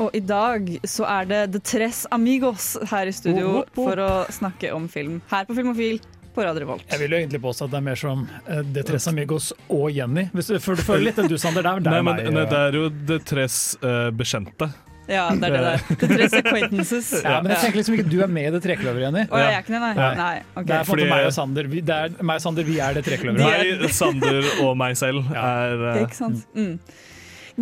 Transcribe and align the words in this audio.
Og 0.00 0.14
i 0.16 0.20
dag 0.24 0.68
så 0.88 1.04
er 1.08 1.28
det 1.28 1.42
The 1.52 1.60
Tres 1.60 2.06
Amigos 2.10 2.72
her 2.90 3.10
i 3.10 3.12
studio 3.14 3.62
for 3.76 4.00
å 4.00 4.10
snakke 4.32 4.72
om 4.74 4.88
film. 4.90 5.20
Her 5.30 5.44
på 5.48 5.56
Filmofil 5.58 6.00
på 6.32 6.44
Radio 6.46 6.64
Revolt. 6.64 6.86
Jeg 6.88 7.02
vil 7.02 7.12
jo 7.12 7.18
egentlig 7.20 7.42
påstå 7.44 7.66
at 7.68 7.74
det 7.74 7.80
er 7.82 7.84
mer 7.90 7.98
som 8.00 8.22
uh, 8.48 8.62
De 8.64 8.84
Tres 8.88 9.08
Amigos 9.10 9.50
og 9.68 9.90
Jenny. 9.92 10.28
Hvis 10.32 10.48
du, 10.48 10.56
føler 10.62 11.10
litt 11.10 11.20
det 11.20 11.28
du, 11.28 11.36
Sander. 11.40 11.66
Det 11.66 11.74
er, 11.74 11.84
det 11.84 11.92
Nei, 11.92 11.98
er 12.00 12.06
men 12.08 12.16
meg. 12.16 12.32
nei, 12.32 12.46
uh, 12.46 12.48
det 12.54 12.62
er 12.62 12.78
jo 12.80 12.86
The 13.10 13.20
tres 13.28 13.58
uh, 13.84 14.08
bekjente. 14.16 14.70
Ja, 15.10 15.26
det 15.34 15.48
er 15.48 15.54
det 15.56 15.62
der. 15.66 15.84
The 15.98 16.08
Tres 16.08 16.34
Acquaintances. 16.38 17.08
ja, 17.26 17.40
men 17.42 17.52
jeg 17.52 17.64
tenker 17.66 17.80
liksom 17.80 17.96
ikke 17.98 18.08
du 18.08 18.18
er 18.22 18.30
med 18.30 18.48
i 18.48 18.52
det 18.54 18.60
trekløveret, 18.64 19.04
Jenny. 19.08 19.24
Å, 19.26 19.40
jeg 19.42 19.56
er 19.56 19.64
ikke 19.64 19.74
det, 19.74 19.80
nei? 19.82 19.92
Nei. 19.98 20.10
Nei, 20.20 20.34
ok. 20.54 20.66
Det 20.68 20.76
er 20.76 20.86
på 20.86 20.92
Fordi- 20.94 21.08
meg 21.10 21.26
og 21.26 21.34
Sander. 21.36 21.70
Vi, 21.72 21.82
det 21.88 21.96
er, 22.06 22.14
meg 22.22 22.38
og 22.38 22.44
Sander, 22.46 22.68
vi 22.68 22.76
er 22.86 22.96
det 22.96 23.02
trekløveret. 23.08 23.82
Meg, 23.82 23.88
Sander 23.98 24.52
og 24.64 24.76
meg 24.78 24.96
selv 25.00 25.26
er 25.34 25.88
eh, 25.90 26.04
Ikke 26.06 26.20
sant? 26.22 26.46
Mm. 26.56 26.76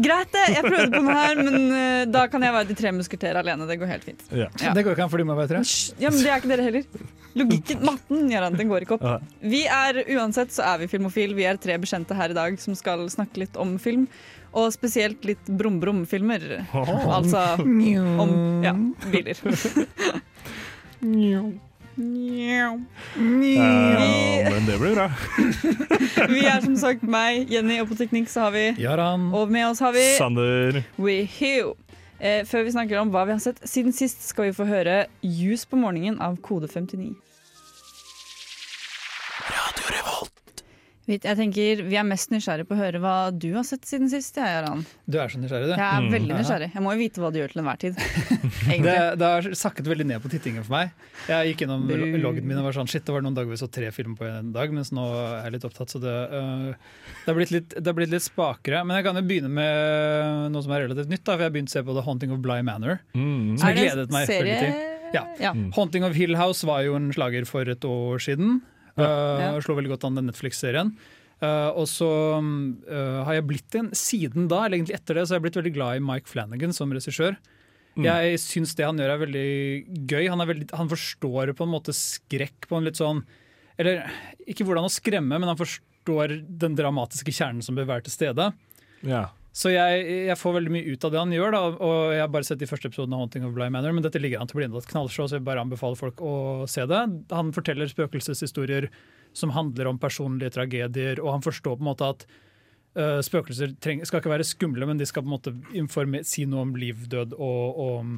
Greit, 0.01 0.31
det. 0.35 0.43
Jeg 0.55 0.65
prøvde 0.65 0.91
på 0.97 1.03
noe 1.05 1.17
her, 1.17 1.41
men 1.45 1.57
eh, 1.77 2.03
da 2.11 2.25
kan 2.33 2.45
jeg 2.47 2.55
være 2.57 2.69
de 2.71 2.77
tre 2.79 2.93
musketerer 2.97 3.41
alene. 3.43 3.67
Det 3.69 3.77
går 3.81 3.91
helt 3.91 4.07
fint. 4.09 4.25
ja. 4.33 4.49
Ja. 4.63 4.75
Det 4.77 4.85
går 4.87 4.97
ikke 4.97 5.07
an, 5.07 5.13
for 5.13 5.23
de 5.23 5.27
må 5.29 5.37
være 5.39 5.53
tre. 5.55 5.62
Ja, 6.01 6.12
men 6.12 6.20
Det 6.23 6.31
er 6.31 6.42
ikke 6.42 6.53
dere 6.53 6.67
heller. 6.69 7.07
Logikken, 7.39 7.84
matten, 7.87 8.25
gjør 8.33 8.47
han, 8.48 8.59
den 8.59 8.70
går 8.73 8.87
ikke 8.87 8.97
opp. 8.98 9.07
Ja. 9.07 9.17
Vi 9.53 9.62
er 9.70 10.01
uansett 10.17 10.55
så 10.55 10.65
er 10.73 10.83
vi 10.83 10.91
filmofil. 10.91 11.37
Vi 11.39 11.47
er 11.47 11.61
tre 11.62 11.77
bekjente 11.79 12.17
her 12.19 12.34
i 12.34 12.39
dag 12.39 12.59
som 12.62 12.75
skal 12.79 13.05
snakke 13.12 13.45
litt 13.45 13.59
om 13.61 13.77
film. 13.83 14.09
Og 14.51 14.73
spesielt 14.75 15.23
litt 15.29 15.47
brum-brum-filmer. 15.47 16.42
Altså 16.75 17.45
om 17.62 18.33
ja, 18.67 18.73
biler. 19.12 19.39
Ja, 21.96 22.78
men 24.50 24.66
det 24.66 24.78
blir 24.80 24.94
bra. 24.94 25.10
Vi 26.34 26.44
er 26.46 26.60
som 26.64 26.77
sagt 26.78 27.02
meg, 27.02 27.50
Jenny, 27.50 27.80
og 27.83 27.91
på 27.91 27.98
teknikk 27.98 28.30
så 28.30 28.46
har 28.46 28.55
vi 28.55 28.66
Jaran. 28.80 29.30
Og 29.34 29.50
med 29.50 29.66
oss 29.69 29.83
har 29.84 29.92
vi 29.96 30.05
Sander. 30.18 30.83
Eh, 32.20 32.44
før 32.44 32.66
vi 32.66 32.72
snakker 32.74 33.00
om 33.00 33.11
hva 33.12 33.24
vi 33.24 33.33
har 33.33 33.41
sett 33.41 33.62
siden 33.68 33.94
sist, 33.96 34.27
skal 34.28 34.50
vi 34.50 34.56
få 34.56 34.66
høre 34.68 35.06
Juice 35.24 35.64
på 35.68 35.78
morgenen 35.80 36.20
av 36.20 36.36
Kode 36.44 36.68
59. 36.68 37.14
Jeg 41.11 41.36
tenker 41.36 41.80
Vi 41.91 41.97
er 41.98 42.05
mest 42.06 42.30
nysgjerrig 42.30 42.66
på 42.69 42.77
å 42.77 42.78
høre 42.78 43.00
hva 43.03 43.14
du 43.34 43.48
har 43.56 43.64
sett 43.66 43.83
siden 43.89 44.08
sist. 44.12 44.36
Jeg, 44.39 44.47
Jaran. 44.47 44.84
Du 45.11 45.19
er 45.19 45.28
så 45.33 45.41
nysgjerrig, 45.42 45.67
du. 45.67 45.75
jeg 45.75 45.80
er 45.83 46.00
Mm. 46.05 46.11
veldig 46.14 46.36
nysgjerrig. 46.39 46.69
Jeg 46.75 46.83
må 46.84 46.92
jo 46.94 46.98
vite 47.00 47.20
hva 47.25 47.30
du 47.34 47.39
gjør 47.41 47.50
til 47.52 47.61
enhver 47.64 47.78
tid. 47.83 47.94
Det, 48.70 48.94
det 49.19 49.27
har 49.27 49.42
sakket 49.58 49.86
veldig 49.91 50.06
ned 50.06 50.22
på 50.22 50.30
tittingen 50.30 50.62
for 50.62 50.77
meg. 50.77 50.92
Jeg 51.27 51.50
gikk 51.50 51.64
innom 51.67 51.86
Bu. 51.89 51.94
loggen 52.22 52.47
min 52.47 52.58
og 52.61 52.64
var 52.69 52.77
sånn 52.77 52.89
Shit, 52.91 53.05
det 53.05 53.12
var 53.14 53.22
noen 53.25 53.34
dager 53.34 53.50
vi 53.50 53.58
så 53.61 53.67
tre 53.72 53.91
filmer 53.94 54.17
på 54.20 54.28
en 54.28 54.52
dag, 54.55 54.70
mens 54.72 54.92
nå 54.94 55.02
er 55.11 55.48
jeg 55.48 55.55
litt 55.56 55.67
opptatt, 55.69 55.91
så 55.91 56.00
det, 56.02 56.14
uh, 56.30 56.70
det, 56.70 57.27
har 57.27 57.34
blitt 57.39 57.50
litt, 57.55 57.74
det 57.74 57.86
har 57.91 57.97
blitt 57.98 58.12
litt 58.14 58.24
spakere. 58.24 58.84
Men 58.86 59.00
jeg 59.00 59.06
kan 59.08 59.19
jo 59.19 59.24
begynne 59.27 59.50
med 59.50 60.52
noe 60.55 60.62
som 60.64 60.72
er 60.77 60.86
relativt 60.86 61.11
nytt, 61.11 61.24
da, 61.27 61.34
for 61.34 61.45
jeg 61.45 61.50
har 61.50 61.56
begynt 61.58 61.72
å 61.72 61.77
se 61.77 61.83
på 61.86 61.97
The 61.98 62.05
Haunting 62.06 62.33
of 62.36 62.42
Bly 62.45 62.61
Manor. 62.67 63.00
mm. 63.17 63.58
Som 63.58 63.69
jeg 63.72 63.77
det 63.80 63.86
gledet 63.91 64.14
meg 64.14 64.27
serie? 64.30 64.58
til. 64.61 64.86
Ja. 65.17 65.24
Ja. 65.42 65.55
Haunting 65.74 66.05
of 66.06 66.14
Hill 66.14 66.36
House 66.39 66.62
var 66.69 66.84
jo 66.86 66.95
en 66.95 67.11
slager 67.12 67.47
for 67.48 67.67
et 67.67 67.83
år 67.89 68.22
siden. 68.22 68.61
Uh, 69.05 69.41
Ja. 69.41 69.55
Slo 69.64 69.77
veldig 69.79 69.95
godt 69.95 70.07
an 70.08 70.20
den 70.20 70.30
Netflix-serien. 70.30 70.92
Uh, 71.41 71.73
og 71.73 71.86
så 71.89 72.08
uh, 72.36 73.20
har 73.24 73.39
jeg 73.39 73.47
blitt 73.48 73.77
en 73.79 73.89
Siden 73.97 74.48
da, 74.51 74.67
eller 74.67 74.77
egentlig 74.77 74.98
etter 74.98 75.17
det, 75.17 75.24
så 75.24 75.35
har 75.35 75.41
jeg 75.41 75.47
blitt 75.48 75.61
veldig 75.63 75.73
glad 75.73 75.97
i 75.97 76.05
Mike 76.05 76.29
Flanagan 76.29 76.74
som 76.77 76.92
regissør. 76.92 77.39
Mm. 77.97 78.05
Jeg 78.07 78.41
syns 78.45 78.74
det 78.79 78.86
han 78.86 79.01
gjør 79.01 79.14
er 79.14 79.23
veldig 79.24 79.47
gøy. 80.08 80.24
Han, 80.30 80.42
er 80.45 80.51
veldig, 80.52 80.69
han 80.79 80.91
forstår 80.92 81.55
på 81.58 81.67
en 81.67 81.73
måte 81.73 81.95
skrekk 81.97 82.69
på 82.70 82.79
en 82.79 82.86
litt 82.86 83.01
sånn 83.01 83.24
Eller 83.80 84.05
ikke 84.47 84.67
hvordan 84.69 84.86
å 84.86 84.92
skremme, 84.92 85.41
men 85.41 85.48
han 85.48 85.58
forstår 85.58 86.36
den 86.61 86.77
dramatiske 86.79 87.35
kjernen 87.35 87.64
som 87.64 87.79
bør 87.79 87.89
være 87.89 88.07
til 88.07 88.14
stede. 88.14 88.51
Ja. 89.07 89.30
Så 89.50 89.72
jeg, 89.72 90.02
jeg 90.28 90.38
får 90.38 90.55
veldig 90.61 90.72
mye 90.77 90.92
ut 90.94 91.05
av 91.06 91.11
det 91.11 91.18
han 91.18 91.33
gjør, 91.34 91.55
da, 91.56 91.61
og 91.83 91.94
jeg 92.14 92.22
har 92.22 92.28
bare 92.30 92.46
sett 92.46 92.61
de 92.61 92.68
første 92.70 92.86
episodene 92.86 93.16
av 93.16 93.24
Haunting 93.24 93.46
of 93.48 93.55
Bly 93.56 93.66
Manor, 93.74 93.94
men 93.96 94.05
dette 94.05 94.20
ligger 94.22 94.38
an 94.38 94.50
til 94.50 94.58
å 94.58 94.61
bli 94.61 94.68
et 94.68 94.90
knallshow, 94.92 95.27
så 95.27 95.40
jeg 95.40 95.46
bare 95.48 95.64
anbefaler 95.64 95.98
folk 95.98 96.22
å 96.22 96.34
se 96.70 96.84
det. 96.86 97.00
Han 97.34 97.50
forteller 97.56 97.90
spøkelseshistorier 97.90 98.86
som 99.34 99.50
handler 99.55 99.90
om 99.90 99.98
personlige 99.98 100.55
tragedier, 100.55 101.18
og 101.22 101.34
han 101.34 101.44
forstår 101.44 101.80
på 101.80 101.83
en 101.83 101.90
måte 101.90 102.12
at 102.14 102.22
uh, 102.98 103.18
spøkelser 103.27 103.74
treng, 103.83 104.05
skal 104.06 104.22
ikke 104.22 104.33
være 104.36 104.46
skumle, 104.46 104.86
men 104.86 105.02
de 105.02 105.08
skal 105.08 105.27
på 105.27 105.30
en 105.30 105.34
måte 105.34 105.55
informe, 105.78 106.22
si 106.27 106.46
noe 106.46 106.68
om 106.68 106.77
liv, 106.78 107.08
død 107.11 107.34
og, 107.34 107.82
og, 107.86 108.14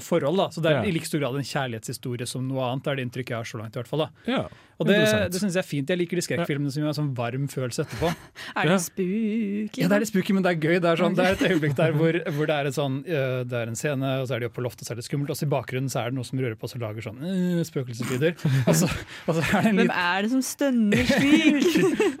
og 0.00 0.06
forhold. 0.08 0.40
Da. 0.42 0.48
Så 0.56 0.64
det 0.64 0.72
er 0.72 0.80
Ja. 0.80 0.88
i 0.88 0.96
like 0.96 1.06
stor 1.08 1.20
grad 1.22 1.36
en 1.38 1.46
kjærlighetshistorie 1.52 2.26
som 2.28 2.48
noe 2.48 2.64
annet, 2.72 2.84
det 2.88 2.90
er 2.92 3.00
det 3.00 3.06
inntrykket 3.08 3.36
jeg 3.36 3.40
har 3.44 3.48
så 3.52 3.60
langt. 3.62 3.76
i 3.76 3.80
hvert 3.82 3.92
fall 3.92 4.06
da. 4.06 4.10
ja. 4.26 4.42
Og 4.80 4.86
det, 4.88 4.94
det 5.28 5.36
syns 5.36 5.52
jeg 5.52 5.60
er 5.60 5.66
fint. 5.68 5.90
Jeg 5.92 5.98
liker 6.00 6.16
de 6.16 6.22
skrekkfilmene 6.24 6.70
som 6.72 6.80
gir 6.80 6.88
en 6.88 6.94
sånn 6.96 7.08
varm 7.12 7.42
følelse 7.52 7.82
etterpå. 7.84 8.14
Er 8.56 8.64
det 8.70 8.78
spooky? 8.80 9.82
Ja, 9.82 9.90
det 9.92 9.96
er 9.98 10.00
litt 10.06 10.08
spooky, 10.08 10.32
men 10.32 10.40
det 10.46 10.54
er 10.54 10.56
gøy. 10.56 10.78
Det 10.80 10.88
er, 10.88 10.96
sånn, 11.02 11.12
det 11.18 11.26
er 11.26 11.36
et 11.36 11.44
øyeblikk 11.52 11.74
der 11.76 11.92
hvor, 11.92 12.16
hvor 12.32 12.48
det, 12.48 12.56
er 12.56 12.70
et 12.70 12.78
sånn, 12.78 12.96
øh, 13.04 13.44
det 13.44 13.58
er 13.60 13.68
en 13.68 13.76
scene, 13.76 14.14
og 14.22 14.30
så 14.30 14.38
er 14.38 14.40
de 14.40 14.48
oppe 14.48 14.56
på 14.56 14.64
loftet, 14.64 14.86
og 14.86 14.88
så 14.88 14.94
er 14.96 15.02
det 15.02 15.04
skummelt, 15.04 15.34
og 15.34 15.36
så 15.36 15.44
i 15.44 15.52
bakgrunnen 15.52 15.92
så 15.92 16.00
er 16.00 16.14
det 16.14 16.16
noe 16.16 16.24
som 16.24 16.40
rører 16.40 16.56
på 16.56 16.70
seg 16.72 16.80
og 16.80 16.86
lager 16.88 17.04
sånn 17.10 17.20
øh, 17.20 17.60
spøkelseslyder. 17.68 18.40
Er 18.40 19.68
Hvem 19.68 19.92
er 19.92 20.24
det 20.24 20.32
som 20.32 20.40
stønner 20.48 21.04
slik? 21.12 21.68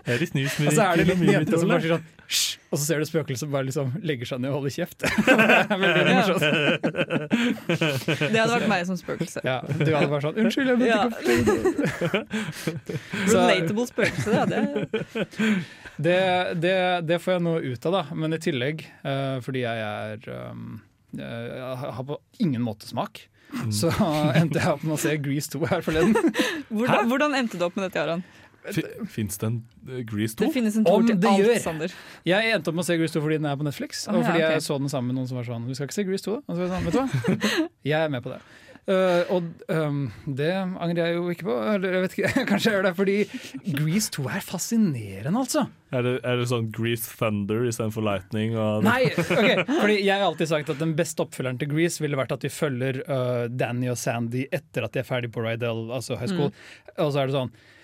Er 0.04 0.20
det 0.20 0.28
snus 0.34 0.60
og 0.60 0.72
så 0.76 0.90
er 0.90 1.00
det 1.00 1.16
en 1.16 1.24
jente 1.32 1.56
som 1.64 1.72
bare 1.72 1.80
sier 1.80 1.96
sånn 1.96 2.04
Hysj! 2.28 2.59
Og 2.70 2.78
så 2.78 2.84
ser 2.86 3.00
du 3.02 3.06
spøkelset 3.08 3.42
som 3.42 3.50
bare 3.50 3.66
liksom 3.66 3.88
legger 4.06 4.28
seg 4.30 4.38
ned 4.44 4.52
og 4.52 4.60
holder 4.60 4.70
kjeft. 4.76 5.02
det 5.02 5.10
veldig 5.82 6.02
Ja. 6.06 6.14
morsomt. 6.20 6.44
Det 8.20 8.38
hadde 8.38 8.52
vært 8.52 8.68
meg 8.70 8.84
som 8.86 8.98
spøkelse. 9.00 9.42
Ja, 9.46 9.56
du 9.66 9.88
hadde 9.90 10.06
bare 10.12 10.22
sånn 10.22 10.38
Unnskyld, 10.38 10.70
jeg 10.70 10.78
mente 10.78 10.90
Ja. 10.90 11.02
ikke 11.10 12.20
Så- 13.32 13.42
Relatable 13.42 13.86
spøkelse, 13.90 14.30
ja. 14.36 14.44
Det. 14.46 14.60
det, 15.98 16.20
det, 16.62 16.76
det 17.10 17.18
får 17.24 17.36
jeg 17.36 17.44
noe 17.48 17.58
ut 17.72 17.90
av, 17.90 17.98
da. 17.98 18.04
Men 18.22 18.38
i 18.38 18.40
tillegg, 18.46 18.86
uh, 19.02 19.40
fordi 19.44 19.64
jeg 19.66 19.76
er 19.90 20.30
um, 20.52 20.78
Jeg 21.18 21.74
har 21.82 22.04
på 22.06 22.20
ingen 22.38 22.62
måte 22.62 22.86
smak. 22.86 23.24
Så 23.74 23.90
endte 24.38 24.60
jeg 24.62 24.70
opp 24.70 24.84
med 24.86 24.94
å 24.94 25.00
se 25.02 25.16
Grease 25.18 25.50
2 25.56 25.64
her 25.72 25.80
forleden. 25.82 26.14
Hvordan, 26.70 27.08
hvordan 27.10 27.34
endte 27.34 27.58
du 27.58 27.64
opp 27.66 27.74
med 27.74 27.88
dette, 27.88 27.98
Aran? 28.04 28.22
Fins 29.08 29.40
det 29.40 29.48
en 29.48 29.58
Grease 30.08 30.36
2? 30.36 30.44
Det 30.44 30.52
finnes 30.54 30.76
en 30.76 30.86
Om 30.86 31.06
toer 31.06 31.16
til 31.16 31.28
alt, 31.30 31.44
gjør. 31.44 31.60
Sander. 31.64 31.94
Jeg 32.28 32.54
endte 32.54 32.72
opp 32.72 32.78
med 32.78 32.84
å 32.84 32.88
se 32.90 32.96
Grease 33.00 33.16
2 33.16 33.24
fordi 33.24 33.38
den 33.40 33.50
er 33.50 33.60
på 33.60 33.66
Netflix. 33.66 34.06
Og 34.10 34.20
ja, 34.20 34.24
fordi 34.28 34.44
jeg 34.44 34.64
så 34.66 34.80
den 34.80 34.92
sammen 34.92 35.12
med 35.12 35.20
noen 35.20 35.30
som 35.30 35.40
var 35.40 35.48
sånn 35.48 35.68
Du 35.68 35.76
skal 35.76 35.88
ikke 35.88 35.98
se 36.00 36.08
Grease 36.08 36.26
2, 36.28 36.38
da? 36.38 36.42
Og 36.46 36.56
så 36.56 36.58
var 36.60 36.66
jeg 36.66 36.74
sånn, 36.74 36.88
vet 36.88 36.96
du 36.96 37.00
hva? 37.00 37.68
Jeg 37.92 37.98
er 38.00 38.12
med 38.12 38.26
på 38.26 38.34
det. 38.34 38.42
Uh, 38.90 39.22
og 39.36 39.44
um, 39.68 39.98
det 40.24 40.50
angrer 40.56 41.10
jeg 41.10 41.16
jo 41.18 41.26
ikke 41.30 41.46
på. 41.46 41.56
Eller 41.74 41.94
jeg 41.94 42.04
vet 42.04 42.14
ikke, 42.16 42.44
kanskje 42.48 42.70
jeg 42.70 42.76
gjør 42.78 42.86
det 42.88 42.92
fordi 42.98 43.16
Grease 43.76 44.12
2 44.16 44.24
er 44.32 44.44
fascinerende, 44.44 45.42
altså. 45.44 45.66
Er 45.94 46.06
det, 46.06 46.14
er 46.26 46.40
det 46.40 46.46
sånn 46.50 46.70
Grease 46.74 47.10
Thunder 47.18 47.66
istedenfor 47.68 48.04
Lightning? 48.06 48.56
Og 48.58 48.86
Nei, 48.86 49.10
ok, 49.20 49.66
fordi 49.68 49.98
Jeg 50.00 50.14
har 50.16 50.26
alltid 50.26 50.50
sagt 50.50 50.72
at 50.74 50.80
den 50.82 50.94
beste 50.98 51.26
oppfølgeren 51.26 51.60
til 51.60 51.70
Grease 51.70 52.02
ville 52.02 52.18
vært 52.18 52.34
at 52.34 52.46
vi 52.46 52.52
følger 52.52 53.02
uh, 53.06 53.44
Danny 53.52 53.90
og 53.92 53.98
Sandy 54.00 54.46
etter 54.50 54.86
at 54.86 54.96
de 54.96 55.04
er 55.04 55.08
ferdig 55.08 55.32
på 55.34 55.44
Rydell, 55.44 55.90
altså 55.94 56.18
high 56.18 56.32
school. 56.32 56.50
Og 56.96 57.12
så 57.12 57.22
er 57.22 57.30
det 57.30 57.36
sånn 57.36 57.52
eh, 57.52 57.76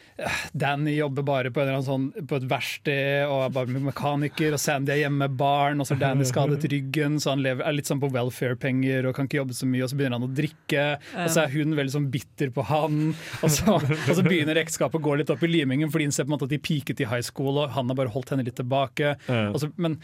Danny 0.56 0.94
jobber 0.96 1.24
bare 1.26 1.50
på, 1.52 1.60
en 1.60 1.66
eller 1.68 1.78
annen 1.78 1.86
sånn, 1.86 2.26
på 2.28 2.38
et 2.38 2.46
verksted 2.48 3.26
og 3.28 3.42
er 3.44 3.52
bare 3.52 3.82
mekaniker, 3.84 4.54
og 4.56 4.62
Sandy 4.62 4.94
er 4.94 5.02
hjemme 5.02 5.26
med 5.26 5.36
barn, 5.36 5.82
og 5.82 5.88
så 5.88 5.94
har 5.96 6.02
Danny 6.06 6.26
skadet 6.28 6.64
ryggen, 6.72 7.18
så 7.20 7.34
han 7.34 7.44
lever, 7.44 7.66
er 7.66 7.76
litt 7.76 7.90
sånn 7.90 8.00
på 8.02 8.10
welfare-penger 8.14 9.10
og 9.10 9.16
kan 9.18 9.28
ikke 9.28 9.40
jobbe 9.42 9.56
så 9.58 9.68
mye, 9.68 9.84
og 9.84 9.92
så 9.92 9.98
begynner 9.98 10.20
han 10.20 10.28
å 10.28 10.36
drikke, 10.38 10.86
og 11.12 11.32
så 11.34 11.44
er 11.44 11.52
hun 11.52 11.76
veldig 11.76 11.96
sånn 11.98 12.08
bitter 12.14 12.52
på 12.56 12.64
han, 12.70 13.02
og 13.42 13.52
så, 13.52 13.76
og 13.76 14.12
så 14.12 14.24
begynner 14.24 14.62
ekteskapet 14.62 15.00
å 15.00 15.04
gå 15.04 15.18
litt 15.20 15.32
opp 15.34 15.44
i 15.44 15.52
limingen, 15.52 15.92
fordi 15.92 16.08
hun 16.08 16.16
ser 16.16 16.24
på 16.24 16.32
en 16.32 16.36
måte 16.38 16.48
at 16.48 16.54
de 16.56 16.62
peaket 16.70 17.04
i 17.04 17.10
high 17.10 17.24
school, 17.26 17.60
og 17.60 17.76
han 17.76 17.92
har 17.92 18.00
bare 18.00 18.14
holdt 18.14 18.32
henne 18.32 18.46
litt 18.46 18.56
tilbake. 18.56 19.16
Og 19.28 19.60
så, 19.60 19.70
men 19.76 20.00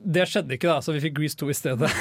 det 0.00 0.24
skjedde 0.30 0.54
ikke, 0.56 0.68
da, 0.70 0.80
så 0.82 0.94
vi 0.94 1.02
fikk 1.02 1.16
Grease 1.18 1.38
2 1.40 1.50
i 1.52 1.56
stedet. 1.56 1.90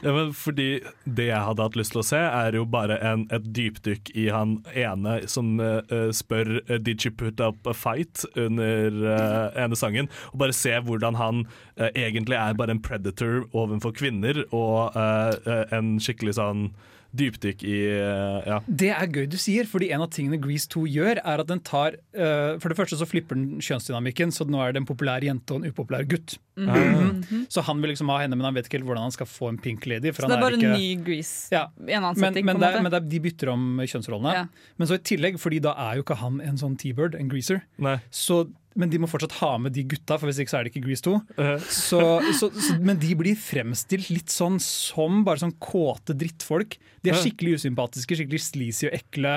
Ja, 0.00 0.12
men 0.16 0.30
fordi 0.36 0.80
Det 1.04 1.26
jeg 1.26 1.44
hadde 1.44 1.64
hatt 1.66 1.76
lyst 1.76 1.92
til 1.92 2.00
å 2.00 2.06
se, 2.06 2.18
er 2.18 2.56
jo 2.56 2.62
bare 2.68 2.96
en, 3.04 3.26
et 3.34 3.44
dypdykk 3.56 4.12
i 4.16 4.28
han 4.32 4.58
ene 4.72 5.18
som 5.28 5.58
eh, 5.60 6.08
spør 6.16 6.54
eh, 6.62 6.78
Did 6.80 7.04
you 7.04 7.12
put 7.12 7.42
up 7.44 7.68
a 7.68 7.74
fight 7.76 8.24
under 8.38 8.94
uh, 9.04 9.50
ene 9.58 9.76
sangen. 9.76 10.08
Og 10.32 10.40
bare 10.42 10.56
se 10.56 10.72
hvordan 10.86 11.18
han 11.20 11.44
uh, 11.80 11.90
egentlig 11.90 12.38
er 12.38 12.56
bare 12.56 12.76
en 12.76 12.82
predator 12.82 13.42
overfor 13.52 13.92
kvinner, 13.96 14.42
og 14.56 14.96
en 14.96 15.94
skikkelig 16.02 16.36
sånn 16.38 16.70
dypdykk 17.16 17.62
i 17.66 17.76
eh, 17.90 18.48
Ja. 18.50 18.58
Det 18.66 18.90
er 18.94 19.06
gøy 19.10 19.26
du 19.30 19.36
sier, 19.40 19.66
fordi 19.66 19.90
en 19.92 20.02
av 20.04 20.10
tingene 20.14 20.38
Grease 20.40 20.68
2 20.70 20.84
gjør, 20.86 21.20
er 21.24 21.40
at 21.42 21.46
den 21.50 21.60
tar 21.66 21.96
uh, 22.14 22.58
For 22.62 22.68
det 22.70 22.76
første 22.78 22.96
så 23.00 23.06
flipper 23.08 23.34
den 23.38 23.58
kjønnsdynamikken, 23.60 24.30
så 24.34 24.46
nå 24.48 24.60
er 24.62 24.72
det 24.72 24.82
en 24.82 24.86
populær 24.88 25.20
jente 25.26 25.54
og 25.56 25.64
en 25.64 25.70
upopulær 25.72 26.06
gutt. 26.08 26.36
Mhm. 26.60 27.46
Så 27.50 27.62
han 27.64 27.80
vil 27.80 27.90
liksom 27.94 28.08
ha 28.12 28.18
henne, 28.22 28.36
men 28.36 28.44
han 28.44 28.54
vet 28.54 28.66
ikke 28.68 28.78
helt 28.78 28.86
hvordan 28.88 29.06
han 29.08 29.14
skal 29.14 29.26
få 29.26 29.48
en 29.50 29.58
pink 29.58 29.86
lady. 29.90 30.12
For 30.12 30.22
Så 30.22 30.28
det 30.30 30.36
er 30.38 30.44
bare 30.44 30.58
ikke, 30.58 30.70
en 30.70 30.78
ny 30.78 31.04
Grease 31.06 31.48
Ja. 31.52 31.66
en 31.80 32.02
annen 32.04 32.14
men, 32.20 32.30
setting. 32.34 32.44
men, 32.44 32.56
på 32.56 32.60
det, 32.60 32.68
en 32.68 32.74
er- 32.74 32.78
måte. 32.78 32.82
men 32.82 32.92
det 32.92 33.00
er, 33.02 33.08
de 33.08 33.20
bytter 33.20 33.48
om 33.52 33.64
kjønnsrollene. 33.80 34.32
Ja. 34.34 34.44
Men 34.78 34.88
så 34.88 34.94
i 34.94 34.98
tillegg, 35.10 35.38
fordi 35.40 35.60
da 35.60 35.72
er 35.76 35.96
jo 35.96 36.02
ikke 36.04 36.16
han 36.20 36.40
en 36.40 36.56
sånn 36.56 36.76
T-bird, 36.78 37.14
en 37.18 37.28
greaser. 37.28 37.62
Nei. 37.78 37.98
Så, 38.10 38.50
men 38.78 38.90
de 38.92 38.98
må 39.02 39.08
fortsatt 39.10 39.32
ha 39.40 39.56
med 39.58 39.72
de 39.74 39.82
gutta, 39.90 40.16
for 40.18 40.30
hvis 40.30 40.38
ikke 40.42 40.52
så 40.52 40.60
er 40.60 40.64
det 40.68 40.70
ikke 40.74 40.84
Grease 40.86 41.02
2. 41.06 41.14
Eh, 41.42 41.64
Så, 41.74 42.00
så, 42.38 42.50
så, 42.54 42.76
men 42.78 43.00
de 43.02 43.14
blir 43.18 43.34
fremstilt 43.38 44.10
litt 44.14 44.30
sånn 44.30 44.60
som 44.62 45.24
bare 45.26 45.42
sånn 45.42 45.56
kåte 45.58 46.14
drittfolk. 46.14 46.76
De 47.02 47.10
er 47.10 47.16
skikkelig 47.24 47.56
usympatiske, 47.58 48.14
skikkelig 48.20 48.40
sleazy 48.44 48.86
og 48.90 48.94
ekle. 49.00 49.34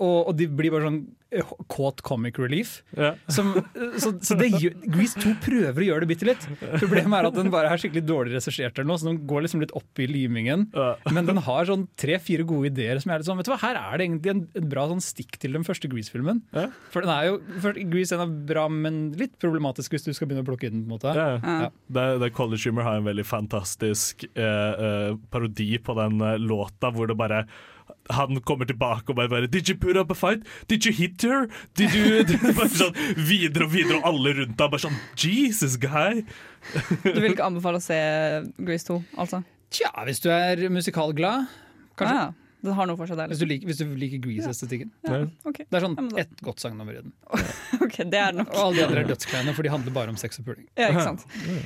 Og, 0.00 0.28
og 0.30 0.36
de 0.38 0.46
blir 0.48 0.72
bare 0.72 0.86
sånn 0.88 1.00
eh, 1.30 1.50
kåt 1.70 2.00
comic 2.02 2.38
relief. 2.40 2.78
ja. 2.96 3.12
Som, 3.30 3.52
så 4.00 4.10
så 4.24 4.34
det, 4.40 4.48
gjør- 4.56 4.78
Grease 4.94 5.20
2 5.20 5.34
prøver 5.44 5.82
å 5.82 5.86
gjøre 5.86 6.04
det 6.06 6.08
bitte 6.10 6.26
litt. 6.26 6.46
Problemet 6.80 7.18
er 7.18 7.28
at 7.28 7.36
den 7.36 7.50
bare 7.52 7.70
er 7.70 7.80
skikkelig 7.80 8.02
dårlig 8.08 8.32
regissert, 8.34 8.80
så 8.80 9.06
den 9.06 9.20
går 9.28 9.44
liksom 9.46 9.62
litt 9.62 9.74
opp 9.78 10.00
i 10.02 10.06
limingen. 10.10 10.64
Ja. 10.74 10.94
Men 11.12 11.28
den 11.28 11.38
har 11.44 11.68
sånn 11.68 11.84
tre-fire 12.00 12.46
gode 12.48 12.70
ideer. 12.72 12.98
Som 13.04 13.12
er 13.12 13.20
litt 13.22 13.28
sånn, 13.28 13.38
vet 13.40 13.46
du 13.50 13.52
hva, 13.54 13.60
Her 13.62 13.78
er 13.82 14.00
det 14.00 14.06
egentlig 14.08 14.32
en, 14.34 14.42
en 14.62 14.70
bra 14.72 14.86
sånn 14.90 15.04
stikk 15.04 15.36
til 15.44 15.54
den 15.58 15.66
første 15.68 15.90
Grease-filmen. 15.92 16.40
Ja. 16.56 16.66
For 16.94 17.04
den 17.06 17.12
er 17.14 17.28
jo, 17.30 17.36
for 17.62 17.78
Grease 17.92 18.16
er 18.18 18.34
bra, 18.52 18.66
men 18.72 19.02
litt 19.20 19.36
problematisk 19.44 19.94
hvis 19.94 20.08
du 20.08 20.12
skal 20.16 20.30
begynne 20.32 20.42
å 20.46 20.50
plukke 20.50 20.66
i 20.68 20.72
den. 20.74 20.86
på 20.88 20.90
en 20.90 20.96
måte 20.96 21.14
Ja. 21.16 21.28
Ja. 21.42 21.70
Det, 21.92 22.08
det 22.24 22.32
College 22.36 22.64
Humor 22.72 22.88
har 22.88 22.98
en 22.98 23.06
veldig 23.12 23.28
fantastisk 23.28 24.24
eh, 24.32 24.42
eh, 24.88 25.12
parodi 25.30 25.74
på 25.84 25.94
den 26.00 26.18
eh, 26.24 26.38
låta, 26.40 26.90
hvor 26.96 27.06
det 27.12 27.18
bare 27.20 27.44
han 28.10 28.40
kommer 28.42 28.66
tilbake 28.66 29.10
og 29.12 29.16
bare, 29.16 29.28
bare 29.30 29.46
Did 29.46 29.68
you 29.70 29.76
put 29.78 29.96
up 29.96 30.10
a 30.10 30.14
fight? 30.18 30.42
Did 30.68 30.84
you 30.84 30.92
hit 30.92 31.22
her? 31.22 31.46
Did 31.78 31.94
you 31.94 32.24
bare 32.58 32.68
sånn 32.72 32.96
Videre 33.16 33.68
og 33.68 33.72
videre, 33.72 34.00
og 34.00 34.08
alle 34.10 34.34
rundt 34.40 34.56
deg 34.58 34.70
bare 34.74 34.82
sånn 34.82 34.98
Jesus, 35.16 35.76
guy! 35.78 36.24
Du 37.04 37.20
vil 37.22 37.32
ikke 37.34 37.46
anbefale 37.46 37.78
å 37.78 37.84
se 37.84 37.98
Grease 38.58 38.88
2, 38.90 39.00
altså? 39.22 39.42
Tja, 39.72 39.90
hvis 40.04 40.20
du 40.20 40.28
er 40.34 40.60
musikalglad, 40.68 41.46
kanskje. 41.96 42.12
Ah, 42.12 42.30
ja. 42.30 42.30
Den 42.62 42.76
har 42.78 42.86
noe 42.86 42.94
for 42.94 43.10
seg 43.10 43.18
der. 43.18 43.26
Hvis 43.32 43.40
du 43.40 43.46
Liksom. 43.46 43.50
liker, 43.50 43.66
hvis 43.72 43.78
du 43.80 43.94
liker 43.98 44.20
Grease-estetikken. 44.22 44.90
Ja. 45.08 45.16
Ok, 45.50 45.56
Det 45.66 45.78
er 45.78 45.82
sånn 45.82 45.96
Ja, 46.12 46.22
ett 46.22 46.42
godt 46.46 46.60
sangnummer 46.62 46.94
i 46.94 47.00
den. 47.02 47.10
ok, 47.84 47.96
det 48.12 48.20
er 48.20 48.36
nok. 48.36 48.52
Og 48.54 48.60
alle 48.68 48.76
de 48.76 48.84
andre 48.86 49.00
er 49.02 49.08
dødskleine, 49.08 49.54
for 49.56 49.66
de 49.66 49.72
handler 49.72 49.96
bare 49.96 50.12
om 50.14 50.18
sex 50.20 50.38
og 50.38 50.46
puling. 50.46 50.68
Ja, 50.78 50.92
ikke 50.92 51.02
sant. 51.08 51.24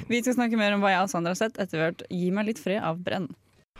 Vi 0.08 0.22
skal 0.22 0.38
snakke 0.38 0.56
mer 0.56 0.72
om 0.72 0.80
hva 0.80 0.94
jeg 0.94 1.02
og 1.04 1.10
Sander 1.12 1.34
har 1.34 1.40
sett 1.42 1.60
etter 1.60 1.82
hvert 1.82 2.06
Gi 2.08 2.30
meg 2.32 2.48
litt 2.48 2.62
fred 2.62 2.80
av 2.80 3.02
Brenn. 3.04 3.28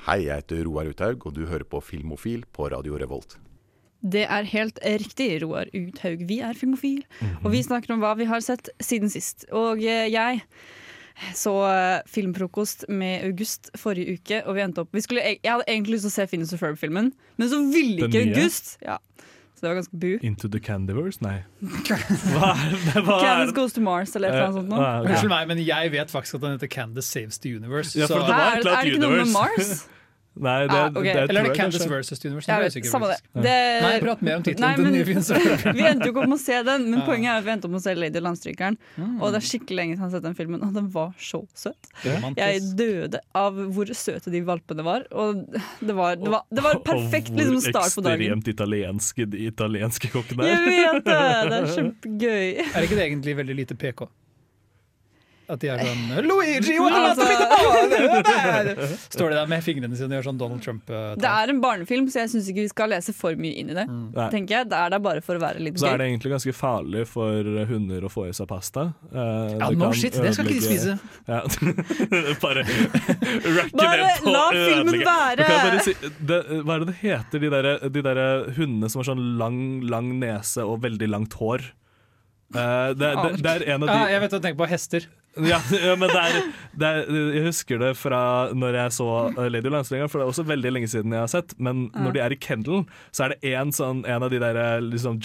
Hei, 0.04 0.20
jeg 0.28 0.42
heter 0.42 0.66
Roar 0.68 0.86
Uthaug, 0.92 1.24
og 1.26 1.34
du 1.34 1.46
hører 1.48 1.64
på 1.66 1.80
Filmofil 1.82 2.44
på 2.54 2.68
Radio 2.70 2.98
Revolt. 3.00 3.38
Det 4.06 4.22
er 4.28 4.46
helt 4.52 4.78
riktig, 4.84 5.30
Roar 5.42 5.70
Uthaug. 5.74 6.26
Vi 6.28 6.38
er 6.44 6.54
Filmofil, 6.54 7.00
og 7.42 7.48
vi 7.54 7.62
snakker 7.64 7.94
om 7.96 8.02
hva 8.04 8.12
vi 8.18 8.28
har 8.28 8.44
sett 8.44 8.68
siden 8.84 9.10
sist. 9.10 9.48
Og 9.50 9.82
eh, 9.82 10.06
jeg 10.12 10.44
så 11.34 11.54
eh, 11.70 12.04
filmfrokost 12.12 12.84
med 12.92 13.24
August 13.26 13.72
forrige 13.80 14.18
uke, 14.18 14.42
og 14.44 14.58
vi 14.58 14.62
endte 14.66 14.84
opp 14.84 14.94
vi 14.94 15.02
skulle, 15.02 15.24
Jeg 15.24 15.40
hadde 15.48 15.66
egentlig 15.66 15.96
lyst 15.96 16.06
til 16.06 16.12
å 16.12 16.16
se 16.18 16.28
Finnes 16.30 16.52
og 16.54 16.60
Ferb-filmen, 16.60 17.10
men 17.40 17.50
så 17.50 17.62
ville 17.72 18.06
ikke? 18.06 18.26
August. 18.28 18.76
Ja. 18.84 19.00
Så 19.56 19.64
det 19.64 19.70
var 19.70 19.78
ganske 19.78 19.96
bu. 19.96 20.18
Into 20.20 20.48
the 20.52 20.60
Candyverse? 20.60 21.22
Nei. 21.24 21.38
Hva 21.88 22.50
er 22.52 22.74
det? 22.76 23.02
Hva 23.06 23.18
Candice? 23.22 23.54
Goes 23.56 23.72
to 23.72 23.80
Mars 23.80 24.12
eller 24.18 24.36
annet 24.36 24.58
sånt. 24.58 24.68
Eh, 24.68 24.76
noe. 24.76 24.90
Unnskyld 25.08 25.32
meg, 25.32 25.48
men 25.48 25.62
jeg 25.64 25.92
vet 25.96 26.12
faktisk 26.12 26.36
at 26.36 26.44
den 26.44 26.56
heter 26.58 26.72
Candace 26.74 27.08
Saves 27.08 27.40
the 27.40 27.54
Universe. 27.56 27.96
Ja, 27.96 28.04
for 28.04 28.20
så, 28.20 28.26
det 28.28 28.36
var 28.36 28.58
et 28.60 28.66
er, 28.66 28.74
er 28.74 28.82
det 28.84 28.92
ikke 28.92 29.04
noe 29.06 29.22
med 29.22 29.32
Mars? 29.32 29.86
Nei, 30.36 30.66
det, 30.68 30.76
Ah, 30.76 30.88
okay. 30.90 31.02
det, 31.02 31.12
eller 31.12 31.22
er 31.22 31.26
tror 31.26 31.36
det 31.36 31.48
jeg 31.48 31.56
Candace 31.56 31.88
versus 31.88 32.24
Universe? 32.26 32.46
Jeg 32.46 32.56
Det 32.56 32.60
er 32.60 32.64
vet, 32.66 32.74
jeg 32.76 32.90
samme 32.92 33.06
det. 33.08 33.18
det 33.46 33.82
Nei, 33.82 33.92
prat 34.02 34.22
mer 34.26 34.36
om 34.36 34.42
tittelen. 34.44 34.96
Vi 35.78 35.82
endte 35.88 36.08
jo 36.08 36.12
ikke 36.12 36.20
opp 36.22 36.28
med 36.28 36.36
å 36.36 36.42
se 36.42 36.58
den, 36.66 36.84
men 36.90 37.00
Ja. 37.00 37.06
poenget 37.06 37.30
er 37.32 37.38
at 37.40 37.44
vi 37.46 37.50
endte 37.54 37.64
opp 37.68 37.72
med 37.72 37.80
å 37.80 37.84
se 37.86 37.94
Lady 37.96 38.20
Landstrykeren. 38.20 38.76
Mm. 38.98 39.14
Og 39.22 39.32
det 39.32 39.40
er 39.40 39.46
skikkelig 39.48 39.76
lenge 39.80 39.94
siden 39.96 40.02
jeg 40.02 40.04
har 40.04 40.12
sett 40.16 40.26
den 40.28 40.36
filmen, 40.36 40.62
og 40.66 40.74
den 40.76 40.90
var 40.92 41.14
så 41.18 41.40
søt. 41.56 41.88
Jeg 42.36 42.60
døde 42.76 43.20
av 43.34 43.54
hvor 43.72 43.92
søte 43.96 44.30
de 44.34 44.40
valpene 44.46 44.84
var. 44.84 45.06
Og 45.12 45.40
det 45.52 45.96
var, 45.96 46.16
det 46.20 46.28
var, 46.36 46.44
det 46.52 46.66
var 46.68 46.82
perfekt 46.84 47.32
Og 47.32 47.40
liksom, 47.40 47.60
start 47.70 47.96
på 47.96 48.04
Hvor 48.04 48.12
ekstremt 48.12 48.52
italienske 48.52 49.26
de 49.32 49.46
italienske 49.48 50.12
kokkene 50.12 50.46
Jeg 50.52 50.60
er. 50.60 50.92
vet 50.92 51.04
det! 51.08 51.18
Det 51.48 51.58
er 51.62 51.66
kjempegøy. 51.78 52.46
Er 52.76 52.86
ikke 52.86 52.96
det 53.00 53.04
egentlig 53.08 53.36
veldig 53.40 53.56
lite 53.64 53.74
PK? 53.74 54.06
At 55.46 55.62
de 55.62 55.68
er 55.70 55.78
sånn 55.78 56.26
Luigi, 56.26 56.74
what 56.82 56.94
Altså- 56.96 57.26
Står 59.14 59.30
de 59.30 59.36
der 59.36 59.46
med 59.50 59.62
fingrene 59.62 59.98
sine 59.98 60.10
og 60.10 60.18
gjør 60.18 60.26
sånn 60.30 60.40
Donald 60.40 60.62
Trump? 60.64 60.82
-tall. 60.88 61.18
Det 61.22 61.30
er 61.30 61.52
en 61.52 61.60
barnefilm, 61.62 62.08
så 62.10 62.24
jeg 62.24 62.32
syns 62.34 62.48
ikke 62.50 62.64
vi 62.64 62.72
skal 62.72 62.90
lese 62.90 63.14
for 63.14 63.38
mye 63.38 63.54
inn 63.60 63.70
i 63.70 63.76
det. 63.78 63.86
Mm. 63.86 64.10
Tenker 64.32 64.58
jeg, 64.58 64.68
Det 64.70 64.78
er 64.78 64.90
der 64.90 64.98
bare 64.98 65.22
for 65.22 65.38
å 65.38 65.42
være 65.42 65.62
litt 65.62 65.78
Så 65.78 65.86
er 65.92 65.98
det 65.98 66.08
egentlig 66.10 66.32
ganske 66.34 66.54
farlig 66.56 67.06
for 67.06 67.66
hunder 67.70 68.00
å 68.02 68.10
få 68.10 68.26
i 68.28 68.32
seg 68.36 68.48
pasta. 68.50 68.92
Eh, 69.12 69.56
Ja, 69.56 69.70
no 69.70 69.92
shit, 69.92 70.12
det 70.12 70.34
skal 70.34 70.46
ikke 70.46 70.60
de 70.60 70.66
spise. 70.66 70.98
Ja. 71.28 71.40
bare 72.44 72.62
rakke 72.66 73.76
Bare 73.76 74.02
ned 74.02 74.20
på 74.22 74.34
la 74.34 74.44
filmen 74.50 75.00
være! 75.06 75.80
Si, 75.86 75.94
det, 76.26 76.42
hva 76.64 76.76
er 76.76 76.84
det 76.84 76.92
det 76.92 76.98
heter, 77.02 77.42
de 77.42 77.50
der, 77.50 77.88
de 77.88 78.02
der 78.02 78.20
hundene 78.56 78.90
som 78.90 79.02
har 79.02 79.10
sånn 79.14 79.24
lang, 79.38 79.60
lang 79.86 80.16
nese 80.20 80.64
og 80.66 80.82
veldig 80.82 81.08
langt 81.12 81.36
hår? 81.38 81.62
Uh, 82.54 82.94
det, 82.94 83.10
det, 83.10 83.30
det 83.42 83.52
er 83.56 83.64
en 83.74 83.82
av 83.82 83.88
de 83.90 83.94
Ja, 83.94 84.02
jeg 84.14 84.22
vet 84.22 84.34
hva 84.34 84.38
du 84.38 84.44
tenker 84.44 84.60
på. 84.60 84.68
Hester. 84.70 85.08
Ja, 85.36 85.58
ja 85.88 85.94
men 86.00 86.08
det 86.08 86.20
er, 86.22 86.36
det 86.80 86.88
er, 86.88 87.10
jeg 87.36 87.44
husker 87.48 87.80
det 87.82 87.90
fra 87.98 88.20
når 88.56 88.78
jeg 88.80 88.94
så 88.96 89.08
uh, 89.36 89.42
Lady 89.52 89.68
Landstrenger, 89.72 90.08
for 90.08 90.18
det 90.20 90.24
er 90.26 90.32
også 90.32 90.46
veldig 90.48 90.72
lenge 90.72 90.88
siden 90.88 91.12
jeg 91.12 91.20
har 91.24 91.32
sett. 91.32 91.54
Men 91.58 91.86
når 91.94 92.16
de 92.16 92.22
er 92.24 92.34
i 92.36 92.38
kennelen, 92.40 92.86
så 93.14 93.26
er 93.26 93.34
det 93.34 93.52
en, 93.56 93.72
sånn, 93.76 94.04
en 94.08 94.24
av 94.26 94.32
de 94.32 94.40
der 94.42 94.56
uh, 94.56 94.80
liksom 94.84 95.18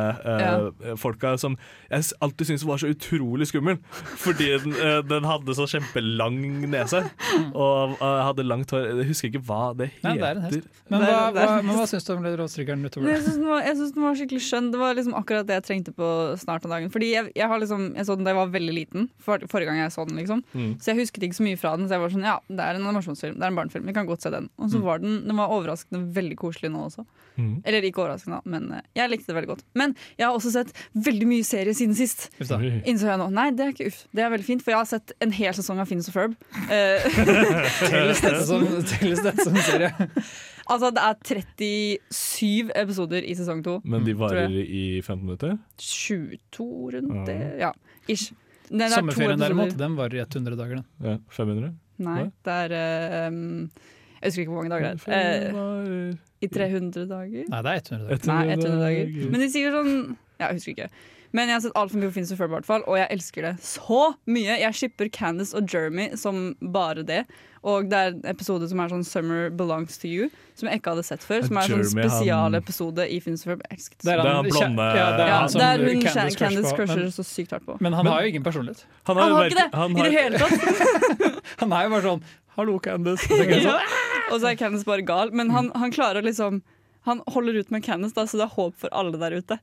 jail-folka 0.00 1.34
som 1.40 1.56
jeg 1.90 2.08
alltid 2.24 2.50
syntes 2.50 2.66
var 2.68 2.80
så 2.82 2.90
utrolig 2.92 3.48
skummel. 3.50 3.78
Fordi 4.20 4.50
den, 4.64 4.74
uh, 4.78 5.00
den 5.06 5.26
hadde 5.28 5.56
så 5.58 5.66
kjempelang 5.70 6.38
nese 6.72 7.04
og 7.52 7.96
uh, 8.00 8.22
hadde 8.28 8.46
langt 8.46 8.72
hår. 8.74 8.88
Jeg 9.02 9.10
husker 9.12 9.32
ikke 9.32 9.44
hva 9.48 9.62
det 9.78 9.90
Nei, 10.04 10.16
heter. 10.16 10.20
det 10.20 10.28
er 10.30 10.36
en 10.36 10.46
hest. 10.48 10.68
Men 10.90 11.04
Det 11.04 11.08
er- 11.10 11.14
hva, 11.14 11.30
hva, 11.36 11.62
men 11.62 11.76
hva 11.78 11.86
syns 11.90 12.06
du 12.06 12.12
om 12.16 12.24
Lady 12.24 12.40
Råstrykeren 12.40 12.84
utover 12.86 13.06
det? 13.06 13.16
jeg 13.18 13.24
syns 13.26 13.38
den, 13.38 13.94
den 14.00 14.04
var 14.06 14.18
skikkelig 14.18 14.42
skjønn. 14.48 14.70
Det 14.72 14.80
var 14.80 14.96
liksom 14.98 15.16
akkurat 15.18 15.46
det 15.48 15.58
jeg 15.60 15.66
trengte 15.68 15.94
på 15.96 16.10
snart 16.40 16.64
av 16.66 16.74
dagen. 16.76 16.90
Fordi 16.94 17.12
jeg, 17.12 17.30
jeg, 17.36 17.48
har 17.50 17.62
liksom, 17.62 17.90
jeg 17.98 18.08
så 18.08 18.16
den 18.18 18.26
da 18.26 18.34
jeg 18.34 18.40
var 18.40 18.54
veldig 18.54 18.74
liten, 18.76 19.09
for, 19.18 19.38
forrige 19.50 19.66
gang 19.66 19.78
jeg 19.82 19.92
så 19.92 20.06
den. 20.08 20.16
liksom 20.16 20.42
Mm. 20.54 20.76
Så 20.80 20.90
jeg 20.92 20.96
husket 21.00 21.22
ikke 21.22 21.36
så 21.36 21.42
mye 21.44 21.58
fra 21.58 21.76
den. 21.76 21.86
Så 21.88 21.92
jeg 21.96 22.00
var 22.00 22.08
sånn, 22.10 22.24
ja, 22.24 22.38
det 22.48 22.60
er 22.60 22.74
en 22.78 22.86
animasjonsfilm, 22.86 23.34
det 23.38 23.42
er 23.42 23.50
en 23.52 23.56
barnefilm. 23.58 23.86
Vi 23.86 23.92
kan 23.92 24.06
godt 24.06 24.22
se 24.22 24.30
den. 24.30 24.48
Og 24.58 24.66
Mm. 24.68 24.72
så 24.72 24.80
var 24.82 24.98
den, 24.98 25.26
den 25.26 25.36
var 25.36 25.48
overraskende 25.48 26.12
veldig 26.14 26.36
koselig 26.36 26.70
nå 26.70 26.86
også. 26.88 27.04
Mm. 27.38 27.62
Eller 27.64 27.82
ikke 27.82 28.02
overraskende, 28.04 28.40
men 28.44 28.72
eh, 28.72 28.80
jeg 28.96 29.10
likte 29.10 29.26
det 29.26 29.34
veldig 29.36 29.48
godt. 29.54 29.62
Men 29.74 29.94
jeg 30.18 30.26
har 30.26 30.34
også 30.36 30.50
sett 30.52 30.72
veldig 30.94 31.26
mye 31.26 31.44
serie 31.44 31.72
siden 31.74 31.94
sist. 31.96 32.28
Innså 32.40 33.06
jeg 33.08 33.18
nå. 33.18 33.30
Nei, 33.32 33.50
det 33.50 33.60
er 33.66 33.72
ikke 33.72 33.86
uff. 33.86 34.04
Det 34.12 34.22
er 34.24 34.30
veldig 34.30 34.44
fint, 34.46 34.62
for 34.62 34.70
jeg 34.72 34.78
har 34.78 34.84
sett 34.90 35.12
en 35.20 35.32
hel 35.32 35.52
sesong 35.54 35.78
av 35.80 35.86
Finnes 35.88 36.08
og 36.08 36.14
Ferb. 36.14 36.34
Eh, 36.68 37.00
Telles 37.90 38.20
dette 38.20 38.44
som, 38.44 38.66
som 39.44 39.56
serie? 39.64 39.90
altså, 40.70 40.90
det 40.92 41.00
er 41.00 41.14
37 41.24 42.70
episoder 42.76 43.24
i 43.24 43.34
sesong 43.38 43.62
to. 43.64 43.78
Men 43.84 44.04
de 44.04 44.12
Mm, 44.14 44.18
varer 44.20 44.50
i 44.50 45.00
15 45.00 45.24
minutter? 45.24 45.58
22 45.78 46.90
rundt 46.96 47.26
det. 47.26 47.38
Ja. 47.60 47.70
Ja, 47.70 47.72
ish. 48.08 48.32
Er 48.70 48.92
Sommerferien 48.94 49.40
derimot, 49.40 49.72
den 49.78 49.96
varer 49.98 50.20
i 50.20 50.24
100 50.24 50.56
dager. 50.58 50.80
Den. 50.80 50.84
Ja, 51.02 51.16
500? 51.34 51.72
Nei, 52.00 52.18
Hva? 52.22 52.26
det 52.46 52.56
er 52.78 53.28
um, 53.28 53.40
Jeg 54.20 54.30
husker 54.30 54.44
ikke 54.44 54.52
hvor 54.54 54.62
mange 54.62 54.72
dager 54.72 54.94
det 54.94 55.16
er. 55.16 55.48
Eh, 55.50 56.44
I 56.46 56.48
300 56.54 57.06
dager? 57.10 57.48
Nei, 57.50 57.62
det 57.66 57.72
er 57.72 57.82
100 57.82 58.06
dager. 58.06 58.28
Nei, 58.30 58.44
100 58.54 58.76
dager. 58.84 59.32
Men 59.34 59.42
de 59.44 59.48
sier 59.52 59.74
sånn 59.74 59.90
Ja, 60.40 60.46
jeg 60.46 60.60
husker 60.60 60.76
ikke. 60.76 60.90
Men 61.32 61.46
jeg 61.50 61.54
har 61.56 61.62
sett 61.62 61.76
altfor 61.78 62.00
mye 62.00 62.08
på 62.10 62.16
Finnes 62.18 62.32
og 62.34 62.38
Ferb, 62.40 62.50
i 62.50 62.56
hvert 62.58 62.66
og 62.90 62.96
jeg 62.98 63.06
elsker 63.14 63.46
det 63.46 63.52
så 63.62 64.00
mye. 64.26 64.56
Jeg 64.58 64.74
shipper 64.74 65.10
Candice 65.14 65.54
og 65.54 65.68
Jeremy 65.70 66.08
som 66.18 66.54
bare 66.74 67.04
det. 67.06 67.20
Og 67.62 67.90
det 67.90 67.98
er 67.98 68.14
en 68.14 68.22
episode 68.24 68.66
som 68.70 68.80
er 68.80 68.88
sånn 68.88 69.04
'Summer 69.04 69.50
Belongs 69.54 69.98
to 70.00 70.08
You', 70.08 70.30
som 70.56 70.68
jeg 70.68 70.80
ikke 70.80 70.90
hadde 70.94 71.04
sett 71.04 71.20
før. 71.20 71.44
Som 71.46 71.58
er 71.58 71.68
en 71.68 71.84
sånn 71.84 71.90
spesialepisode 71.92 73.04
i 73.06 73.20
Finn 73.20 73.34
og 73.34 73.44
Ferb. 73.44 73.62
Det 73.68 73.78
det. 74.02 74.14
er 74.16 74.20
han 74.26 74.44
blonde- 74.48 74.96
Ja, 74.96 75.10
det 75.16 75.26
er 75.26 75.32
han 75.38 75.48
som 75.48 75.60
der 75.60 75.78
hun 75.78 76.02
Candice 76.02 76.38
Candice, 76.38 76.72
crusher 76.74 76.96
Men, 76.96 77.12
så 77.12 77.22
sykt 77.24 77.50
hardt 77.50 77.66
på. 77.66 77.76
men 77.80 77.92
han 77.92 78.06
har 78.06 78.22
jo 78.22 78.28
ingen 78.28 78.42
personlighet. 78.42 78.84
Han 79.06 79.16
Han 79.16 79.32
har 79.32 79.44
ikke 79.44 79.54
det 79.54 79.74
han 79.74 79.90
i 79.90 80.02
det 80.02 80.12
hele 80.12 80.38
tatt! 80.38 81.40
Han 81.60 81.72
er 81.72 81.82
jo 81.84 81.90
bare 81.90 82.02
sånn 82.02 82.22
'hallo, 82.56 82.78
Candice'. 82.80 83.28
Ja. 83.62 83.80
Og 84.32 84.40
så 84.40 84.50
er 84.50 84.56
Candice 84.56 84.84
bare 84.84 85.02
gal, 85.02 85.30
men 85.32 85.50
han, 85.50 85.70
han 85.74 85.90
klarer 85.92 86.22
liksom 86.22 86.62
Han 87.08 87.22
holder 87.32 87.54
ut 87.62 87.70
med 87.72 87.84
Candice, 87.84 88.12
da, 88.14 88.26
så 88.28 88.36
det 88.36 88.44
er 88.44 88.54
håp 88.58 88.74
for 88.76 88.92
alle 88.92 89.16
der 89.16 89.38
ute. 89.40 89.56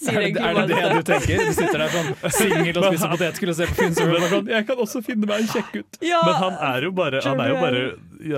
Sier 0.00 0.16
Er 0.16 0.32
det, 0.32 0.40
er 0.40 0.54
det 0.56 0.68
det 0.70 0.90
du 0.90 1.02
tenker? 1.06 1.42
Du 1.44 1.52
sitter 1.52 1.78
der 1.82 1.90
sånn 1.92 2.08
singel 2.40 2.78
og 2.80 2.86
spiser 2.88 3.10
potetgull 3.12 3.50
og 3.52 3.56
ser 3.58 3.68
på 3.70 3.76
Finns 3.80 3.98
og 4.00 4.14
er 4.16 4.30
sånn 4.32 4.48
'Jeg 4.50 4.66
kan 4.66 4.80
også 4.80 5.02
finne 5.04 5.28
meg 5.28 5.42
en 5.42 5.50
kjekk 5.52 5.68
gutt'. 5.74 5.98
Ja, 6.02 6.20
Men 6.24 6.34
han 6.40 6.56
er 6.70 6.86
jo 6.86 6.90
bare, 6.96 7.20
han 7.22 7.42
er 7.44 7.52
jo 7.52 7.58
bare 7.60 7.82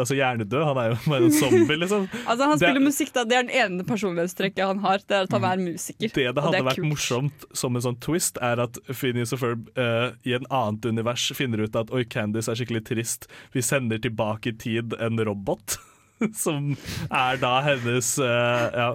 altså, 0.03 0.17
hjernedød. 0.19 0.65
Han 0.69 0.81
er 0.83 0.89
jo 0.91 0.97
bare 1.07 1.29
en 1.29 1.37
zombie, 1.37 1.77
liksom. 1.85 2.09
altså 2.27 2.43
Han 2.51 2.59
det- 2.59 2.67
spiller 2.67 2.85
musikk, 2.89 3.13
da. 3.15 3.25
Det 3.25 3.37
er 3.39 3.47
den 3.47 3.55
ene 3.63 3.87
personlighetstrekket 3.87 4.67
han 4.67 4.83
har. 4.83 4.99
Det 5.07 5.17
er 5.17 5.23
at 5.23 5.33
han 5.39 5.45
er 5.53 5.57
musiker. 5.63 6.09
Det 6.11 6.15
det 6.15 6.35
det 6.35 6.43
hadde 6.49 6.65
vært 6.67 6.83
kult. 6.83 6.91
morsomt 6.93 7.47
som 7.55 7.77
en 7.77 7.83
sånn 7.83 8.01
twist, 8.01 8.37
er 8.43 8.59
at 8.61 8.77
Phineas 8.91 9.33
og 9.33 9.39
Ferb 9.45 9.71
uh, 9.79 10.11
i 10.27 10.35
en 10.35 10.47
annet 10.51 10.85
univers 10.91 11.31
finner 11.37 11.63
ut 11.63 11.77
at 11.77 11.91
Oi, 11.95 12.05
Candice 12.05 12.51
er 12.51 12.59
skikkelig 12.59 12.85
trist. 12.91 13.29
Vi 13.55 13.63
sender 13.63 13.99
tilbake 14.03 14.51
i 14.51 14.59
tid 14.59 14.99
en 14.99 15.17
robot. 15.25 15.79
som 16.45 16.73
er 17.11 17.41
da 17.43 17.57
hennes 17.67 18.19
uh, 18.19 18.69
Ja. 18.73 18.93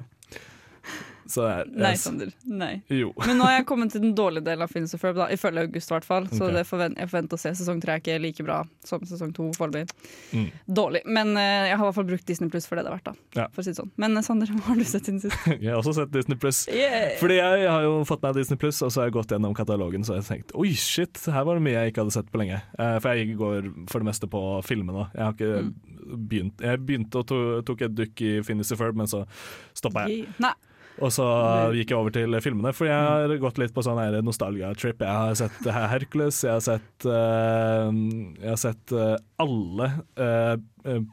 Så 1.27 1.43
jeg, 1.47 1.67
Nei, 1.75 1.93
Sander. 1.99 2.29
Nei. 2.47 2.81
Jo. 2.93 3.11
Men 3.25 3.37
nå 3.41 3.43
har 3.47 3.57
jeg 3.57 3.65
kommet 3.69 3.91
til 3.91 4.01
den 4.03 4.13
dårlige 4.15 4.45
delen 4.47 4.63
av 4.63 4.71
Finnes 4.71 4.93
og 4.95 5.01
Ferb, 5.01 5.17
da, 5.19 5.27
ifølge 5.33 5.65
August 5.67 5.91
i 5.91 5.95
hvert 5.95 6.07
fall. 6.07 6.27
Så 6.31 6.47
Ok. 6.47 6.53
det 6.55 6.63
forvent, 6.69 6.97
jeg 6.97 7.09
forventer 7.11 7.35
å 7.37 7.41
se 7.41 7.51
sesong 7.59 7.81
tre 7.83 7.95
er 7.97 8.01
ikke 8.03 8.17
like 8.23 8.45
bra 8.47 8.61
som 8.87 9.01
sesong 9.07 9.33
to 9.35 9.49
foreløpig. 9.57 9.91
Mm. 10.33 10.47
Dårlig. 10.79 11.01
Men 11.05 11.33
uh, 11.35 11.41
jeg 11.67 11.75
har 11.77 11.83
i 11.83 11.87
hvert 11.89 11.97
fall 11.99 12.07
brukt 12.11 12.25
Disney 12.29 12.49
Pluss 12.53 12.67
for 12.69 12.75
det 12.79 12.85
det 12.87 12.91
er 12.93 12.97
verdt, 12.97 13.09
da. 13.11 13.41
Ja. 13.41 13.47
For 13.53 13.61
å 13.61 13.67
si 13.67 13.73
det 13.73 13.79
sånn. 13.81 13.91
Men 13.97 14.15
eh, 14.17 14.23
Sander, 14.27 14.47
hva 14.55 14.63
har 14.71 14.79
du 14.79 14.85
sett 14.87 15.05
siden 15.09 15.19
sist? 15.23 15.35
Jeg 15.63 15.71
har 15.73 15.81
også 15.81 15.95
sett 15.99 16.11
Disney 16.15 16.37
Pluss. 16.39 16.63
Yeah. 16.71 17.17
Fordi 17.19 17.37
jeg 17.41 17.67
har 17.67 17.83
jo 17.83 17.97
fått 18.07 18.23
meg 18.23 18.35
Disney 18.37 18.57
Pluss, 18.61 18.79
og 18.85 18.91
så 18.93 19.01
har 19.03 19.09
jeg 19.09 19.15
gått 19.17 19.31
gjennom 19.35 19.53
katalogen 19.57 20.03
så 20.07 20.13
har 20.15 20.21
jeg 20.21 20.27
tenkt 20.29 20.53
oi 20.55 20.71
shit, 20.77 21.19
her 21.33 21.43
var 21.47 21.57
det 21.59 21.63
mye 21.65 21.75
jeg 21.81 21.91
ikke 21.93 22.03
hadde 22.05 22.13
sett 22.15 22.31
på 22.31 22.39
lenge. 22.41 22.59
Uh, 22.79 22.95
for 23.03 23.17
jeg 23.17 23.35
går 23.39 23.67
for 23.91 24.03
det 24.03 24.07
meste 24.11 24.29
på 24.31 24.41
filmene. 24.67 25.09
Jeg 25.15 25.23
har 25.27 25.35
ikke 25.35 25.53
Mm. 25.57 25.73
begynt 26.29 26.61
Jeg 26.63 26.79
begynte 26.85 27.19
og 27.19 27.25
to, 27.27 27.37
tok 27.67 27.81
et 27.83 27.95
dukk 27.97 28.21
i 28.23 28.29
Finnes 28.45 28.69
og 28.71 28.77
Ferb, 28.79 28.95
men 28.95 29.09
så 29.11 29.25
stoppa 29.75 30.05
jeg. 30.07 30.27
Nei. 30.39 30.53
Og 30.97 31.11
så 31.13 31.25
gikk 31.77 31.91
jeg 31.93 31.99
over 31.99 32.13
til 32.15 32.37
filmene, 32.41 32.73
for 32.73 32.89
jeg 32.89 32.97
har 32.97 33.33
gått 33.41 33.59
litt 33.61 33.73
på 33.75 33.83
sånn 33.85 33.99
nostalgia-trip. 34.25 35.03
Jeg 35.05 35.21
har 35.21 35.37
sett 35.37 35.69
Hercules, 35.69 36.41
jeg 36.45 36.55
har 36.55 36.63
sett 36.65 37.05
uh, 37.05 37.91
Jeg 38.41 38.49
har 38.49 38.61
sett 38.61 38.95
uh, 38.95 39.15
alle 39.37 39.91
eh, 40.17 40.55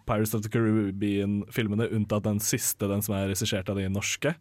Pirates 0.07 0.35
of 0.35 0.43
the 0.43 0.49
Caribbean-filmene, 0.49 1.88
unntatt 1.93 2.25
den 2.25 2.38
siste, 2.40 2.88
den 2.90 3.02
som 3.02 3.14
er 3.16 3.28
regissert 3.33 3.69
av 3.69 3.76
de 3.76 3.88
norske. 3.93 4.35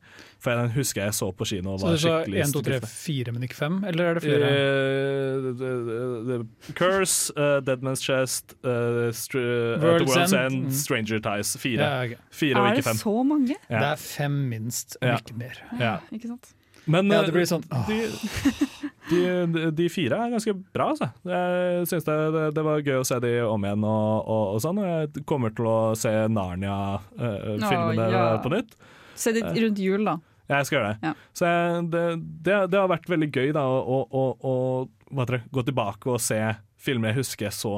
For 0.44 0.56
den 0.56 0.70
husker 0.76 1.06
jeg 1.06 1.14
så 1.18 1.32
på 1.36 1.46
kino 1.50 1.74
og 1.74 1.80
Så 1.80 1.88
var 1.88 1.96
Så 1.98 2.02
det 2.04 2.14
skikkelig 2.28 2.42
1, 2.44 2.54
2, 2.54 2.62
3, 2.62 2.80
skuffet. 2.80 2.96
4, 3.04 3.34
men 3.34 3.44
ikke 3.48 3.56
5? 3.60 3.78
Eller 3.92 4.04
er 4.06 4.14
det 4.20 4.24
flere? 4.24 4.50
Uh, 4.54 5.38
the- 5.44 5.56
the- 5.60 6.38
the 6.68 6.74
Curse, 6.74 7.32
uh, 7.38 7.60
Dead 7.62 7.82
Man's 7.82 8.04
Chest, 8.04 8.54
uh, 8.64 8.70
World's 8.70 10.08
World's 10.08 10.34
End. 10.34 10.54
End, 10.54 10.66
Mm. 10.66 10.72
Stranger 10.72 11.20
Ties. 11.20 11.58
Fire. 11.58 11.80
Ja, 11.84 12.04
okay. 12.04 12.16
Fire 12.32 12.56
og 12.60 12.68
Er 12.68 12.76
det 12.76 12.86
så 13.00 13.24
mange? 13.24 13.56
Ja. 13.70 13.80
Det 13.80 13.88
er 13.92 13.96
fem 13.96 14.32
minst, 14.50 14.98
og 15.02 15.10
ikke 15.20 15.38
mer. 15.38 15.58
Ja. 15.80 15.98
Ikke 16.12 16.28
sant? 16.28 16.54
Men 16.86 17.08
Ja, 17.12 17.22
eh, 17.22 17.26
det 17.26 17.34
blir 17.34 17.46
sånn 17.48 17.64
åh. 17.72 17.88
De, 19.54 19.70
de, 19.78 19.88
fire 19.92 20.20
er 20.20 20.34
ganske 20.34 20.54
bra, 20.76 20.90
altså. 20.94 21.10
Jeg 21.30 21.88
syns 21.92 22.08
det, 22.08 22.18
det, 22.36 22.44
det 22.58 22.66
var 22.66 22.84
gøy 22.84 23.00
å 23.00 23.08
se 23.08 23.20
de 23.24 23.32
om 23.46 23.66
igjen 23.68 23.88
og, 23.88 24.12
og, 24.22 24.44
og 24.56 24.62
sånn. 24.64 24.82
Jeg 24.88 25.24
kommer 25.30 25.54
til 25.56 25.70
å 25.70 25.78
se 26.00 26.12
Narnia-filmene 26.34 28.10
uh, 28.10 28.14
ja. 28.18 28.28
på 28.44 28.54
nytt. 28.54 28.78
Se 29.20 29.34
de 29.36 29.44
rundt 29.46 29.82
jul, 29.82 30.06
da. 30.10 30.18
Jeg 30.52 30.68
skal 30.68 30.78
gjøre 30.78 30.92
det. 30.92 31.08
Ja. 31.08 31.14
Så 31.38 31.50
jeg, 31.50 31.84
det, 31.94 32.06
det, 32.74 32.80
har 32.80 32.92
vært 32.92 33.10
veldig 33.10 33.30
gøy 33.32 33.54
da, 33.56 33.64
å, 33.64 34.00
å, 34.04 34.24
å, 34.44 34.56
heter 35.22 35.44
gå 35.54 35.64
tilbake 35.68 36.12
og 36.12 36.22
se 36.22 36.40
filmer 36.84 37.14
jeg 37.14 37.22
husker 37.22 37.48
jeg 37.48 37.56
så 37.56 37.76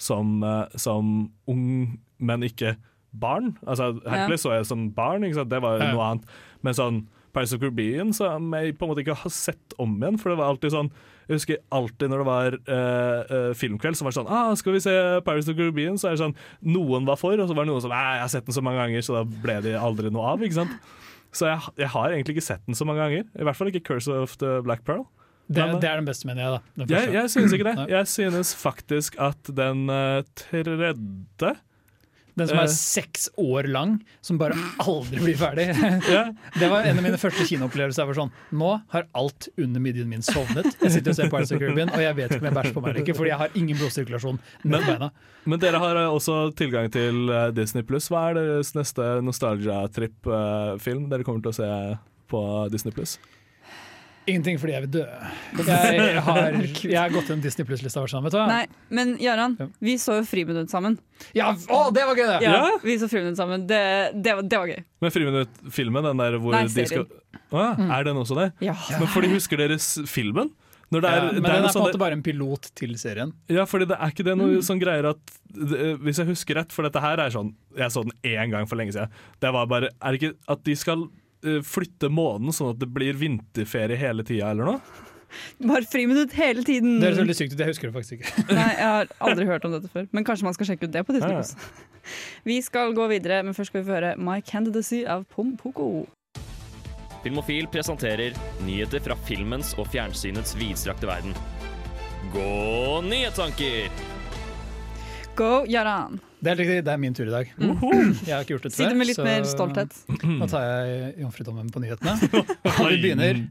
som, 0.00 0.38
eh, 0.46 0.78
som 0.78 1.28
ung, 1.50 1.98
men 2.22 2.46
ikke 2.46 2.76
barn. 3.18 3.56
Altså, 3.66 3.92
Hercules 4.06 4.44
så 4.44 4.54
jeg 4.56 4.68
som 4.68 4.88
barn, 4.94 5.26
det 5.26 5.62
var 5.62 5.82
Ja. 5.82 5.92
noe 5.92 6.04
annet. 6.06 6.24
Men 6.62 6.74
sånn 6.74 7.06
Pirates 7.38 7.54
of 7.54 7.62
Caribbean 7.62 8.10
som 8.16 8.50
jeg 8.58 8.74
på 8.78 8.84
en 8.86 8.90
måte 8.92 9.04
ikke 9.04 9.14
har 9.22 9.32
sett 9.34 9.76
om 9.78 9.94
igjen. 10.00 10.18
For 10.18 10.32
det 10.34 10.40
var 10.40 10.50
alltid 10.52 10.74
sånn 10.74 10.90
Jeg 11.28 11.36
husker 11.36 11.58
alltid 11.76 12.08
når 12.10 12.22
det 12.22 12.26
var 12.28 12.54
eh, 12.56 13.34
eh, 13.36 13.50
filmkveld, 13.60 13.98
så 13.98 14.06
var 14.06 14.14
det 14.14 14.18
sånn 14.18 14.30
ah, 14.32 14.54
'Skal 14.56 14.72
vi 14.72 14.80
se 14.80 14.94
Pirates 15.26 15.48
of 15.52 15.58
Caribbean?' 15.58 15.98
Så 16.00 16.08
er 16.08 16.16
det 16.16 16.22
sånn 16.24 16.34
Noen 16.64 17.04
var 17.06 17.20
for, 17.20 17.36
og 17.36 17.48
så 17.50 17.54
var 17.54 17.64
det 17.68 17.72
noen 17.72 17.84
som 17.84 17.92
'Nei, 17.92 18.14
jeg 18.16 18.24
har 18.24 18.32
sett 18.32 18.46
den 18.48 18.56
så 18.56 18.64
mange 18.64 18.80
ganger', 18.80 19.04
så 19.04 19.18
da 19.20 19.24
ble 19.24 19.60
det 19.62 19.76
aldri 19.76 20.10
noe 20.10 20.24
av. 20.34 20.40
ikke 20.42 20.56
sant? 20.56 20.72
Så 21.30 21.44
jeg, 21.50 21.60
jeg 21.84 21.88
har 21.92 22.08
egentlig 22.10 22.38
ikke 22.38 22.48
sett 22.48 22.64
den 22.66 22.74
så 22.74 22.86
mange 22.88 23.04
ganger. 23.04 23.28
I 23.36 23.44
hvert 23.44 23.56
fall 23.56 23.68
ikke 23.68 23.84
'Curse 23.84 24.08
of 24.08 24.36
the 24.40 24.62
Black 24.64 24.84
Pearl'. 24.88 25.04
Det, 25.48 25.64
Men- 25.64 25.80
det 25.80 25.88
er 25.88 25.96
den 25.96 26.04
beste, 26.08 26.26
mener 26.26 26.42
jeg. 26.42 26.60
da 26.88 26.94
Jeg, 26.94 27.12
jeg 27.12 27.30
synes 27.30 27.52
ikke 27.52 27.64
det. 27.64 27.88
Jeg 27.88 28.06
synes 28.08 28.54
faktisk 28.56 29.16
at 29.20 29.42
den 29.56 29.88
eh, 29.90 30.22
tredje 30.36 30.94
Den 32.38 32.50
som 32.50 32.58
eh. 32.58 32.64
er 32.66 32.72
seks 32.72 33.28
år 33.40 33.68
lang, 33.70 33.98
som 34.24 34.38
bare 34.40 34.56
aldri 34.84 35.22
blir 35.22 35.38
ferdig. 35.38 35.68
Det 36.60 36.70
var 36.70 36.88
en 36.88 37.00
av 37.00 37.04
mine 37.04 37.20
første 37.20 37.46
kinoopplevelser. 37.48 38.02
Jeg 38.02 38.10
var 38.12 38.18
sånn, 38.20 38.34
Nå 38.58 38.72
har 38.94 39.08
alt 39.18 39.48
under 39.56 39.82
midjen 39.84 40.10
min 40.10 40.24
sovnet. 40.24 40.70
Jeg 40.82 40.98
sitter 40.98 41.14
og 41.14 41.18
ser 41.18 41.32
Pirates 41.32 41.54
of 41.54 41.62
Caribbean, 41.62 41.92
og 41.94 42.04
jeg 42.04 42.18
vet 42.18 42.34
ikke 42.34 42.44
om 42.44 42.50
jeg 42.50 42.58
bæsjer 42.60 42.76
på 42.76 42.84
meg 42.84 42.92
eller 42.92 43.04
ikke, 43.04 43.16
fordi 43.18 43.32
jeg 43.32 43.42
har 43.42 43.58
ingen 43.58 43.80
blodsirkulasjon 43.80 44.42
på 44.64 44.82
beina. 44.88 45.10
Men 45.48 45.62
dere 45.62 45.80
har 45.82 46.02
eh, 46.02 46.12
også 46.12 46.38
tilgang 46.58 46.90
til 46.92 47.32
eh, 47.32 47.48
Disney 47.56 47.86
Pluss. 47.86 48.10
Hva 48.12 48.28
er 48.30 48.38
deres 48.40 48.74
neste 48.76 49.08
nostalgia-trip-film 49.24 51.08
dere 51.12 51.26
kommer 51.26 51.44
til 51.44 51.54
å 51.54 51.58
se 51.58 51.72
på 52.28 52.44
Disney 52.72 52.94
Pluss? 52.94 53.16
Ingenting 54.28 54.58
fordi 54.60 54.74
jeg 54.74 54.84
vil 54.84 54.90
dø. 54.98 55.04
Jeg 55.68 56.20
har, 56.26 56.56
jeg 56.92 56.98
har 56.98 57.12
gått 57.14 57.30
gjennom 57.30 57.42
Disney 57.44 57.66
Pluss-lista 57.68 58.02
vår 58.02 58.10
sammen. 58.12 58.28
vet 58.28 58.36
du? 58.36 58.42
Nei, 58.50 58.66
men 58.94 59.14
Jaran, 59.22 59.56
Ja. 59.60 59.66
vi 59.80 59.94
så 60.00 60.18
jo 60.20 60.26
Friminutt 60.28 60.70
sammen. 60.72 60.98
Ja, 61.36 61.50
å, 61.54 61.80
det 61.94 62.04
var 62.06 62.18
gøy, 62.18 62.26
det! 62.28 62.38
Ja, 62.44 62.54
Ja? 62.68 62.78
Vi 62.84 62.98
så 63.00 63.08
Friminutt 63.10 63.40
sammen. 63.40 63.66
Det, 63.70 63.80
det, 64.14 64.36
var, 64.38 64.42
det 64.46 64.60
var 64.62 64.70
gøy. 64.74 64.80
Men 65.04 65.14
Friminutt-filmen, 65.16 66.08
den 66.10 66.22
der 66.22 66.38
hvor 66.42 66.54
Nei, 66.56 66.64
de 66.68 66.86
skal 66.90 67.06
Å 67.48 67.62
ja, 67.64 67.70
Er 67.98 68.08
den 68.10 68.20
også 68.20 68.36
det? 68.38 68.50
Ja. 68.68 68.76
Men 69.00 69.08
fordi 69.12 69.32
husker 69.34 69.60
dere 69.64 69.78
filmen? 70.08 70.52
Når 70.92 71.02
det 71.04 71.08
er, 71.12 71.16
Ja, 71.18 71.24
men 71.28 71.34
det 71.36 71.42
den 71.44 71.50
er 71.52 71.58
på 71.60 71.68
en 71.68 71.74
sånn 71.74 71.82
måte 71.84 71.98
bare 72.00 72.16
en 72.16 72.22
pilot 72.24 72.70
til 72.80 72.94
serien. 72.96 73.32
Ja, 73.52 73.66
fordi 73.68 73.84
det 73.90 73.98
er 74.00 74.12
ikke 74.14 74.24
det 74.24 74.36
noe 74.40 74.60
sånn 74.64 74.78
greier 74.80 75.10
at 75.10 75.18
det- 75.52 75.98
Hvis 76.00 76.16
jeg 76.22 76.30
husker 76.30 76.56
rett, 76.62 76.72
for 76.72 76.86
dette 76.88 77.00
her 77.04 77.20
er 77.20 77.32
sånn 77.34 77.50
Jeg 77.76 77.92
så 77.92 78.04
den 78.06 78.14
én 78.24 78.52
gang 78.54 78.64
for 78.70 78.80
lenge 78.80 78.94
siden. 78.96 79.12
Det 79.40 79.50
var 79.52 79.66
bare 79.68 79.90
Er 80.00 80.12
det 80.16 80.20
ikke 80.22 80.36
at 80.48 80.62
de 80.64 80.76
skal 80.80 81.08
flytte 81.66 82.10
månen 82.12 82.54
sånn 82.54 82.72
at 82.74 82.80
det 82.80 82.88
blir 82.90 83.18
vinterferie 83.18 83.98
hele 83.98 84.24
tida, 84.26 84.50
eller 84.52 84.72
noe? 84.72 85.04
Bare 85.60 85.84
friminutt 85.84 86.32
hele 86.38 86.64
tiden. 86.64 86.98
Det 87.00 87.10
høres 87.10 87.20
veldig 87.20 87.36
sykt 87.36 87.54
ut, 87.54 87.60
jeg 87.60 87.72
husker 87.72 87.90
det 87.90 87.96
faktisk 87.98 88.16
ikke. 88.16 88.44
Nei, 88.58 88.68
jeg 88.78 88.88
har 88.88 89.10
aldri 89.28 89.46
hørt 89.48 89.66
om 89.68 89.74
dette 89.76 89.90
før. 89.92 90.06
Men 90.16 90.26
kanskje 90.26 90.48
man 90.48 90.56
skal 90.56 90.70
sjekke 90.70 90.88
ut 90.88 90.94
det 90.94 91.04
på 91.06 91.16
Disney+. 91.16 91.34
Ja, 91.36 91.44
ja. 91.44 91.86
Vi 92.48 92.60
skal 92.64 92.94
gå 92.96 93.08
videre, 93.10 93.42
men 93.44 93.56
først 93.56 93.68
skal 93.68 93.82
vi 93.82 93.88
få 93.90 93.98
høre 93.98 94.14
My 94.16 94.38
Candidacy 94.40 95.02
av 95.04 95.26
Pom 95.28 95.50
Poko. 95.60 96.06
Filmofil 97.20 97.66
presenterer 97.68 98.36
nyheter 98.64 99.02
fra 99.04 99.16
filmens 99.28 99.74
og 99.76 99.90
fjernsynets 99.92 100.54
vidstrakte 100.56 101.10
verden. 101.10 101.36
Gå 102.32 103.02
nyhetstanker! 103.04 103.92
Go, 105.36 105.66
Jaran. 105.68 106.22
Det 106.38 106.46
er 106.46 106.54
helt 106.54 106.62
riktig, 106.62 106.82
det 106.86 106.92
er 106.92 107.00
min 107.02 107.14
tur 107.18 107.26
i 107.26 107.32
dag. 107.34 107.48
Jeg 107.58 108.30
har 108.30 108.44
ikke 108.44 108.54
gjort 108.54 108.68
det 108.68 108.74
Si 108.76 108.84
det 108.86 108.94
med 108.98 109.08
litt 109.10 109.18
mer 109.26 109.46
stolthet. 109.48 109.96
Nå 110.22 110.46
tar 110.50 110.66
jeg 110.68 111.14
jomfrudommen 111.24 111.72
på 111.74 111.82
nyhetene. 111.82 112.14
Og 112.78 112.92
vi 112.92 113.00
begynner 113.02 113.42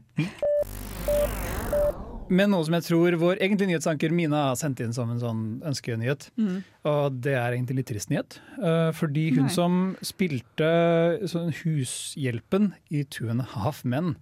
med 2.28 2.50
noe 2.52 2.64
som 2.66 2.76
jeg 2.76 2.84
tror 2.84 3.16
vår 3.20 3.40
egentlig 3.44 3.70
nyhetsanker 3.70 4.12
Mina 4.14 4.48
har 4.50 4.58
sendt 4.60 4.80
inn 4.84 4.94
som 4.96 5.10
en 5.12 5.20
sånn 5.20 5.44
ønskenyhet. 5.68 6.28
Mm. 6.40 6.58
Og 6.88 7.20
det 7.24 7.36
er 7.36 7.56
egentlig 7.56 7.80
litt 7.80 7.90
trist 7.92 8.12
nyhet. 8.12 8.38
Eh, 8.56 8.90
fordi 8.96 9.28
hun 9.36 9.46
Nei. 9.48 9.54
som 9.54 9.78
spilte 10.04 10.72
sånn 11.28 11.52
hushjelpen 11.62 12.72
i 12.92 13.04
Two 13.08 13.30
and 13.32 13.44
a 13.44 13.48
Half 13.54 13.84
Men, 13.84 14.16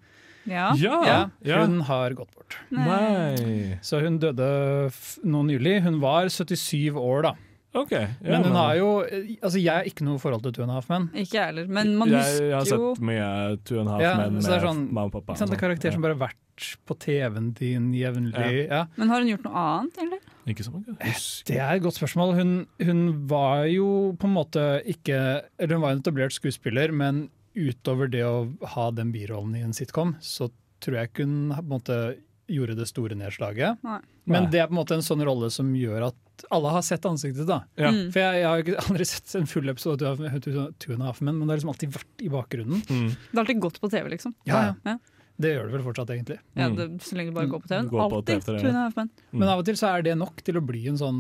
Ja. 0.47 0.69
Ja! 0.79 1.31
ja. 1.43 1.65
hun 1.65 1.81
har 1.89 2.15
gått 2.15 2.31
bort. 2.35 2.59
Nei. 2.71 3.79
Så 3.83 3.99
hun 4.05 4.21
døde 4.23 4.47
f 4.93 5.17
nå 5.27 5.43
nylig. 5.49 5.81
Hun 5.83 5.99
var 6.03 6.31
77 6.31 6.95
år, 6.95 7.27
da. 7.27 7.35
OK. 7.77 7.93
Ja, 7.93 8.07
Men 8.25 8.45
hun 8.49 8.57
har 8.57 8.75
jo 8.79 8.89
Altså, 9.05 9.59
jeg 9.61 9.73
har 9.73 9.85
ikke 9.89 10.05
noe 10.07 10.19
forhold 10.23 10.43
til 10.47 10.55
Two 10.57 10.63
and 10.65 10.73
a 10.73 10.79
Half 10.79 10.89
Men. 10.93 11.09
Ikke 11.15 11.37
jeg 11.39 11.51
heller, 11.51 11.67
men 11.69 11.93
man 12.01 12.09
husker 12.15 12.43
jo 12.43 12.49
jeg 12.51 12.57
har 12.57 12.69
sett 12.71 13.01
mye 13.11 13.29
Two 13.69 13.81
and 13.83 13.89
a 13.89 13.93
Half 13.97 14.05
Ja, 14.07 14.15
Men 14.23 14.35
med 14.41 14.49
sånn- 14.49 14.83
mamma 14.89 15.05
og 15.11 15.13
pappa. 15.17 15.33
Ikke 15.35 15.43
sant? 15.43 15.51
Det 15.53 15.59
er 15.59 15.63
karakterer 15.67 15.93
som 15.99 16.03
bare 16.07 16.17
har 16.17 16.25
vært 16.29 16.43
på 16.89 16.95
TV-en 17.05 17.51
din 17.59 17.91
jevnlig. 17.93 18.69
Ja. 18.71 18.87
Men 18.97 19.11
har 19.13 19.21
hun 19.21 19.29
gjort 19.29 19.45
noe 19.45 19.63
annet, 19.63 19.99
eller? 20.07 20.19
Ikke 20.49 20.65
så 20.65 20.73
mange. 20.73 20.97
Det 21.45 21.57
er 21.61 21.75
et 21.77 21.83
godt 21.85 21.99
spørsmål. 21.99 22.35
Hun, 22.39 22.53
hun 22.81 23.03
var 23.29 23.67
jo 23.69 24.15
på 24.17 24.25
en 24.31 24.33
måte 24.39 24.63
ikke 24.89 25.19
Eller 25.59 25.75
hun 25.77 25.83
var 25.83 25.93
en 25.93 26.01
etablert 26.01 26.33
skuespiller, 26.33 26.93
men 26.93 27.27
utover 27.57 28.09
det 28.11 28.23
å 28.25 28.49
ha 28.77 28.91
den 28.91 29.13
birollen 29.13 29.55
i 29.57 29.63
en 29.65 29.73
sitcom, 29.77 30.15
så 30.21 30.51
tror 30.81 30.97
jeg 31.01 31.09
ikke 31.11 31.25
hun 31.25 31.53
på 31.57 31.63
en 31.65 31.71
måte 31.73 31.99
gjorde 32.49 32.77
det 32.79 32.87
store 32.87 33.17
nedslaget. 33.19 33.81
Nei. 33.83 33.99
Men 34.31 34.49
det 34.53 34.61
er 34.63 34.69
på 34.69 34.75
en 34.77 34.79
måte 34.81 34.95
en 34.95 35.03
sånn 35.07 35.23
rolle 35.27 35.49
som 35.51 35.73
gjør 35.75 36.09
at 36.13 36.45
alle 36.53 36.71
har 36.71 36.83
sett 36.87 37.05
ansiktet. 37.09 37.47
da. 37.49 37.63
Ja. 37.81 37.91
Mm. 37.91 38.13
For 38.15 38.21
jeg, 38.23 38.41
jeg 38.43 38.47
har 38.51 38.63
ikke 38.63 38.79
aldri 38.87 39.07
sett 39.09 39.35
en 39.41 39.47
full 39.51 39.69
episode 39.73 40.03
av 40.07 40.23
Two 40.45 40.93
and 40.95 41.03
a 41.03 41.07
Half 41.11 41.21
Men, 41.23 41.39
men 41.39 41.47
det 41.49 41.55
har 41.55 41.61
liksom 41.63 41.73
alltid 41.75 41.93
vært 41.97 42.25
i 42.27 42.31
bakgrunnen. 42.33 42.83
Mm. 42.87 43.09
Det 43.11 43.35
har 43.35 43.43
alltid 43.45 43.61
gått 43.67 43.81
på 43.83 43.91
TV, 43.91 44.09
liksom. 44.15 44.35
Ja, 44.45 44.75
Ja. 44.85 44.99
Det 45.37 45.51
gjør 45.53 45.67
det 45.69 45.73
vel 45.77 45.83
fortsatt, 45.85 46.09
egentlig. 46.15 46.39
Ja, 46.57 46.67
Mm. 46.71 46.77
det, 46.79 46.85
så 47.05 47.13
lenge 47.19 47.29
det 47.29 47.35
bare 47.37 47.47
går 47.53 47.61
på 47.61 47.69
TV-en. 47.69 47.89
Alltid 48.01 48.45
Two 48.47 48.55
and 48.71 48.77
a 48.77 48.85
Half 48.87 48.97
Men. 48.97 49.11
Mm. 49.33 49.39
Men 49.41 49.49
av 49.53 49.59
og 49.61 49.67
til 49.69 49.75
så 49.77 49.91
er 49.99 50.03
det 50.07 50.15
nok 50.17 50.39
til 50.47 50.57
å 50.57 50.63
bli 50.65 50.87
en 50.89 50.97
sånn 50.97 51.19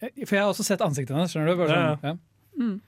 For 0.00 0.32
jeg 0.36 0.40
har 0.40 0.48
også 0.54 0.64
sett 0.64 0.80
ansiktet 0.80 1.12
hennes, 1.12 1.28
skjønner 1.34 1.50
du? 1.52 1.56
Bare 1.60 1.74
Ja, 1.76 1.96
sånn, 2.00 2.04
ja. 2.14 2.62
Mm. 2.64 2.80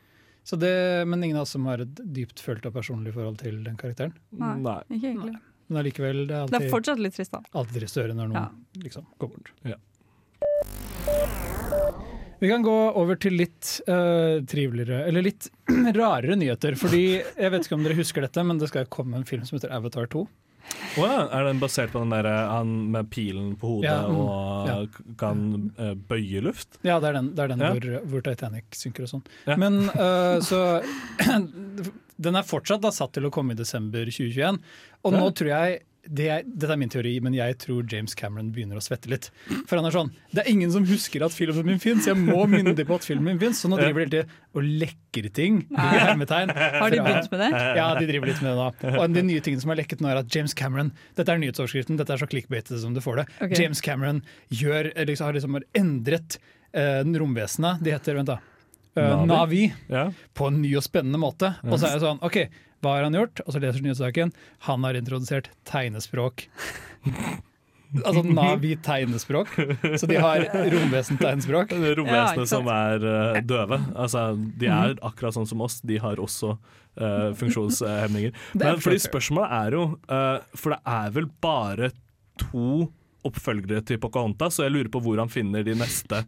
Så 0.48 0.56
det, 0.58 1.06
men 1.06 1.22
ingen 1.22 1.36
av 1.36 1.42
oss 1.44 1.50
som 1.54 1.66
har 1.68 1.82
et 1.84 2.00
dypt 2.16 2.40
følt 2.40 2.64
og 2.66 2.72
personlig 2.74 3.12
forhold 3.14 3.36
til 3.38 3.60
den 3.62 3.76
karakteren. 3.76 4.14
Nei. 4.32 4.54
Nei. 4.64 4.78
Ikke 4.96 5.10
egentlig. 5.12 5.36
Men 5.68 5.80
allikevel, 5.84 6.26
det 6.28 6.36
er 6.36 6.46
Det 6.52 6.60
er 6.62 6.70
fortsatt 6.72 6.98
litt 7.00 7.14
trist, 7.16 7.32
da. 7.32 7.40
alltid 7.52 7.80
trist 7.80 7.96
å 7.96 8.02
høre 8.04 8.14
når 8.18 8.32
noen 8.32 8.40
Ja. 8.42 8.82
liksom 8.82 9.06
går 9.18 9.28
bort. 9.36 9.52
Ja. 9.64 9.78
Vi 12.42 12.48
kan 12.50 12.62
gå 12.66 12.74
over 12.98 13.14
til 13.22 13.36
litt 13.38 13.68
uh, 13.86 14.42
triveligere, 14.50 15.04
eller 15.06 15.22
litt 15.22 15.46
rarere 15.98 16.34
nyheter. 16.36 16.74
Fordi 16.74 17.02
Jeg 17.22 17.50
vet 17.54 17.66
ikke 17.68 17.76
om 17.78 17.84
dere 17.86 17.94
husker 18.00 18.24
dette, 18.26 18.42
men 18.44 18.58
det 18.58 18.68
skal 18.72 18.88
komme 18.90 19.20
en 19.20 19.26
film 19.28 19.44
som 19.46 19.58
heter 19.60 19.70
Avatar 19.76 20.08
2. 20.10 20.24
Å 20.92 21.06
ja, 21.08 21.20
er 21.32 21.46
den 21.48 21.60
basert 21.62 21.92
på 21.94 22.02
den 22.02 22.12
der, 22.12 22.26
han 22.50 22.72
med 22.92 23.08
pilen 23.12 23.54
på 23.60 23.76
hodet 23.76 23.88
Ja, 23.88 24.00
mm, 24.08 24.18
og 24.20 24.68
ja. 24.68 25.04
kan 25.20 25.44
uh, 25.78 25.92
bøye 26.08 26.42
luft? 26.44 26.76
Ja, 26.84 26.98
det 27.00 27.12
er 27.12 27.18
den, 27.20 27.30
det 27.36 27.44
er 27.44 27.52
den 27.54 27.64
hvor, 27.64 27.88
hvor 28.12 28.24
Titanic 28.26 28.76
synker 28.76 29.06
og 29.06 29.12
sånn. 29.14 29.24
Men 29.60 29.86
uh, 29.94 30.38
så 30.44 30.82
Den 32.22 32.36
er 32.38 32.46
fortsatt 32.46 32.82
da 32.84 32.92
satt 32.94 33.16
til 33.16 33.24
å 33.26 33.32
komme 33.34 33.56
i 33.56 33.58
desember 33.58 34.06
2021. 34.06 34.60
Og 35.02 35.14
nå 35.16 35.24
tror 35.34 35.48
jeg 35.50 35.80
det 36.02 36.24
er, 36.34 36.42
Dette 36.42 36.74
er 36.74 36.78
min 36.80 36.90
teori, 36.90 37.12
men 37.22 37.34
jeg 37.36 37.54
tror 37.62 37.84
James 37.86 38.14
Cameron 38.18 38.48
begynner 38.54 38.78
å 38.78 38.82
svette 38.82 39.06
litt. 39.10 39.28
For 39.70 39.78
han 39.78 39.86
er 39.86 39.94
sånn 39.94 40.08
Det 40.34 40.42
er 40.42 40.48
ingen 40.50 40.72
som 40.74 40.82
husker 40.88 41.22
at 41.22 41.34
filmen 41.36 41.66
min 41.68 41.78
fins, 41.82 42.08
jeg 42.10 42.18
må 42.18 42.42
minne 42.50 42.72
dem 42.74 42.88
på 42.88 42.96
at 42.98 43.06
filmen 43.06 43.28
min 43.30 43.38
fins. 43.38 43.60
Så 43.62 43.70
nå 43.70 43.78
driver 43.78 44.02
de 44.02 44.06
hele 44.08 44.14
tiden 44.24 44.40
og 44.58 44.66
lekker 44.82 45.28
ting. 45.32 45.60
hermetegn. 45.76 46.50
Har 46.56 46.90
de 46.90 46.98
begynt 47.06 47.30
med 47.30 47.44
det? 47.44 47.50
Ja, 47.78 47.86
de 47.98 48.08
driver 48.10 48.32
litt 48.32 48.42
med 48.42 48.50
det 48.50 48.58
nå. 48.58 48.96
Og 48.98 49.14
de 49.14 49.22
nye 49.30 49.44
tingene 49.46 49.62
som 49.62 49.70
er 49.74 49.78
lekket 49.82 50.02
nå, 50.02 50.10
er 50.10 50.20
at 50.24 50.34
James 50.34 50.54
Cameron 50.58 50.90
Dette 51.18 51.32
er 51.32 51.38
nyhetsoverskriften, 51.42 52.00
dette 52.00 52.16
er 52.16 52.22
så 52.24 52.28
clickbaitete 52.30 52.80
som 52.82 52.96
du 52.96 53.00
får 53.04 53.22
det. 53.22 53.28
Okay. 53.38 53.62
James 53.62 53.80
Cameron 53.84 54.22
gjør, 54.50 54.90
liksom, 55.06 55.28
har 55.30 55.38
liksom 55.38 55.60
endret 55.78 56.38
uh, 56.76 57.02
romvesenet, 57.22 57.82
de 57.84 57.94
heter 57.94 58.18
vent 58.18 58.30
da, 58.32 58.40
uh, 58.98 59.22
Navi? 59.22 59.30
Navi, 59.30 59.62
Ja. 59.92 60.04
på 60.34 60.50
en 60.50 60.60
ny 60.64 60.74
og 60.80 60.84
spennende 60.86 61.20
måte. 61.22 61.54
Og 61.68 61.78
så 61.78 61.88
er 61.92 61.98
det 61.98 62.04
sånn, 62.06 62.20
ok, 62.26 62.38
hva 62.82 62.96
har 62.98 63.06
han 63.06 63.16
gjort? 63.16 63.40
Og 63.46 63.54
så 63.54 63.62
leser 63.62 63.78
du 63.78 63.88
nyhetssaken. 63.88 64.34
Han 64.66 64.84
har 64.86 64.98
introdusert 64.98 65.50
tegnespråk. 65.68 66.48
Altså 67.92 68.22
Navi-tegnespråk. 68.24 69.50
Så 70.00 70.08
de 70.08 70.16
har 70.16 70.46
er 70.46 70.70
Ja, 71.84 71.94
Romvesenet 71.98 72.48
sant? 72.48 72.48
som 72.48 72.70
er 72.72 73.04
uh, 73.04 73.40
døve. 73.44 73.78
Altså, 73.94 74.22
de 74.58 74.70
er 74.72 74.96
akkurat 75.04 75.36
sånn 75.36 75.48
som 75.48 75.60
oss, 75.64 75.80
de 75.84 75.98
har 76.00 76.22
også 76.22 76.54
uh, 76.56 77.30
funksjonshemninger. 77.36 78.32
Er 78.56 78.64
Men 78.64 78.82
fordi 78.82 79.02
spørsmålet 79.04 79.54
er 79.58 79.76
jo 79.76 79.84
uh, 80.08 80.40
For 80.56 80.74
det 80.74 80.80
er 80.88 81.14
vel 81.18 81.28
bare 81.44 81.92
to 82.40 82.88
oppfølgere 83.22 83.84
til 83.86 84.00
Pocahontas, 84.02 84.56
så 84.56 84.64
jeg 84.66 84.74
lurer 84.74 84.90
på 84.90 85.02
hvor 85.04 85.20
han 85.20 85.30
finner 85.30 85.62
de 85.62 85.76
neste 85.78 86.24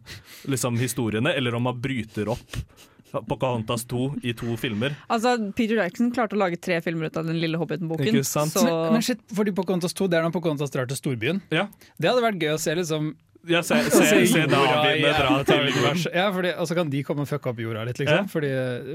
liksom, 0.47 0.77
historiene, 0.79 1.33
eller 1.35 1.57
om 1.57 1.67
han 1.67 1.81
bryter 1.83 2.29
opp 2.31 2.61
Pocahontas 3.29 3.85
2 3.91 4.07
i 4.23 4.33
to 4.37 4.55
filmer. 4.59 4.95
Altså, 5.11 5.35
Peter 5.57 5.79
Jackson 5.81 6.11
klarte 6.15 6.37
å 6.37 6.41
lage 6.41 6.59
tre 6.61 6.79
filmer 6.85 7.11
ut 7.11 7.19
av 7.19 7.29
den 7.29 7.39
lille 7.41 7.59
Hobbiten-boken. 7.61 8.19
Så 8.25 8.45
Men, 8.65 8.97
men 8.97 9.05
shit, 9.05 9.21
fordi 9.35 9.53
Pocahontas 9.55 9.95
2, 9.97 10.09
det 10.11 10.19
er 10.19 10.27
når 10.27 10.35
Pocahontas 10.35 10.73
drar 10.73 10.89
til 10.89 10.99
storbyen. 10.99 11.43
Ja. 11.53 11.67
Det 11.97 12.11
hadde 12.11 12.25
vært 12.25 12.43
gøy 12.43 12.55
å 12.55 12.59
se 12.61 12.75
liksom 12.75 13.13
Ja, 13.45 13.59
se, 13.61 13.77
se, 13.93 14.01
se, 14.01 14.21
se, 14.25 14.39
jorda 14.41 14.95
i 14.97 15.03
dra 15.05 15.11
til 15.15 15.27
Avatar-universet. 15.29 16.13
Ja, 16.17 16.31
fordi, 16.33 16.53
og 16.57 16.65
så 16.65 16.77
kan 16.79 16.89
de 16.89 17.03
komme 17.05 17.27
og 17.27 17.29
fucke 17.29 17.51
opp 17.51 17.59
jorda 17.61 17.83
litt, 17.85 17.99
liksom. 18.01 18.25
Ja. 18.25 18.29
Fordi, 18.31 18.53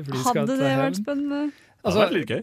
fordi 0.09 0.23
hadde 0.27 0.57
det 0.59 0.71
vært 0.81 0.99
spennende? 0.99 1.43
Det 1.81 1.89
Altså, 1.89 2.01
hadde 2.01 2.11
vært 2.11 2.19
litt 2.19 2.31
gøy. 2.31 2.41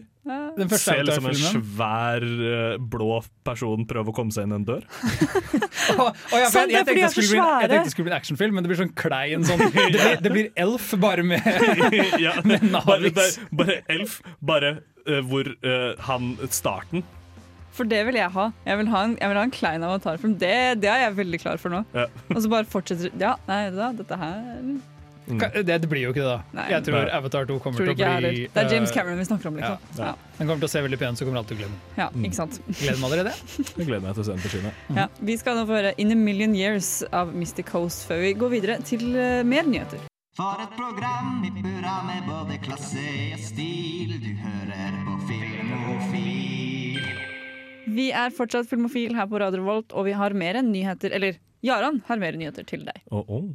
Den 0.58 0.70
første 0.70 0.92
Se 0.92 1.02
liksom 1.06 1.26
en 1.30 1.36
svær 1.38 2.24
eh, 2.26 2.72
blå 2.92 3.20
person 3.46 3.84
prøve 3.88 4.10
å 4.10 4.14
komme 4.16 4.34
seg 4.34 4.48
inn 4.48 4.56
en 4.56 4.64
dør. 4.66 4.82
oh, 5.94 6.08
oh 6.10 6.40
ja, 6.42 6.48
for 6.50 6.66
jeg, 6.66 6.72
jeg, 6.74 6.82
det 6.82 6.82
tenkte 6.88 7.04
det 7.04 7.12
skulle 7.12 7.28
bli, 7.30 7.38
jeg 7.38 7.70
tenkte 7.70 7.84
det 7.86 7.92
skulle 7.94 8.08
bli 8.08 8.12
en 8.12 8.18
actionfilm, 8.18 8.58
men 8.58 8.66
det 8.66 8.72
blir 8.72 8.80
sånn 8.80 8.90
klein 8.98 9.46
sånn 9.46 9.62
Det 9.68 9.86
blir, 9.94 10.18
det 10.26 10.32
blir 10.34 10.50
Elf, 10.58 10.90
bare 11.00 11.24
med 11.26 11.46
ja, 12.26 12.34
Med 12.42 12.66
bare, 12.74 13.14
bare, 13.14 13.46
bare 13.62 13.78
Elf, 13.94 14.18
bare 14.42 14.74
uh, 15.06 15.22
hvor 15.30 15.54
uh, 15.62 15.94
han 16.10 16.34
Starten. 16.50 17.06
For 17.78 17.86
det 17.86 18.02
vil 18.08 18.18
jeg 18.18 18.34
ha. 18.34 18.50
Jeg 18.66 18.82
vil 18.82 18.90
ha 18.90 19.06
en, 19.06 19.16
jeg 19.20 19.30
vil 19.30 19.38
ha 19.38 19.46
en 19.46 19.54
klein 19.54 19.86
avatarfilm. 19.86 20.34
Det, 20.42 20.54
det 20.82 20.90
er 20.90 21.04
jeg 21.04 21.18
veldig 21.22 21.38
klar 21.44 21.60
for 21.62 21.70
nå. 21.70 21.84
Ja. 21.94 22.08
Og 22.34 22.40
så 22.42 22.50
bare 22.50 22.66
fortsetter 22.66 23.14
Ja, 23.22 23.36
nei, 23.46 23.68
da, 23.76 23.92
dette 23.94 24.18
her 24.18 24.40
Ka- 25.40 25.50
det, 25.62 25.76
det 25.82 25.88
blir 25.90 26.02
jo 26.06 26.10
ikke 26.14 26.22
det, 26.24 26.30
da. 26.30 26.38
Nei. 26.56 26.66
Jeg 26.72 26.84
tror 26.86 26.96
Nei. 26.98 27.10
Avatar 27.18 27.48
2 27.50 27.58
kommer 27.64 27.78
til 27.84 27.92
å 27.92 27.96
bli 27.98 28.32
Det 28.48 28.62
er 28.62 28.72
James 28.74 28.90
eh, 28.90 28.94
Cameron 28.96 29.18
vi 29.20 29.26
snakker 29.28 29.50
om, 29.50 29.56
liksom. 29.60 29.78
ja. 29.98 30.04
Ja, 30.08 30.12
Den 30.38 30.46
kommer 30.48 30.60
til 30.64 30.68
å 30.68 30.72
se 30.72 30.82
veldig 30.86 30.98
pen 31.02 31.12
ut, 31.12 31.18
så 31.20 31.28
kommer 31.28 31.42
alltid 31.42 31.56
til 31.56 31.58
å 31.58 31.60
glemme 31.66 31.76
den. 31.78 32.00
ja, 32.00 32.08
ikke 32.28 32.38
sant. 32.40 32.60
Gleder 32.68 33.00
meg 33.02 33.08
allerede. 33.12 33.32
Jeg 33.58 33.86
gleder 33.90 34.04
meg 34.06 34.14
til 34.16 34.22
å 34.22 34.26
se 34.28 34.32
den 34.36 34.42
på 34.46 34.52
kino. 34.56 34.72
Ja, 34.96 35.06
vi 35.30 35.36
skal 35.42 35.58
nå 35.60 35.66
få 35.68 35.76
høre 35.80 35.92
In 35.98 36.12
a 36.12 36.18
Million 36.18 36.54
Years 36.56 36.92
av 37.12 37.34
Mystic 37.36 37.66
Coast 37.68 38.06
før 38.08 38.22
vi 38.24 38.32
går 38.38 38.54
videre 38.56 38.78
til 38.88 39.04
eh, 39.16 39.42
mer 39.44 39.68
nyheter. 39.68 40.00
For 40.38 40.54
et 40.62 40.70
program 40.78 41.42
i 41.42 41.50
burra 41.50 41.96
med 42.06 42.28
både 42.30 42.60
klasse 42.62 43.02
og 43.34 43.40
stil. 43.42 44.12
Du 44.22 44.30
hører 44.38 44.98
på 45.08 45.16
Filmofil. 45.26 46.98
Vi 47.98 48.10
er 48.14 48.30
fortsatt 48.36 48.68
Filmofil 48.70 49.16
her 49.18 49.26
på 49.30 49.40
Radio 49.42 49.64
Volt, 49.66 49.90
og 49.96 50.06
vi 50.06 50.12
har 50.14 50.34
mer 50.36 50.58
enn 50.60 50.68
nyheter 50.72 51.10
Eller 51.16 51.38
Jaran 51.64 52.02
har 52.06 52.20
mer 52.22 52.36
nyheter 52.38 52.62
til 52.68 52.84
deg. 52.86 53.00
Oh, 53.10 53.24
oh. 53.26 53.48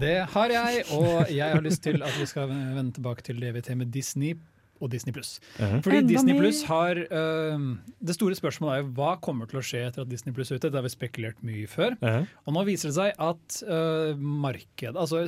Det 0.00 0.16
har 0.32 0.52
jeg, 0.54 0.84
og 0.96 1.28
jeg 1.32 1.52
har 1.52 1.60
lyst 1.64 1.82
til 1.84 2.00
at 2.06 2.14
vi 2.16 2.26
skal 2.28 2.48
vende 2.50 2.94
tilbake 2.96 3.24
til 3.26 3.40
DVT 3.42 3.74
med 3.76 3.92
Disney 3.92 4.36
og 4.80 4.88
Disney 4.92 5.12
Pluss. 5.12 5.38
Eh, 5.58 5.76
Fordi 5.84 6.00
Enda 6.00 6.08
Disney 6.14 6.32
mer. 6.32 6.40
Pluss 6.40 6.62
har 6.68 6.96
uh, 7.12 7.64
Det 8.00 8.16
store 8.16 8.38
spørsmålet 8.38 8.78
er 8.78 8.82
jo 8.84 8.90
hva 8.96 9.14
kommer 9.20 9.50
til 9.50 9.60
å 9.60 9.64
skje 9.64 9.84
etter 9.90 10.06
at 10.06 10.10
Disney 10.10 10.32
Pluss 10.36 10.52
er 10.52 10.60
ute. 10.60 10.70
Det 10.72 10.80
har 10.80 10.86
vi 10.86 10.92
spekulert 10.94 11.42
mye 11.44 11.64
i 11.66 11.70
før. 11.70 11.98
eh. 12.00 12.22
Og 12.46 12.56
nå 12.56 12.64
viser 12.68 12.88
det 12.90 12.96
seg 12.96 13.24
at 13.30 13.60
uh, 13.68 14.16
markedet 14.16 14.96
Altså 14.96 15.26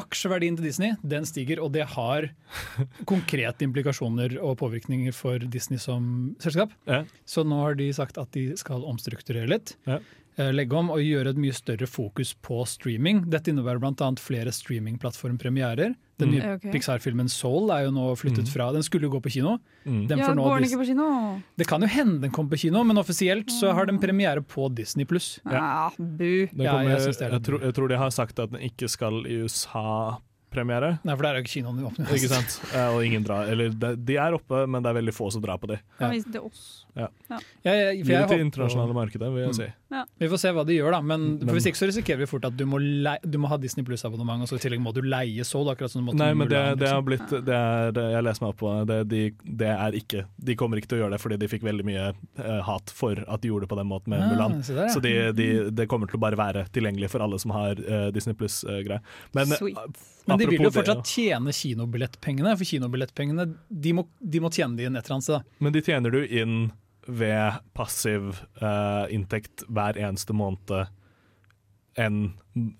aksjeverdien 0.00 0.54
til 0.56 0.64
Disney 0.68 0.94
den 1.02 1.26
stiger, 1.28 1.60
og 1.60 1.72
det 1.74 1.82
har 1.96 2.28
konkrete 3.10 3.66
implikasjoner 3.66 4.36
og 4.38 4.54
påvirkninger 4.60 5.12
for 5.16 5.42
Disney 5.42 5.80
som 5.82 6.36
selskap. 6.40 6.72
Ja. 6.88 7.02
Så 7.28 7.44
nå 7.44 7.58
har 7.64 7.76
de 7.80 7.90
sagt 7.96 8.20
at 8.20 8.30
de 8.36 8.50
skal 8.60 8.86
omstrukturere 8.88 9.50
litt. 9.50 9.74
Ja. 10.36 10.44
eh, 10.44 10.52
Legge 10.52 10.72
om 10.76 10.90
og 10.90 10.98
gjøre 11.00 11.28
et 11.30 11.36
mye 11.36 11.52
større 11.52 11.86
fokus 11.86 12.34
på 12.42 12.62
streaming. 12.66 13.24
Dette 13.30 13.50
innebærer 13.52 13.80
bl.a. 13.80 14.10
flere 14.18 14.52
streamingplattformpremierer. 14.52 15.94
Den 16.20 16.28
Mm. 16.28 16.32
nye 16.34 16.54
Ok. 16.56 16.72
Pixar-filmen 16.72 17.28
Soul 17.30 17.70
er 17.72 17.86
jo 17.86 17.90
nå 17.92 18.10
flyttet 18.14 18.46
fra 18.52 18.70
Den 18.72 18.82
skulle 18.82 19.08
jo 19.08 19.10
gå 19.10 19.22
på 19.24 19.30
kino. 19.32 19.58
Mm. 19.86 20.06
Den 20.06 20.18
Ja, 20.18 20.34
nå 20.34 20.44
går 20.44 20.60
den 20.60 20.68
ikke 20.68 20.80
på 20.82 20.86
kino? 20.86 21.42
Det 21.56 21.66
kan 21.66 21.80
jo 21.80 21.86
hende 21.88 22.20
den 22.20 22.30
kommer 22.30 22.50
på 22.50 22.58
kino, 22.60 22.84
men 22.84 22.96
offisielt 22.98 23.46
så 23.48 23.72
har 23.72 23.86
den 23.86 23.98
premiere 23.98 24.42
på 24.42 24.68
Disney 24.74 25.06
pluss. 25.06 25.40
Ja, 25.50 25.88
bu. 25.98 26.46
Det 26.52 26.52
Ja, 26.62 26.76
jeg 26.82 26.88
jeg, 26.90 27.00
synes 27.00 27.16
det 27.18 27.26
er 27.26 27.32
litt 27.32 27.42
tror, 27.48 27.60
jeg 27.62 27.72
tror 27.74 27.88
de 27.88 27.96
har 27.96 28.10
sagt 28.10 28.38
at 28.38 28.50
den 28.52 28.60
ikke 28.60 28.88
skal 28.88 29.24
i 29.26 29.40
USA-premiere. 29.40 30.98
Nei, 31.04 31.14
for 31.16 31.22
der 31.22 31.30
er 31.34 31.40
jo 31.40 31.44
ikke 31.46 31.54
kinoen 31.56 31.80
åpne. 31.88 32.06
Ikke 32.12 32.28
sant? 32.28 32.60
Eh, 32.74 32.88
Og 32.94 33.04
ingen 33.06 33.24
drar. 33.24 33.48
Eller 33.48 33.70
de, 33.70 33.94
de 33.96 34.16
er 34.16 34.32
oppe, 34.36 34.66
men 34.68 34.82
det 34.82 34.90
er 34.92 34.98
veldig 35.00 35.14
få 35.16 35.30
som 35.32 35.40
drar 35.42 35.58
på 35.62 35.68
de. 35.72 35.78
Kan 35.98 36.10
vise 36.12 36.26
det 36.26 36.36
til 36.36 36.42
oss. 36.48 36.84
Jeg, 36.96 37.08
Gi 37.30 37.40
jeg, 37.64 38.04
for 38.04 38.12
jeg 38.12 38.20
det 38.20 38.28
til 38.28 38.44
internasjonale 38.46 38.94
markedet, 38.96 39.32
vil 39.32 39.46
jeg 39.46 39.54
si. 39.54 39.68
Vi 39.90 40.28
får 40.30 40.38
se 40.38 40.50
hva 40.54 40.62
de 40.66 40.76
gjør, 40.76 40.92
da. 40.94 41.00
Men, 41.02 41.24
Men- 41.40 41.48
hvis 41.56 41.66
ikke 41.66 41.80
så 41.80 41.88
risikerer 41.90 42.18
vi 42.22 42.26
fort 42.30 42.44
at 42.46 42.54
du 42.56 42.62
må, 42.70 42.78
leie, 42.78 43.18
du 43.26 43.38
må 43.42 43.48
ha 43.50 43.56
Disney 43.58 43.82
Pluss-abonnement, 43.84 44.42
og 44.44 44.48
så 44.50 44.54
i 44.58 44.62
tillegg 44.62 44.80
må 44.84 44.92
du 44.94 45.00
leie 45.02 45.42
Soul. 45.44 45.66
akkurat 45.72 45.90
som 45.90 46.04
du 46.04 46.06
måtte 46.12 46.18
Nei, 46.22 46.32
men 46.34 46.46
det, 46.48 46.60
det 46.78 46.88
har 46.88 47.02
liksom. 47.02 47.08
blitt 47.08 47.44
det 47.48 47.56
er, 47.56 47.92
Jeg 48.14 48.22
leser 48.28 48.44
meg 48.44 48.52
opp 48.54 48.60
på 48.62 48.74
det. 48.86 48.86
Det, 48.86 49.08
de, 49.10 49.52
det 49.64 49.70
er 49.74 49.96
ikke 49.98 50.24
De 50.50 50.56
kommer 50.60 50.78
ikke 50.78 50.92
til 50.92 50.98
å 50.98 51.02
gjøre 51.02 51.16
det 51.16 51.20
fordi 51.24 51.38
de 51.42 51.48
fikk 51.50 51.66
veldig 51.66 51.86
mye 51.90 52.04
eh, 52.12 52.60
hat 52.70 52.90
for 52.94 53.18
at 53.26 53.40
de 53.42 53.50
gjorde 53.50 53.66
det 53.66 53.72
på 53.74 53.80
den 53.80 53.90
måten 53.90 54.14
med 54.14 54.22
Ah, 54.22 54.30
Mulan. 54.30 54.62
Så, 54.62 54.74
der, 54.78 54.86
ja. 54.86 54.94
Så 54.94 55.02
de, 55.02 55.14
de, 55.32 55.48
det 55.74 55.88
kommer 55.90 56.06
til 56.06 56.20
å 56.20 56.22
bare 56.22 56.38
være 56.38 56.66
tilgjengelig 56.70 57.10
for 57.10 57.24
alle 57.26 57.38
som 57.42 57.50
har 57.56 57.74
uh, 57.80 58.10
Disney 58.14 58.34
Pluss-greie. 58.38 59.00
men 59.34 59.52
eh, 59.52 59.82
Men 60.26 60.38
de 60.38 60.46
vil 60.46 60.62
jo 60.68 60.70
fortsatt 60.70 61.02
tjene 61.10 61.50
kinobillettpengene, 61.56 62.52
for 62.60 62.68
kinobillettpengene 62.68 63.48
de 63.70 63.92
må, 63.96 64.06
de 64.20 64.40
må 64.44 64.50
tjene 64.54 64.76
de 64.78 64.86
inn 64.86 64.94
et 65.00 65.02
eller 65.04 65.16
annet 65.18 65.26
sted. 65.26 65.50
Men 65.58 65.72
de 65.74 65.82
tjener 65.82 66.14
du 66.14 66.20
inn 66.26 66.70
ved 67.08 67.60
passiv 67.74 68.42
uh, 68.62 69.06
inntekt 69.12 69.64
hver 69.68 69.98
eneste 69.98 70.36
måned 70.36 70.86
en, 71.98 72.20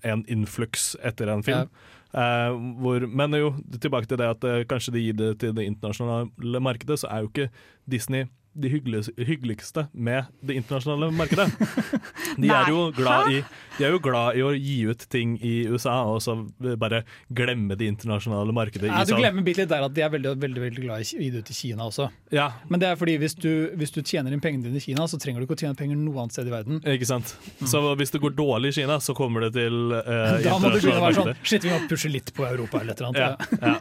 en 0.07 0.25
influks 0.31 0.93
etter 1.03 1.31
en 1.31 1.43
film. 1.43 1.71
Eh, 2.11 2.53
hvor, 2.83 3.05
men 3.07 3.35
jo, 3.39 3.53
tilbake 3.79 4.09
til 4.09 4.19
det 4.19 4.27
at 4.33 4.43
uh, 4.47 4.61
kanskje 4.67 4.93
de 4.95 5.03
gir 5.05 5.17
det 5.19 5.31
til 5.39 5.55
det 5.55 5.67
internasjonale 5.69 6.59
markedet, 6.63 6.99
så 6.99 7.07
er 7.11 7.23
jo 7.23 7.31
ikke 7.31 7.49
Disney 7.91 8.25
de 8.53 8.67
hyggeligste, 8.67 9.85
med 9.93 10.25
det 10.43 10.57
internasjonale 10.59 11.07
markedet. 11.15 11.47
De 12.41 12.47
er, 12.51 12.67
jo 12.71 12.91
glad 12.95 13.29
i, 13.31 13.39
de 13.77 13.83
er 13.85 13.91
jo 13.93 13.99
glad 14.03 14.37
i 14.39 14.43
å 14.43 14.51
gi 14.55 14.75
ut 14.87 15.03
ting 15.11 15.33
i 15.43 15.65
USA, 15.67 15.97
og 16.07 16.21
så 16.23 16.35
bare 16.79 17.01
glemme 17.31 17.75
det 17.79 17.89
internasjonale 17.91 18.53
markedet. 18.55 18.87
Ja, 18.87 19.01
du 19.03 19.13
sånn- 19.13 19.21
glemmer 19.23 19.43
litt 19.47 19.71
der 19.71 19.85
at 19.87 19.95
de 19.95 20.03
er 20.03 20.11
veldig, 20.13 20.33
veldig, 20.39 20.61
veldig 20.65 20.83
glad 20.83 21.03
i 21.03 21.07
å 21.19 21.23
gi 21.23 21.29
det 21.33 21.43
ut 21.43 21.51
i 21.51 21.57
Kina 21.57 21.87
også. 21.87 22.09
Ja, 22.35 22.49
Men 22.71 22.83
det 22.83 22.91
er 22.91 22.99
fordi 22.99 23.17
hvis 23.21 23.35
du, 23.35 23.51
hvis 23.79 23.91
du 23.95 24.01
tjener 24.01 24.31
inn 24.35 24.43
pengene 24.43 24.67
dine 24.67 24.79
i 24.79 24.83
Kina, 24.83 25.07
så 25.11 25.19
trenger 25.21 25.43
du 25.43 25.47
ikke 25.47 25.59
å 25.59 25.63
tjene 25.63 25.79
penger 25.79 25.99
noe 25.99 26.23
annet 26.23 26.35
sted 26.35 26.47
i 26.47 26.55
verden. 26.55 26.79
Ikke 26.95 27.07
sant? 27.07 27.35
Så 27.63 27.83
hvis 27.99 28.15
det 28.15 28.23
går 28.23 28.35
dårlig 28.35 28.73
i 28.73 28.79
Kina, 28.81 28.99
så 29.03 29.15
kommer 29.17 29.47
det 29.47 29.53
til 29.59 29.95
eh, 29.99 30.39
Da 30.47 30.55
må 30.59 30.71
du 30.71 30.79
begynne 30.79 30.99
å 30.99 31.07
være 31.07 31.19
sånn 31.19 31.35
Shit, 31.43 31.67
vi 31.67 31.73
må 31.73 31.83
pushe 31.91 32.11
litt 32.11 32.31
på 32.35 32.47
Europa 32.47 32.81
eller 32.81 32.95
et 32.95 33.03
eller 33.03 33.11
annet. 33.11 33.59
Ja, 33.59 33.75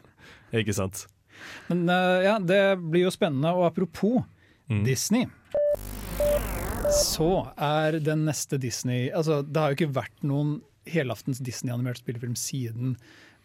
ja, 0.51 0.63
ikke 0.63 0.75
sant. 0.77 1.07
Men 1.71 1.87
eh, 1.89 2.27
ja, 2.27 2.37
det 2.43 2.63
blir 2.83 3.07
jo 3.07 3.15
spennende. 3.15 3.55
Og 3.57 3.67
apropos 3.69 4.23
Mm. 4.71 4.85
Disney. 4.87 5.27
Så 6.95 7.31
er 7.59 7.99
den 8.03 8.25
neste 8.27 8.59
Disney 8.59 9.11
Altså, 9.15 9.43
det 9.47 9.61
har 9.61 9.71
jo 9.71 9.79
ikke 9.79 9.95
vært 9.95 10.25
noen 10.27 10.59
helaftens 10.91 11.39
Disney-animert 11.45 12.01
spillefilm 12.01 12.35
siden 12.39 12.97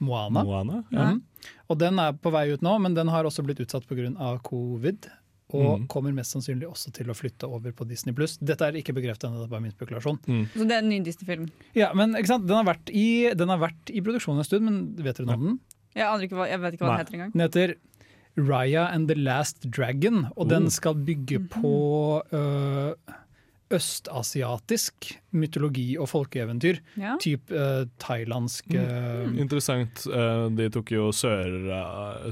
Moana. 0.02 0.44
Moana? 0.44 0.82
Ja. 0.94 1.12
mm. 1.14 1.52
Og 1.70 1.78
den 1.82 2.00
er 2.02 2.16
på 2.18 2.32
vei 2.34 2.48
ut 2.54 2.64
nå, 2.66 2.74
men 2.82 2.96
den 2.98 3.12
har 3.14 3.28
også 3.28 3.46
blitt 3.46 3.62
utsatt 3.64 3.86
pga. 3.90 4.10
covid. 4.44 5.10
Og 5.54 5.82
mm. 5.82 5.86
kommer 5.92 6.14
mest 6.16 6.34
sannsynlig 6.34 6.66
også 6.68 6.92
til 6.96 7.12
å 7.12 7.16
flytte 7.16 7.48
over 7.48 7.74
på 7.76 7.86
Disney 7.88 8.16
pluss. 8.18 8.40
Dette 8.42 8.66
er 8.66 8.80
ikke 8.80 8.96
bekreftet 8.98 9.28
ennå, 9.30 9.44
det 9.44 9.46
er 9.46 9.54
bare 9.54 9.64
min 9.64 9.76
spekulasjon. 9.76 10.18
Så 10.26 10.66
det 10.66 10.74
er 10.74 10.82
en 10.82 10.90
ny 10.90 11.00
Disney-film. 11.06 11.46
Ja, 11.78 11.92
men 11.98 12.18
ikke 12.18 12.34
sant? 12.34 12.48
Den, 12.50 12.58
har 12.58 12.68
vært 12.68 12.90
i, 12.90 13.30
den 13.38 13.54
har 13.54 13.62
vært 13.62 13.94
i 13.94 14.02
produksjon 14.04 14.42
en 14.42 14.48
stund, 14.48 14.66
men 14.66 14.80
vet 15.06 15.22
dere 15.22 15.30
noe 15.30 15.38
om 15.38 15.50
den? 15.52 15.60
Jeg 15.96 16.28
ikke 16.28 16.48
jeg 16.50 16.60
vet 16.60 16.76
ikke 16.76 16.84
hva 16.84 16.90
Nei. 16.90 16.96
den 16.98 17.06
heter 17.06 17.18
engang. 17.20 17.36
Den 17.36 17.46
heter 17.46 17.76
Raya 18.38 18.88
and 18.94 19.08
the 19.08 19.16
Last 19.16 19.62
Dragon, 19.72 20.28
og 20.36 20.50
den 20.50 20.70
skal 20.70 20.96
bygge 20.96 21.40
på 21.50 22.24
øh, 22.34 22.94
østasiatisk 23.76 25.08
mytologi 25.36 25.96
og 25.98 26.08
folkeeventyr. 26.12 26.78
Ja. 27.00 27.16
Typ 27.22 27.52
øh, 27.52 27.86
thailandsk 28.00 28.66
Mm. 28.76 29.38
Interessant. 29.42 30.06
Eh, 30.08 30.50
De 30.58 30.68
tok 30.70 30.92
jo 30.92 31.08
sør, 31.12 31.48
eh, 31.72 32.30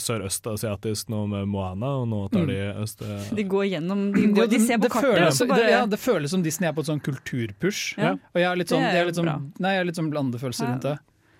nå 1.09 1.27
med 1.27 1.47
Moana, 1.47 1.87
og 2.01 2.07
nå 2.07 2.19
tar 2.31 2.45
de 2.45 2.59
øst... 2.83 3.01
eh, 3.01 3.33
De 3.35 3.43
går 3.43 3.65
gjennom 3.71 4.13
De, 4.13 4.21
Det- 4.21 4.33
går, 4.35 4.47
de 4.51 4.59
ser 4.59 4.77
på 4.77 4.83
det 4.83 4.91
kartet, 4.91 5.15
føles, 5.17 5.39
bare 5.49 5.57
det, 5.63 5.71
ja, 5.71 5.85
det 5.85 5.99
føles 5.99 6.29
som 6.31 6.43
Disney 6.43 6.67
er 6.69 6.73
på 6.73 6.81
et 6.81 6.87
sånn 6.91 7.01
kulturpush. 7.01 7.97
Ja. 7.97 8.13
Og 8.13 8.37
jeg 8.39 8.47
har 8.47 8.55
litt 8.55 8.69
sånn, 8.69 8.81
Det 8.83 8.91
er 8.93 8.97
jeg 9.03 9.05
litt 9.07 9.15
sånn, 9.15 9.51
nei, 9.59 9.71
jeg 9.73 9.77
har 9.79 9.85
litt 9.85 9.95
sånn 9.99 10.11
blandefølelser 10.11 10.65
Ja. 10.65 10.71
rundt 10.71 10.81
det. 10.83 10.99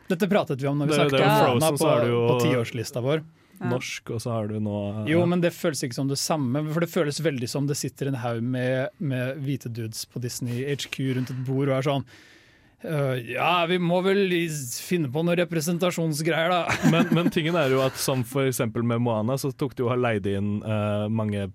Dette 0.10 0.28
pratet 0.28 0.58
vi 0.62 0.68
om 0.68 0.78
når 0.80 0.86
vi 0.88 0.92
Det- 0.92 1.00
snakket 1.00 1.22
om 1.22 1.38
Frozen, 1.46 1.60
Moana 1.60 1.78
på, 1.78 2.08
jo- 2.08 2.28
på 2.28 2.42
tiårslista 2.42 3.02
vår. 3.02 3.24
Norsk, 3.72 4.12
og 4.16 4.22
så 4.24 4.36
har 4.36 4.52
du 4.52 4.60
nå 4.64 5.06
Jo, 5.10 5.24
men 5.30 5.44
det 5.44 5.54
føles 5.56 5.84
ikke 5.86 5.98
som 5.98 6.12
det 6.12 6.20
samme. 6.22 6.62
For 6.72 6.84
det 6.84 6.92
føles 6.92 7.22
veldig 7.24 7.50
som 7.50 7.70
det 7.70 7.80
sitter 7.80 8.12
en 8.12 8.20
haug 8.24 8.44
med, 8.44 8.94
med 9.00 9.42
hvite 9.44 9.72
dudes 9.74 10.06
på 10.10 10.22
Disney 10.24 10.66
HQ 10.68 11.00
rundt 11.18 11.34
et 11.34 11.44
bord 11.48 11.70
og 11.70 11.80
er 11.80 11.92
sånn 11.94 12.08
Uh, 12.84 13.16
ja, 13.32 13.64
vi 13.64 13.78
må 13.80 14.02
vel 14.04 14.26
finne 14.84 15.08
på 15.08 15.22
noen 15.24 15.38
representasjonsgreier, 15.40 16.52
da. 16.52 16.74
men, 16.92 17.08
men 17.16 17.30
tingen 17.32 17.56
er 17.56 17.72
jo 17.72 17.80
at 17.80 17.96
som 17.96 18.26
for 18.28 18.50
eksempel 18.50 18.84
med 18.84 19.00
Moana, 19.06 19.38
så 19.40 19.54
tok 19.56 19.78
de 19.78 19.86
jo 19.86 19.88
og 19.88 20.02
leide 20.04 20.34
inn 20.36 20.58
uh, 20.66 21.08
mange 21.08 21.46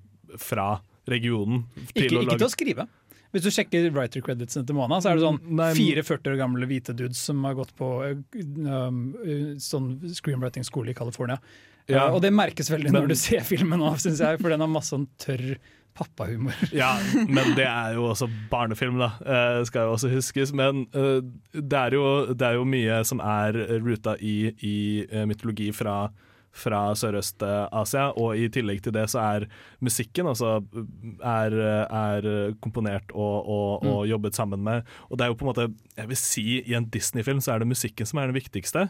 fra 0.41 0.79
regionen. 1.09 1.67
Ikke, 1.93 2.09
å 2.17 2.23
ikke 2.25 2.39
til 2.39 2.49
å 2.49 2.53
skrive. 2.53 2.89
Hvis 3.33 3.45
du 3.45 3.51
sjekker 3.53 3.91
writer 3.93 4.23
creditsene 4.25 4.65
til 4.67 4.77
Mona, 4.79 5.01
så 5.05 5.11
er 5.11 5.19
det 5.19 5.25
sånn 5.27 5.41
Nei, 5.45 5.73
men- 5.75 5.77
44 5.77 6.33
år 6.33 6.39
gamle 6.41 6.69
hvite 6.71 6.95
dudes 6.97 7.19
som 7.29 7.43
har 7.45 7.55
gått 7.59 7.75
på 7.77 7.89
øh, 8.07 8.23
um, 8.67 9.03
øh, 9.25 9.57
sånn 9.61 9.91
screenwriting-skole 10.17 10.95
i 10.95 10.97
California. 10.97 11.37
Ja. 11.89 12.07
Uh, 12.09 12.15
og 12.17 12.23
det 12.25 12.33
merkes 12.33 12.71
veldig 12.73 12.91
Men- 12.93 13.03
når 13.03 13.09
du 13.09 13.19
ser 13.21 13.41
filmen 13.45 13.81
nå, 13.81 13.91
syns 14.01 14.21
jeg, 14.25 14.41
for 14.41 14.49
den 14.53 14.61
har 14.65 14.69
masse 14.73 14.95
sånn 14.97 15.07
tørr 15.21 15.57
pappahumor. 15.99 16.55
Ja, 16.73 16.93
men 17.27 17.55
det 17.59 17.65
er 17.67 17.97
jo 17.97 18.05
også 18.13 18.29
barnefilm, 18.53 19.01
da. 19.01 19.09
eh, 19.25 19.65
skal 19.67 19.89
jo 19.89 19.97
også 19.97 20.11
huskes. 20.13 20.53
Men 20.55 20.85
eh, 20.95 21.21
det, 21.59 21.75
er 21.81 21.97
jo, 21.97 22.05
det 22.39 22.47
er 22.47 22.55
jo 22.55 22.65
mye 22.69 23.01
som 23.09 23.19
er 23.25 23.59
ruta 23.83 24.15
i, 24.23 24.53
i 24.63 24.77
eh, 25.11 25.25
mytologi 25.27 25.73
fra, 25.75 26.05
fra 26.55 26.81
Sørøst-Asia, 26.99 28.09
og 28.19 28.39
i 28.39 28.49
tillegg 28.53 28.81
til 28.83 28.95
det 28.97 29.05
så 29.13 29.21
er 29.23 29.49
musikken 29.85 30.31
altså 30.31 30.59
er, 31.23 31.55
er 31.55 32.55
komponert 32.65 33.13
og, 33.15 33.37
og, 33.47 33.85
og 33.87 34.01
jobbet 34.11 34.39
sammen 34.39 34.65
med. 34.65 34.89
Og 35.09 35.19
det 35.19 35.27
er 35.27 35.33
jo 35.33 35.39
på 35.39 35.47
en 35.47 35.53
måte, 35.53 35.69
jeg 35.99 36.11
vil 36.11 36.21
si 36.21 36.47
i 36.63 36.75
en 36.79 36.89
Disney-film 36.91 37.43
så 37.45 37.55
er 37.55 37.63
det 37.63 37.71
musikken 37.71 38.09
som 38.09 38.23
er 38.23 38.33
det 38.33 38.41
viktigste. 38.41 38.89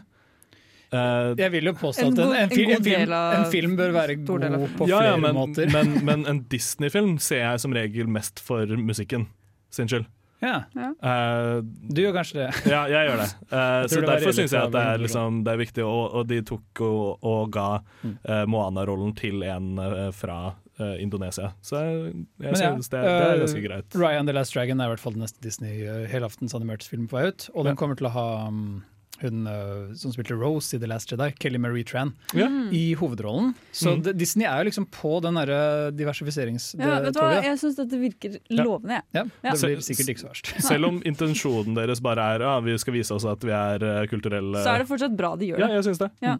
Uh, 0.89 1.37
Jeg 1.37 1.51
vil 1.53 1.69
jo 1.69 1.75
påstå 1.77 2.07
En 2.07 2.15
at 2.17 2.19
en, 2.19 2.31
en, 2.33 2.71
en 2.71 2.71
en, 2.71 2.83
film, 2.83 3.11
en 3.13 3.51
film 3.51 3.75
bør 3.77 3.91
være 3.93 4.15
god 4.25 4.45
på 4.77 4.87
ja, 4.89 4.97
flere 4.97 5.09
ja, 5.11 5.17
men, 5.21 5.35
måter. 5.37 5.69
Men, 5.69 6.05
men 6.05 6.25
en 6.31 6.39
Disney-film 6.49 7.19
ser 7.21 7.43
jeg 7.43 7.61
som 7.61 7.75
regel 7.77 8.09
mest 8.09 8.41
for 8.41 8.65
musikken 8.77 9.27
sin 9.69 9.91
skyld. 9.91 10.07
Ja, 10.43 10.63
Eh, 10.99 11.57
du 11.63 12.01
gjør 12.03 12.15
kanskje 12.19 12.39
det. 12.41 12.47
Ja, 12.73 12.85
jeg 12.91 13.09
gjør 13.09 13.21
det. 13.23 13.27
Eh, 13.49 13.81
så 13.87 13.99
det 13.99 14.09
Derfor 14.09 14.35
syns 14.37 14.55
jeg 14.55 14.61
at 14.61 14.73
det 14.75 14.85
er, 14.93 15.03
liksom, 15.03 15.43
det 15.45 15.53
er 15.53 15.61
viktig, 15.61 15.85
og, 15.85 16.01
og 16.19 16.29
de 16.29 16.39
tok 16.47 16.83
og, 16.85 17.27
og 17.27 17.53
ga 17.55 17.67
eh, 18.03 18.45
Moana-rollen 18.49 19.13
til 19.19 19.43
en 19.47 19.75
fra 20.15 20.39
Indonesia. 20.79 21.49
Så 21.59 21.75
jeg, 21.75 22.11
jeg 22.39 22.53
ja, 22.53 22.59
synes 22.71 22.87
det, 22.87 23.01
det 23.03 23.15
er 23.25 23.41
ganske 23.41 23.63
greit. 23.65 23.95
Ryan 23.99 24.29
the 24.29 24.35
Last 24.37 24.55
Dragon 24.55 24.79
er 24.79 24.87
i 24.87 24.93
hvert 24.93 25.01
fall 25.03 25.17
den 25.17 25.25
neste 25.25 25.41
Disney 25.43 25.81
uh, 25.83 26.05
helaftens 26.07 26.55
animerte 26.55 26.87
film 26.87 27.09
på 27.11 27.17
vei 27.17 27.25
ut. 27.33 27.49
Og 27.51 27.67
den 27.67 27.75
kommer 27.75 27.99
til 27.99 28.07
å 28.07 28.13
ha 28.15 28.27
um, 28.47 28.77
hun 29.21 29.47
uh, 29.47 29.93
som 29.99 30.11
spilte 30.15 30.35
Rose 30.39 30.75
i 30.75 30.79
The 30.81 30.87
Last 30.87 31.11
Jedi, 31.11 31.29
Kelly 31.39 31.57
Marie 31.61 31.83
Tran, 31.83 32.13
Ja. 32.37 32.47
i 32.71 32.93
hovedrollen. 32.99 33.53
Så 33.73 33.95
Mm. 33.97 34.17
Disney 34.17 34.45
er 34.45 34.59
jo 34.63 34.69
liksom 34.69 34.85
på 34.91 35.21
den 35.21 35.35
derre 35.39 35.91
diversifiserings... 35.95 36.75
Ja, 36.79 36.99
vet 37.03 37.13
du 37.13 37.19
hva? 37.19 37.41
Jeg 37.43 37.57
syns 37.59 37.75
dette 37.79 37.99
virker 37.99 38.37
lovende. 38.51 38.99
jeg. 38.99 39.03
Ja, 39.13 39.23
Ja. 39.43 39.51
det 39.53 39.61
blir 39.61 39.81
sikkert 39.83 40.09
ikke 40.13 40.23
så 40.23 40.29
verst. 40.31 40.53
Selv 40.69 40.85
om 40.91 41.01
intensjonen 41.03 41.75
deres 41.75 41.99
bare 42.01 42.19
er 42.35 42.45
ja, 42.45 42.59
vi 42.63 42.77
skal 42.77 42.93
vise 42.93 43.11
oss 43.15 43.25
at 43.25 43.43
vi 43.43 43.51
er 43.51 43.83
eh, 43.83 44.05
kulturelle 44.07 44.63
Så 44.63 44.73
er 44.75 44.79
det 44.83 44.87
fortsatt 44.87 45.15
bra 45.17 45.35
de 45.35 45.51
gjør 45.51 45.57
det. 45.63 45.67
Ja, 45.69 45.75
jeg 45.79 45.83
syns 45.89 45.99
det. 46.05 46.11
Ja. 46.23 46.37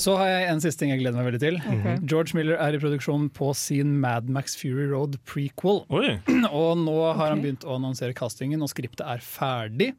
Så 0.00 0.14
har 0.16 0.30
jeg 0.30 0.48
en 0.48 0.60
siste 0.64 0.80
ting 0.80 0.92
jeg 0.94 1.02
gleder 1.02 1.18
meg 1.20 1.26
veldig 1.28 1.40
til. 1.42 1.58
Okay. 1.60 1.96
George 2.08 2.32
Miller 2.38 2.56
er 2.56 2.76
i 2.76 2.80
produksjon 2.80 3.26
på 3.36 3.50
sin 3.58 3.98
Mad 4.00 4.30
Max 4.32 4.54
Fury 4.56 4.86
Road 4.88 5.18
prequel. 5.28 5.82
Oi! 5.92 6.14
Og 6.48 6.78
nå 6.80 6.94
har 7.18 7.34
han 7.34 7.42
begynt 7.44 7.66
å 7.68 7.76
annonsere 7.76 8.16
castingen, 8.16 8.62
og 8.64 8.70
skriptet 8.72 9.04
er 9.04 9.20
ferdig. 9.24 9.90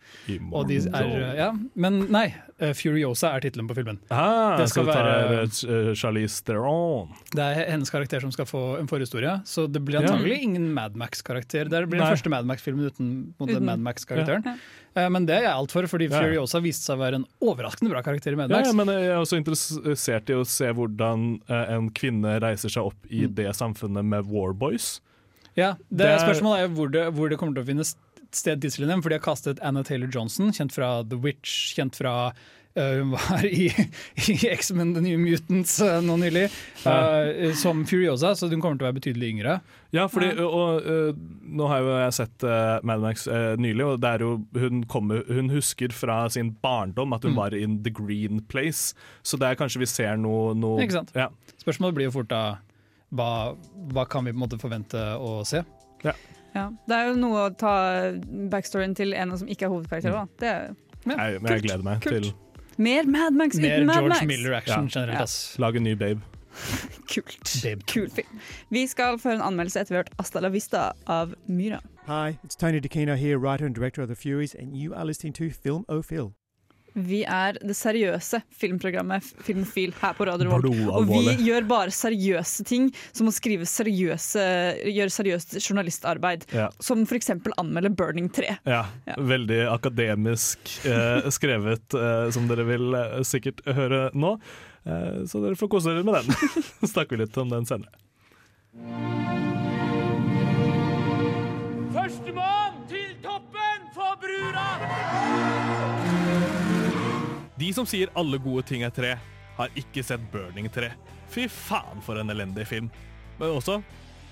Og 0.50 0.66
de 0.72 0.80
er, 0.90 1.12
ja, 1.38 1.50
men 1.76 2.02
nei, 2.12 2.26
eh, 2.58 2.74
Furiosa 2.78 3.32
er 3.36 3.46
tittelen 3.46 3.70
på 3.70 3.78
filmen. 3.78 4.02
Ah, 4.10 4.58
Det 4.58 4.68
skal 4.74 4.90
skal 4.90 4.92
være- 4.92 5.46
uh, 5.70 5.94
Charlize 5.98 6.42
Theron. 6.48 7.14
Det 7.36 7.46
er 7.46 7.70
hennes 7.72 7.94
karakter 7.94 8.24
som 8.26 8.34
skal 8.34 8.50
få 8.50 8.64
en 8.82 8.90
forhistorie, 8.90 9.38
så 9.46 9.68
det 9.72 9.84
blir 9.86 10.02
Ja. 10.02 10.08
antagelig 10.08 10.42
ingen 10.42 10.72
Mad 10.74 10.96
Max-karakter. 10.98 11.70
Det 11.70 11.86
blir 11.90 12.00
den 12.02 12.08
Nei. 12.08 12.14
første 12.16 12.30
Mad 12.34 12.46
Max-filmen 12.50 12.90
uten, 12.90 13.34
Uten. 13.40 13.64
Mad 13.70 13.80
Max-karakteren. 13.86 14.46
Ja. 14.46 14.56
Eh, 14.96 15.08
Men 15.10 15.26
det 15.26 15.38
er 15.38 15.44
jeg 15.48 15.54
alt 15.56 15.72
for, 15.72 15.84
fordi 15.88 16.10
Ja. 16.12 16.20
Furiosa 16.20 16.60
viste 16.62 16.84
seg 16.84 16.98
å 16.98 17.02
være 17.06 17.16
en 17.22 17.26
overraskende 17.42 17.90
bra 17.94 18.02
karakter 18.04 18.34
i 18.34 18.36
Mad 18.36 18.50
Max. 18.52 18.68
ja, 18.68 18.74
men 18.74 18.88
jeg 18.88 19.08
er 19.08 19.22
også 19.22 19.38
interessert 19.40 20.30
i 20.30 20.34
å 20.34 20.46
se 20.46 20.68
hvordan 20.74 21.40
eh, 21.50 21.74
en 21.78 21.90
kvinne 21.92 22.40
reiser 22.42 22.70
seg 22.70 22.84
opp 22.92 23.08
i 23.10 23.26
Mm. 23.28 23.36
det 23.36 23.56
samfunnet 23.56 24.04
med 24.06 24.26
Warboys. 24.26 25.00
Ja, 25.56 25.74
det, 25.90 25.98
Det 26.08 26.20
Spørsmålet 26.22 26.64
er 26.64 26.68
hvor 26.76 26.92
det, 26.92 27.14
hvor 27.14 27.30
det 27.30 27.38
kommer 27.38 27.54
til 27.56 27.64
å 27.64 27.68
finne 27.68 27.86
sted 28.32 28.62
tidselen 28.62 28.88
dem, 28.88 29.02
for 29.02 29.10
de 29.10 29.16
har 29.20 29.24
kastet 29.26 29.60
Anna 29.62 29.84
Taylor-Johnson, 29.84 30.52
kjent 30.52 30.72
fra 30.72 31.04
The 31.04 31.18
Witch, 31.18 31.74
kjent 31.76 31.96
fra 31.96 32.32
eh, 32.32 32.34
hun 32.76 33.12
var 33.12 33.46
i, 33.46 33.68
i 34.32 34.36
X-Men 34.54 34.94
The 34.96 35.02
New 35.04 35.20
Mutants 35.20 35.74
uh, 35.84 35.98
nå 36.06 36.16
nylig, 36.22 36.46
eh, 36.88 37.52
som 37.60 37.82
Furiosa, 37.86 38.32
så 38.36 38.48
hun 38.48 38.62
kommer 38.64 38.80
til 38.80 38.86
å 38.86 38.90
være 38.90 39.00
betydelig 39.00 39.32
yngre. 39.34 39.58
Ja, 39.92 40.06
fordi, 40.08 40.30
og, 40.40 40.86
og, 40.88 41.20
nå 41.52 41.68
har 41.68 41.84
jo 41.84 41.98
jeg 42.00 42.16
sett 42.16 42.46
uh, 42.48 42.78
Mad 42.88 43.04
Max 43.04 43.26
uh, 43.28 43.58
nylig, 43.60 43.84
og 43.90 44.02
det 44.04 44.14
er 44.16 44.24
jo, 44.24 44.32
hun, 44.56 44.84
kommer, 44.88 45.26
hun 45.28 45.52
husker 45.52 45.92
fra 45.96 46.24
sin 46.32 46.54
barndom 46.64 47.18
at 47.18 47.28
hun 47.28 47.32
Mm. 47.32 47.38
var 47.38 47.54
in 47.56 47.78
The 47.84 47.92
Green 47.96 48.42
Place, 48.52 48.96
så 49.24 49.38
det 49.40 49.48
er 49.48 49.56
kanskje 49.56 49.80
vi 49.80 49.88
ser 49.88 50.18
noe, 50.20 50.52
noe 50.58 50.82
Ikke 50.84 50.98
sant? 50.98 51.14
Ja. 51.16 51.30
Spørsmålet 51.62 51.96
blir 51.96 52.10
jo 52.10 52.14
fort 52.18 52.28
da 52.32 52.42
hva, 53.16 53.56
hva 53.94 54.04
kan 54.10 54.26
vi 54.26 54.34
på 54.34 54.40
en 54.40 54.44
måte 54.44 54.60
forvente 54.60 55.00
å 55.16 55.42
se? 55.48 55.62
Ja. 56.04 56.16
Det 56.52 56.96
er 56.98 57.08
jo 57.08 57.16
noe 57.20 57.46
å 57.46 57.52
ta 57.56 57.74
backstoryen 58.52 58.96
til 58.98 59.16
en 59.16 59.32
som 59.40 59.48
ikke 59.48 59.70
er 59.70 59.72
hovedkarakter. 59.72 60.12
Da. 60.12 60.26
Det 60.42 60.50
er 60.52 60.72
Jeg, 61.08 61.42
men 61.42 61.54
jeg 61.56 61.64
gleder 61.64 61.86
meg 61.86 62.04
Kult. 62.04 62.28
til 62.28 62.34
mer 62.82 63.06
Mad 63.08 63.34
Max 63.34 63.58
Mer 63.58 63.78
uten 63.78 63.86
Mad 63.88 63.96
George 63.96 64.10
Max! 64.16 64.26
Miller-action 64.28 64.84
Ja. 64.88 65.00
generelt. 65.00 65.18
Ja. 65.18 65.24
ass. 65.24 65.56
lage 65.60 65.78
en 65.78 65.84
ny 65.84 65.96
Babe. 65.96 66.20
Kult. 67.14 67.62
Babe. 67.64 67.82
Kul 67.88 68.10
film. 68.10 68.40
Vi 68.70 68.88
skal 68.88 69.18
føre 69.20 69.36
en 69.40 69.42
anmeldelse 69.42 69.80
etter 69.80 69.94
vi 69.94 69.98
har 69.98 70.04
hørt 70.04 70.14
Asta 70.20 70.40
la 70.44 70.50
Vista 70.50 70.92
av 71.08 71.34
Myra. 71.48 71.80
Hi, 72.08 72.38
it's 72.44 72.56
Tony 72.58 72.80
DeCino 72.80 73.16
here, 73.16 73.38
writer 73.38 73.66
and 73.66 73.76
director 73.76 74.02
of 74.04 74.10
The 74.10 74.16
Furies, 74.16 74.56
and 74.56 74.76
you 74.76 74.94
are 74.94 75.06
listening 75.06 75.34
to 75.34 75.50
Film 75.64 75.86
O 75.88 76.02
Phil. 76.02 76.34
Vi 76.94 77.22
er 77.24 77.56
det 77.62 77.76
seriøse 77.78 78.42
filmprogrammet 78.60 79.24
Filmofil 79.46 79.94
her 80.02 80.16
på 80.18 80.26
Radio 80.28 80.50
Revolt. 80.50 80.90
Og 80.92 81.06
vi 81.08 81.36
gjør 81.48 81.68
bare 81.70 81.94
seriøse 81.96 82.66
ting, 82.68 82.90
som 83.16 83.30
å 83.30 83.34
skrive 83.36 83.68
seriøse, 83.70 84.44
gjøre 84.92 85.14
seriøst 85.16 85.56
journalistarbeid. 85.62 86.44
Ja. 86.56 86.68
Som 86.84 87.06
f.eks. 87.08 87.32
anmelde 87.58 87.94
Burning 87.96 88.28
3. 88.36 88.58
Ja, 88.68 88.82
Ja. 89.08 89.16
veldig 89.18 89.62
akademisk 89.72 90.74
eh, 90.86 91.30
skrevet, 91.32 91.94
eh, 91.96 92.28
som 92.36 92.48
dere 92.52 92.68
vil 92.68 92.94
eh, 92.98 93.22
sikkert 93.24 93.64
høre 93.66 94.10
nå. 94.14 94.36
Eh, 94.84 95.24
så 95.32 95.40
dere 95.46 95.56
får 95.56 95.72
kose 95.72 95.94
dere 95.96 96.04
med 96.04 96.20
den. 96.20 96.36
Så 96.82 96.92
snakker 96.96 97.16
vi 97.16 97.24
litt 97.24 97.38
om 97.40 97.50
den 97.56 97.68
senere. 97.70 97.96
De 107.62 107.68
som 107.78 107.86
sier 107.86 108.10
alle 108.18 108.40
gode 108.42 108.64
ting 108.66 108.82
er 108.82 108.94
tre, 108.94 109.12
har 109.58 109.76
ikke 109.78 110.02
sett 110.02 110.24
Burning 110.34 110.66
3. 110.74 110.88
Fy 111.30 111.44
faen 111.46 112.02
for 112.02 112.18
en 112.18 112.34
elendig 112.34 112.66
film. 112.66 112.88
Men 113.38 113.54
også 113.54 113.76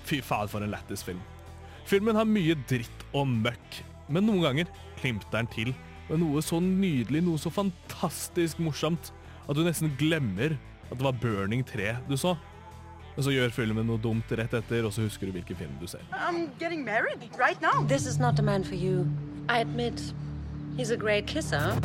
fy 0.08 0.18
faen 0.24 0.50
for 0.50 0.64
en 0.64 0.72
lættis 0.72 1.04
film. 1.06 1.20
Filmen 1.86 2.18
har 2.18 2.26
mye 2.26 2.56
dritt 2.70 3.04
og 3.14 3.28
møkk, 3.30 3.78
men 4.10 4.26
noen 4.26 4.42
ganger 4.48 4.72
klimter 4.98 5.30
den 5.36 5.50
til 5.52 5.70
med 6.08 6.24
noe 6.24 6.42
så 6.42 6.58
nydelig, 6.64 7.22
noe 7.22 7.38
så 7.38 7.52
fantastisk 7.54 8.58
morsomt, 8.58 9.12
at 9.46 9.54
du 9.54 9.62
nesten 9.62 9.94
glemmer 10.00 10.56
at 10.88 10.96
det 10.96 11.06
var 11.06 11.14
Burning 11.22 11.62
3 11.66 11.94
du 12.10 12.16
så. 12.18 12.34
Men 13.14 13.26
så 13.26 13.34
gjør 13.34 13.54
filmen 13.54 13.86
noe 13.86 14.02
dumt 14.02 14.34
rett 14.34 14.58
etter, 14.58 14.86
og 14.86 14.94
så 14.96 15.06
husker 15.06 15.30
du 15.30 15.36
hvilken 15.38 15.58
film 15.58 15.78
du 15.78 15.86
ser. 15.90 16.02
I'm 16.10 16.48
getting 16.58 16.82
married 16.82 17.22
right 17.38 17.62
now. 17.62 17.86
This 17.86 18.10
is 18.10 18.18
not 18.18 18.34
the 18.34 18.42
man 18.42 18.66
for 18.66 18.74
you. 18.74 19.06
I 19.48 19.60
admit, 19.62 20.02
he's 20.76 20.90
a 20.90 20.98
great 20.98 21.26
kisser. 21.30 21.78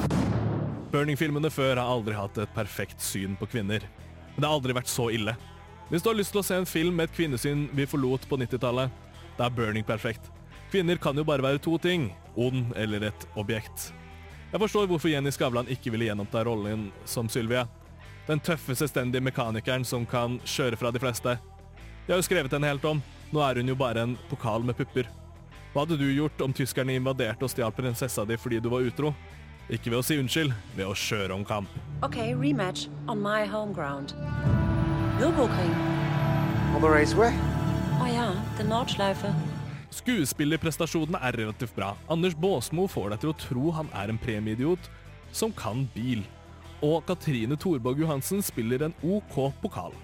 Burning-filmene 0.96 1.50
før 1.52 1.76
har 1.76 1.90
aldri 1.92 2.14
hatt 2.16 2.38
et 2.40 2.52
perfekt 2.56 3.02
syn 3.04 3.34
på 3.36 3.50
kvinner. 3.52 3.84
Men 4.36 4.38
det 4.38 4.48
har 4.48 4.56
aldri 4.56 4.76
vært 4.78 4.88
så 4.88 5.10
ille. 5.12 5.34
Hvis 5.90 6.06
du 6.06 6.08
har 6.08 6.16
lyst 6.16 6.32
til 6.32 6.40
å 6.40 6.46
se 6.48 6.56
en 6.56 6.68
film 6.70 6.96
med 6.96 7.10
et 7.10 7.18
kvinnesyn 7.18 7.66
vi 7.76 7.88
forlot 7.90 8.24
på 8.30 8.40
90-tallet, 8.40 8.94
da 9.36 9.50
er 9.50 9.58
Burning 9.58 9.84
perfekt. 9.84 10.30
Kvinner 10.72 10.96
kan 11.04 11.20
jo 11.20 11.26
bare 11.28 11.44
være 11.44 11.60
to 11.60 11.76
ting. 11.84 12.08
Ond 12.40 12.72
eller 12.80 13.10
et 13.10 13.28
objekt. 13.36 13.90
Jeg 14.54 14.62
forstår 14.64 14.88
hvorfor 14.88 15.12
Jenny 15.12 15.36
Skavlan 15.36 15.68
ikke 15.72 15.92
ville 15.92 16.08
gjenoppta 16.08 16.46
rollen 16.48 16.88
som 17.04 17.28
Sylvia. 17.28 17.66
Den 18.30 18.40
tøffe, 18.40 18.72
selvstendige 18.80 19.28
mekanikeren 19.28 19.84
som 19.84 20.08
kan 20.08 20.40
kjøre 20.48 20.80
fra 20.80 20.96
de 20.96 21.04
fleste. 21.04 21.36
Jeg 22.06 22.14
har 22.14 22.24
jo 22.24 22.30
skrevet 22.30 22.56
henne 22.56 22.72
helt 22.72 22.88
om. 22.88 23.04
Nå 23.36 23.44
er 23.44 23.60
hun 23.60 23.68
jo 23.68 23.76
bare 23.76 24.08
en 24.08 24.16
pokal 24.32 24.64
med 24.64 24.80
pupper. 24.80 25.12
Hva 25.74 25.84
hadde 25.84 26.00
du 26.00 26.08
gjort 26.08 26.40
om 26.40 26.56
tyskerne 26.56 26.96
invaderte 26.96 27.44
og 27.44 27.52
stjal 27.52 27.76
prinsessa 27.76 28.24
di 28.24 28.40
fordi 28.40 28.64
du 28.64 28.72
var 28.72 28.88
utro? 28.88 29.12
Ikke 29.66 29.90
ved 29.90 29.98
å 29.98 30.06
si 30.06 30.16
unnskyld, 30.22 30.52
ved 30.78 30.86
å 30.86 30.94
kjøre 30.94 31.34
om 31.34 31.42
kamp. 31.48 31.72
Ok, 32.06 32.20
rematch 32.38 32.86
on 33.10 33.18
my 33.18 33.48
home 33.50 33.74
ground. 33.74 34.14
Nürburgring. 35.18 35.74
On 36.76 36.84
the 36.84 36.92
raceway? 36.92 37.32
Oh 37.98 38.06
ja, 38.06 38.28
the 38.60 38.66
Nordschleife. 38.68 39.32
Skuespillerprestasjonene 39.96 41.18
er 41.18 41.40
relativt 41.40 41.74
bra. 41.74 41.96
Anders 42.12 42.36
Baasmo 42.38 42.86
får 42.92 43.16
deg 43.16 43.24
til 43.24 43.32
å 43.32 43.38
tro 43.42 43.74
han 43.74 43.90
er 43.98 44.14
en 44.14 44.22
premieidiot 44.22 44.92
som 45.34 45.56
kan 45.56 45.88
bil. 45.96 46.22
Og 46.86 47.02
Katrine 47.10 47.58
Thorborg 47.58 48.04
Johansen 48.04 48.46
spiller 48.46 48.86
en 48.86 48.98
OK 49.02 49.40
pokal. 49.64 49.96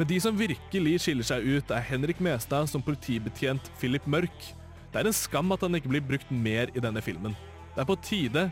Men 0.00 0.10
de 0.10 0.18
som 0.20 0.34
virkelig 0.36 0.98
skiller 1.04 1.30
seg 1.30 1.46
ut, 1.46 1.70
er 1.70 1.90
Henrik 1.92 2.18
Mestad 2.18 2.66
som 2.72 2.82
politibetjent 2.82 3.70
Philip 3.78 4.02
Mørk. 4.10 4.50
Det 4.90 4.98
er 4.98 5.06
en 5.06 5.14
skam 5.14 5.54
at 5.54 5.62
han 5.62 5.78
ikke 5.78 5.94
blir 5.94 6.10
brukt 6.10 6.32
mer 6.32 6.74
i 6.74 6.82
denne 6.82 7.04
filmen. 7.04 7.38
Det 7.76 7.84
er 7.84 7.88
på 7.88 8.02
tide 8.02 8.48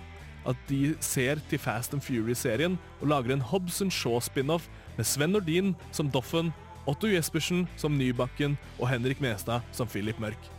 at 0.49 0.57
de 0.69 0.95
ser 1.01 1.41
til 1.51 1.59
Fast 1.59 1.95
and 1.95 2.03
Fury-serien 2.05 2.79
og 3.01 3.09
lager 3.09 3.35
en 3.35 3.45
Hobson 3.45 3.91
Shaw-spin-off 3.91 4.69
med 4.97 5.09
Sven 5.09 5.35
Nordin 5.35 5.75
som 5.93 6.11
Doffen, 6.11 6.53
Otto 6.87 7.09
Jespersen 7.09 7.65
som 7.81 7.97
Nybakken 7.97 8.59
og 8.79 8.89
Henrik 8.91 9.21
Mestad 9.25 9.65
som 9.73 9.89
Philip 9.89 10.21
Mørk. 10.21 10.51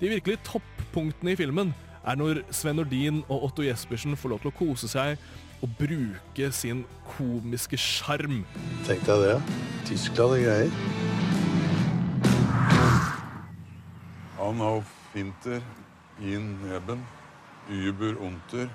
De 0.00 0.08
virkelig 0.08 0.38
toppunktene 0.46 1.34
i 1.34 1.38
filmen 1.38 1.74
er 2.04 2.18
når 2.20 2.42
Sven 2.54 2.76
Nordin 2.76 3.22
og 3.28 3.48
Otto 3.48 3.64
Jespersen 3.64 4.16
får 4.16 4.34
lov 4.34 4.44
til 4.44 4.52
å 4.52 4.58
kose 4.58 4.90
seg 4.90 5.18
og 5.64 5.70
bruke 5.78 6.50
sin 6.52 6.84
komiske 7.16 7.78
sjarm. 7.80 8.42
Tenk 8.84 9.06
deg 9.08 9.22
det. 9.24 9.36
Tyskland 9.88 10.36
og 10.36 10.44
greier. 10.44 10.70
Han 14.38 14.60
auf 14.60 14.90
Winter, 15.14 15.60
in 16.20 16.58
Eben, 16.68 17.00
über 17.70 18.16
unter, 18.20 18.68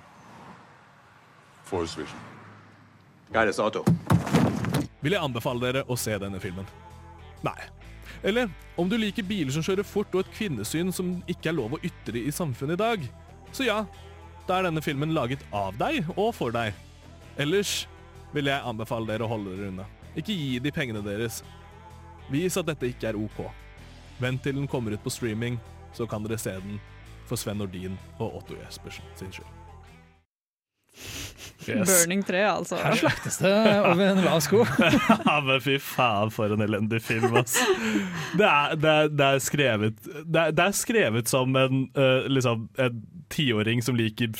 for 1.69 1.85
Vision. 1.85 2.19
Geiles 3.33 3.59
auto. 3.61 3.83
Vil 4.99 5.15
jeg 5.15 5.21
anbefale 5.21 5.61
dere 5.61 5.83
å 5.87 5.97
se 5.99 6.15
denne 6.19 6.41
filmen? 6.41 6.67
Nei. 7.45 7.59
Eller 8.25 8.49
om 8.79 8.89
du 8.89 8.97
liker 8.99 9.23
biler 9.23 9.53
som 9.53 9.63
kjører 9.63 9.87
fort 9.87 10.15
og 10.15 10.25
et 10.25 10.33
kvinnesyn 10.35 10.91
som 10.95 11.19
ikke 11.29 11.51
er 11.51 11.57
lov 11.59 11.77
å 11.77 11.81
ytre 11.85 12.19
i 12.19 12.33
samfunnet 12.35 12.75
i 12.75 12.81
dag, 12.81 13.05
så 13.55 13.67
ja, 13.67 13.77
da 14.49 14.57
er 14.57 14.67
denne 14.67 14.83
filmen 14.83 15.13
laget 15.15 15.45
av 15.55 15.77
deg 15.79 16.09
og 16.17 16.33
for 16.35 16.53
deg. 16.55 16.73
Ellers 17.39 17.85
vil 18.33 18.49
jeg 18.49 18.65
anbefale 18.65 19.07
dere 19.09 19.25
å 19.25 19.31
holde 19.31 19.55
dere 19.55 19.71
unna. 19.71 19.87
Ikke 20.17 20.35
gi 20.35 20.57
de 20.59 20.73
pengene 20.73 21.05
deres. 21.05 21.43
Vis 22.33 22.57
at 22.59 22.67
dette 22.67 22.89
ikke 22.89 23.13
er 23.13 23.19
OK. 23.19 23.45
Vent 24.19 24.43
til 24.43 24.57
den 24.57 24.67
kommer 24.69 24.93
ut 24.93 25.05
på 25.05 25.13
streaming, 25.13 25.61
så 25.93 26.09
kan 26.09 26.25
dere 26.25 26.41
se 26.41 26.57
den 26.59 26.81
for 27.29 27.39
Sven 27.39 27.61
Nordin 27.61 27.95
og 28.17 28.41
Otto 28.41 28.57
Jespersen 28.57 29.05
sin 29.21 29.31
skyld. 29.33 29.58
Yes. 31.69 31.91
Burning 31.91 32.23
3, 32.25 32.41
altså. 32.49 32.79
Her 32.83 32.97
slaktes 32.99 33.39
det 33.41 33.53
over 33.85 34.03
en 34.05 34.21
lav 34.25 34.41
sko. 34.45 34.63
ja, 35.27 35.37
men 35.45 35.61
fy 35.63 35.77
faen, 35.83 36.33
for 36.33 36.55
en 36.55 36.65
elendig 36.65 37.01
film, 37.05 37.37
ass. 37.39 37.57
Det 38.39 38.47
er, 38.47 38.75
det 38.79 38.95
er, 38.95 39.13
det 39.13 39.27
er, 39.27 39.43
skrevet, 39.43 40.01
det 40.25 40.41
er, 40.41 40.55
det 40.55 40.65
er 40.65 40.75
skrevet 40.77 41.31
som 41.31 41.55
en 41.59 41.85
uh, 41.97 42.27
liksom, 42.29 42.67
en 42.79 43.03
tiåring 43.29 43.83
som 43.85 43.97
liker 43.97 44.33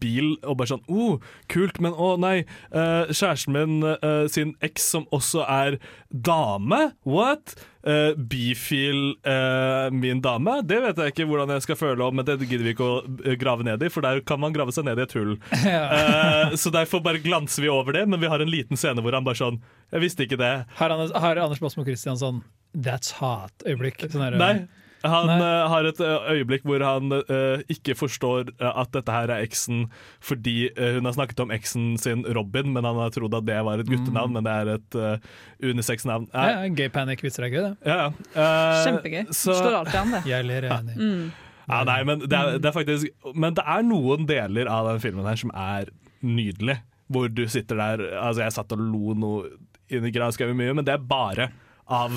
bil, 0.00 0.34
og 0.42 0.58
bare 0.58 0.72
sånn 0.74 0.84
oh, 0.90 1.22
kult, 1.52 1.80
men 1.82 1.94
å 1.94 2.14
nei, 2.20 2.40
uh, 2.74 3.06
kjæresten 3.12 3.54
min 3.56 3.78
uh, 3.86 4.26
sin 4.30 4.56
eks 4.64 4.90
som 4.96 5.06
også 5.14 5.46
er 5.46 5.80
dame? 6.10 6.90
What? 7.06 7.56
Uh, 7.86 8.16
bifil 8.18 9.12
uh, 9.22 9.92
min 9.94 10.18
dame? 10.18 10.56
Det 10.66 10.80
vet 10.82 10.98
jeg 10.98 11.12
ikke 11.12 11.26
hvordan 11.30 11.52
jeg 11.54 11.62
skal 11.62 11.78
føle 11.78 12.02
om, 12.02 12.16
men 12.18 12.26
det 12.26 12.40
gidder 12.42 12.64
vi 12.66 12.72
ikke 12.74 12.88
å 12.88 12.96
uh, 13.06 13.34
grave 13.38 13.66
ned 13.68 13.84
i, 13.86 13.90
for 13.94 14.02
der 14.02 14.18
kan 14.26 14.42
man 14.42 14.56
grave 14.56 14.74
seg 14.74 14.88
ned 14.88 14.98
i 14.98 15.04
et 15.06 15.16
hull. 15.18 15.36
Uh, 15.86 16.54
så 16.58 16.70
derfor 16.72 17.00
bare 17.04 17.20
glanser 17.22 17.62
vi 17.62 17.70
over 17.70 17.94
det, 17.94 18.02
men 18.10 18.20
vi 18.20 18.28
har 18.30 18.42
en 18.42 18.50
liten 18.50 18.78
scene 18.80 19.02
hvor 19.04 19.14
han 19.14 19.24
bare 19.26 19.38
sånn 19.38 19.58
Jeg 19.92 20.02
visste 20.02 20.24
ikke 20.26 20.38
det. 20.40 20.52
Har, 20.78 20.92
Anders, 20.94 21.12
har 21.14 21.38
Anders 21.40 21.60
Båsmo 21.62 21.84
Christiansson 21.86 22.42
That's 22.74 23.14
hot-øyeblikk? 23.20 24.06
Sånn 24.10 24.36
Nei. 24.40 24.66
Han 25.04 25.30
eh, 25.30 25.68
har 25.70 25.86
et 25.88 26.00
eh, 26.00 26.28
øyeblikk 26.36 26.64
hvor 26.66 26.82
han 26.82 27.12
uh, 27.12 27.60
ikke 27.72 27.94
forstår 27.98 28.48
at 28.58 28.92
dette 28.94 29.12
her 29.12 29.30
er 29.34 29.44
eksen 29.44 29.84
fordi 30.24 30.70
uh, 30.72 30.96
hun 30.96 31.08
har 31.08 31.16
snakket 31.18 31.42
om 31.44 31.52
eksen 31.54 31.96
sin 32.00 32.24
Robin, 32.36 32.72
men 32.74 32.88
han 32.88 32.98
har 32.98 33.12
trodd 33.14 33.36
at 33.36 33.46
det 33.46 33.58
var 33.66 33.82
et 33.82 33.90
guttenavn, 33.90 34.32
men 34.38 34.46
det 34.46 34.54
er 34.54 34.70
et 34.76 34.98
uh, 34.98 35.34
unisex-navn. 35.62 36.28
Ja, 36.32 36.64
gay 36.74 36.88
panic-vitser 36.92 37.46
er 37.46 37.52
gøy, 37.52 37.60
det. 37.68 37.74
Ja, 37.86 37.98
ja. 38.34 38.48
Kjempegøy. 38.86 39.26
så- 39.30 39.58
Slår 39.60 39.78
alltid 39.82 40.00
an, 40.00 40.16
det. 40.16 40.22
Jeg 40.32 40.48
ler 40.48 40.68
enig. 40.70 40.96
Mm. 40.96 41.26
Ja, 41.66 41.82
nei, 41.86 42.00
men 42.06 42.20
det, 42.22 42.32
er, 42.32 42.58
det 42.62 42.68
er 42.70 42.74
faktisk 42.76 43.32
Men 43.34 43.56
det 43.58 43.64
er 43.66 43.82
noen 43.82 44.26
deler 44.28 44.68
av 44.70 44.86
den 44.92 45.00
filmen 45.02 45.26
her 45.26 45.38
som 45.40 45.50
er 45.50 45.90
nydelig. 46.22 46.78
Hvor 47.10 47.30
du 47.30 47.44
sitter 47.50 47.78
der 47.78 48.04
Altså, 48.20 48.42
jeg 48.44 48.54
satt 48.54 48.74
og 48.74 48.82
lo 48.82 49.14
noe 49.18 49.50
inni 49.90 50.10
granskauen 50.14 50.56
mye, 50.58 50.74
men 50.74 50.86
det 50.86 50.94
er 50.96 51.02
bare 51.06 51.50
av 51.86 52.14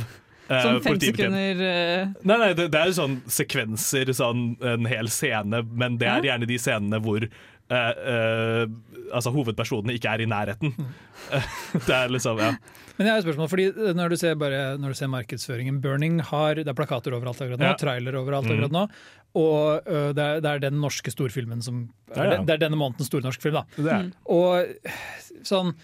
Sånn 0.49 0.81
fem 0.81 0.97
sekunder 1.01 1.59
eh, 1.61 2.07
Nei, 2.25 2.37
nei, 2.41 2.49
det, 2.57 2.69
det 2.73 2.79
er 2.81 2.93
sånn 2.97 3.19
sekvenser, 3.29 4.09
sånn 4.17 4.55
en 4.65 4.87
hel 4.89 5.09
scene, 5.13 5.61
men 5.69 5.99
det 6.01 6.09
er 6.09 6.25
gjerne 6.31 6.49
de 6.49 6.57
scenene 6.61 6.99
hvor 7.05 7.25
uh, 7.25 7.75
uh, 7.75 8.63
altså 9.13 9.33
hovedpersonene 9.35 9.93
ikke 9.97 10.15
er 10.15 10.23
i 10.25 10.29
nærheten. 10.29 10.73
det 11.87 11.95
er 11.95 12.09
liksom, 12.13 12.41
ja. 12.41 12.55
Men 12.97 13.07
jeg 13.07 13.13
har 13.13 13.21
et 13.21 13.27
spørsmål, 13.27 13.51
fordi 13.51 13.93
når 13.95 14.11
du 14.11 14.17
ser, 14.19 14.33
bare, 14.41 14.63
når 14.81 14.95
du 14.95 14.99
ser 14.99 15.11
markedsføringen 15.13 15.77
Burning 15.83 16.17
har, 16.31 16.59
Det 16.59 16.67
er 16.67 16.75
plakater 16.75 17.15
overalt 17.15 17.39
akkurat 17.39 17.61
nå, 17.61 17.69
Ja. 17.69 17.77
trailer 17.79 18.17
overalt 18.19 18.49
Mm. 18.49 18.55
akkurat 18.57 18.75
nå. 18.75 18.83
Og 19.39 19.87
uh, 19.87 20.09
det, 20.17 20.25
er, 20.25 20.41
det 20.41 20.49
er 20.51 20.65
den 20.65 20.81
norske 20.81 21.13
storfilmen 21.13 21.61
som 21.63 21.85
ja. 22.09 22.25
er, 22.25 22.35
Det 22.43 22.57
er 22.57 22.65
denne 22.65 22.79
månedens 22.81 23.07
store 23.07 23.23
norske 23.23 23.45
film, 23.45 23.61
da. 23.61 23.65
Det. 23.77 24.01
Mm. 24.01 24.11
Og 24.33 25.45
sånn 25.47 25.75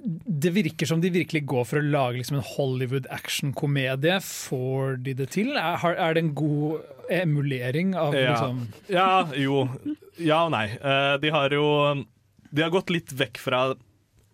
Det 0.00 0.50
virker 0.54 0.88
som 0.88 1.00
de 1.02 1.10
virkelig 1.12 1.42
går 1.50 1.66
for 1.68 1.80
å 1.80 1.84
lage 1.84 2.20
liksom 2.20 2.38
en 2.38 2.46
Hollywood 2.54 3.06
action-komedie. 3.12 4.16
Får 4.24 4.96
de 5.04 5.12
det 5.18 5.26
til? 5.34 5.50
Er, 5.60 5.76
er 5.92 6.14
det 6.16 6.22
en 6.24 6.34
god 6.38 6.80
emulering 7.10 7.92
av 7.98 8.14
Ja. 8.14 8.30
liksom 8.32 8.62
ja, 8.88 9.10
jo. 9.36 9.64
Ja 10.22 10.44
og 10.46 10.54
nei. 10.54 10.66
Eh, 10.78 11.14
de 11.20 11.32
har 11.34 11.50
jo 11.52 11.66
De 12.50 12.62
har 12.64 12.70
gått 12.74 12.90
litt 12.90 13.12
vekk 13.12 13.38
fra 13.38 13.74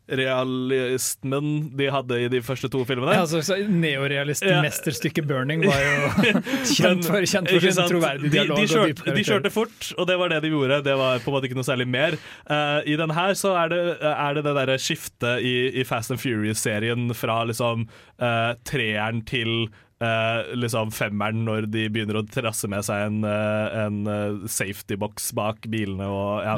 realismen 0.06 1.48
de 1.76 1.88
hadde 1.90 2.18
i 2.22 2.28
de 2.30 2.40
første 2.44 2.68
to 2.70 2.84
filmene. 2.86 3.14
ja, 3.16 3.24
altså, 3.24 3.40
så 3.42 3.56
Neorealist-mesterstykket 3.66 5.26
Burning 5.26 5.64
var 5.66 5.80
jo 5.82 6.34
kjent 6.76 7.08
for, 7.08 7.26
kjent 7.26 7.50
for 7.50 7.66
sin 7.66 7.90
troverdige 7.90 8.30
dialog. 8.36 8.60
de, 8.60 8.66
de, 8.66 8.70
kjørte, 8.70 9.16
de 9.16 9.24
kjørte 9.26 9.52
fort, 9.54 9.90
og 9.98 10.06
det 10.10 10.18
var 10.20 10.30
det 10.30 10.42
de 10.44 10.52
gjorde. 10.52 10.82
Det 10.86 10.94
var 10.98 11.22
på 11.24 11.32
en 11.32 11.36
måte 11.38 11.50
ikke 11.50 11.58
noe 11.58 11.66
særlig 11.66 11.88
mer. 11.90 12.18
Uh, 12.46 12.80
I 12.86 12.98
den 13.00 13.14
her 13.16 13.34
så 13.38 13.56
er 13.64 13.72
det 13.72 13.80
er 14.12 14.38
det, 14.38 14.44
det 14.46 14.54
derre 14.60 14.78
skiftet 14.82 15.42
i, 15.42 15.56
i 15.80 15.86
Fast 15.88 16.14
and 16.14 16.22
Furious-serien 16.22 17.10
fra 17.16 17.42
liksom 17.50 17.88
uh, 18.22 18.52
treeren 18.68 19.24
til 19.26 19.66
eh, 20.02 20.54
liksom 20.56 20.90
femmeren, 20.94 21.44
når 21.46 21.68
de 21.72 21.86
begynner 21.92 22.20
å 22.20 22.24
trasse 22.28 22.68
med 22.70 22.84
seg 22.86 23.06
en, 23.08 23.18
eh, 23.26 23.76
en 23.84 23.98
eh, 24.10 24.46
safety 24.50 24.98
box 25.00 25.30
bak 25.36 25.66
bilene 25.72 26.08
og 26.10 26.44
ja. 26.46 26.56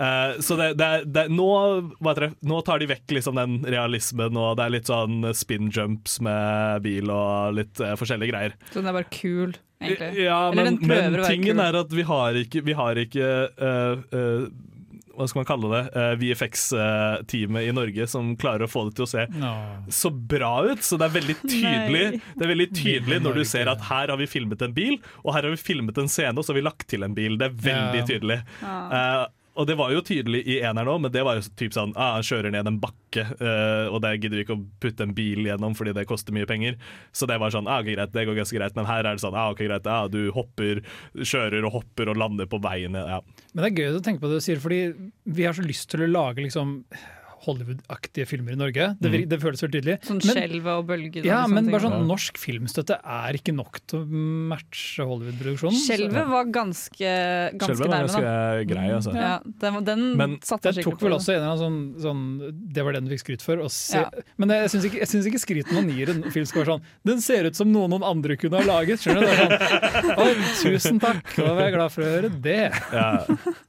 Eh, 0.00 0.38
så 0.40 0.56
det, 0.56 0.72
det, 0.80 0.90
det, 1.12 1.26
nå, 1.32 1.50
det, 2.00 2.30
nå 2.40 2.60
tar 2.64 2.80
de 2.80 2.88
vekk 2.90 3.16
liksom 3.18 3.36
den 3.36 3.58
realismen, 3.68 4.38
og 4.40 4.56
det 4.56 4.66
er 4.66 4.76
litt 4.78 4.88
sånn 4.90 5.28
spin 5.36 5.68
jumps 5.74 6.20
med 6.24 6.80
bil 6.86 7.12
og 7.12 7.58
litt 7.58 7.82
uh, 7.84 7.92
forskjellige 8.00 8.32
greier. 8.32 8.56
Så 8.70 8.80
den 8.80 8.88
er 8.88 8.96
bare 8.96 9.10
kul, 9.12 9.52
egentlig. 9.82 10.24
Ja, 10.24 10.40
Eller 10.48 10.70
men, 10.70 10.78
den 10.78 10.88
prøver 10.88 11.04
men 11.04 11.18
å 11.18 11.24
være 11.26 11.34
tingen 11.36 11.60
kul. 11.60 11.64
er 11.66 11.80
at 11.82 11.94
vi 11.98 12.06
har 12.08 12.40
ikke, 12.44 12.64
vi 12.64 12.78
har 12.80 13.02
ikke 13.04 13.28
Hva 15.20 15.26
skal 15.28 15.42
man 15.42 15.48
kalle 15.50 15.70
det? 15.74 15.80
Uh, 15.92 16.12
VFX-teamet 16.20 17.66
i 17.68 17.72
Norge 17.76 18.06
som 18.08 18.30
klarer 18.40 18.64
å 18.64 18.70
få 18.70 18.86
det 18.88 18.94
til 18.98 19.04
å 19.04 19.10
se 19.10 19.26
no. 19.36 19.50
så 19.92 20.10
bra 20.10 20.52
ut. 20.70 20.80
Så 20.86 20.96
det 21.00 21.10
er 21.10 21.16
veldig 21.18 21.36
tydelig 21.44 22.04
Det 22.22 22.46
er 22.46 22.52
veldig 22.54 22.68
tydelig 22.76 23.20
når 23.24 23.40
du 23.40 23.44
ser 23.48 23.68
at 23.72 23.84
her 23.90 24.12
har 24.14 24.20
vi 24.20 24.28
filmet 24.30 24.62
en 24.64 24.72
bil, 24.76 24.96
og 25.24 25.34
her 25.36 25.44
har 25.46 25.52
vi 25.54 25.60
filmet 25.60 25.98
en 26.00 26.08
scene, 26.10 26.36
og 26.40 26.46
så 26.46 26.54
har 26.54 26.60
vi 26.60 26.66
lagt 26.66 26.88
til 26.90 27.04
en 27.06 27.14
bil. 27.16 27.36
Det 27.40 27.50
er 27.50 27.60
veldig 27.68 28.00
Ja. 28.00 28.06
tydelig. 28.08 28.40
Og 29.60 29.66
det 29.68 29.76
var 29.76 29.92
jo 29.92 30.00
tydelig 30.04 30.40
i 30.48 30.58
eneren 30.64 30.88
òg, 30.88 31.02
men 31.04 31.12
det 31.12 31.22
var 31.26 31.36
jo 31.36 31.44
typ 31.58 31.74
sånn 31.76 31.92
ah, 31.98 32.14
Han 32.16 32.24
kjører 32.24 32.54
ned 32.54 32.68
en 32.70 32.78
bakke, 32.80 33.26
uh, 33.42 33.90
og 33.92 34.00
der 34.04 34.16
gidder 34.16 34.38
vi 34.38 34.46
ikke 34.46 34.56
å 34.56 34.64
putte 34.80 35.04
en 35.04 35.14
bil 35.16 35.44
gjennom 35.44 35.76
fordi 35.76 35.92
det 35.96 36.06
koster 36.08 36.34
mye 36.36 36.48
penger. 36.48 36.78
Så 37.12 37.28
det 37.28 37.36
var 37.42 37.52
sånn 37.52 37.68
ah, 37.68 37.82
ok, 37.82 37.92
greit, 37.92 38.14
det 38.14 38.26
går 38.28 38.38
ganske 38.40 38.56
greit, 38.56 38.76
men 38.78 38.88
her 38.88 39.04
er 39.04 39.18
det 39.18 39.24
sånn 39.24 39.36
ah, 39.36 39.52
ok, 39.52 39.64
greit, 39.66 39.88
ah, 39.90 40.08
du 40.10 40.32
hopper, 40.36 40.82
kjører 41.18 41.66
og 41.68 41.76
hopper 41.80 42.12
og 42.12 42.20
lander 42.22 42.48
på 42.50 42.62
veien. 42.64 42.96
Ja. 42.96 43.20
Men 43.52 43.64
det 43.66 43.70
er 43.72 43.78
gøy 43.82 44.00
å 44.00 44.04
tenke 44.04 44.24
på 44.24 44.30
det 44.32 44.40
du 44.40 44.46
sier, 44.46 44.62
fordi 44.62 44.82
vi 45.28 45.48
har 45.48 45.56
så 45.56 45.66
lyst 45.66 45.90
til 45.92 46.06
å 46.06 46.12
lage 46.12 46.46
liksom 46.46 46.78
Hollywood-aktige 47.46 48.26
filmer 48.28 48.52
i 48.52 48.58
Norge. 48.60 48.86
Det, 49.00 49.10
det 49.30 49.38
føles 49.40 49.62
veldig 49.64 49.78
tydelig. 49.80 49.96
Sånn 50.04 50.18
Men- 50.20 50.36
skjelvet 50.36 50.70
og 50.74 50.86
bølger. 50.90 51.24
Ja, 51.24 51.38
men 51.48 51.70
bare 51.72 51.80
sånn 51.86 52.04
norsk 52.08 52.36
filmstøtte 52.40 52.98
er 53.00 53.38
ikke 53.38 53.54
nok 53.56 53.80
til 53.88 54.02
å 54.02 54.20
matche 54.52 55.06
Hollywood-produksjonen. 55.08 55.78
Skjelvet 55.80 56.28
var 56.32 56.50
ganske, 56.52 57.12
ganske 57.56 57.70
Skjelvet 57.70 57.88
var 57.94 58.04
ganske 58.06 58.68
grei, 58.74 58.86
altså. 58.98 59.14
Ja, 59.16 59.32
den 59.64 59.80
den 59.88 60.04
Men 60.20 60.36
satte 60.44 60.68
Det 60.70 60.82
jeg 60.82 60.88
tok 60.90 61.00
vel 61.00 61.16
også 61.16 61.32
en 61.34 61.40
eller 61.40 61.54
annen 61.54 61.62
sånn, 61.64 62.02
sånn 62.04 62.62
Det 62.74 62.84
var 62.84 62.92
den 62.98 63.08
du 63.08 63.14
fikk 63.14 63.24
skryt 63.24 63.42
for. 63.46 63.56
å 63.64 63.70
se. 63.72 64.02
Ja. 64.04 64.10
Men 64.36 64.52
jeg 64.54 64.70
syns 64.74 64.84
ikke, 64.90 65.00
jeg 65.00 65.10
syns 65.14 65.26
ikke 65.30 65.40
skryten 65.46 65.74
man 65.80 65.88
gir 65.94 66.10
en 66.12 66.22
film 66.30 66.46
skal 66.48 66.62
være 66.64 66.74
sånn 66.76 66.84
Den 67.08 67.20
ser 67.24 67.48
ut 67.48 67.56
som 67.56 67.72
noe 67.72 67.88
noen 67.88 68.04
andre 68.04 68.36
kunne 68.36 68.60
ha 68.60 68.66
laget. 68.68 69.00
Skjønner 69.00 69.24
du? 69.24 69.26
Det 69.26 69.60
er 69.60 70.00
sånn, 70.04 70.18
Oi, 70.24 70.34
tusen 70.60 71.00
takk, 71.02 71.24
da 71.36 71.54
var 71.54 71.64
jeg 71.66 71.74
glad 71.78 71.92
for 71.96 72.04
å 72.04 72.12
høre 72.16 72.30
det. 72.44 72.60
Ja. 72.92 73.10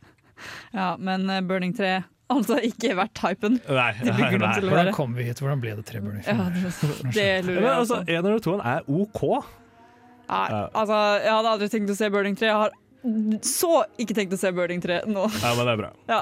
Ja, 0.73 0.95
men 0.97 1.29
eh, 1.29 1.41
Burning 1.45 1.73
3 1.77 1.99
altså 2.33 2.59
ikke 2.65 2.95
vært 2.99 3.13
typen. 3.17 3.57
Nei, 3.67 3.89
De 4.01 4.13
bygger 4.17 4.43
nei, 4.43 4.51
Hvordan 4.65 4.93
kom 4.95 5.15
vi 5.17 5.27
hit? 5.29 5.41
Hvordan 5.43 5.63
ble 5.63 5.77
det 5.79 5.87
tre 5.89 6.03
Burning 6.03 6.23
Ja, 6.27 6.49
det, 6.53 6.73
det 7.15 7.29
lurer 7.47 7.65
jeg 7.65 7.73
altså, 7.75 8.01
også. 8.01 8.17
En 8.17 8.31
og 8.31 8.45
toen 8.45 8.63
er 8.73 8.87
OK. 8.87 9.23
Nei, 10.31 10.47
altså, 10.79 10.99
jeg 11.19 11.33
hadde 11.35 11.55
aldri 11.55 11.67
tenkt 11.73 11.91
å 11.91 11.97
se 11.97 12.09
Burning 12.13 12.37
3. 12.39 12.47
Jeg 12.47 12.59
har 12.61 12.77
så 13.41 13.83
ikke 13.97 14.13
tenkt 14.13 14.33
å 14.35 14.37
se 14.37 14.51
Burning 14.53 14.81
3 14.83 14.99
nå. 15.09 15.23
Ja, 15.41 15.51
men 15.57 15.65
det 15.65 15.73
er 15.73 15.79
bra. 15.79 15.89
Ja. 16.11 16.19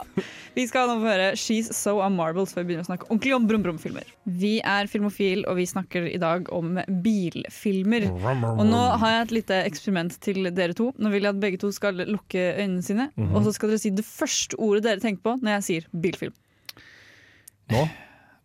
Vi 0.56 0.64
skal 0.70 0.88
nå 0.88 0.96
få 1.02 1.10
høre 1.12 1.26
She's 1.40 1.70
So 1.76 1.98
A 2.04 2.08
Marbles 2.12 2.54
før 2.56 2.64
vi 2.64 2.70
begynner 2.72 2.86
å 2.86 2.90
snakke 2.90 3.08
ordentlig 3.10 3.34
om 3.36 3.48
brum-brum-filmer. 3.50 4.08
Vi 4.40 4.54
er 4.64 4.88
Filmofil, 4.92 5.44
og 5.50 5.58
vi 5.60 5.66
snakker 5.70 6.08
i 6.10 6.18
dag 6.22 6.48
om 6.56 6.80
bilfilmer. 7.04 8.08
Og 8.56 8.64
nå 8.68 8.82
har 9.02 9.14
jeg 9.18 9.26
et 9.28 9.36
lite 9.40 9.62
eksperiment 9.68 10.16
til 10.24 10.50
dere 10.56 10.76
to. 10.78 10.92
Nå 10.98 11.12
vil 11.14 11.28
jeg 11.28 11.36
at 11.36 11.42
begge 11.44 11.60
to 11.62 11.72
skal 11.76 12.00
lukke 12.08 12.46
øynene 12.60 12.84
sine, 12.86 13.10
Mhm. 13.16 13.36
og 13.36 13.44
så 13.48 13.54
skal 13.56 13.70
dere 13.74 13.80
si 13.84 13.90
det 13.92 14.06
første 14.08 14.56
ordet 14.60 14.84
dere 14.88 15.00
tenker 15.04 15.22
på 15.24 15.36
når 15.42 15.60
jeg 15.60 15.64
sier 15.70 15.90
bilfilm. 15.94 16.34
Nå? 17.70 17.88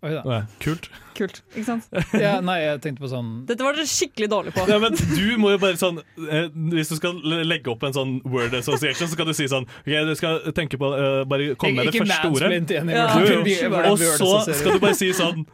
Oi 0.05 0.12
da. 0.12 0.23
Nei, 0.29 0.40
kult. 0.61 0.90
Kult, 1.17 1.40
ikke 1.55 1.64
sant? 1.64 1.87
Ja, 2.19 2.35
nei, 2.45 2.59
jeg 2.61 2.81
tenkte 2.85 3.05
på 3.05 3.09
sånn 3.09 3.29
Dette 3.49 3.64
var 3.64 3.77
dere 3.77 3.87
skikkelig 3.88 4.29
dårlig 4.33 4.53
på. 4.57 4.67
Ja, 4.69 4.77
men 4.83 4.97
du 4.99 5.37
må 5.40 5.55
jo 5.55 5.61
bare 5.62 5.79
sånn 5.81 6.01
eh, 6.27 6.49
Hvis 6.75 6.90
du 6.93 6.97
skal 6.99 7.21
legge 7.23 7.73
opp 7.73 7.87
en 7.87 7.95
sånn 7.97 8.17
word 8.29 8.57
association, 8.59 9.09
så 9.09 9.14
skal 9.14 9.31
du 9.31 9.35
si 9.37 9.49
sånn 9.51 9.64
OK, 9.64 9.93
du 10.11 10.14
skal 10.19 10.40
tenke 10.57 10.81
på 10.81 10.90
uh, 10.93 11.23
Bare 11.31 11.55
komme 11.61 11.81
med 11.81 11.93
det 11.95 12.03
første 12.03 12.33
ordet. 12.35 12.75
Ja. 12.93 13.07
Og 13.88 14.03
så 14.03 14.33
skal 14.51 14.77
du 14.77 14.83
bare 14.83 14.99
si 14.99 15.12
sånn 15.17 15.47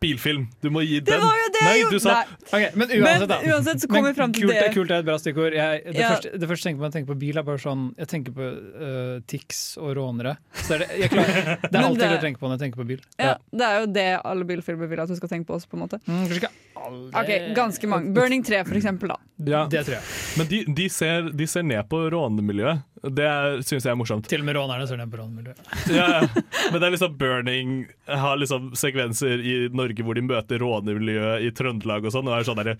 Bilfilm. 0.00 0.46
Du 0.60 0.68
må 0.70 0.82
gi 0.84 1.00
den. 1.00 1.20
var 1.22 1.36
jo 1.40 1.46
det 1.54 1.62
Nei, 1.64 1.76
du 1.90 1.98
sa 2.02 2.12
Nei. 2.18 2.24
Ok, 2.52 2.74
men 2.76 2.88
Men 2.88 3.02
uansett, 3.06 3.28
da. 3.30 3.38
uansett 3.48 3.80
så 3.80 3.88
kommer 3.88 4.02
Men 4.02 4.12
vi 4.12 4.18
fram 4.20 4.32
til 4.36 4.42
kult, 4.44 4.52
det. 4.60 4.72
Kult 4.74 4.90
er 4.92 4.98
et 5.00 5.06
bra 5.08 5.16
stikkord. 5.18 5.54
Jeg, 5.56 5.82
det, 5.86 5.94
Ja. 5.96 6.10
første, 6.12 6.32
det 6.38 6.48
første 6.50 6.68
jeg 6.68 6.76
tenker 6.76 6.78
på 6.78 6.84
når 6.84 6.90
jeg 6.92 6.96
tenker 6.98 7.12
på 7.14 7.18
bil, 7.22 7.38
er 7.38 7.42
bare 7.48 7.62
sånn 7.62 7.84
Jeg 7.96 8.08
tenker 8.12 8.32
på 8.36 8.44
uh, 8.46 9.20
Tix 9.26 9.62
og 9.80 9.94
rånere. 9.96 10.36
Så 10.52 10.74
er 10.76 10.78
det, 10.84 10.88
jeg 11.00 11.10
klarer, 11.14 11.32
det 11.62 11.72
er 11.72 11.80
alt 11.80 11.86
alltid 11.90 12.00
det- 12.00 12.08
det 12.08 12.16
jeg 12.18 12.24
tenker 12.26 12.40
på 12.40 12.46
når 12.50 12.58
jeg 12.58 12.64
tenker 12.66 12.82
på 12.82 12.88
bil. 12.92 13.00
Ja, 13.18 13.34
det 13.52 13.66
er 13.70 13.80
jo 13.80 13.86
det 13.96 14.06
alle 14.24 14.44
bilfilmer 14.44 14.86
vil 14.92 15.00
at 15.00 15.08
du 15.08 15.16
skal 15.16 15.28
tenke 15.32 15.46
på 15.48 15.56
også, 15.56 15.68
på 15.72 15.78
en 15.80 15.84
måte. 15.86 16.00
Mm, 16.06 16.26
kanskje 16.28 16.42
ikke 16.42 16.52
alle 16.76 17.22
Ok, 17.22 17.32
Ganske 17.56 17.88
mange. 17.88 18.12
Burning 18.14 18.44
3, 18.44 18.64
for 18.68 18.76
eksempel, 18.76 19.08
da. 19.08 19.16
Ja. 19.48 19.64
Det 19.66 19.84
tror 19.86 19.96
jeg. 19.96 20.04
Men 20.36 20.46
de, 20.52 20.60
de, 20.76 20.88
ser, 20.92 21.30
de 21.32 21.46
ser 21.48 21.62
ned 21.64 21.88
på 21.88 22.04
rånemiljøet. 22.12 22.84
Det 23.02 23.28
syns 23.68 23.84
jeg 23.84 23.92
er 23.92 23.98
morsomt. 24.00 24.26
Til 24.30 24.40
og 24.40 24.46
med 24.48 24.56
rånerne 24.56 24.86
ser 24.88 24.96
ned 25.00 25.10
på 25.12 25.20
rånemiljøet. 25.20 25.60
Ja, 25.98 26.06
ja. 26.22 26.42
Men 26.72 26.80
det 26.80 26.86
er 26.88 26.94
liksom 26.96 27.18
Burning 27.20 27.74
har 28.08 28.36
liksom 28.40 28.70
sekvenser 28.78 29.42
i 29.44 29.56
Norge 29.76 30.02
hvor 30.06 30.16
de 30.16 30.24
møter 30.26 30.62
rånemiljøet 30.64 31.44
i 31.46 31.52
Trøndelag 31.54 32.08
og 32.08 32.14
sånn, 32.14 32.26
og 32.30 32.38
er 32.38 32.48
sånn 32.48 32.60
derre 32.62 32.76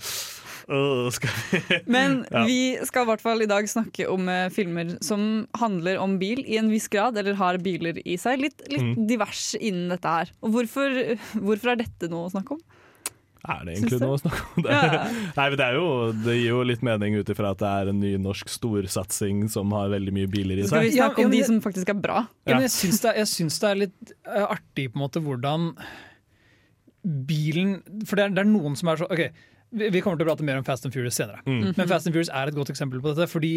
skal 1.14 1.30
vi 1.30 1.60
Men 1.94 2.24
Ja. 2.32 2.42
vi 2.48 2.56
skal 2.88 3.04
i 3.04 3.10
hvert 3.12 3.22
fall 3.22 3.44
i 3.44 3.46
dag 3.46 3.68
snakke 3.70 4.08
om 4.10 4.26
uh, 4.26 4.48
filmer 4.50 4.96
som 5.04 5.46
handler 5.60 6.00
om 6.02 6.16
bil 6.18 6.40
i 6.42 6.56
en 6.58 6.72
viss 6.72 6.88
grad, 6.90 7.14
eller 7.20 7.36
har 7.38 7.60
biler 7.62 8.00
i 8.02 8.16
seg. 8.18 8.40
Litt, 8.42 8.64
litt 8.72 8.82
Mm. 8.86 9.06
divers 9.08 9.54
innen 9.60 9.92
dette 9.94 10.10
her. 10.10 10.32
Og 10.42 10.50
hvorfor, 10.56 10.92
hvorfor 11.38 11.72
er 11.72 11.78
dette 11.84 12.08
noe 12.10 12.26
å 12.26 12.32
snakke 12.34 12.56
om? 12.56 12.60
Er 13.52 13.62
det 13.66 13.76
egentlig 13.76 14.00
noe 14.02 14.16
å 14.16 14.20
snakke 14.20 14.42
om? 14.46 14.64
Det, 14.66 14.76
Ja. 14.76 15.04
Nei, 15.38 15.46
men 15.46 15.56
det, 15.60 15.66
er 15.66 15.78
jo, 15.78 15.86
det 16.26 16.34
gir 16.36 16.48
jo 16.50 16.62
litt 16.66 16.82
mening 16.86 17.16
ut 17.20 17.30
ifra 17.32 17.52
at 17.54 17.62
det 17.62 17.70
er 17.82 17.90
en 17.92 18.00
ny 18.02 18.12
norsk 18.22 18.50
storsatsing 18.52 19.46
som 19.52 19.72
har 19.76 19.92
veldig 19.92 20.14
mye 20.16 20.30
biler 20.32 20.60
i 20.60 20.66
seg. 20.66 20.72
skal 20.74 20.84
vi 20.86 20.92
snakke 20.96 21.22
Ja, 21.22 21.28
om 21.28 21.30
men 21.30 21.36
de 21.38 21.44
som 21.48 21.62
faktisk 21.64 21.92
er 21.94 21.98
bra. 22.02 22.22
Ja, 22.46 22.56
men 22.56 22.66
jeg 22.66 22.74
syns 22.76 23.02
det, 23.04 23.14
det 23.64 23.70
er 23.70 23.80
litt 23.86 24.14
eh, 24.26 24.46
artig 24.46 24.88
på 24.92 24.98
en 25.00 25.04
måte 25.06 25.22
hvordan 25.24 25.70
bilen 27.06 27.76
For 28.06 28.18
det 28.18 28.24
er, 28.26 28.32
det 28.34 28.42
er 28.42 28.48
noen 28.50 28.74
som 28.78 28.90
er 28.90 28.98
så 28.98 29.06
OK, 29.12 29.20
vi, 29.76 29.90
vi 29.94 30.00
kommer 30.02 30.18
til 30.18 30.26
å 30.26 30.30
prate 30.32 30.46
mer 30.46 30.58
om 30.60 30.66
Fast 30.66 30.86
and 30.88 30.94
Furious 30.94 31.18
senere. 31.18 31.42
Mm. 31.46 31.72
Men 31.76 31.86
Fast 31.90 32.08
and 32.08 32.14
Furious 32.16 32.32
er 32.34 32.50
et 32.50 32.56
godt 32.58 32.72
eksempel 32.72 33.02
på 33.02 33.12
dette. 33.12 33.28
Fordi 33.30 33.52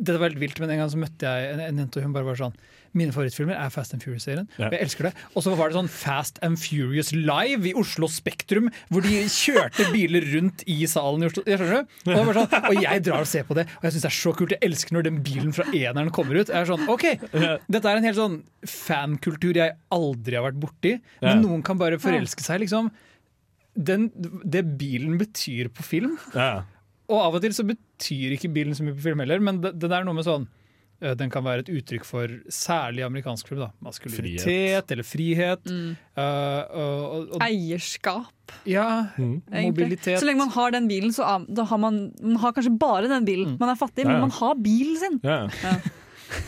dette 0.00 0.18
var 0.20 0.30
helt 0.30 0.40
vilt, 0.42 0.60
men 0.62 0.72
en 0.74 0.82
gang 0.84 0.92
så 0.92 1.00
møtte 1.00 1.26
jeg 1.28 1.54
en, 1.54 1.62
en 1.66 1.82
jente, 1.82 2.00
og 2.00 2.06
hun 2.06 2.14
bare 2.14 2.28
var 2.30 2.38
sånn 2.40 2.54
Mine 2.92 3.12
favorittfilmer 3.14 3.54
er 3.54 3.70
Fast 3.70 3.92
and 3.94 4.02
Furious-serien. 4.02 4.48
Ja. 4.58 4.68
Jeg 4.74 4.80
elsker 4.82 5.06
det. 5.06 5.12
Og 5.38 5.44
så 5.44 5.52
var 5.54 5.70
det 5.70 5.76
sånn 5.78 5.88
Fast 5.92 6.40
and 6.42 6.58
Furious 6.58 7.12
Live 7.14 7.68
i 7.70 7.74
Oslo 7.78 8.08
Spektrum, 8.10 8.66
hvor 8.90 9.04
de 9.06 9.20
kjørte 9.30 9.86
biler 9.92 10.26
rundt 10.32 10.64
i 10.66 10.80
salen 10.90 11.22
i 11.22 11.28
Oslo. 11.28 11.44
Jeg 11.46 11.60
skjønner 11.60 11.84
du? 11.84 11.94
Og, 12.10 12.10
det 12.16 12.24
var 12.26 12.38
sånn, 12.40 12.66
og 12.72 12.80
jeg 12.82 13.04
drar 13.06 13.22
og 13.22 13.30
ser 13.30 13.46
på 13.46 13.54
det, 13.60 13.66
og 13.78 13.86
jeg 13.86 13.94
syns 13.94 14.06
det 14.08 14.10
er 14.10 14.16
så 14.18 14.32
kult. 14.40 14.56
Jeg 14.56 14.64
elsker 14.66 14.96
når 14.98 15.06
den 15.06 15.20
bilen 15.26 15.54
fra 15.54 15.68
eneren 15.70 16.10
kommer 16.16 16.40
ut. 16.40 16.50
Jeg 16.50 16.58
er 16.64 16.70
sånn, 16.72 16.82
ok, 16.90 17.06
Dette 17.70 17.84
er 17.92 18.00
en 18.00 18.08
helt 18.10 18.18
sånn 18.18 18.36
fankultur 18.66 19.54
jeg 19.62 19.76
aldri 19.94 20.34
har 20.40 20.48
vært 20.50 20.58
borti, 20.62 20.96
men 21.22 21.30
Ja. 21.30 21.40
noen 21.46 21.62
kan 21.62 21.78
bare 21.78 21.98
forelske 22.02 22.42
seg, 22.42 22.60
liksom. 22.66 22.90
Den, 23.78 24.10
det 24.44 24.64
bilen 24.80 25.14
betyr 25.20 25.68
på 25.70 25.82
film, 25.86 26.18
Ja. 26.34 26.64
og 27.08 27.20
av 27.22 27.34
og 27.38 27.42
til 27.42 27.54
så 27.54 27.62
betyr 27.66 28.34
ikke 28.34 28.50
bilen 28.52 28.74
så 28.74 28.82
mye 28.82 28.94
på 28.98 29.02
film 29.06 29.20
heller, 29.22 29.38
men 29.40 29.60
det, 29.62 29.78
det 29.78 29.90
er 29.94 30.04
noe 30.04 30.14
med 30.18 30.26
sånn 30.26 30.48
den 31.00 31.30
kan 31.32 31.44
være 31.46 31.62
et 31.64 31.70
uttrykk 31.72 32.04
for 32.04 32.28
særlig 32.52 33.04
amerikansk 33.06 33.46
klubb. 33.48 33.60
da 33.62 33.68
Maskulinitet 33.86 34.42
Frihet. 34.44 34.90
eller 34.92 35.06
frihet. 35.06 35.70
Mm. 35.70 35.94
Uh, 36.18 36.24
og, 36.76 37.14
og, 37.36 37.38
Eierskap, 37.46 38.52
ja, 38.68 39.06
mm. 39.16 39.38
mobilitet. 39.48 40.18
Så 40.20 40.26
lenge 40.28 40.42
man 40.44 40.52
har 40.56 40.70
den 40.76 40.88
bilen, 40.90 41.12
så 41.16 41.24
da 41.48 41.64
har 41.70 41.80
man, 41.80 42.12
man 42.20 42.36
har 42.42 42.52
kanskje 42.52 42.74
bare 42.78 43.08
den 43.08 43.24
bilen. 43.24 43.56
Man 43.60 43.72
er 43.72 43.78
fattig, 43.80 44.04
Ja, 44.04 44.10
ja. 44.10 44.12
men 44.18 44.28
man 44.28 44.36
har 44.40 44.54
bilen 44.60 44.96
sin. 45.00 45.20
Ja. 45.24 45.48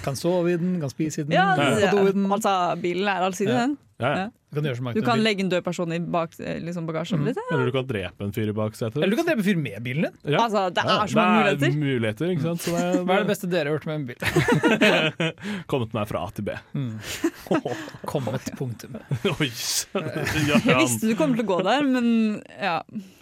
Kan 0.04 0.14
sove 0.16 0.52
i 0.52 0.56
den, 0.60 0.76
kan 0.80 0.90
spise 0.92 1.20
i 1.22 1.24
den, 1.24 1.32
Ja, 1.34 1.54
kan 1.58 1.72
det, 1.80 1.88
do 1.90 2.04
i 2.06 2.12
den. 2.12 2.28
altså, 2.32 2.52
bilen 2.82 3.08
er 3.08 3.24
allsidig, 3.26 3.54
Ja. 3.54 3.62
den. 3.66 3.78
Ja. 4.02 4.12
Ja. 4.18 4.30
Du 4.52 4.58
kan 4.58 4.66
gjøre 4.68 4.76
så 4.76 4.84
mange 4.84 5.00
Du 5.00 5.06
kan 5.06 5.20
legge 5.24 5.40
en 5.40 5.48
død 5.48 5.62
person 5.64 5.92
i 5.94 5.98
bak, 6.12 6.34
liksom 6.60 6.84
bagasjen. 6.90 7.22
Litt, 7.24 7.38
ja. 7.40 7.44
Eller 7.54 7.70
du 7.70 7.72
kan 7.72 7.86
drepe 7.88 8.26
en 8.26 8.34
fyr 8.36 8.50
i 8.50 8.54
baksetet. 8.58 8.98
Eller 9.00 9.14
du 9.14 9.16
kan 9.16 9.28
drepe 9.30 9.40
en 9.40 9.46
fyr 9.46 9.56
med 9.62 9.78
bilen 9.86 10.04
din. 10.10 10.18
Ja. 10.34 10.42
Altså, 10.44 10.66
det 10.76 10.84
Ja, 10.84 10.98
er 10.98 11.12
så 11.14 11.16
mange 11.16 11.54
det 11.56 11.70
er 11.70 11.72
muligheter. 11.72 11.78
muligheter 11.86 12.32
ikke 12.34 12.44
sant? 12.50 12.60
Så 12.66 12.74
det, 12.76 12.82
Hva 13.08 13.16
er 13.16 13.24
det 13.24 13.30
beste 13.32 13.48
dere 13.54 13.72
har 13.72 13.78
gjort 13.78 13.88
med 13.88 13.96
en 13.96 14.06
bil? 14.10 14.18
Kommet 15.72 15.96
meg 15.96 16.10
fra 16.12 16.26
A 16.26 16.30
til 16.36 16.44
B. 16.50 16.58
Kommet, 18.12 18.50
punktum. 18.58 18.98
Oi! 19.38 19.48
Jeg 19.48 20.76
visste 20.82 21.08
du 21.08 21.16
kom 21.18 21.32
til 21.36 21.46
å 21.46 21.48
gå 21.54 21.58
der, 21.66 21.86
men 21.88 22.08
ja. 22.60 22.76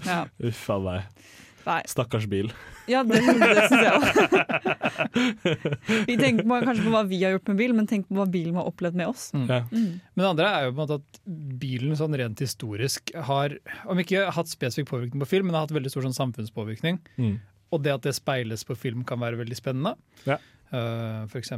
ja. 0.09 0.25
Uff 0.51 0.67
a 0.75 0.81
meg. 0.83 1.27
Nei. 1.67 1.81
Stakkars 1.91 2.27
bil. 2.31 2.51
Ja, 2.91 3.03
det, 3.07 3.21
det 3.21 3.65
syns 3.71 3.85
jeg 3.85 3.93
òg. 3.95 4.05
Vi 6.09 6.17
tenker 6.19 6.47
på, 6.47 6.61
kanskje 6.65 6.85
på 6.87 6.93
hva 6.95 7.03
vi 7.09 7.21
har 7.23 7.35
gjort 7.37 7.51
med 7.53 7.61
bil, 7.61 7.75
men 7.77 7.89
tenk 7.91 8.09
på 8.09 8.17
hva 8.19 8.27
bilen 8.31 8.57
har 8.59 8.69
opplevd 8.71 8.99
med 8.99 9.11
oss. 9.13 9.29
Ja. 9.35 9.61
Mm. 9.71 10.01
Men 10.01 10.25
det 10.25 10.31
andre 10.31 10.49
er 10.51 10.67
jo 10.67 10.73
på 10.73 10.77
en 10.77 10.81
måte 10.81 10.99
at 11.01 11.21
bilen 11.63 11.99
sånn 11.99 12.17
rent 12.19 12.43
historisk 12.43 13.13
har, 13.29 13.55
om 13.91 14.01
ikke 14.03 14.27
hatt 14.35 14.51
spesifikk 14.51 14.91
påvirkning 14.91 15.23
på 15.23 15.31
film, 15.31 15.49
men 15.49 15.59
har 15.59 15.69
hatt 15.69 15.77
veldig 15.77 15.93
stor 15.93 16.09
sånn 16.09 16.17
samfunnspåvirkning. 16.17 16.99
Mm. 17.21 17.37
Og 17.71 17.85
det 17.85 17.95
at 17.95 18.07
det 18.09 18.17
speiles 18.17 18.67
på 18.67 18.79
film 18.79 19.05
kan 19.07 19.21
være 19.23 19.39
veldig 19.41 19.59
spennende. 19.59 19.95
Ja. 20.27 20.41
Uh, 20.73 21.25
F.eks. 21.27 21.51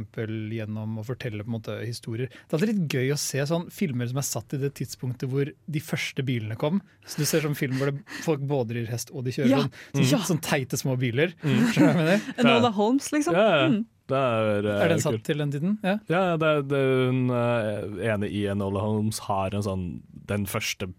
gjennom 0.53 0.97
å 0.97 1.03
fortelle 1.05 1.43
på 1.45 1.51
en 1.51 1.55
måte 1.59 1.75
historier. 1.85 2.27
Det 2.33 2.49
er 2.49 2.57
alltid 2.57 2.71
litt 2.73 2.93
gøy 2.97 3.11
å 3.13 3.17
se 3.21 3.43
sånn 3.45 3.67
filmer 3.73 4.07
som 4.09 4.17
er 4.17 4.25
satt 4.25 4.53
i 4.53 4.57
det 4.57 4.71
tidspunktet 4.79 5.29
hvor 5.29 5.51
de 5.53 5.79
første 5.85 6.25
bilene 6.25 6.55
kom. 6.57 6.81
Så 7.05 7.21
Du 7.21 7.25
ser 7.29 7.41
sånn 7.45 7.55
film 7.57 7.77
hvor 7.77 7.91
det, 7.91 8.01
folk 8.25 8.41
både 8.49 8.73
rir 8.79 8.87
hest 8.89 9.11
og 9.13 9.23
de 9.27 9.31
kjører 9.35 9.49
Ja, 9.53 9.61
sånn, 9.93 10.05
sånn, 10.09 10.25
sånn 10.33 10.41
teite 10.41 10.79
små 10.81 10.97
biler. 10.97 11.35
Skjønner 11.43 11.73
du 11.73 11.83
hva 11.83 11.91
jeg 11.93 11.99
mener? 12.01 12.25
Enola 12.41 12.71
Holmes, 12.73 13.11
liksom. 13.13 13.37
Ja. 13.37 13.67
Mm. 13.69 13.83
Det 14.11 14.17
er, 14.19 14.65
eh, 14.67 14.81
Er 14.83 14.89
den 14.91 14.99
satt 14.99 15.13
kult. 15.15 15.23
til 15.29 15.37
den 15.39 15.51
tiden? 15.53 15.77
Ja. 15.85 15.93
Ja, 16.11 16.23
det 16.37 16.49
det 16.67 16.81
hun 17.07 17.29
eh, 17.31 18.09
ene 18.11 18.27
i 18.27 18.41
Enola 18.51 18.81
Holmes 18.83 19.21
har 19.29 19.55
en 19.55 19.63
sånn 19.63 19.85
den 20.27 20.43
første 20.49 20.89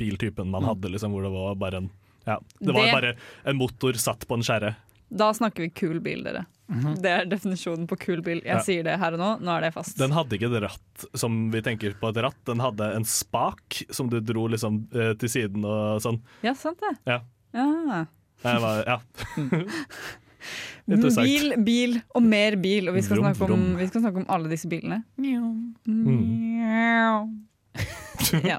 biltypen 0.00 0.48
man 0.52 0.64
hadde, 0.64 0.88
liksom, 0.92 1.12
hvor 1.12 1.26
det 1.26 1.32
var 1.34 1.54
bare 1.60 1.82
en 1.82 1.90
ja, 2.24 2.38
Det 2.60 2.72
var 2.72 2.86
Det- 2.86 2.92
bare 2.94 3.16
en 3.44 3.56
motor 3.60 3.92
satt 4.00 4.24
på 4.26 4.34
en 4.38 4.40
skjære. 4.46 4.74
Da 5.12 5.30
snakker 5.36 5.66
vi 5.66 5.68
kul 5.70 6.00
bil, 6.00 6.22
dere. 6.24 6.46
Det 6.66 7.10
er 7.12 7.26
definisjonen 7.28 7.86
på 7.86 7.98
kul 8.00 8.22
bil. 8.24 8.38
Jeg 8.44 8.56
Ja. 8.56 8.62
sier 8.64 8.82
det 8.86 8.98
her 8.98 9.12
og 9.12 9.20
nå. 9.20 9.30
Nå 9.44 9.52
er 9.58 9.60
det 9.66 9.72
fast. 9.74 9.98
Den 10.00 10.10
hadde 10.16 10.32
ikke 10.38 10.48
et 10.48 10.62
ratt 10.64 11.04
som 11.14 11.50
vi 11.52 11.60
tenker 11.60 11.92
på 12.00 12.08
et 12.08 12.22
ratt, 12.24 12.38
den 12.48 12.58
hadde 12.64 12.94
en 12.96 13.04
spak 13.04 13.82
som 13.90 14.08
du 14.08 14.18
dro 14.20 14.46
liksom 14.48 14.86
eh, 14.94 15.12
til 15.20 15.28
siden 15.28 15.64
og 15.64 16.00
sånn. 16.00 16.20
Ja, 16.42 16.54
sant 16.54 16.80
det. 16.80 16.94
Ja. 17.06 17.20
Ja. 17.54 18.04
Det 18.44 18.60
var, 18.60 18.84
ja. 18.86 18.98
Bil, 20.86 21.54
bil 21.64 21.94
og 22.14 22.22
mer 22.22 22.56
bil, 22.60 22.90
og 22.90 22.94
vi 22.98 23.00
skal, 23.00 23.16
Vrom, 23.16 23.30
snakke 23.34 23.54
om, 23.54 23.62
vi 23.80 23.86
skal 23.88 24.02
snakke 24.02 24.20
om 24.20 24.26
alle 24.28 24.50
disse 24.50 24.68
bilene. 24.68 24.98
Mm. 25.16 25.72
ja. 28.50 28.58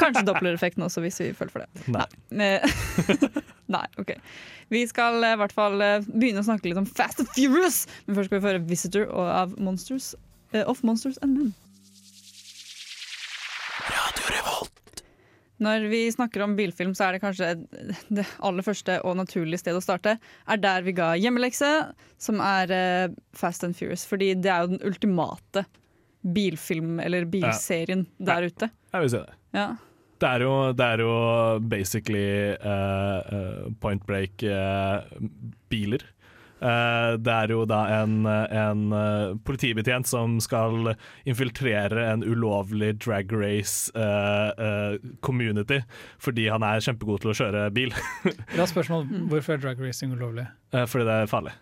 Kanskje 0.00 0.24
Doppler-effekten 0.26 0.84
også, 0.86 1.02
hvis 1.04 1.20
vi 1.22 1.30
føler 1.36 1.52
for 1.54 1.64
det. 1.64 1.86
Nei. 1.94 2.06
Nei. 2.30 2.52
Nei, 3.76 3.86
ok. 4.02 4.16
Vi 4.74 4.84
skal 4.90 5.22
eh, 5.22 5.36
i 5.36 5.40
hvert 5.40 5.54
fall 5.54 5.80
eh, 5.84 6.02
begynne 6.10 6.42
å 6.42 6.46
snakke 6.46 6.70
litt 6.70 6.80
om 6.80 6.88
Fast 6.88 7.22
and 7.22 7.30
Furious, 7.36 7.84
men 8.06 8.18
først 8.18 8.30
skal 8.30 8.38
vi 8.38 8.44
få 8.44 8.52
høre 8.52 8.66
'Visitor' 8.66 9.10
av 9.14 9.54
Monsters, 9.62 10.14
uh, 10.54 10.64
of 10.66 10.82
Monsters 10.86 11.20
and 11.22 11.38
Men. 11.38 11.52
Når 15.60 15.90
vi 15.92 16.06
snakker 16.08 16.40
om 16.40 16.54
bilfilm, 16.56 16.94
så 16.96 17.06
er 17.06 17.16
det 17.16 17.20
kanskje 17.20 17.50
det 18.08 18.24
aller 18.40 18.64
første 18.64 18.96
og 19.04 19.18
naturlige 19.18 19.60
stedet 19.60 19.82
å 19.82 19.84
starte. 19.84 20.14
Er 20.48 20.60
der 20.60 20.86
vi 20.86 20.94
ga 20.96 21.10
hjemmelekse, 21.20 21.68
som 22.16 22.40
er 22.40 22.72
eh, 22.72 23.12
Fast 23.36 23.66
and 23.66 23.76
Furious. 23.76 24.06
Fordi 24.08 24.32
det 24.40 24.48
er 24.48 24.64
jo 24.64 24.72
den 24.72 24.80
ultimate 24.88 25.66
bilfilm, 26.20 26.98
eller 27.00 27.24
bilserien 27.30 28.06
der 28.18 28.48
ute. 28.50 28.70
Jeg 28.92 29.04
vil 29.04 29.12
si 29.12 29.22
det. 29.22 29.38
Ja. 29.56 29.68
Det 30.20 30.28
er 30.28 30.44
jo, 30.44 30.54
det 30.76 30.86
er 30.86 31.00
jo 31.00 31.12
basically 31.64 32.52
uh, 32.60 33.20
eh, 33.24 33.68
point 33.80 34.04
break 34.06 34.42
eh. 34.42 35.00
Uh, 36.60 37.16
det 37.16 37.32
er 37.32 37.52
jo 37.54 37.62
da 37.64 37.78
en, 38.02 38.26
en 38.28 38.82
politibetjent 39.48 40.04
som 40.10 40.36
skal 40.44 40.92
infiltrere 41.24 42.04
en 42.10 42.24
ulovlig 42.26 42.98
drag 43.00 43.32
race 43.32 43.88
eh, 43.96 44.50
uh, 44.60 44.98
community 45.24 45.80
fordi 46.20 46.50
han 46.52 46.66
er 46.66 46.84
kjempegod 46.84 47.24
til 47.24 47.32
å 47.32 47.38
kjøre 47.40 47.64
bil. 47.72 47.96
Da 48.58 48.68
spørsmål, 48.68 49.06
spørsmålet 49.08 49.32
hvorfor 49.32 49.56
er 49.56 49.64
drag 49.64 49.80
racing 49.80 50.12
ulovlig? 50.12 50.50
Eh, 50.76 50.84
fordi 50.84 51.08
det 51.08 51.16
er 51.22 51.32
farlig. 51.32 51.56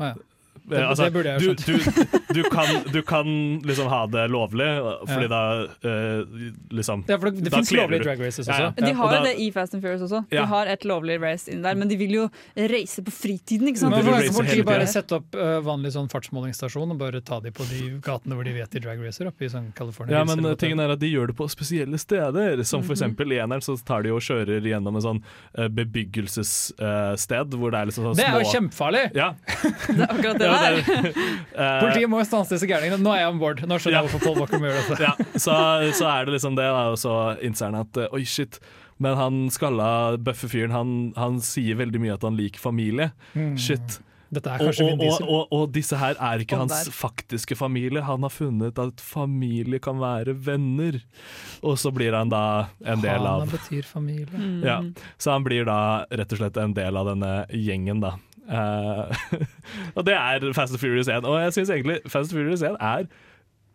Ah, 0.00 0.14
ja. 0.14 0.39
Eh, 0.70 0.76
Det- 0.78 0.86
altså, 0.86 1.04
det 1.04 1.12
burde 1.12 1.30
jeg 1.30 1.40
du, 1.40 1.54
skjønt. 1.54 1.96
du, 2.30 2.34
du, 2.34 2.42
kan, 2.50 2.92
du 2.92 3.02
kan 3.02 3.26
liksom 3.66 3.88
ha 3.88 4.06
det 4.06 4.28
lovlig, 4.30 4.68
fordi 5.08 5.26
Ja. 5.26 5.28
da 5.28 5.42
uh, 5.84 6.24
liksom 6.70 7.04
Ja, 7.08 7.16
for 7.18 7.30
det- 7.30 7.44
det 7.44 7.52
fins 7.52 7.72
lovlige 7.72 8.04
drag 8.04 8.20
races 8.20 8.46
også. 8.48 8.58
ja. 8.60 8.70
De 8.76 8.92
har 8.94 9.16
jo 9.16 9.22
det 9.24 9.34
i 9.38 9.50
Fast 9.50 9.74
and 9.74 9.82
Furious 9.82 10.02
også. 10.02 10.24
De 10.30 10.36
Ja. 10.36 10.44
har 10.46 10.66
et 10.66 10.84
lovlig 10.84 11.20
race 11.20 11.48
inn 11.50 11.62
der, 11.62 11.74
men 11.74 11.88
de 11.88 11.96
vil 11.96 12.10
jo 12.10 12.30
reise 12.56 13.02
på 13.02 13.10
fritiden, 13.10 13.68
ikke 13.68 13.78
sant? 13.78 13.90
Men 13.96 14.04
hvorfor 14.04 14.44
kan 14.46 14.56
ikke 14.56 14.64
bare 14.66 14.86
sette 14.86 15.12
opp 15.18 15.34
uh, 15.34 15.60
vanlig 15.60 15.92
sånn 15.92 16.08
fartsmålingsstasjon 16.10 16.90
og 16.92 16.98
bare 16.98 17.20
ta 17.20 17.40
de 17.40 17.50
på 17.50 17.66
de 17.68 17.98
gatene 18.00 18.34
hvor 18.34 18.44
de 18.44 18.52
vet 18.52 18.70
de 18.70 18.80
drag 18.80 18.98
racer, 19.04 19.26
oppe 19.26 19.42
i 19.44 19.48
sånn 19.48 19.72
California? 19.74 20.18
Ja, 20.18 20.24
men 20.24 20.56
tingen 20.56 20.78
er 20.80 20.90
at 20.92 20.98
de 21.00 21.10
gjør 21.12 21.26
det 21.28 21.36
på 21.36 21.48
spesielle 21.50 21.98
steder. 21.98 22.62
Som 22.64 22.82
for 22.82 22.94
Mhm. 22.94 23.16
eksempel 23.16 23.32
i 23.32 23.36
eneren 23.40 23.60
så 23.60 23.76
tar 23.84 24.02
de 24.02 24.10
og 24.10 24.20
kjører 24.20 24.60
gjennom 24.62 24.94
en 24.96 25.02
sånn 25.02 25.22
uh, 25.58 25.68
bebyggelsessted 25.68 27.54
hvor 27.56 27.70
det 27.72 27.80
er 27.80 27.86
liksom 27.90 28.04
sånn 28.04 28.14
små 28.14 28.20
Det 28.20 28.26
er 28.28 28.40
jo 28.40 28.50
kjempefarlig! 28.54 29.04
Ja. 29.16 29.34
Det 29.90 30.00
er 30.00 30.06
akkurat 30.06 30.38
det 30.38 30.46
Ja, 30.46 30.59
der. 30.60 30.80
er- 30.80 31.08
eh, 31.64 31.78
Politiet 31.84 32.10
må 32.12 32.20
jo 32.22 32.26
stanse 32.28 32.54
disse 32.56 32.68
gærningene. 32.70 33.00
Nå 33.04 33.14
er 33.14 33.24
jeg 33.24 33.32
om 33.34 33.40
bord. 33.42 33.62
Nå 33.66 33.78
skjønner 33.80 34.00
jeg 34.00 34.08
hvorfor 34.10 34.26
Paul 34.28 34.38
Walker 34.42 34.62
må 34.62 34.68
gjøre 34.70 34.84
dette. 34.90 35.00
ja, 35.08 35.40
så, 35.40 35.56
så 35.96 36.10
er 36.12 36.28
det 36.28 36.36
liksom 36.36 36.58
det, 36.60 36.68
da, 36.68 36.84
og 36.92 37.00
så 37.00 37.16
innser 37.46 37.70
han 37.72 37.80
at 37.84 38.02
eh, 38.04 38.12
oi, 38.16 38.22
shit. 38.28 38.60
Men 39.00 39.16
han 39.16 39.40
skalla 39.48 39.90
bøffe 40.20 40.50
fyren, 40.52 40.74
han, 40.76 40.90
han 41.16 41.40
sier 41.40 41.78
veldig 41.80 42.02
mye 42.02 42.18
at 42.18 42.26
han 42.28 42.36
liker 42.36 42.60
familie. 42.60 43.10
Mm. 43.32 43.54
Shit. 43.56 44.00
Dette 44.30 44.46
er 44.46 44.62
Og, 44.62 44.76
og, 44.78 45.00
og, 45.02 45.22
og, 45.26 45.46
og 45.56 45.62
disse 45.74 45.96
her 45.98 46.14
er 46.22 46.44
ikke 46.44 46.58
hans 46.60 46.86
faktiske 46.94 47.56
familie. 47.58 48.04
Han 48.06 48.22
har 48.22 48.30
funnet 48.30 48.78
at 48.78 49.00
familie 49.02 49.80
kan 49.82 49.98
være 49.98 50.36
venner. 50.46 51.00
Og 51.66 51.74
så 51.82 51.90
blir 51.90 52.14
han 52.14 52.30
da 52.30 52.42
en 52.84 53.02
del 53.02 53.18
Hana 53.18 53.32
av 53.40 53.50
betyr 53.50 53.88
familie. 53.88 54.30
Mm. 54.38 54.60
Ja, 54.62 54.76
så 55.18 55.34
han 55.34 55.46
blir 55.48 55.66
da 55.66 55.80
rett 56.14 56.30
og 56.36 56.44
slett 56.44 56.60
en 56.62 56.76
del 56.78 57.00
av 57.00 57.10
denne 57.10 57.32
gjengen, 57.50 58.04
da. 58.04 58.12
Eh, 58.48 59.44
og 59.96 60.06
det 60.06 60.14
er 60.14 60.52
Fast 60.56 60.72
and 60.72 60.80
Furious 60.82 61.08
1. 61.08 61.24
Og 61.24 61.40
jeg 61.42 61.52
syns 61.58 61.70
egentlig 61.70 61.98
Fast 62.06 62.32
and 62.32 62.38
Furious 62.38 62.62
1 62.62 62.76
er, 62.80 63.06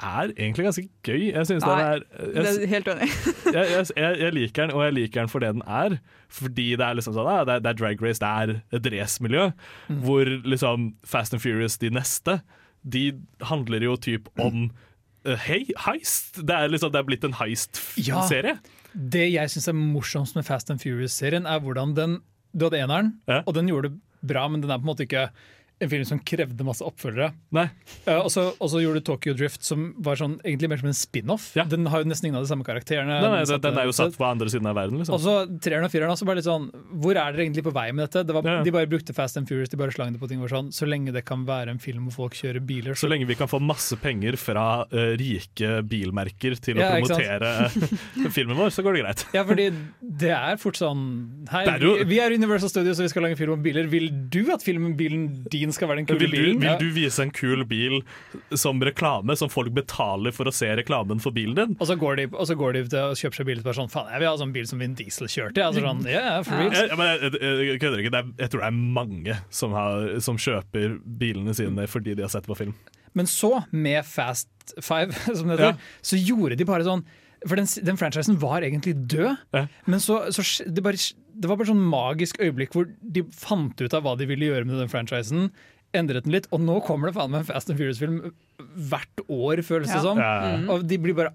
er 0.02 0.32
egentlig 0.34 0.66
ganske 0.66 0.88
gøy. 1.04 1.22
Jeg 1.32 1.46
synes 1.48 1.64
den 1.64 1.72
Nei, 1.72 1.82
er 1.82 2.00
det 2.36 2.48
er 2.52 2.68
helt 2.68 2.90
enig. 2.92 3.10
jeg, 3.56 3.66
jeg, 3.72 3.86
jeg, 3.96 4.20
jeg 4.20 4.34
liker 4.36 4.66
den, 4.66 4.76
og 4.76 4.84
jeg 4.86 4.98
liker 4.98 5.22
den 5.22 5.32
for 5.32 5.44
det 5.44 5.54
den 5.56 5.66
er. 5.68 5.98
Fordi 6.30 6.70
det 6.76 6.88
er 6.88 6.98
liksom 7.00 7.16
sånn, 7.16 7.30
ah, 7.32 7.44
det, 7.48 7.60
er, 7.60 7.66
det 7.66 7.72
er 7.72 7.80
drag 7.84 8.04
race, 8.04 8.22
det 8.24 8.32
er 8.32 8.80
et 8.80 8.92
racemiljø. 8.96 9.50
Mm. 9.88 10.02
Hvor 10.08 10.34
liksom 10.56 10.90
Fast 11.08 11.38
and 11.38 11.44
Furious, 11.44 11.80
de 11.82 11.94
neste, 11.96 12.40
de 12.84 13.06
handler 13.42 13.88
jo 13.88 13.96
typ 13.98 14.28
om 14.42 14.68
uh, 15.28 15.36
hei, 15.48 15.64
heist. 15.88 16.42
Det 16.42 16.58
er, 16.58 16.72
liksom, 16.74 16.92
det 16.94 17.02
er 17.02 17.08
blitt 17.08 17.28
en 17.28 17.38
heist-serie. 17.40 18.58
Ja, 18.60 18.82
Det 19.16 19.28
jeg 19.32 19.52
syns 19.52 19.70
er 19.72 19.78
morsomst 19.80 20.36
med 20.38 20.48
Fast 20.48 20.72
and 20.72 20.84
Furious-serien, 20.84 21.48
er 21.48 21.64
hvordan 21.64 21.96
den 21.98 22.20
Du 22.56 22.70
hadde 22.70 22.80
eneren, 22.80 23.10
og 23.44 23.52
den 23.58 23.68
gjorde 23.68 23.90
det 23.90 23.98
bra, 24.28 24.48
men 24.52 24.64
den 24.64 24.74
er 24.74 24.82
på 24.82 24.88
en 24.88 24.92
måte 24.94 25.08
ikke 25.08 25.30
en 25.84 25.90
film 25.92 26.06
som 26.08 26.20
krevde 26.24 26.64
masse 26.68 26.84
oppfølgere. 26.86 27.32
Eh, 27.56 28.20
og 28.22 28.30
så 28.32 28.80
gjorde 28.80 29.02
du 29.02 29.06
Tokyo 29.10 29.34
Drift, 29.36 29.64
som 29.68 29.90
var 30.04 30.20
sånn, 30.20 30.38
egentlig 30.46 30.70
mer 30.72 30.80
som 30.82 30.90
en 30.92 30.96
spin-off. 30.98 31.50
Den 31.72 31.90
har 31.92 32.04
jo 32.04 32.10
nesten 32.10 32.30
ingen 32.30 32.40
av 32.40 32.46
de 32.46 32.52
samme 32.52 32.64
karakterene. 32.68 33.18
Nei, 33.20 33.32
nei, 33.34 33.42
Den 33.50 33.64
den, 33.66 33.80
er 33.82 33.90
jo 33.90 33.96
satt 33.96 34.16
på 34.16 34.28
andre 34.28 34.48
siden 34.52 34.70
av 34.72 34.78
verden, 34.78 35.02
liksom. 35.02 35.18
Og 35.18 35.24
så 35.24 35.36
treeren 35.64 35.88
og 35.88 35.92
fireren 35.92 36.14
også 36.14 36.28
bare 36.28 36.40
litt 36.40 36.48
sånn 36.48 36.70
Hvor 37.02 37.18
er 37.18 37.34
dere 37.36 37.44
egentlig 37.46 37.64
på 37.66 37.74
vei 37.76 37.88
med 37.92 38.06
dette? 38.06 38.24
Det 38.28 38.36
var, 38.36 38.48
De 38.66 38.74
bare 38.74 38.90
brukte 38.90 39.14
Fast 39.16 39.38
and 39.40 39.50
Furious, 39.50 39.70
de 39.72 39.80
bare 39.80 39.94
slang 39.96 40.14
det 40.16 40.22
på 40.22 40.30
ting 40.30 40.40
Var 40.44 40.52
sånn 40.52 40.72
Så 40.76 40.88
lenge 40.90 41.14
det 41.16 41.26
kan 41.28 41.44
være 41.48 41.74
en 41.74 41.82
film 41.82 42.08
hvor 42.08 42.26
folk 42.26 42.38
kjører 42.40 42.64
biler, 42.66 42.98
Så 43.00 43.10
lenge 43.12 43.28
vi 43.30 43.38
kan 43.38 43.50
få 43.52 43.60
masse 43.64 43.98
penger 44.02 44.38
fra 44.40 44.86
uh, 44.88 45.14
rike 45.20 45.80
bilmerker 45.90 46.58
til 46.62 46.80
Ja, 46.82 46.92
å 46.96 47.02
promotere 47.02 47.52
filmen 48.38 48.58
vår, 48.60 48.72
så 48.76 48.84
går 48.86 48.98
det 48.98 49.04
greit. 49.06 49.26
Ja, 49.36 49.44
fordi 49.48 49.68
det 50.24 50.32
er 50.36 50.60
fort 50.62 50.80
sånn 50.80 51.04
Hei, 51.52 51.66
er 51.76 51.84
jo- 51.84 51.96
vi, 52.02 52.08
vi 52.16 52.22
er 52.24 52.36
Universal 52.36 52.72
Studios 52.72 53.00
og 53.02 53.08
vi 53.08 53.12
skal 53.14 53.28
lage 53.28 53.40
film 53.40 53.56
om 53.58 53.64
biler. 53.66 53.90
Vil 53.92 54.10
du 54.32 54.42
at 54.56 54.64
filmen 54.66 54.96
bilen 55.00 55.28
din 55.52 55.75
skal 55.76 55.90
være 55.92 56.02
den 56.02 56.08
kule 56.10 56.20
Vil 56.24 56.32
du, 56.32 56.38
bilen? 56.38 56.62
vil 56.64 56.80
du 56.82 56.88
vise 56.96 57.22
en 57.24 57.32
kul 57.36 57.62
bil 57.70 58.00
som 58.58 58.82
reklame, 58.84 59.36
som 59.40 59.52
folk 59.52 59.74
betaler 59.76 60.34
for 60.36 60.50
å 60.50 60.54
se 60.56 60.70
reklamen 60.80 61.22
for 61.24 61.36
bilen 61.36 61.56
din? 61.60 61.76
Og 61.80 61.90
så 61.90 61.98
går 62.00 62.20
de, 62.22 62.28
og 62.34 62.48
så 62.50 62.56
går 62.60 62.78
de 62.80 62.84
til 62.96 63.12
å 63.12 63.16
kjøpe 63.20 63.40
seg 63.40 63.50
bil 63.52 63.62
og 63.62 63.68
bare 63.70 63.78
sånn 63.82 63.92
Faen, 63.94 64.10
jeg 64.14 64.24
vil 64.24 64.30
ha 64.32 64.36
sånn 64.42 64.56
bil 64.56 64.68
som 64.70 64.82
Vin 64.82 64.96
Diesel 64.98 65.30
kjørte. 65.32 65.64
Altså 65.66 65.84
sånn, 65.86 66.04
yeah, 66.10 66.40
for 66.48 66.60
reals. 66.60 66.80
Jeg, 66.80 67.00
men 67.00 67.12
jeg, 67.14 67.80
kødder 67.84 68.04
ikke. 68.04 68.14
Det 68.16 68.22
er, 68.24 68.32
jeg 68.46 68.54
tror 68.56 68.66
det 68.66 68.72
er 68.72 68.80
mange 69.00 69.38
som, 69.62 69.76
har, 69.78 70.08
som 70.26 70.40
kjøper 70.42 70.98
bilene 71.22 71.56
sine 71.58 71.86
fordi 71.92 72.16
de 72.18 72.26
har 72.26 72.32
sett 72.34 72.48
på 72.50 72.58
film. 72.58 72.74
Men 73.16 73.30
så, 73.32 73.52
med 73.72 74.02
Fast 74.08 74.50
Five, 74.82 75.14
som 75.38 75.48
det 75.52 75.60
heter, 75.60 75.76
Ja. 75.76 76.00
så 76.04 76.18
gjorde 76.20 76.58
de 76.60 76.66
bare 76.68 76.84
sånn 76.88 77.04
For 77.46 77.60
den, 77.60 77.68
den 77.86 78.00
franchisen 78.00 78.40
var 78.42 78.64
egentlig 78.66 78.96
død, 79.12 79.38
men 79.86 80.02
så, 80.02 80.24
så 80.34 80.42
det, 80.66 80.82
bare, 80.84 80.98
det 81.36 81.50
var 81.52 81.58
bare 81.60 81.68
sånn 81.72 81.84
magisk 81.92 82.40
øyeblikk 82.40 82.76
hvor 82.76 82.88
de 83.02 83.24
fant 83.36 83.82
ut 83.82 83.94
av 83.98 84.04
hva 84.06 84.16
de 84.20 84.28
ville 84.30 84.48
gjøre 84.48 84.66
med 84.70 84.80
den 84.80 84.92
franchisen. 84.92 85.50
Endret 85.96 86.26
den 86.26 86.34
litt, 86.36 86.48
og 86.52 86.60
nå 86.64 86.80
kommer 86.88 87.08
det 87.12 87.16
faen 87.18 87.32
meg 87.32 87.44
en 87.44 87.50
Fast 87.50 87.70
and 87.72 87.80
Furious-film 87.80 88.18
hvert 88.90 89.22
år, 89.32 89.62
føles 89.64 89.88
det 89.92 90.00
Ja. 90.00 90.04
som. 90.04 90.18
Ja. 90.20 90.58
Mm. 90.58 90.70
Og 90.74 90.88
de 90.88 90.98
blir 90.98 91.16
bare 91.16 91.34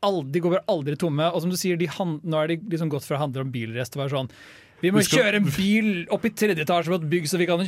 de 0.00 0.40
går 0.40 0.54
bare 0.56 0.64
aldri 0.72 0.96
tomme. 0.96 1.26
Og 1.34 1.42
som 1.42 1.50
du 1.52 1.56
sier, 1.60 1.76
de 1.76 1.84
han, 1.86 2.20
nå 2.24 2.38
er 2.40 2.48
de 2.48 2.56
liksom 2.72 2.88
gått 2.88 3.04
fra 3.04 3.18
å 3.18 3.20
handle 3.26 3.42
om 3.44 3.50
bilrest 3.52 3.92
til 3.92 4.00
å 4.00 4.04
være 4.06 4.16
sånn 4.16 4.30
vi 4.80 4.90
må 4.94 5.02
skal- 5.04 5.20
kjøre 5.24 5.40
en 5.40 5.48
bil 5.56 5.88
opp 6.10 6.24
i 6.24 6.30
tredje 6.30 6.64
etasje 6.64 6.88
på 6.92 6.98
et 7.00 7.08
bygg, 7.10 7.28
så 7.28 7.38
vi 7.40 7.46
kan 7.46 7.60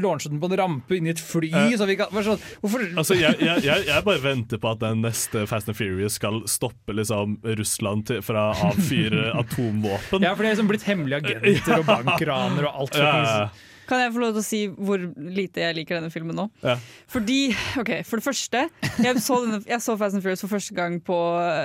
launche 0.00 0.30
den 0.30 0.40
på 0.40 0.50
en 0.50 0.56
rampe 0.58 0.96
inn 0.96 1.06
i 1.06 1.12
et 1.12 1.20
fly. 1.20 1.50
Eh. 1.52 1.76
Så 1.76 1.86
vi 1.86 1.96
kan, 2.00 2.08
sånn, 2.10 2.40
hvorfor 2.62 2.86
Altså, 2.96 3.18
jeg, 3.18 3.36
jeg, 3.40 3.62
jeg, 3.66 3.86
jeg 3.90 4.04
bare 4.04 4.22
venter 4.24 4.58
på 4.62 4.70
at 4.72 4.80
den 4.80 5.02
neste 5.04 5.46
Fast 5.50 5.68
and 5.68 5.76
Furious 5.76 6.14
skal 6.20 6.42
stoppe 6.50 6.94
liksom, 6.96 7.38
Russland 7.58 8.06
til, 8.08 8.22
fra 8.24 8.50
å 8.54 8.70
avfyre 8.72 9.30
atomvåpen. 9.42 10.22
Ja, 10.24 10.34
for 10.34 10.42
det 10.44 10.50
er 10.52 10.56
liksom 10.56 10.68
blitt 10.72 10.88
hemmelige 10.88 11.20
agenter 11.24 11.78
og 11.82 11.86
bankraner 11.86 12.68
og 12.70 12.82
alt. 12.84 12.98
Ja, 12.98 13.04
ja, 13.04 13.38
ja. 13.44 13.48
Kan 13.88 14.00
jeg 14.00 14.12
få 14.14 14.20
lov 14.22 14.32
til 14.36 14.40
å 14.40 14.44
si 14.46 14.60
hvor 14.68 15.02
lite 15.36 15.60
jeg 15.60 15.76
liker 15.76 15.98
denne 15.98 16.10
filmen 16.12 16.36
nå? 16.38 16.46
Ja. 16.64 16.76
Fordi, 17.12 17.38
ok, 17.80 17.90
For 18.08 18.16
det 18.20 18.24
første, 18.24 18.62
jeg 19.04 19.20
så, 19.24 19.40
denne, 19.44 19.60
jeg 19.68 19.80
så 19.84 19.96
Fast 20.00 20.14
and 20.18 20.24
Furious 20.24 20.40
for 20.44 20.52
første 20.54 20.74
gang 20.76 21.00
på, 21.04 21.18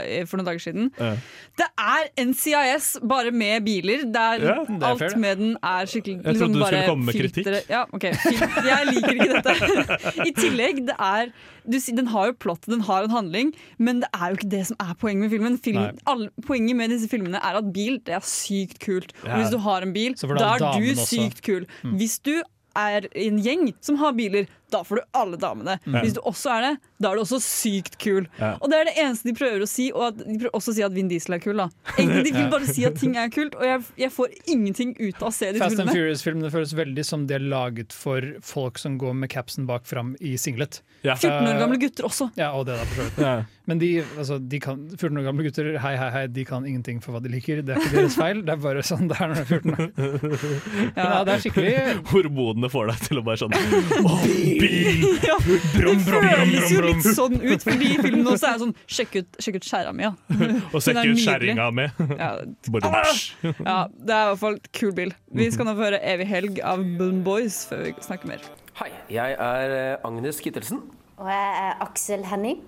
eh, 0.04 0.26
for 0.30 0.38
noen 0.42 0.50
dager 0.50 0.64
siden. 0.66 0.90
Ja. 1.00 1.14
Det 1.60 1.68
er 1.80 2.10
NCIS, 2.26 2.90
bare 3.08 3.32
med 3.32 3.64
biler. 3.68 4.04
Der 4.12 4.44
Ja, 4.50 4.58
alt 4.90 5.00
fair, 5.00 5.16
med 5.18 5.38
den 5.40 5.56
er 5.64 5.86
skikkelig 5.90 6.20
Jeg 6.26 6.40
trodde 6.42 6.54
du 6.54 6.66
skulle 6.66 6.84
komme 6.88 7.06
med 7.06 7.16
filtre- 7.16 7.44
kritikk. 7.44 7.70
Ja, 7.70 7.86
ok, 7.94 8.04
Jeg 8.04 8.92
liker 8.92 9.16
ikke 9.16 9.40
dette. 9.40 10.26
I 10.28 10.32
tillegg, 10.38 10.84
det 10.92 10.96
er 11.00 11.32
du, 11.72 11.80
Den 11.96 12.12
har 12.14 12.30
jo 12.30 12.38
plott, 12.46 12.66
den 12.66 12.82
har 12.82 13.06
en 13.06 13.14
handling, 13.14 13.54
men 13.78 14.04
det 14.04 14.10
er 14.14 14.30
jo 14.30 14.40
ikke 14.40 14.52
det 14.52 14.62
som 14.72 14.80
er 14.84 14.94
poenget 15.00 15.26
med 15.26 15.34
filmen. 15.36 15.58
Film, 15.58 15.82
alle, 16.10 16.30
poenget 16.48 16.76
med 16.76 16.94
disse 16.94 17.10
filmene 17.12 17.42
er 17.42 17.60
at 17.60 17.74
bil 17.74 18.00
det 18.06 18.16
er 18.18 18.26
sykt 18.26 18.80
kult. 18.84 19.14
Og 19.24 19.36
hvis 19.38 19.54
du 19.54 19.60
har 19.64 19.86
en 19.86 19.94
bil, 19.94 20.16
da 20.18 20.56
er 20.56 20.80
du 20.80 21.04
sykt 21.06 21.44
kul. 21.46 21.68
Mm. 21.84 21.98
Hvis 22.02 22.20
du 22.26 22.36
er 22.78 23.08
i 23.16 23.28
en 23.28 23.42
gjeng 23.44 23.70
som 23.82 24.00
har 24.02 24.16
biler, 24.18 24.50
da 24.74 24.84
får 24.86 25.02
du 25.02 25.04
alle 25.20 25.40
damene. 25.42 25.78
Ja. 25.86 26.04
Hvis 26.04 26.16
du 26.18 26.22
også 26.28 26.52
er 26.58 26.66
det, 26.68 26.72
da 27.02 27.12
er 27.12 27.20
du 27.20 27.24
også 27.24 27.40
sykt 27.44 27.98
kul. 28.02 28.28
Ja. 28.40 28.54
Og 28.60 28.72
det 28.72 28.80
er 28.80 28.90
det 28.90 28.96
eneste 29.02 29.30
de 29.30 29.36
prøver 29.38 29.66
å 29.66 29.70
si, 29.70 29.90
og 29.96 30.06
at 30.10 30.20
de 30.22 30.38
prøver 30.42 30.56
også 30.60 30.74
å 30.74 30.78
si 30.78 30.86
at 30.86 30.96
Vin 30.96 31.10
Diesel 31.12 31.38
er 31.38 31.44
kul. 31.44 31.58
Da. 31.60 31.70
Egentlig, 31.98 32.26
de 32.30 32.34
vil 32.38 32.50
bare 32.54 32.70
si 32.70 32.86
at 32.88 33.00
ting 33.00 33.16
er 33.20 33.32
kult, 33.34 33.58
og 33.60 33.66
jeg, 33.68 33.86
jeg 34.06 34.14
får 34.16 34.36
ingenting 34.56 34.96
ut 35.00 35.22
av 35.22 35.30
å 35.32 35.34
se 35.36 35.52
de 35.54 35.62
Fast 35.64 35.76
and 35.78 35.90
filmene. 35.90 35.98
Furious-filmene 35.98 36.54
føles 36.54 36.76
veldig 36.78 37.06
som 37.08 37.26
de 37.30 37.38
er 37.40 37.46
laget 37.46 37.96
for 37.96 38.26
folk 38.46 38.80
som 38.82 38.98
går 39.02 39.18
med 39.24 39.32
capsen 39.34 39.68
bak 39.70 39.88
fram 39.90 40.16
i 40.20 40.36
singlet. 40.40 40.82
14 41.04 41.48
år 41.48 41.60
gamle 41.62 41.80
gutter 41.80 42.06
også. 42.10 42.28
Ja, 42.36 42.52
og 42.58 42.66
det 42.68 42.76
da, 42.76 42.84
for 42.90 43.00
så 43.00 43.08
vidt. 43.08 43.24
Ja. 43.24 43.36
Men 43.70 43.80
de, 43.80 43.90
altså, 44.18 44.40
de 44.42 44.60
kan, 44.60 44.82
14 44.98 45.20
år 45.22 45.26
gamle 45.30 45.46
gutter, 45.46 45.68
hei, 45.80 45.94
hei, 46.00 46.10
hei, 46.16 46.24
de 46.34 46.44
kan 46.48 46.66
ingenting 46.68 47.00
for 47.04 47.16
hva 47.16 47.22
de 47.24 47.32
liker. 47.32 47.62
Det 47.64 47.76
er 47.76 47.84
ikke 47.84 47.96
deres 48.00 48.18
feil, 48.20 48.42
det 48.48 48.56
er 48.56 48.62
bare 48.64 48.84
sånn 48.86 49.08
det 49.12 49.20
er 49.22 49.32
når 49.32 49.38
du 49.38 49.42
er 49.42 49.52
14 49.60 49.76
år. 49.76 49.92
Ja, 51.00 51.22
det 51.26 51.34
er 51.36 51.42
skikkelig 51.44 51.74
Hormonene 52.12 52.70
får 52.72 52.90
deg 52.92 53.04
til 53.08 53.22
å 53.22 53.24
bare 53.26 53.40
sånn 53.40 53.54
bil! 54.26 54.59
Ja, 54.60 55.36
Brum, 55.40 55.60
det 55.74 56.06
brum, 56.06 56.26
føles 56.26 56.72
jo 56.74 56.82
litt 56.84 57.06
sånn 57.16 57.36
ut, 57.40 57.64
fordi 57.64 57.92
i 57.94 57.98
filmen 58.02 58.28
også 58.28 58.50
er 58.50 58.58
det 58.58 58.64
sånn 58.66 58.74
Sjekk 58.90 59.16
ut, 59.20 59.40
sjekk 59.44 59.60
ut 59.60 59.68
skjæra 59.70 59.94
mi, 59.96 60.06
ja. 60.06 60.12
Og 60.74 60.80
er 60.92 61.12
ut 61.12 61.22
skjæringa 61.24 61.68
mi. 61.76 61.88
Ja. 62.20 62.32
Ja, 63.70 63.78
det 63.90 64.16
er 64.16 64.24
i 64.24 64.30
hvert 64.32 64.42
fall 64.42 64.58
kul 64.76 64.94
bil. 64.98 65.14
Vi 65.36 65.50
skal 65.54 65.68
nå 65.68 65.76
få 65.78 65.88
høre 65.88 66.00
'Evig 66.04 66.28
helg' 66.30 66.60
av 66.66 66.84
Boon 67.00 67.22
Boys 67.26 67.62
før 67.70 67.86
vi 67.88 67.94
snakker 68.04 68.30
mer. 68.32 68.44
Hei, 68.80 68.92
jeg 69.12 69.36
er 69.40 69.76
eh, 69.76 70.08
Agnes 70.08 70.40
Kittelsen, 70.44 70.82
Og 71.20 71.28
jeg 71.28 71.56
er 71.64 71.82
Aksel 71.84 72.24
Henning, 72.30 72.62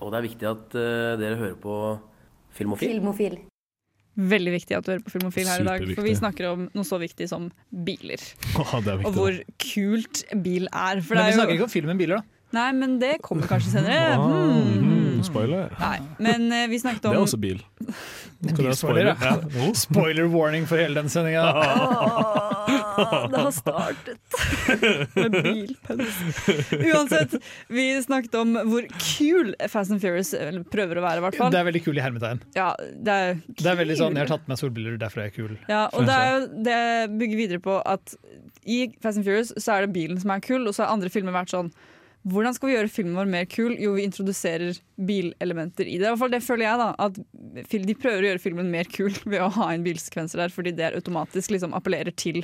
og 0.00 0.12
det 0.12 0.18
er 0.20 0.24
viktig 0.24 0.48
at 0.48 0.76
uh, 0.76 1.16
dere 1.20 1.36
hører 1.36 1.58
på 1.60 1.74
Filmofil. 2.56 2.94
filmofil. 2.96 3.36
Veldig 4.20 4.52
viktig 4.52 4.76
at 4.76 4.84
du 4.84 4.90
hører 4.92 5.04
på 5.06 5.12
Filmofil 5.14 5.48
her 5.48 5.62
i 5.62 5.66
dag, 5.66 5.84
for 5.96 6.04
vi 6.04 6.12
snakker 6.18 6.48
om 6.50 6.66
noe 6.76 6.84
så 6.84 6.98
viktig 7.00 7.28
som 7.30 7.48
biler. 7.72 8.20
Oh, 8.60 8.76
det 8.84 8.92
er 8.92 9.00
viktig, 9.00 9.06
og 9.08 9.16
hvor 9.16 9.38
kult 9.64 10.24
bil 10.44 10.68
er. 10.68 11.00
For 11.00 11.16
Men 11.16 11.24
vi 11.24 11.30
det 11.30 11.32
er 11.32 11.38
snakker 11.40 11.54
jo... 11.54 11.58
ikke 11.60 11.68
om 11.70 11.74
filmen 11.78 12.00
biler, 12.02 12.20
da. 12.20 12.36
Nei, 12.50 12.68
men 12.74 12.98
det 12.98 13.12
kommer 13.22 13.46
kanskje 13.50 13.76
senere. 13.78 14.00
Ah, 14.18 14.26
Hmm. 14.30 14.89
Mm, 15.22 15.28
spoiler. 15.28 15.70
Nei, 15.80 15.98
men 16.18 16.50
eh, 16.52 16.66
vi 16.70 16.80
snakket 16.82 17.08
om 17.08 17.14
Det 17.14 17.20
er 17.20 17.28
også 17.28 17.40
bil. 17.40 17.62
Kan 18.40 18.56
det 18.56 18.64
være 18.64 18.68
Bilspoiler, 18.70 19.08
ja. 19.20 19.32
Oh. 19.60 19.72
Spoiler 19.86 20.28
warning 20.32 20.64
for 20.68 20.80
hele 20.80 20.96
den 20.96 21.10
sendinga. 21.12 21.42
Det 23.28 23.36
har 23.36 23.50
startet 23.52 24.38
med 25.14 25.36
bilpølse. 25.36 26.56
Uansett, 26.88 27.36
vi 27.68 27.84
snakket 28.02 28.38
om 28.40 28.56
hvor 28.70 28.86
kul 28.96 29.52
Fast 29.68 29.92
and 29.92 30.00
Furious 30.00 30.32
prøver 30.72 31.00
å 31.00 31.04
være, 31.04 31.24
Hvertfall. 31.26 31.52
Det 31.52 31.60
er 31.60 31.68
veldig 31.68 31.84
kul 31.84 32.00
i 32.00 32.04
hermetegn. 32.04 32.40
Ja, 32.56 32.70
det 32.80 33.18
er, 33.26 33.44
Det 33.60 33.68
er 33.74 33.80
veldig 33.82 33.98
sånn, 34.00 34.16
Jeg 34.16 34.24
har 34.24 34.32
tatt 34.32 34.48
med 34.48 34.60
solbriller, 34.60 34.96
derfor 35.00 35.24
er 35.24 35.28
jeg 35.28 35.36
kul. 35.36 35.54
Ja, 35.68 35.84
og 35.92 36.08
det, 36.08 36.16
er 36.16 36.48
det 36.70 36.80
bygger 37.20 37.42
videre 37.44 37.64
på 37.64 37.76
at 37.84 38.16
i 38.64 38.86
Fast 39.02 39.20
and 39.20 39.28
Furious 39.28 39.52
så 39.60 39.76
er 39.76 39.84
det 39.84 39.94
bilen 39.96 40.20
som 40.20 40.32
er 40.32 40.44
kul, 40.44 40.64
og 40.64 40.76
så 40.76 40.86
har 40.86 40.96
andre 40.96 41.12
filmer 41.12 41.36
vært 41.36 41.52
sånn 41.52 41.72
hvordan 42.28 42.52
skal 42.54 42.68
vi 42.68 42.74
gjøre 42.76 42.90
filmen 42.92 43.16
vår 43.16 43.28
mer 43.32 43.46
kul? 43.48 43.72
Jo, 43.80 43.94
vi 43.96 44.04
introduserer 44.04 44.76
bilelementer 45.00 45.88
i 45.88 45.96
det. 45.96 46.04
I 46.04 46.10
hvert 46.10 46.20
fall 46.20 46.34
det 46.34 46.42
føler 46.44 46.66
jeg 46.66 46.80
da, 46.82 46.88
at 47.00 47.20
De 47.88 47.94
prøver 47.96 48.20
å 48.26 48.28
gjøre 48.30 48.42
filmen 48.44 48.70
mer 48.70 48.84
kul 48.92 49.10
ved 49.30 49.40
å 49.40 49.48
ha 49.56 49.70
inn 49.74 49.84
bilsekvenser 49.86 50.42
der, 50.44 50.52
fordi 50.52 50.74
det 50.76 50.90
automatisk 50.98 51.50
liksom 51.56 51.72
appellerer 51.78 52.12
til 52.12 52.42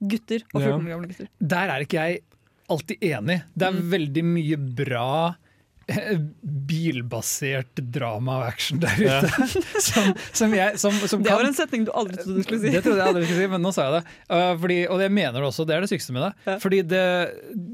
gutter 0.00 0.44
og 0.54 0.62
14 0.62 0.76
år 0.86 0.90
gamle 0.94 1.10
gutter. 1.10 1.28
Der 1.42 1.72
er 1.74 1.84
ikke 1.84 2.04
jeg 2.06 2.22
alltid 2.70 3.02
enig. 3.02 3.40
Det 3.58 3.66
er 3.66 3.74
Mm. 3.74 3.90
veldig 3.90 4.24
mye 4.24 4.56
bra 4.78 5.08
bilbasert 6.70 7.80
drama 7.92 8.40
og 8.40 8.46
action 8.52 8.80
der 8.82 8.96
Ja. 9.02 9.18
ute. 9.24 9.48
som, 9.88 10.10
som 10.32 10.54
jeg, 10.56 10.78
som, 10.80 10.92
som 11.10 11.22
Det 11.22 11.30
var 11.32 11.42
kan- 11.44 11.50
en 11.52 11.58
setning 11.58 11.86
du 11.88 11.92
aldri 11.92 12.16
trodde 12.20 12.40
du 12.40 12.46
skulle 12.46 12.62
si. 12.64 12.72
Det 12.74 12.82
trodde 12.84 13.00
jeg 13.02 13.12
aldri 13.14 13.24
skulle 13.26 13.42
si, 13.44 13.52
men 13.54 13.64
nå 13.64 13.72
sa 13.74 13.86
jeg 13.88 13.96
det. 14.00 14.02
Uh, 14.30 14.52
fordi, 14.64 14.80
og 14.88 14.98
det 15.02 15.10
mener 15.14 15.40
du 15.40 15.48
også, 15.50 15.66
det 15.68 15.76
er 15.78 15.86
det 15.86 15.92
sykeste 15.92 16.16
med 16.16 16.26
det. 16.28 16.58
Fordi 16.62 16.82
det, 16.86 17.06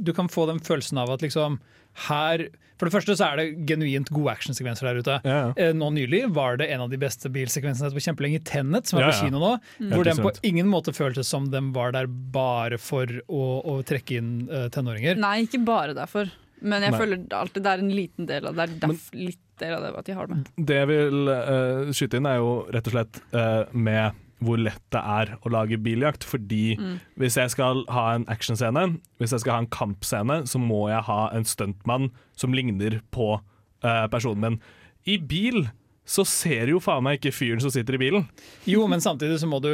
du 0.06 0.12
kan 0.16 0.30
få 0.32 0.46
den 0.50 0.60
følelsen 0.64 0.98
av 1.02 1.10
at 1.16 1.24
liksom 1.24 1.60
her 2.06 2.48
For 2.76 2.84
det 2.90 2.92
første 2.92 3.14
så 3.16 3.24
er 3.32 3.38
det 3.40 3.44
genuint 3.70 4.10
gode 4.12 4.34
actionsekvenser 4.34 4.84
der 4.90 4.98
ute. 5.00 5.14
Eh, 5.56 5.70
Nå 5.72 5.86
nylig 5.96 6.26
var 6.36 6.58
det 6.60 6.66
en 6.74 6.82
av 6.84 6.90
de 6.92 6.98
beste 7.00 7.30
bilsekvensene 7.32 7.88
på 7.94 8.02
kjempelenge 8.04 8.36
i 8.36 8.42
Tennet, 8.44 8.84
som 8.90 8.98
er 9.00 9.06
på 9.08 9.14
ja. 9.14 9.20
kino 9.24 9.40
nå. 9.40 9.52
Mm. 9.80 9.94
Hvor 9.94 10.04
den 10.04 10.20
på 10.20 10.32
ingen 10.44 10.68
måte 10.68 10.92
føltes 10.92 11.30
som 11.32 11.46
den 11.48 11.70
var 11.72 11.94
der 11.96 12.04
bare 12.06 12.76
for 12.76 13.08
å, 13.32 13.46
å 13.64 13.78
trekke 13.88 14.18
inn 14.20 14.34
uh, 14.52 14.66
tenåringer. 14.68 15.16
Nei, 15.16 15.38
ikke 15.46 15.62
bare 15.64 15.96
derfor. 15.96 16.28
Men 16.60 16.82
jeg 16.86 16.92
Nei. 16.94 16.98
føler 17.00 17.24
alltid 17.36 17.62
det 17.66 17.72
er 17.72 17.82
en 17.84 17.90
liten 17.92 18.26
del 18.28 18.46
av 18.48 18.54
det. 18.56 18.66
Det 18.72 18.76
er 18.84 18.88
derf, 18.88 19.08
litt 19.14 19.42
del 19.60 19.74
av 19.76 19.82
det 19.84 19.90
at 20.00 20.06
de 20.08 20.14
har 20.16 20.26
det 20.30 20.36
med. 20.38 20.52
Det 20.70 20.76
jeg 20.80 20.88
vil 20.92 21.28
uh, 21.32 21.90
skyte 21.96 22.20
inn, 22.20 22.28
er 22.30 22.38
jo 22.40 22.52
rett 22.72 22.86
og 22.88 22.96
slett 22.96 23.20
uh, 23.34 23.64
med 23.72 24.22
hvor 24.44 24.60
lett 24.60 24.82
det 24.92 25.00
er 25.00 25.30
å 25.40 25.48
lage 25.52 25.78
biljakt. 25.80 26.24
Fordi 26.28 26.76
Mm. 26.76 26.98
hvis 27.16 27.36
jeg 27.40 27.50
skal 27.54 27.84
ha 27.88 28.14
en 28.14 28.26
actionscene, 28.28 28.98
hvis 29.18 29.32
jeg 29.32 29.40
skal 29.40 29.52
ha 29.54 29.58
en 29.64 29.70
kampscene, 29.72 30.42
så 30.46 30.58
må 30.60 30.88
jeg 30.92 31.02
ha 31.08 31.30
en 31.32 31.44
stuntmann 31.44 32.10
som 32.36 32.52
ligner 32.52 33.00
på 33.10 33.40
uh, 33.40 34.06
personen 34.12 34.40
min. 34.40 34.60
I 35.06 35.16
bil 35.18 35.68
så 36.06 36.22
ser 36.24 36.68
jo 36.70 36.78
faen 36.78 37.02
meg 37.02 37.18
ikke 37.18 37.32
fyren 37.34 37.60
som 37.60 37.70
sitter 37.74 37.96
i 37.96 37.98
bilen. 37.98 38.28
Jo, 38.68 38.84
men 38.86 39.00
samtidig 39.00 39.40
så 39.40 39.48
må 39.50 39.58
du 39.64 39.72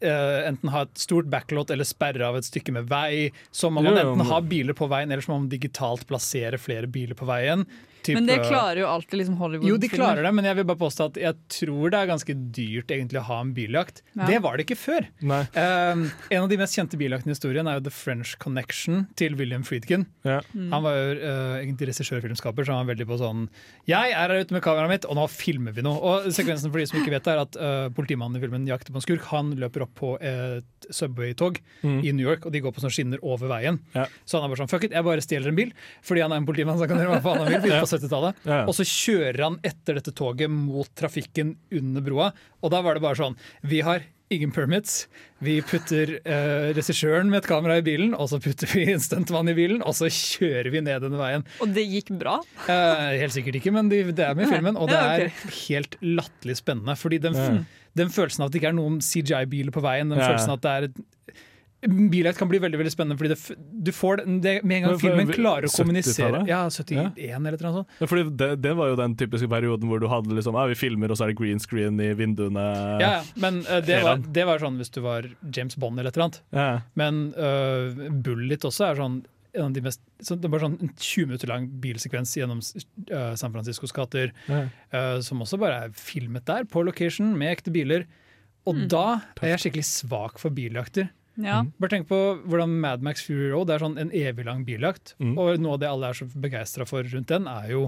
enten 0.00 0.72
ha 0.72 0.86
et 0.86 1.00
stort 1.00 1.28
backlot 1.32 1.70
eller 1.74 1.84
sperre 1.88 2.24
av 2.28 2.38
et 2.38 2.46
stykke 2.48 2.72
med 2.76 2.88
vei. 2.90 3.28
Så 3.50 3.68
må 3.70 3.84
man 3.84 3.98
enten 4.00 4.24
ha 4.30 4.40
biler 4.40 4.76
på 4.76 4.88
veien, 4.90 5.10
eller 5.12 5.24
så 5.24 5.34
må 5.34 5.42
man 5.42 5.52
digitalt 5.52 6.06
plassere 6.08 6.60
flere 6.60 6.88
biler 6.90 7.18
på 7.18 7.28
veien. 7.28 7.66
Type, 8.06 8.20
Men 8.20 8.28
det 8.28 8.36
eh, 8.38 8.46
klarer 8.46 8.80
jo 8.80 8.86
alltid 8.86 9.18
liksom 9.18 9.36
Hollywood. 9.40 9.68
Jo, 9.68 9.76
de 9.82 9.88
klarer 9.90 10.22
det, 10.22 10.30
men 10.36 10.46
jeg 10.46 10.58
vil 10.60 10.66
bare 10.68 10.78
påstå 10.78 11.08
at 11.10 11.16
jeg 11.18 11.38
tror 11.50 11.90
det 11.90 11.98
er 11.98 12.10
ganske 12.10 12.36
dyrt 12.54 12.92
egentlig 12.94 13.18
å 13.18 13.24
ha 13.26 13.38
en 13.42 13.50
biljakt. 13.56 14.02
Ja. 14.12 14.28
Det 14.30 14.38
var 14.44 14.58
det 14.58 14.66
ikke 14.66 14.78
før. 14.78 15.08
Nei. 15.26 15.40
Um, 15.56 16.04
en 16.30 16.44
av 16.44 16.50
de 16.52 16.58
mest 16.60 16.78
kjente 16.78 17.00
biljaktene 17.00 17.32
i 17.32 17.36
historien 17.36 17.66
er 17.66 17.80
jo 17.80 17.86
The 17.88 17.94
French 17.94 18.36
Connection 18.42 19.06
til 19.18 19.34
William 19.40 19.64
Friedkin. 19.66 20.06
Mm. 20.22 20.68
Han 20.74 20.86
var 20.86 20.98
jo 21.00 21.08
uh, 21.18 21.56
egentlig 21.58 21.90
regissør-filmskaper, 21.90 22.66
så 22.68 22.76
han 22.76 22.84
var 22.84 22.92
veldig 22.94 23.08
på 23.10 23.18
sånn 23.20 23.46
Jeg 23.90 24.14
er 24.14 24.34
her 24.36 24.46
ute 24.46 24.54
med 24.54 24.62
kameraet 24.64 24.94
mitt, 24.94 25.10
og 25.10 25.18
nå 25.18 25.26
filmer 25.32 25.74
vi 25.74 25.86
noe. 25.86 25.98
Og 25.98 26.30
sekvensen 26.36 26.70
for 26.70 26.82
de 26.82 26.86
som 26.86 27.00
ikke 27.00 27.16
vet 27.16 27.26
det, 27.26 27.34
er 27.34 27.42
at 27.42 27.58
uh, 27.58 27.88
politimannen 27.96 28.38
i 28.38 28.44
filmen 28.44 28.70
jakter 28.70 28.94
på 28.94 29.02
en 29.02 29.06
skurk. 29.08 29.26
Han 29.32 29.56
løper 29.58 29.65
opp 29.86 29.94
på 29.94 30.16
et 30.20 30.64
Subway-tog 30.90 31.58
Mm. 31.82 32.04
i 32.04 32.12
New 32.12 32.26
York, 32.26 32.46
og 32.46 32.52
de 32.52 32.60
går 32.60 32.72
på 32.72 32.80
sånne 32.80 32.94
skinner 32.94 33.18
over 33.22 33.48
veien. 33.48 33.80
Ja. 33.94 34.06
Så 34.24 34.38
han 34.38 34.44
er 34.46 34.54
bare 34.54 34.60
sånn 34.64 34.70
Fuck 34.70 34.84
it, 34.84 34.92
jeg 34.92 35.04
bare 35.04 35.20
stjeler 35.20 35.48
en 35.48 35.56
bil, 35.56 35.72
fordi 36.02 36.22
han 36.22 36.32
er 36.32 36.36
en 36.36 36.46
politimann. 36.46 36.78
Så 36.78 36.86
kan 36.88 36.98
gjøre 36.98 37.16
hva 37.18 37.22
faen 37.22 37.42
han 37.42 37.62
vil, 37.62 37.70
på 37.80 37.86
70-tallet. 37.90 38.34
Ja. 38.46 38.64
Og 38.66 38.74
så 38.74 38.84
kjører 38.86 39.42
han 39.42 39.58
etter 39.64 39.94
dette 39.98 40.12
toget 40.14 40.50
mot 40.50 40.88
trafikken 40.94 41.56
under 41.72 42.00
broa, 42.00 42.32
og 42.62 42.70
da 42.70 42.80
var 42.82 42.94
det 42.94 43.02
bare 43.02 43.16
sånn 43.18 43.36
Vi 43.62 43.80
har 43.82 44.02
ingen 44.32 44.50
permits. 44.50 45.06
Vi 45.44 45.58
putter 45.66 46.16
uh, 46.26 46.72
regissøren 46.76 47.30
med 47.30 47.42
et 47.42 47.48
kamera 47.50 47.78
i 47.78 47.84
bilen, 47.86 48.14
og 48.16 48.30
så 48.32 48.40
putter 48.42 48.70
vi 48.72 48.86
en 48.92 49.02
stuntmann 49.02 49.50
i 49.52 49.56
bilen, 49.56 49.82
og 49.86 49.96
så 49.98 50.10
kjører 50.10 50.70
vi 50.74 50.82
ned 50.84 51.04
denne 51.06 51.20
veien. 51.20 51.46
Og 51.62 51.74
det 51.76 51.86
gikk 51.90 52.14
bra? 52.20 52.38
Eh, 52.66 53.16
helt 53.22 53.36
sikkert 53.36 53.60
ikke, 53.60 53.74
men 53.76 53.90
de, 53.92 54.02
det 54.16 54.24
er 54.26 54.38
med 54.38 54.48
i 54.48 54.54
filmen, 54.54 54.78
og 54.80 54.90
det 54.90 55.00
er 55.00 55.28
helt 55.66 55.98
latterlig 56.02 56.58
spennende. 56.58 56.96
Fordi 56.98 57.20
den, 57.22 57.66
den 57.98 58.14
følelsen 58.14 58.44
av 58.44 58.50
at 58.50 58.56
det 58.56 58.62
ikke 58.62 58.72
er 58.72 58.80
noen 58.80 58.98
CGI-biler 59.04 59.74
på 59.74 59.84
veien, 59.84 60.10
den 60.12 60.22
følelsen 60.22 60.54
av 60.54 60.60
at 60.60 60.66
det 60.66 60.74
er 60.74 60.88
et 60.90 61.04
Biljakt 61.86 62.38
kan 62.40 62.48
bli 62.50 62.58
veldig 62.62 62.78
veldig 62.80 62.92
spennende, 62.92 63.16
fordi 63.20 63.32
det, 63.34 63.56
du 63.86 63.90
får 63.94 64.16
det, 64.22 64.26
det 64.44 64.54
med 64.64 64.76
en 64.78 64.86
gang 64.88 64.98
filmen 65.00 65.30
klarer 65.32 65.68
å 65.68 65.72
kommunisere 65.72 66.42
Ja, 66.48 66.64
71 66.70 67.14
eller 67.16 67.54
et 67.56 67.60
eller 67.60 67.70
noe 67.70 67.78
sånt. 67.82 67.94
Ja, 68.02 68.08
fordi 68.10 68.24
det, 68.42 68.50
det 68.64 68.72
var 68.78 68.90
jo 68.92 68.98
den 69.00 69.14
typiske 69.20 69.48
perioden 69.52 69.88
hvor 69.90 70.02
du 70.02 70.08
hadde 70.10 70.34
liksom, 70.36 70.58
ja, 70.58 70.66
vi 70.70 70.78
filmer, 70.78 71.10
og 71.14 71.18
så 71.20 71.26
er 71.28 71.32
det 71.34 71.38
green 71.40 71.62
screen 71.62 72.00
i 72.02 72.10
vinduene. 72.18 72.66
Ja, 73.02 73.12
ja, 73.18 73.22
men 73.42 73.62
uh, 73.68 73.78
det, 73.84 74.00
var, 74.04 74.18
det 74.40 74.44
var 74.48 74.62
sånn 74.62 74.76
hvis 74.82 74.92
du 74.96 75.00
var 75.04 75.30
James 75.54 75.76
Bond 75.78 75.98
eller 76.00 76.10
et 76.10 76.18
eller 76.18 76.28
annet. 76.30 76.42
Ja. 76.56 76.68
Men 76.98 77.22
uh, 77.38 78.10
Bullet 78.26 78.66
også 78.68 78.90
er 78.90 79.00
sånn 79.04 79.22
en 79.56 79.70
av 79.70 79.72
de 79.72 79.80
mest, 79.86 80.02
så 80.20 80.34
det 80.36 80.50
bare 80.52 80.66
sånn 80.66 80.74
en 80.84 80.90
20 81.00 81.30
minutter 81.30 81.48
lang 81.48 81.66
bilsekvens 81.80 82.34
gjennom 82.36 82.58
eh, 82.60 83.30
San 83.40 83.54
Franciscos 83.54 83.94
gater, 83.96 84.34
Ja. 84.52 84.58
eh, 84.92 85.14
som 85.24 85.40
også 85.40 85.56
bare 85.62 85.86
er 85.86 85.94
filmet 85.96 86.44
der, 86.44 86.66
på 86.68 86.82
location, 86.84 87.30
med 87.40 87.54
ekte 87.54 87.72
biler. 87.72 88.04
Og 88.68 88.74
Mm. 88.76 88.88
da 88.92 89.04
er 89.40 89.54
jeg 89.54 89.62
skikkelig 89.62 89.86
svak 89.88 90.38
for 90.42 90.52
biljakter. 90.52 91.08
Ja. 91.36 91.62
Bare 91.80 91.92
tenk 91.92 92.08
på 92.08 92.18
hvordan 92.48 92.78
Mad 92.80 93.04
Max 93.04 93.24
Fury 93.26 93.50
Road 93.52 93.68
det 93.68 93.76
er 93.76 93.84
sånn 93.84 93.98
en 94.00 94.12
evig 94.16 94.46
lang 94.48 94.64
biljakt. 94.66 95.14
Mm. 95.20 95.36
Og 95.36 95.62
noe 95.62 95.76
av 95.76 95.82
det 95.82 95.90
alle 95.90 96.10
er 96.10 96.18
så 96.18 96.28
begeistra 96.32 96.86
for 96.88 97.06
rundt 97.12 97.32
den, 97.32 97.48
er 97.50 97.72
jo 97.74 97.86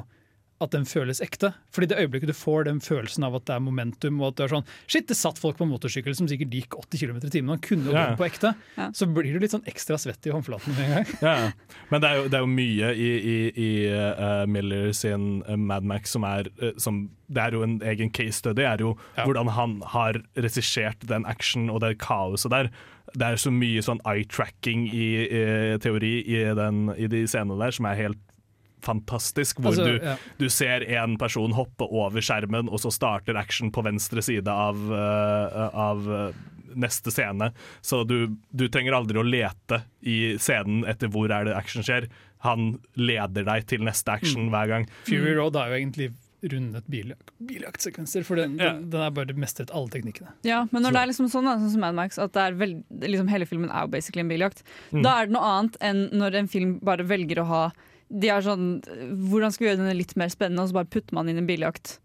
at 0.61 0.73
den 0.75 0.85
føles 0.91 1.21
ekte. 1.23 1.53
Fordi 1.75 1.87
det 1.93 1.99
øyeblikket 2.03 2.33
du 2.33 2.35
får 2.35 2.65
den 2.67 2.81
følelsen 2.83 3.23
av 3.27 3.37
at 3.39 3.45
det 3.47 3.55
er 3.55 3.63
momentum, 3.63 4.17
og 4.21 4.33
at 4.33 4.39
du 4.41 4.43
er 4.47 4.53
sånn 4.57 4.65
Shit, 4.91 5.07
det 5.07 5.17
satt 5.19 5.39
folk 5.39 5.59
på 5.61 5.67
motorsykkel 5.71 6.17
som 6.19 6.27
sikkert 6.31 6.55
gikk 6.57 6.75
80 6.81 7.03
km 7.05 7.21
i 7.23 7.31
timen, 7.31 7.53
og 7.55 7.63
kunne 7.63 7.87
jo 7.87 7.95
Ja. 7.95 8.09
gå 8.11 8.19
på 8.19 8.27
ekte. 8.27 8.55
Ja. 8.77 8.89
Så 8.93 9.07
blir 9.07 9.33
du 9.33 9.39
litt 9.45 9.55
sånn 9.55 9.67
ekstra 9.71 9.99
svett 10.03 10.27
i 10.27 10.33
håndflaten 10.35 10.75
med 10.75 10.85
en 10.89 10.95
gang. 10.97 11.13
Ja, 11.23 11.35
ja. 11.45 11.77
Men 11.93 12.03
det 12.03 12.11
er 12.11 12.17
jo, 12.19 12.27
det 12.29 12.41
er 12.41 12.45
jo 12.47 12.51
mye 12.57 12.91
i, 12.95 13.09
i, 13.19 13.39
i 13.55 13.71
uh, 13.95 14.45
Miller 14.51 14.93
sin 14.93 15.43
uh, 15.49 15.55
Mad 15.57 15.87
Max 15.87 16.11
som 16.17 16.27
er 16.27 16.51
uh, 16.63 16.73
som, 16.79 17.05
Det 17.31 17.43
er 17.43 17.53
jo 17.55 17.63
en 17.63 17.79
egen 17.85 18.11
case 18.11 18.41
study, 18.43 18.63
er 18.67 18.81
jo 18.83 18.97
hvordan 19.19 19.51
han 19.55 19.79
har 19.95 20.19
regissert 20.37 21.07
den 21.09 21.27
action 21.27 21.69
og 21.71 21.83
det 21.85 21.99
kaoset 22.03 22.51
der. 22.51 22.71
Det 23.15 23.25
er 23.25 23.37
så 23.41 23.51
mye 23.53 23.81
sånn 23.85 24.01
eye-tracking 24.05 24.89
i, 24.93 25.07
i 25.25 25.43
teori 25.81 26.19
i, 26.29 26.41
den, 26.57 26.89
i 26.97 27.07
de 27.09 27.23
scenene 27.29 27.57
der 27.63 27.73
som 27.73 27.87
er 27.89 27.97
helt 28.01 28.19
fantastisk. 28.85 29.59
Hvor 29.61 29.73
Altså, 29.73 29.85
du, 29.85 29.99
ja. 30.05 30.17
du 30.39 30.49
ser 30.49 30.85
en 30.99 31.17
person 31.21 31.53
hoppe 31.57 31.87
over 31.91 32.21
skjermen, 32.25 32.69
og 32.69 32.81
så 32.83 32.93
starter 32.95 33.37
action 33.37 33.71
på 33.75 33.83
venstre 33.87 34.23
side 34.23 34.49
av, 34.49 34.77
uh, 34.93 35.71
av 35.75 36.09
eh, 36.13 36.39
neste 36.79 37.11
scene. 37.11 37.53
Så 37.81 38.05
du, 38.07 38.37
du 38.53 38.69
trenger 38.69 38.93
aldri 38.99 39.19
å 39.19 39.27
lete 39.27 39.83
i 40.03 40.37
scenen 40.39 40.85
etter 40.89 41.09
hvor 41.13 41.31
er 41.33 41.49
det 41.49 41.57
action 41.57 41.83
skjer. 41.83 42.09
Han 42.47 42.79
leder 42.95 43.45
deg 43.49 43.67
til 43.67 43.83
neste 43.83 44.13
action 44.15 44.47
Mm. 44.47 44.51
hver 44.55 44.69
gang. 44.69 44.89
Fury 45.09 45.35
Road 45.35 45.57
har 45.59 45.73
jo 45.73 45.79
egentlig 45.81 46.13
rundet 46.39 46.85
biljakt, 46.87 47.33
biljaktsekvenser, 47.43 48.23
for 48.23 48.37
den, 48.39 48.53
Ja. 48.63 48.69
den, 48.77 48.91
den 48.93 49.01
er 49.03 49.11
bare 49.11 49.35
mestret 49.35 49.73
alle 49.75 49.89
teknikkene. 49.91 50.31
Ja, 50.47 50.69
men 50.71 50.85
når 50.85 50.93
det 50.95 51.01
er 51.03 51.09
liksom 51.11 51.27
sånn, 51.33 51.49
da, 51.51 51.57
sånn 51.59 51.73
som 51.73 51.81
Mad 51.83 51.97
Max, 51.99 52.17
at 52.23 52.31
det 52.37 52.45
er 52.45 52.55
veld, 52.61 52.85
liksom 53.03 53.27
hele 53.33 53.45
filmen 53.51 53.73
er 53.75 53.89
jo 53.89 53.91
basically 53.97 54.23
en 54.23 54.29
biljakt, 54.31 54.63
Mm. 54.93 55.03
da 55.03 55.17
er 55.23 55.27
det 55.27 55.35
noe 55.35 55.43
annet 55.43 55.77
enn 55.83 56.05
når 56.15 56.37
en 56.39 56.47
film 56.47 56.79
bare 56.79 57.03
velger 57.03 57.43
å 57.43 57.47
ha 57.51 57.65
De 58.09 58.31
er 58.33 58.45
sånn 58.45 58.79
Hvordan 59.29 59.53
skal 59.53 59.65
vi 59.65 59.69
gjøre 59.71 59.81
denne 59.83 59.97
litt 59.99 60.15
mer 60.17 60.31
spennende, 60.33 60.65
og 60.65 60.71
så 60.71 60.79
bare 60.81 60.93
putter 60.93 61.17
man 61.17 61.29
inn 61.29 61.41
en 61.43 61.49
biljakt 61.49 61.99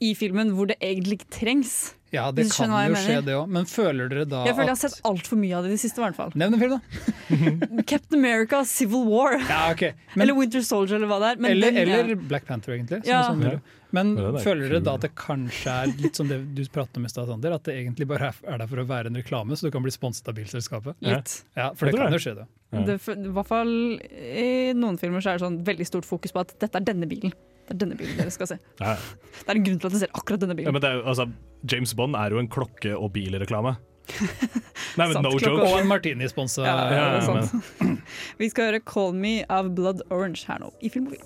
i 0.00 0.14
filmen 0.16 0.52
hvor 0.56 0.70
det 0.70 0.78
egentlig 0.80 1.20
ikke 1.20 1.32
trengs. 1.40 1.74
Ja, 2.10 2.24
det 2.34 2.48
kan 2.50 2.72
jo 2.72 2.98
skje, 2.98 3.20
det 3.22 3.34
òg. 3.38 3.50
Men 3.54 3.66
føler 3.70 4.08
dere 4.10 4.24
da 4.26 4.40
Jeg 4.48 4.56
føler 4.56 4.72
jeg 4.72 4.74
har 4.74 4.78
at 4.80 4.94
sett 4.96 5.04
altfor 5.06 5.38
mye 5.38 5.54
av 5.54 5.62
det 5.66 5.70
i 5.70 5.74
det 5.76 5.82
siste, 5.84 6.00
i 6.00 6.02
hvert 6.02 6.16
fall. 6.18 6.32
Nevn 6.34 6.56
en 6.56 6.62
film, 6.64 6.72
da. 6.74 7.82
Captain 7.90 8.18
America, 8.18 8.64
Civil 8.66 9.04
War. 9.06 9.36
Ja, 9.38 9.68
ok. 9.70 9.84
Men- 10.16 10.24
eller 10.24 10.34
Winter 10.40 10.64
Soldier, 10.66 10.96
eller 10.98 11.06
hva 11.12 11.20
det 11.22 11.28
er. 11.36 11.44
Men 11.44 11.50
eller, 11.52 11.70
den, 11.76 11.82
eller 11.84 12.08
ja. 12.16 12.16
Black 12.32 12.48
Panther, 12.48 12.74
egentlig. 12.74 13.04
som 13.04 13.12
Ja. 13.12 13.20
Sånn, 13.28 13.44
sånn 13.44 13.52
Ja. 13.60 13.76
Men 13.92 14.12
er 14.18 14.36
føler 14.42 14.68
dere 14.70 14.80
da 14.86 14.92
at 14.94 15.02
det 15.02 15.10
kanskje 15.18 15.72
er 15.82 15.92
litt 15.98 16.14
som 16.18 16.28
det 16.30 16.38
du 16.54 16.62
pratet 16.70 16.98
om 17.00 17.06
i 17.06 17.10
stad, 17.10 17.26
Sander? 17.26 17.54
At 17.56 17.64
det 17.66 17.74
egentlig 17.74 18.06
bare 18.10 18.28
er 18.30 18.52
er 18.54 18.58
der 18.62 18.68
for 18.70 18.82
å 18.82 18.86
være 18.86 19.10
en 19.10 19.18
reklame, 19.18 19.58
så 19.58 19.66
du 19.66 19.70
kan 19.74 19.82
bli 19.82 19.90
sponset 19.90 20.28
av 20.30 20.36
bilselskapet? 20.38 20.94
Litt. 21.02 21.42
Ja, 21.58 21.72
for 21.74 21.90
det 21.90 21.98
kan 21.98 22.14
jo 22.14 22.18
skje, 22.22 22.36
det. 22.38 22.46
Ja. 22.70 22.84
Det, 22.86 22.98
I 23.10 23.32
hvert 23.34 23.48
fall 23.50 23.72
i 23.98 24.72
noen 24.78 24.98
filmer 24.98 25.22
så 25.24 25.32
er 25.32 25.38
det 25.40 25.46
sånn 25.46 25.58
veldig 25.66 25.86
stort 25.88 26.06
fokus 26.06 26.30
på 26.34 26.42
at 26.44 26.54
dette 26.62 26.78
er 26.78 26.86
denne 26.86 27.08
bilen. 27.10 27.34
Det 27.70 27.76
er 27.76 27.80
denne 27.84 27.94
bilen 28.00 28.16
dere 28.18 28.32
skal 28.34 28.48
se. 28.50 28.56
Ja. 28.82 28.96
Det 29.46 29.52
er 29.54 29.58
en 29.60 29.66
grunn 29.68 29.78
til 29.78 29.86
at 29.86 29.92
dere 29.94 30.00
ser 30.02 30.10
akkurat 30.18 30.42
denne 30.42 30.56
Ja, 30.56 30.58
bilen. 30.58 30.74
men 30.74 30.82
det 30.82 30.88
er, 30.90 30.96
jo- 30.98 31.06
altså, 31.12 31.26
James 31.70 31.92
Bond 31.94 32.16
er 32.18 32.34
jo 32.34 32.40
en 32.42 32.48
klokke- 32.50 32.96
og 32.98 33.12
bilreklame. 33.14 33.76
Nei, 34.98 35.06
men 35.06 35.12
Sant, 35.14 35.22
no 35.22 35.30
joke. 35.38 35.68
Og 35.68 35.76
en 35.78 35.86
martini-sponsa. 35.86 36.64
Ja, 36.66 36.74
Ja, 36.90 37.04
det 37.14 37.28
men- 37.30 37.46
sant. 37.46 38.02
Vi 38.42 38.48
skal 38.50 38.72
høre 38.72 38.80
'Call 38.82 39.14
Me' 39.14 39.44
av 39.48 39.70
Blood 39.78 40.02
Orange 40.10 40.42
her 40.50 40.58
nå, 40.64 40.72
i 40.82 40.90
Filmofil. 40.90 41.22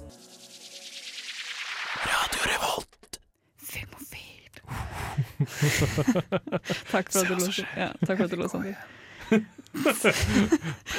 Takk 6.90 7.12
for 7.12 7.20
at 7.20 7.28
du 7.28 7.34
lå 7.34 7.48
ja, 7.76 7.90
Takk 8.06 8.16
for 8.18 8.24
at 8.26 8.30
du 8.32 8.36
lå 8.38 8.48
sånn. 8.50 8.70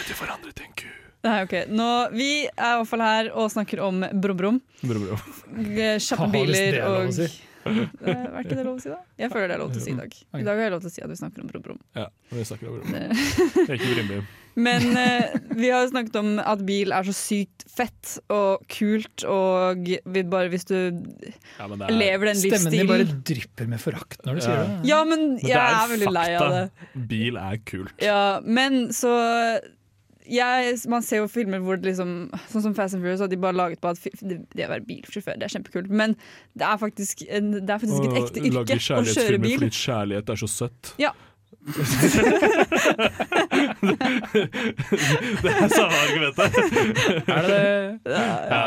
Det 0.06 0.16
forandret 0.18 0.62
en 0.66 0.74
ku. 0.80 0.89
Nei, 1.26 1.39
ok. 1.47 1.55
Nå, 1.73 1.89
vi 2.13 2.30
er 2.45 2.71
i 2.76 2.78
hvert 2.80 2.88
fall 2.91 3.01
her 3.05 3.32
og 3.34 3.49
snakker 3.53 3.82
om 3.86 4.03
brum-brum. 4.13 4.61
G- 4.86 5.97
Kjappe 6.05 6.30
biler 6.34 6.80
er 6.80 6.80
lov 6.86 7.01
å 7.01 7.09
og 7.09 7.13
si. 7.17 7.28
Eh, 7.65 7.82
Er 8.05 8.43
ikke 8.43 8.53
det 8.59 8.63
lov 8.67 8.76
å 8.78 8.82
si, 8.84 8.91
da? 8.93 8.99
Jeg 9.17 9.32
føler 9.34 9.49
det 9.49 9.55
er 9.55 9.61
lov 9.63 9.71
til 9.73 9.82
å 9.82 9.86
si 9.88 9.93
i 9.95 9.97
dag. 9.97 10.11
I 10.38 10.43
dag 10.45 10.51
har 10.59 10.67
jeg 10.67 10.73
lov 10.76 10.82
til 10.84 10.91
å 10.91 10.93
si 10.93 11.01
at 11.01 11.09
vi 11.09 11.15
snakker 11.17 11.41
om 11.41 11.47
brum-brum. 11.49 11.80
Ja, 11.97 12.03
vi 12.30 12.43
snakker 12.45 12.69
om 12.69 12.76
er 12.93 13.73
ikke 13.73 13.93
rimelig. 13.97 14.19
Men 14.55 14.86
uh, 14.95 15.34
vi 15.57 15.67
har 15.73 15.82
jo 15.84 15.89
snakket 15.91 16.15
om 16.21 16.30
at 16.39 16.61
bil 16.63 16.93
er 16.95 17.03
så 17.09 17.11
sykt 17.17 17.65
fett 17.76 18.13
og 18.32 18.61
kult, 18.71 19.26
og 19.28 19.82
vi 19.84 20.21
bare 20.32 20.47
hvis 20.53 20.63
du 20.69 20.78
Ja, 21.57 21.65
men 21.67 21.82
det 21.82 21.89
er- 21.89 21.97
lever 21.97 22.30
den 22.30 22.38
Stemmen 22.39 22.71
din 22.71 22.88
bare 22.88 23.01
livsstilen 23.03 23.26
drypper 23.32 23.67
med 23.73 23.82
forakt 23.84 24.21
når 24.23 24.38
du 24.39 24.41
sier 24.45 24.61
det. 24.61 24.78
Ja, 24.93 25.01
men 25.03 25.26
Men 25.34 25.41
jeg 25.43 25.57
er 25.57 25.89
veldig 25.95 26.13
lei 26.19 26.28
av 26.38 26.53
det. 26.53 26.63
Bil 27.11 27.41
er 27.41 27.57
kult. 27.67 27.97
Ja, 28.05 28.21
men 28.45 28.86
så 28.95 29.11
jeg, 30.30 30.78
Man 30.91 31.01
ser 31.05 31.17
jo 31.23 31.28
filmer 31.32 31.59
hvor 31.63 31.76
det 31.80 31.86
liksom 31.91 32.11
Sånn 32.51 32.63
som 32.67 32.73
Fast 32.78 32.97
and 32.97 33.03
Furious, 33.03 33.23
at 33.23 33.34
de 33.34 33.39
bare 33.41 33.57
laget 33.57 33.80
på 33.84 33.88
at 33.91 33.97
det, 34.21 34.38
det 34.55 34.67
å 34.67 34.73
være 34.73 34.88
bilsjåfør, 34.88 35.36
det 35.39 35.45
er 35.47 35.53
kjempekult. 35.57 35.88
Men 35.89 36.09
det 36.57 36.65
er 36.67 36.78
faktisk, 36.82 37.15
en, 37.30 37.45
det 37.59 37.71
er 37.71 37.80
faktisk 37.82 38.03
et 38.09 38.19
ekte 38.23 38.39
yrke 38.41 38.61
å 38.61 38.65
kjøre 38.65 38.86
kjærlighetsfilmer 38.89 39.47
bil. 39.47 39.57
fordi 39.59 39.71
kjærlighet 39.86 40.28
er 40.34 40.38
så 40.41 40.49
søtt. 40.51 40.84
Ja. 41.01 41.11
det 41.65 41.73
er 45.51 45.69
samme 45.73 45.97
argumentet. 46.03 46.51
Er 47.26 47.41
det 47.47 47.59
det? 48.05 48.26
Ja. 48.51 48.65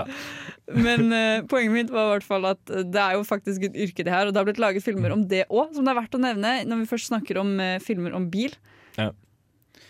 Men 0.69 1.13
uh, 1.15 1.47
poenget 1.49 1.73
mitt 1.73 1.91
var 1.93 2.09
i 2.09 2.11
hvert 2.17 2.27
fall 2.27 2.45
at 2.51 2.61
det 2.67 3.01
er 3.01 3.13
jo 3.17 3.23
faktisk 3.27 3.63
et 3.69 3.77
yrke 3.87 4.05
det 4.05 4.13
her, 4.13 4.27
og 4.27 4.33
det 4.35 4.41
har 4.41 4.47
blitt 4.49 4.63
laget 4.63 4.85
filmer 4.85 5.11
om 5.15 5.29
det 5.31 5.45
òg, 5.49 5.67
som 5.77 5.85
det 5.87 5.93
er 5.95 6.01
verdt 6.01 6.19
å 6.19 6.21
nevne 6.23 6.51
når 6.69 6.77
vi 6.83 6.91
først 6.91 7.09
snakker 7.13 7.35
om 7.41 7.49
uh, 7.63 7.79
filmer 7.85 8.13
om 8.19 8.25
bil. 8.33 8.53
Ja. 8.99 9.09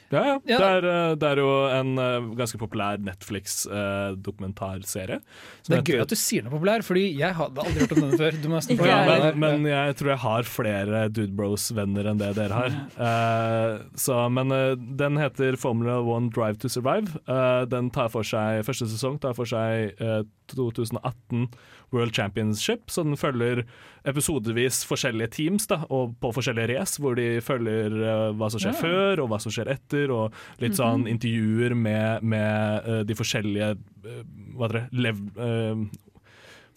Ja, 0.08 0.22
ja. 0.24 0.40
Ja. 0.48 0.56
Det, 0.56 0.68
er, 0.78 0.86
eh, 0.88 1.12
det 1.20 1.28
er 1.28 1.36
jo 1.42 1.68
en 1.68 1.98
eh, 2.00 2.24
ganske 2.38 2.56
populær 2.60 2.98
Netflix-dokumentarserie. 3.04 5.18
Det 5.68 5.76
er 5.76 5.82
gøy 5.84 6.00
at 6.04 6.12
du 6.12 6.16
sier 6.18 6.42
noe 6.44 6.52
populær, 6.54 6.82
fordi 6.86 7.18
jeg 7.18 7.32
hadde 7.36 7.60
aldri 7.60 7.80
hørt 7.84 7.92
om 7.92 8.00
denne 8.06 8.20
før. 8.20 8.32
Det. 8.38 8.48
men, 9.10 9.22
men 9.42 9.58
jeg 9.68 9.96
tror 10.00 10.08
jeg 10.14 10.24
har 10.24 10.42
flere 10.48 11.08
Dude 11.12 11.36
Bros-venner 11.36 12.04
enn 12.08 12.20
det 12.22 12.32
dere 12.38 12.54
har. 12.56 12.70
Uh, 12.96 13.72
så, 14.00 14.14
men 14.32 14.46
uh, 14.54 14.72
den 14.76 15.18
heter 15.20 15.56
Formula 15.60 15.94
One 16.00 16.30
Drive 16.32 16.56
to 16.64 16.68
Survive. 16.72 17.08
Uh, 17.28 17.62
den 17.68 17.90
tar 17.92 18.08
for 18.14 18.22
seg, 18.26 18.64
Første 18.68 18.86
sesong 18.88 19.18
tar 19.22 19.34
for 19.36 19.46
seg 19.48 19.92
eh, 20.02 20.22
2018 20.52 21.46
World 21.94 22.14
Championship, 22.16 22.90
så 22.92 23.04
den 23.06 23.18
følger 23.18 23.64
episodevis 24.08 24.82
forskjellige 24.88 25.32
teams 25.38 25.68
da, 25.70 25.82
og 25.92 26.16
på 26.22 26.32
forskjellige 26.36 26.72
race, 26.74 27.00
hvor 27.02 27.18
de 27.18 27.40
følger 27.44 27.94
uh, 28.02 28.28
hva 28.38 28.50
som 28.52 28.62
skjer 28.62 28.74
yeah. 28.76 28.82
før 28.82 29.24
og 29.24 29.32
hva 29.32 29.40
som 29.42 29.54
skjer 29.54 29.72
etter, 29.74 30.12
og 30.14 30.36
litt 30.62 30.78
sånn 30.78 31.08
intervjuer 31.10 31.76
med, 31.78 32.26
med 32.26 32.88
uh, 32.88 33.00
de 33.08 33.16
forskjellige 33.18 33.72
uh, 33.74 34.20
hva 34.58 34.68
heter 34.68 34.80
det, 34.80 35.02
lev, 35.06 35.24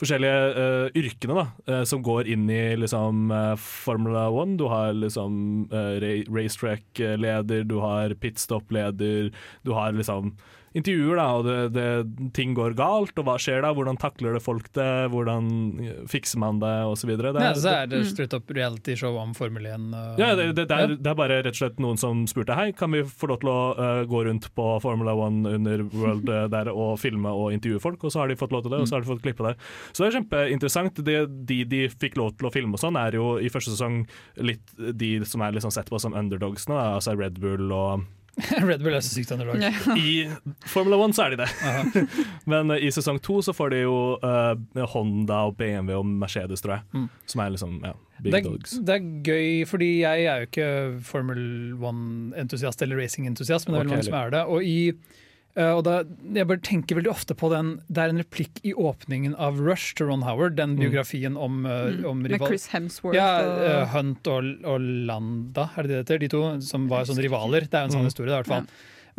forskjellige 0.02 0.38
uh, 0.56 0.88
yrkene 0.98 1.38
da, 1.38 1.46
uh, 1.70 1.84
som 1.88 2.02
går 2.06 2.30
inn 2.34 2.48
i 2.50 2.62
liksom, 2.80 3.30
uh, 3.34 3.54
Formula 3.60 4.28
One. 4.34 4.58
Du 4.60 4.66
har 4.72 4.96
liksom 4.98 5.68
racetrack-leder, 5.72 7.66
du 7.70 7.78
har 7.84 8.16
pitstop-leder, 8.22 9.30
du 9.66 9.72
har 9.78 9.94
liksom 9.98 10.34
intervjuer, 10.78 11.18
da, 11.20 11.26
og 11.36 11.48
det, 11.48 11.56
det, 11.76 12.30
ting 12.36 12.54
går 12.56 12.76
galt, 12.80 13.14
og 13.20 13.28
hva 13.28 13.36
skjer 13.42 13.64
da? 13.66 13.74
Hvordan 13.76 14.00
takler 14.00 14.38
det 14.38 14.44
folk 14.44 14.70
det? 14.78 14.88
Hvordan 15.12 15.50
eh, 15.84 15.98
fikser 16.12 16.40
man 16.44 16.62
det, 16.62 16.74
og 16.88 16.96
så 17.00 17.10
videre. 17.10 17.34
Det 17.36 17.44
Ja, 17.44 17.52
så 17.60 17.74
er 17.82 17.92
det 17.92 18.04
straight 18.10 18.36
up 18.38 18.52
reality-show 18.52 19.18
om 19.20 19.34
Formel 19.38 19.68
1. 19.68 19.90
uh, 19.92 20.14
ja, 20.22 20.32
det, 20.40 20.52
det, 20.56 20.68
det, 20.72 20.78
er, 20.78 20.96
det 20.96 21.12
er 21.12 21.18
bare 21.20 21.42
rett 21.42 21.58
og 21.58 21.62
slett 21.62 21.82
noen 21.84 22.00
som 22.00 22.24
spurte 22.30 22.56
Hei, 22.56 22.70
kan 22.78 22.94
vi 22.96 23.04
få 23.04 23.32
lov 23.32 23.42
til 23.42 23.52
å 23.52 23.60
uh, 23.76 24.04
gå 24.10 24.24
rundt 24.28 24.48
på 24.56 24.68
Formula 24.84 25.16
1 25.28 25.44
under 25.52 25.86
World 25.92 26.32
uh, 26.32 26.46
der 26.52 26.72
og 26.72 26.96
filme 27.02 27.34
og 27.36 27.52
intervjue 27.56 27.84
folk, 27.84 28.08
og 28.08 28.16
så 28.16 28.24
har 28.24 28.32
de 28.32 28.40
fått 28.40 28.56
lov 28.56 28.64
til 28.66 28.76
det, 28.76 28.82
og 28.84 28.90
så 28.90 28.98
har 28.98 29.06
de 29.06 29.12
fått 29.12 29.26
klippe 29.26 29.48
det. 29.50 29.56
Så 29.92 30.06
det 30.06 30.12
er 30.12 30.18
kjempeinteressant. 30.20 31.04
Det, 31.06 31.20
de 31.48 31.62
de 31.72 31.84
fikk 31.92 32.18
lov 32.20 32.34
til 32.38 32.48
å 32.48 32.54
filme 32.54 32.78
og 32.78 32.82
sånn, 32.82 33.00
er 33.00 33.20
jo 33.20 33.36
i 33.42 33.52
første 33.52 33.76
sesong 33.76 34.04
litt 34.40 34.74
de 34.78 35.14
som 35.28 35.44
er 35.44 35.56
liksom 35.56 35.74
sett 35.74 35.92
på 35.92 36.00
som 36.02 36.16
underdogsene, 36.18 36.78
da, 36.78 36.98
altså 36.98 37.16
Red 37.20 37.40
Bull 37.44 37.72
og 37.76 38.08
Red 38.70 38.84
Bull 38.84 38.96
er 38.96 39.04
så 39.04 39.12
sykt 39.14 39.32
underlag. 39.36 39.60
Ja. 39.62 39.96
I 39.98 40.30
Formula 40.72 40.98
One 41.02 41.14
så 41.14 41.26
er 41.26 41.36
de 41.36 41.42
det. 41.44 41.50
Men 42.52 42.72
uh, 42.72 42.78
i 42.80 42.92
sesong 42.94 43.20
to 43.24 43.42
så 43.44 43.54
får 43.56 43.74
de 43.74 43.82
jo 43.84 43.98
uh, 44.24 44.86
Honda 44.94 45.44
og 45.50 45.58
BMW 45.60 45.98
og 46.00 46.08
Mercedes, 46.08 46.64
tror 46.64 46.78
jeg. 46.78 46.88
Mm. 46.96 47.08
Som 47.34 47.44
er 47.44 47.56
liksom 47.56 47.76
ja, 47.84 47.94
big 48.22 48.32
Det 48.32 48.40
er, 48.40 48.48
dogs. 48.48 48.78
det 48.88 48.96
er 48.96 49.10
gøy, 49.28 49.50
fordi 49.70 49.92
jeg 50.04 50.30
er 50.32 50.44
jo 50.46 50.50
ikke 50.50 50.70
Formel 51.08 51.42
1-entusiast 51.76 52.86
eller 52.86 53.04
racing-entusiast, 53.04 53.68
men 53.68 53.76
det 53.76 53.82
er 53.82 53.84
veldig 53.84 53.92
okay, 53.92 54.00
mange 54.00 54.10
som 54.10 54.20
er 54.22 54.36
det. 54.38 54.46
Og, 54.48 54.64
i, 54.64 55.28
og 55.56 55.82
da, 55.84 56.04
jeg 56.34 56.48
bare 56.48 56.62
tenker 56.64 56.96
veldig 56.96 57.10
ofte 57.12 57.36
på 57.36 57.50
den 57.52 57.74
Det 57.92 57.98
er 58.06 58.14
en 58.14 58.22
replikk 58.22 58.62
i 58.64 58.72
åpningen 58.72 59.34
av 59.36 59.60
Rush 59.60 59.96
til 60.00 60.08
Ron 60.08 60.24
Howard, 60.24 60.56
den 60.56 60.78
biografien 60.80 61.36
om, 61.36 61.66
uh, 61.66 61.92
om 62.08 62.22
Med 62.24 62.40
Chris 62.46 62.70
Hemsworth 62.72 63.18
Ja, 63.18 63.42
og 63.44 63.66
eh, 63.68 63.88
Hunt 63.92 64.28
og, 64.32 64.48
og 64.64 64.80
Landa, 65.10 65.68
er 65.76 65.84
det 65.84 65.92
det 65.92 66.00
heter? 66.06 66.20
De 66.24 66.32
to 66.32 66.44
som 66.64 66.88
var 66.92 67.04
sånne 67.10 67.26
rivaler. 67.28 67.68
Det 67.68 67.76
er 67.76 67.84
jo 67.84 67.92
en 67.92 67.98
sånn 67.98 68.08
Mm. 68.08 68.12
historie, 68.14 68.32
i 68.32 68.38
hvert 68.40 68.48
fall. 68.48 68.68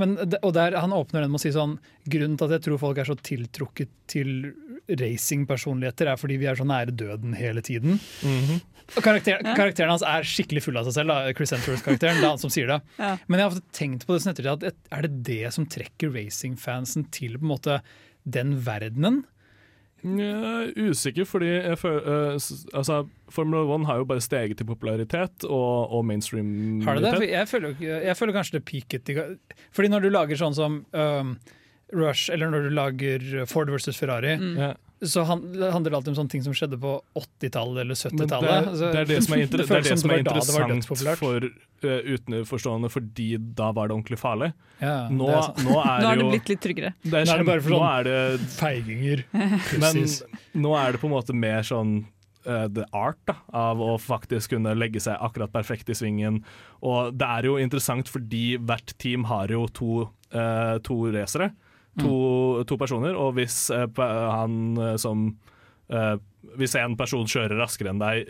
Men, 0.00 0.16
og 0.42 0.52
der, 0.56 0.76
Han 0.80 0.94
åpner 0.96 1.20
den 1.20 1.32
med 1.32 1.40
å 1.40 1.42
si 1.42 1.52
sånn 1.52 1.74
Grunnen 2.08 2.38
til 2.40 2.48
at 2.48 2.56
jeg 2.56 2.64
tror 2.66 2.80
folk 2.80 2.98
er 2.98 3.08
så 3.08 3.16
tiltrukket 3.18 3.90
til 4.10 4.52
racingpersonligheter, 4.88 6.08
er 6.10 6.18
fordi 6.20 6.38
vi 6.40 6.48
er 6.50 6.58
så 6.58 6.66
nære 6.66 6.94
døden 6.96 7.36
hele 7.38 7.62
tiden. 7.64 8.00
Mhm. 8.26 8.60
Og 8.96 9.04
karakter, 9.04 9.38
Karakteren 9.56 9.92
hans 9.94 10.02
er 10.04 10.26
skikkelig 10.26 10.64
full 10.66 10.76
av 10.76 10.88
seg 10.88 10.96
selv, 10.98 11.12
da, 11.12 11.32
Chris 11.38 11.52
Hemsworth-karakteren. 11.54 12.18
Det 12.18 12.26
er 12.26 12.32
han 12.34 12.40
som 12.42 12.50
sier 12.52 12.68
det. 12.68 12.80
Ja. 12.98 13.12
Men 13.28 13.38
jeg 13.38 13.46
har 13.46 13.54
ofte 13.54 13.76
tenkt 13.78 14.06
på 14.08 14.16
det 14.16 14.24
sånn 14.24 14.34
ettertid, 14.34 14.66
at 14.66 14.96
er 14.98 15.06
det 15.06 15.12
det 15.28 15.52
som 15.54 15.68
trekker 15.70 16.12
racingfansen 16.12 17.06
til 17.14 17.38
på 17.38 17.46
en 17.46 17.52
måte 17.54 17.78
den 18.28 18.56
verdenen? 18.66 19.22
Jeg 20.02 20.34
er 20.34 20.90
usikker, 20.90 21.26
fordi 21.28 21.48
jeg 21.52 21.78
føler, 21.78 22.06
uh, 22.34 22.46
altså, 22.74 23.00
Formula 23.30 23.62
One 23.70 23.86
har 23.86 24.00
jo 24.02 24.06
bare 24.10 24.20
steget 24.24 24.60
i 24.60 24.66
popularitet 24.66 25.46
og, 25.46 25.92
og 25.94 26.04
mainstream. 26.08 26.80
Har 26.82 26.98
det 26.98 27.12
det? 27.20 27.30
Jeg 27.30 27.48
føler, 27.48 27.76
jeg 27.80 28.16
føler 28.18 28.34
kanskje 28.34 28.58
det 28.58 28.64
peaket 28.66 29.12
Fordi 29.72 29.88
når 29.92 30.02
du 30.02 30.10
lager 30.10 30.40
sånn 30.40 30.56
som 30.58 30.80
um, 30.90 31.36
Rush, 31.92 32.32
eller 32.32 32.50
når 32.50 32.66
du 32.66 32.74
lager 32.74 33.46
Ford 33.46 33.70
versus 33.70 33.98
Ferrari, 34.00 34.36
Mm. 34.40 34.74
Så 35.02 35.22
han, 35.26 35.40
det 35.52 35.72
handler 35.72 35.90
det 35.90 35.96
alltid 35.96 36.12
om 36.12 36.16
sånne 36.20 36.30
ting 36.30 36.42
som 36.44 36.54
skjedde 36.54 36.78
på 36.78 36.92
80-tallet 37.18 37.80
eller 37.82 37.98
70-tallet. 37.98 38.50
er, 38.50 38.68
Altså, 38.70 38.90
det 38.92 39.00
er 39.00 39.08
det 39.10 39.18
som 39.26 39.34
er, 39.34 39.40
inter 39.46 39.62
det 39.62 39.66
er, 39.66 39.82
det 39.82 39.96
som 39.98 40.12
er 40.12 40.22
var 40.22 40.68
det 40.70 40.76
interessant 40.78 41.18
for 41.18 41.46
uh, 41.48 42.12
utenforstående, 42.14 42.90
fordi 42.92 43.26
da 43.58 43.72
var 43.74 43.90
det 43.90 43.96
ordentlig 43.96 44.20
farlig. 44.22 44.52
Ja, 44.78 44.94
Nå, 45.10 45.26
det 45.26 45.40
er 45.40 45.66
nå 45.66 45.76
er 45.82 46.04
Nå 46.04 46.12
er 46.12 46.20
det 46.20 46.26
jo 46.26 46.30
blitt 46.36 46.52
litt 46.54 46.62
tryggere. 46.62 46.94
det 47.02 47.22
er 47.22 47.26
Nå 47.26 47.34
er 47.34 47.42
det 47.42 47.48
bare 47.50 47.64
for 47.64 47.74
sånn- 47.74 47.82
Nå 47.82 47.90
er 47.90 48.08
det 48.08 48.50
Feiginger. 48.60 49.24
Men 49.82 50.02
nå 50.66 50.74
er 50.78 50.94
det 50.94 51.02
på 51.02 51.10
en 51.10 51.16
måte 51.16 51.34
mer 51.34 51.66
sånn 51.66 51.96
uh, 52.46 52.68
the 52.70 52.86
art 52.94 53.18
da, 53.26 53.36
av 53.64 53.82
å 53.82 53.96
faktisk 53.98 54.54
kunne 54.54 54.76
legge 54.78 55.02
seg 55.02 55.18
akkurat 55.18 55.50
perfekt 55.54 55.90
i 55.90 55.98
svingen. 55.98 56.44
Og 56.82 57.10
det 57.18 57.26
er 57.26 57.50
jo 57.50 57.58
interessant 57.62 58.10
fordi 58.10 58.56
hvert 58.62 58.94
team 59.02 59.26
har 59.30 59.50
jo 59.50 59.66
to, 59.74 60.06
uh, 60.34 60.78
to 60.86 61.02
racere. 61.14 61.50
To, 62.00 62.64
to 62.64 62.76
personer, 62.80 63.12
og 63.20 63.34
hvis 63.36 63.66
eh, 63.70 63.84
han 64.00 64.78
eh, 64.80 64.96
som 64.96 65.26
eh, 65.92 66.14
Hvis 66.58 66.72
en 66.80 66.96
person 66.98 67.26
kjører 67.28 67.52
raskere 67.60 67.92
enn 67.92 68.00
deg 68.00 68.24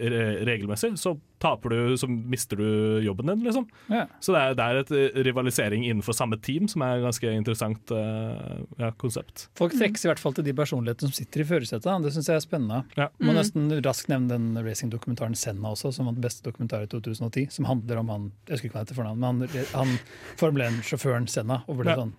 regelmessig, 0.45 0.91
så 1.01 1.15
taper 1.43 1.71
du, 1.73 1.95
så 1.99 2.07
mister 2.11 2.57
du 2.61 3.01
jobben 3.03 3.27
din, 3.27 3.41
liksom. 3.47 3.65
Ja. 3.91 4.05
Så 4.23 4.35
det 4.35 4.43
er, 4.43 4.53
det 4.59 4.65
er 4.67 4.81
et 4.83 4.91
eh, 4.95 5.23
rivalisering 5.27 5.87
innenfor 5.89 6.15
samme 6.15 6.37
team 6.45 6.69
som 6.71 6.83
er 6.87 6.99
et 7.01 7.07
ganske 7.07 7.33
interessant 7.35 7.91
eh, 7.97 8.61
ja, 8.79 8.91
konsept. 9.01 9.47
Folk 9.59 9.73
trekkes 9.79 10.05
i 10.05 10.11
hvert 10.11 10.21
fall 10.23 10.37
til 10.37 10.45
de 10.47 10.55
personlighetene 10.59 11.09
som 11.11 11.17
sitter 11.17 11.43
i 11.43 11.49
førersetet. 11.49 12.05
Det 12.05 12.13
syns 12.15 12.29
jeg 12.31 12.37
er 12.39 12.45
spennende. 12.45 12.83
Ja. 12.99 13.09
Må 13.19 13.33
Mm. 13.33 13.39
nesten 13.41 13.71
raskt 13.83 14.11
nevne 14.13 14.29
den 14.37 14.53
racingdokumentaren 14.67 15.35
Senna 15.39 15.73
også, 15.73 15.91
som 15.97 16.07
vant 16.11 16.21
beste 16.23 16.45
dokumentar 16.47 16.85
i 16.85 16.91
2010. 16.93 17.49
Som 17.51 17.65
handler 17.71 18.03
om 18.05 18.13
han 18.13 18.29
jeg 18.47 18.59
husker 18.59 18.69
ikke 18.69 18.77
hva 18.77 18.83
han 18.83 18.87
heter 18.91 19.01
for 19.01 19.09
navn, 19.09 19.19
men 19.23 19.49
han, 19.49 19.67
han 19.73 19.99
Formel 20.39 20.67
1-sjåføren 20.69 21.27
Senna. 21.33 21.63
Og 21.67 21.81
ble 21.81 21.91
Ja. 21.91 21.97
sånn 22.05 22.13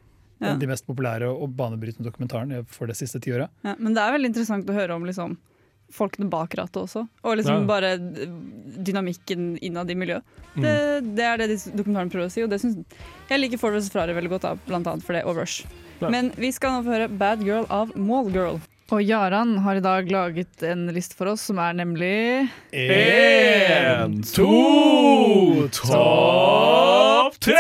Ja. 0.44 0.54
de 0.60 0.68
mest 0.68 0.86
populære 0.88 1.30
og 1.32 1.54
banebrytende 1.58 2.10
dokumentaren 2.10 2.66
for 2.68 2.88
det 2.92 2.98
siste 3.00 3.20
tiåret. 3.24 3.50
Ja, 3.64 3.76
men 3.80 3.94
det 3.96 4.04
er 4.04 4.16
veldig 4.18 4.32
interessant 4.34 4.70
å 4.70 4.76
høre 4.76 4.96
om 4.96 5.06
liksom, 5.08 5.38
folkene 5.94 6.28
bak 6.30 6.56
rattet 6.58 6.82
også. 6.84 7.06
Og 7.24 7.38
liksom 7.38 7.64
Ja. 7.64 7.68
bare 7.70 7.92
dynamikken 8.00 9.58
innad 9.62 9.92
i 9.92 9.96
miljøet. 9.96 10.24
Mm. 10.56 10.62
Det, 10.64 10.76
det 11.18 11.24
er 11.28 11.38
det 11.38 11.50
dokumentaren 11.74 12.12
prøver 12.14 12.28
å 12.30 12.34
si, 12.34 12.44
og 12.44 12.50
det 12.50 12.60
synes, 12.62 12.84
jeg 13.30 13.40
liker 13.40 13.58
Ford 13.62 13.74
vs. 13.78 13.90
Ferrari 13.94 14.14
veldig 14.18 14.30
godt, 14.36 14.46
av, 14.46 14.60
blant 14.68 14.88
annet 14.88 15.06
for 15.06 15.14
det, 15.18 15.24
og 15.26 15.38
Rush. 15.38 15.64
Ja. 16.02 16.10
Men 16.10 16.32
vi 16.38 16.52
skal 16.52 16.72
nå 16.76 16.84
få 16.86 16.94
høre 16.98 17.08
'Bad 17.10 17.44
Girl' 17.46 17.68
av 17.70 17.94
Mallgirl. 17.96 18.60
Og 18.92 19.02
Jaran 19.02 19.58
har 19.64 19.76
i 19.76 19.80
dag 19.80 20.10
laget 20.12 20.62
en 20.68 20.88
liste 20.94 21.16
for 21.16 21.28
oss 21.32 21.42
som 21.42 21.58
er 21.58 21.74
nemlig 21.74 22.50
Én, 22.74 24.22
to, 24.36 25.68
topp 25.72 27.40
tre! 27.40 27.56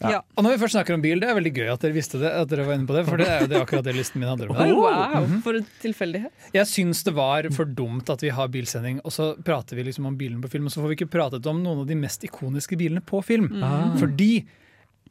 Ja. 0.00 0.22
Og 0.32 0.44
når 0.44 0.54
vi 0.54 0.60
først 0.62 0.74
snakker 0.78 0.96
om 0.96 1.02
bil, 1.04 1.20
det 1.20 1.28
er 1.28 1.36
veldig 1.36 1.52
gøy 1.58 1.66
at 1.74 1.82
dere 1.82 1.92
visste 1.92 2.16
det. 2.22 2.30
At 2.32 2.48
dere 2.48 2.64
var 2.64 2.78
inne 2.78 2.88
på 2.88 2.94
det, 2.96 3.02
For 3.08 3.20
det 3.20 3.26
er 3.28 3.42
jo 3.44 3.50
det 3.52 3.58
akkurat 3.60 3.84
det 3.84 3.94
listen 3.98 4.22
min 4.22 4.30
handler 4.30 4.52
om. 4.52 4.56
Oh, 4.64 4.86
wow, 4.86 5.26
for 5.44 5.58
en 5.58 5.66
tilfeldighet. 5.82 6.32
Jeg 6.56 6.70
syns 6.70 7.04
det 7.04 7.12
var 7.16 7.48
for 7.56 7.68
dumt 7.68 8.08
at 8.12 8.24
vi 8.24 8.32
har 8.32 8.48
bilsending, 8.52 9.02
og 9.04 9.12
så 9.12 9.34
prater 9.44 9.76
vi 9.76 9.84
liksom 9.90 10.08
om 10.08 10.16
bilene 10.16 10.40
på 10.44 10.52
film, 10.54 10.70
og 10.70 10.74
så 10.74 10.80
får 10.80 10.92
vi 10.92 10.98
ikke 11.02 11.12
pratet 11.12 11.48
om 11.50 11.60
noen 11.60 11.84
av 11.84 11.90
de 11.90 11.98
mest 12.00 12.24
ikoniske 12.26 12.78
bilene 12.80 13.04
på 13.04 13.20
film. 13.26 13.50
Mm. 13.52 13.98
Fordi 14.00 14.32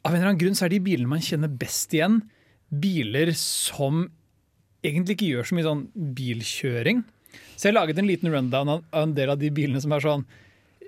av 0.02 0.10
en 0.10 0.18
eller 0.18 0.32
annen 0.32 0.42
grunn 0.42 0.58
så 0.58 0.66
er 0.66 0.74
de 0.74 0.82
bilene 0.82 1.12
man 1.12 1.22
kjenner 1.22 1.52
best 1.60 1.94
igjen, 1.94 2.22
biler 2.70 3.30
som 3.38 4.08
egentlig 4.86 5.16
ikke 5.16 5.30
gjør 5.32 5.48
så 5.48 5.56
mye 5.56 5.66
sånn 5.66 5.82
bilkjøring. 6.18 7.02
Så 7.56 7.68
jeg 7.68 7.76
laget 7.76 8.00
en 8.00 8.08
liten 8.08 8.32
rundown 8.32 8.72
av 8.76 9.02
en 9.02 9.14
del 9.16 9.32
av 9.32 9.40
de 9.40 9.50
bilene 9.54 9.82
som 9.82 9.92
er 9.94 10.04
sånn 10.04 10.24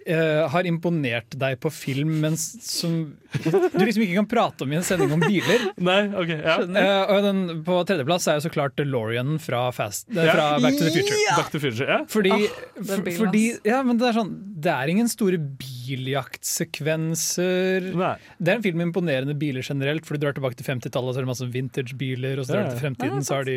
eh, 0.06 0.48
har 0.50 0.64
imponert 0.68 1.36
deg 1.38 1.60
på 1.62 1.70
film, 1.72 2.20
men 2.22 2.36
som 2.38 3.16
du 3.32 3.80
liksom 3.80 4.02
ikke 4.04 4.14
kan 4.18 4.26
prate 4.28 4.64
om 4.64 4.72
i 4.72 4.76
en 4.76 4.82
sending 4.86 5.12
om 5.14 5.20
biler. 5.22 5.60
Nei, 5.88 6.02
ok, 6.18 6.28
ja. 6.34 6.56
Uh, 6.62 7.12
og 7.14 7.22
den, 7.26 7.38
på 7.66 7.74
tredjeplass 7.88 8.26
er 8.28 8.34
jo 8.38 8.42
så 8.46 8.50
klart 8.52 8.76
DeLorean 8.78 9.30
fra, 9.42 9.60
Fast, 9.74 10.06
eh, 10.12 10.24
Ja. 10.26 10.58
Back 10.62 10.74
to 10.78 10.84
the 10.84 10.90
Future. 10.94 11.16
Back 11.36 11.48
to 11.50 11.58
the 11.58 11.64
Future, 11.64 11.88
ja. 11.88 11.98
Fordi, 12.12 12.30
Ah, 12.32 12.38
for, 12.82 12.96
fordi 13.24 13.44
ja, 13.68 13.82
men 13.86 13.96
det 14.00 14.06
er 14.08 14.12
sånn 14.16 14.32
Det 14.62 14.72
er 14.72 14.86
ingen 14.92 15.08
store 15.10 15.38
biljaktsekvenser. 15.38 17.80
Det 18.38 18.50
er 18.52 18.56
en 18.56 18.62
film 18.64 18.76
med 18.80 18.86
imponerende 18.90 19.34
biler 19.38 19.62
generelt, 19.66 20.04
for 20.06 20.12
du 20.16 20.20
drar 20.26 20.34
tilbake 20.36 20.56
til 20.58 20.66
50-tallet, 20.68 21.10
så 21.14 21.18
er 21.18 21.22
det 21.26 21.32
masse 21.32 21.48
vintage-biler, 21.56 22.34
og 22.38 22.44
så 22.46 22.50
drar 22.54 22.62
du 22.68 22.72
til 22.76 22.84
fremtiden, 22.84 23.20
så 23.26 23.32
har 23.40 23.44
de 23.48 23.56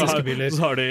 har, 0.00 0.22
biler. 0.26 0.48
så 0.54 0.62
har 0.68 0.74
de 0.80 0.88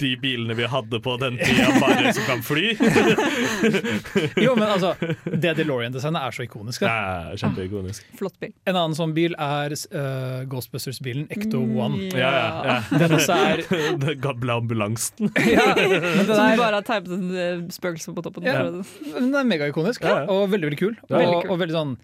de 0.00 0.10
bilene 0.18 0.54
vi 0.58 0.66
hadde 0.68 0.98
på 1.02 1.12
den 1.22 1.36
tida, 1.38 1.68
bare 1.80 2.12
som 2.16 2.24
kan 2.26 2.42
fly. 2.42 2.72
Jo, 4.46 4.54
men 4.58 4.66
altså, 4.68 4.94
det 5.26 5.52
DeLorean-designet 5.58 6.22
er 6.26 6.34
så 6.36 6.44
ikonisk. 6.46 6.82
da. 6.82 6.88
Ja, 6.90 7.36
kjempeikonisk. 7.40 8.06
Flott 8.18 8.36
bil. 8.42 8.52
En 8.68 8.76
annen 8.78 8.96
sånn 8.98 9.12
bil 9.16 9.36
er 9.38 9.74
uh, 9.76 10.42
Ghostbusters-bilen 10.50 11.28
Ecto 11.34 11.60
One. 11.62 12.08
Ja, 12.12 12.30
ja, 12.32 12.48
ja. 12.66 12.98
Den 13.04 13.16
også 13.18 13.36
er 13.36 13.62
Den 14.06 14.20
gamle 14.24 14.56
ambulansen. 14.60 15.30
ja, 15.56 15.68
den 15.78 16.26
Som 16.28 16.42
er, 16.42 16.58
bare 16.60 16.80
har 16.80 16.86
teipet 16.86 17.12
en 17.16 17.30
eh, 17.36 17.62
spøkelse 17.74 18.14
på 18.16 18.24
toppen. 18.26 18.46
Ja. 18.48 18.66
Den 19.16 19.32
er 19.36 19.46
megaikonisk 19.48 20.04
Ja, 20.06 20.22
ja. 20.24 20.26
og 20.32 20.50
veldig 20.52 20.70
veldig 20.72 20.80
kul. 20.82 20.96
Ja. 20.98 21.06
Og, 21.06 21.20
Veldig 21.20 21.38
kul. 21.44 21.52
og 21.54 21.62
veldig 21.64 21.76
sånn 21.78 21.94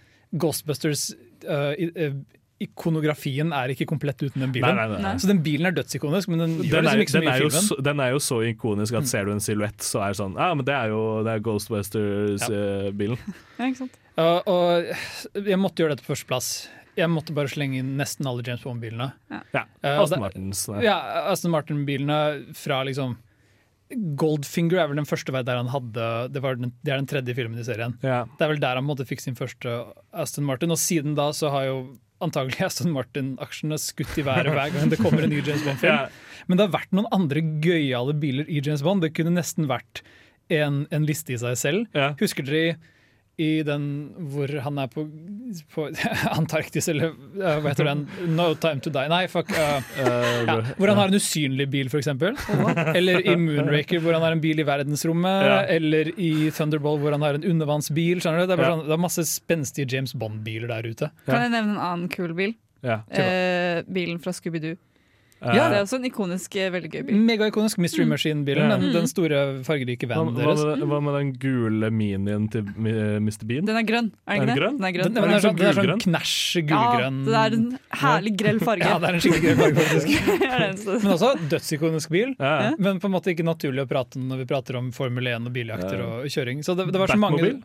Ghostbusters 0.42 1.08
uh, 1.48 1.72
i- 1.76 1.90
eh, 1.96 2.14
Ikonografien 2.62 3.52
er 3.56 3.72
ikke 3.74 3.86
komplett 3.90 4.22
uten 4.22 4.44
den 4.44 4.52
bilen. 4.54 4.76
Nei, 4.76 4.86
nei, 4.92 5.00
nei. 5.02 5.14
Så 5.22 5.28
den 5.30 5.40
bilen 5.44 5.66
er 5.70 5.74
dødsikonisk, 5.76 6.28
men 6.32 6.42
den 6.44 6.52
gjør 6.62 6.78
Den 6.82 6.90
er, 6.92 7.00
liksom 7.00 7.02
ikke 7.02 7.12
så 7.12 7.22
mye 7.22 7.32
i 7.34 7.48
filmen. 7.48 7.84
den 7.88 8.00
er 8.04 8.12
jo 8.14 8.20
så 8.22 8.38
ikonisk 8.48 8.98
at 9.00 9.08
ser 9.10 9.24
du 9.26 9.32
en 9.34 9.42
silhuett, 9.42 9.80
så 9.86 10.02
er 10.04 10.12
det 10.14 10.20
sånn 10.20 10.36
Ja, 10.38 10.50
men 10.54 10.64
det 10.68 10.74
er 10.76 10.92
jo 10.94 11.02
det 11.26 11.32
er 11.34 11.40
Ja. 11.40 11.44
Ghostbusters-bilen. 11.48 13.18
Ja, 13.58 13.66
ikke 13.68 13.82
sant? 13.84 13.98
Uh, 14.18 14.40
og 14.46 15.44
jeg 15.46 15.58
måtte 15.60 15.82
gjøre 15.82 15.94
dette 15.96 16.04
på 16.04 16.12
førsteplass. 16.12 16.48
Jeg 16.98 17.08
måtte 17.08 17.32
bare 17.32 17.48
slenge 17.48 17.78
inn 17.80 17.94
nesten 17.96 18.26
alle 18.28 18.42
James 18.44 18.60
Bond-bilene. 18.66 19.12
Ja. 19.32 19.64
Uh, 19.80 20.02
Aston 20.02 20.18
det- 20.18 20.22
Martins. 20.26 20.64
nei. 20.68 20.82
Ja, 20.84 20.96
Aston 21.32 21.52
Martin-bilene 21.54 22.18
fra 22.58 22.82
liksom 22.84 23.16
Goldfinger 24.16 24.78
er 24.80 24.88
vel 24.88 24.96
den 25.02 25.08
første 25.08 25.32
der 25.44 25.58
han 25.58 25.68
hadde 25.68 26.04
Det, 26.32 26.40
var 26.40 26.56
den, 26.56 26.72
det 26.82 26.92
er 26.94 27.00
den 27.02 27.08
tredje 27.10 27.34
filmen 27.36 27.58
i 27.60 27.66
serien. 27.66 27.96
Ja. 28.04 28.22
Det 28.38 28.46
er 28.46 28.52
vel 28.54 28.62
der 28.62 28.78
han 28.80 28.86
måtte 28.88 29.04
fikk 29.08 29.20
sin 29.20 29.36
første 29.36 29.74
Aston 30.12 30.46
Martin. 30.48 30.72
Og 30.72 30.80
siden 30.80 31.14
da 31.18 31.30
så 31.36 31.50
har 31.52 31.66
jo 31.68 31.76
antagelig 32.24 32.62
Aston 32.66 32.92
Martin-aksjene 32.94 33.78
skutt 33.80 34.16
i 34.20 34.24
været 34.26 34.52
hver 34.52 34.72
gang 34.74 34.90
det 34.92 35.00
kommer 35.02 35.24
en 35.26 35.32
ny 35.32 35.40
James 35.42 35.64
Bond-film. 35.66 35.92
Ja. 36.02 36.08
Men 36.48 36.58
det 36.58 36.64
har 36.66 36.72
vært 36.74 36.94
noen 36.96 37.06
andre 37.14 37.42
gøyale 37.62 38.14
biler 38.18 38.48
i 38.50 38.58
James 38.64 38.82
Bond. 38.82 39.04
Det 39.04 39.12
kunne 39.14 39.34
nesten 39.36 39.68
vært 39.70 40.00
en, 40.52 40.82
en 40.90 41.04
liste 41.06 41.34
i 41.34 41.38
seg 41.38 41.58
selv. 41.60 41.84
Ja. 41.94 42.12
Husker 42.18 42.46
dere 42.46 42.74
i 43.40 43.62
den 43.64 43.84
hvor 44.32 44.50
han 44.60 44.76
er 44.78 44.90
på, 44.92 45.06
på 45.72 45.86
Antarktis, 46.38 46.88
eller 46.92 47.14
uh, 47.14 47.56
hva 47.64 47.72
heter 47.72 47.88
den? 47.88 48.02
No 48.36 48.50
Time 48.60 48.82
To 48.84 48.92
Die. 48.92 49.08
Nei, 49.10 49.22
fuck. 49.32 49.50
uh, 49.56 49.80
Eh, 50.02 50.42
ja, 50.46 50.56
hvor 50.76 50.90
han 50.92 50.98
har 51.00 51.08
en 51.10 51.16
usynlig 51.16 51.66
bil, 51.72 51.88
f.eks. 51.90 52.08
Eller 52.92 53.22
i 53.24 53.34
Moonraker, 53.40 54.02
hvor 54.04 54.16
han 54.16 54.24
har 54.26 54.36
en 54.36 54.42
bil 54.42 54.60
i 54.62 54.66
verdensrommet. 54.68 55.46
Ja. 55.48 55.58
Eller 55.78 56.12
i 56.20 56.50
Thunderball, 56.54 57.00
hvor 57.02 57.14
han 57.16 57.24
har 57.24 57.38
en 57.38 57.46
undervannsbil. 57.54 58.20
skjønner 58.22 58.44
du? 58.44 58.50
Det 58.50 58.56
er, 58.56 58.62
bare 58.62 58.74
sånn, 58.76 58.86
det 58.90 58.96
er 58.96 59.02
masse 59.06 59.24
spenstige 59.30 59.88
James 59.96 60.14
Bond-biler 60.18 60.70
der 60.72 60.88
ute. 60.92 61.10
Kan 61.26 61.46
jeg 61.46 61.54
nevne 61.56 61.76
en 61.76 61.82
annen 61.88 62.08
kul 62.12 62.34
bil? 62.38 62.54
Ja. 62.82 63.00
Eh, 63.14 63.82
bilen 63.86 64.18
fra 64.22 64.34
Scooby-Doo. 64.34 64.76
Ja. 65.42 65.68
Det 65.72 65.78
er 65.78 65.82
også 65.82 65.98
en 65.98 66.04
ikonisk, 66.06 66.54
eh, 66.56 66.68
veldig 66.70 66.90
gøy 66.92 67.02
bil. 67.08 67.16
Megaikonisk 67.26 67.78
Mystery 67.82 68.04
Machine-bilen. 68.06 68.68
Mm. 68.70 68.84
Den, 68.84 68.92
den 68.94 69.08
store 69.10 69.40
fargerike 69.66 70.06
Hva, 70.06 70.20
vanen 70.20 70.36
hva, 70.38 70.52
deres. 70.54 70.78
med, 70.78 70.86
hva 70.92 71.00
med 71.02 71.16
den 71.18 71.32
gule 71.42 71.90
minien 71.90 72.46
til 72.52 72.68
Mr. 72.78 73.42
Bean? 73.48 73.66
Den 73.66 73.78
er 73.80 73.86
grønn, 73.88 74.12
er 74.26 74.38
den 74.38 74.42
ikke 74.42 74.46
den 74.46 74.52
det? 74.52 74.58
grønn? 74.62 74.76
Den 74.78 74.86
er 74.86 74.94
grønn. 74.96 75.12
Den, 75.12 75.22
den, 75.22 75.34
er 75.34 75.42
sånn, 75.42 75.56
den 75.58 75.66
er 75.72 75.78
sånn 75.80 76.04
knæsj 76.06 76.62
gulgrønn. 76.70 77.18
Ja, 77.26 77.32
det 77.32 77.40
er 77.42 77.58
en 77.58 77.66
herlig 78.04 78.34
grell 78.38 78.62
farge. 78.62 78.86
Ja, 78.86 78.98
det 79.02 79.10
er 79.10 79.18
en 79.18 79.24
skikkelig 79.26 79.44
grell 79.48 79.60
farge, 79.62 79.88
faktisk. 79.90 80.06
Men 81.02 81.12
også 81.16 81.32
dødsikonisk 81.50 82.14
bil. 82.14 82.34
Ja. 82.38 82.72
Men 82.78 83.02
på 83.02 83.10
en 83.10 83.16
måte 83.16 83.34
ikke 83.34 83.46
naturlig 83.46 83.82
å 83.84 83.90
prate 83.90 84.20
om 84.20 84.28
når 84.30 84.44
vi 84.44 84.48
prater 84.54 84.78
om 84.78 84.92
Formel 84.94 85.26
1 85.32 85.50
og 85.50 85.54
biljakter 85.58 85.98
Ja. 85.98 86.08
og 86.22 86.30
kjøring. 86.32 86.62
Så 86.62 86.76
det, 86.78 86.88
det 86.94 87.00
var 87.02 87.10
så 87.10 87.18
mange 87.18 87.40
Batmobil? 87.42 87.62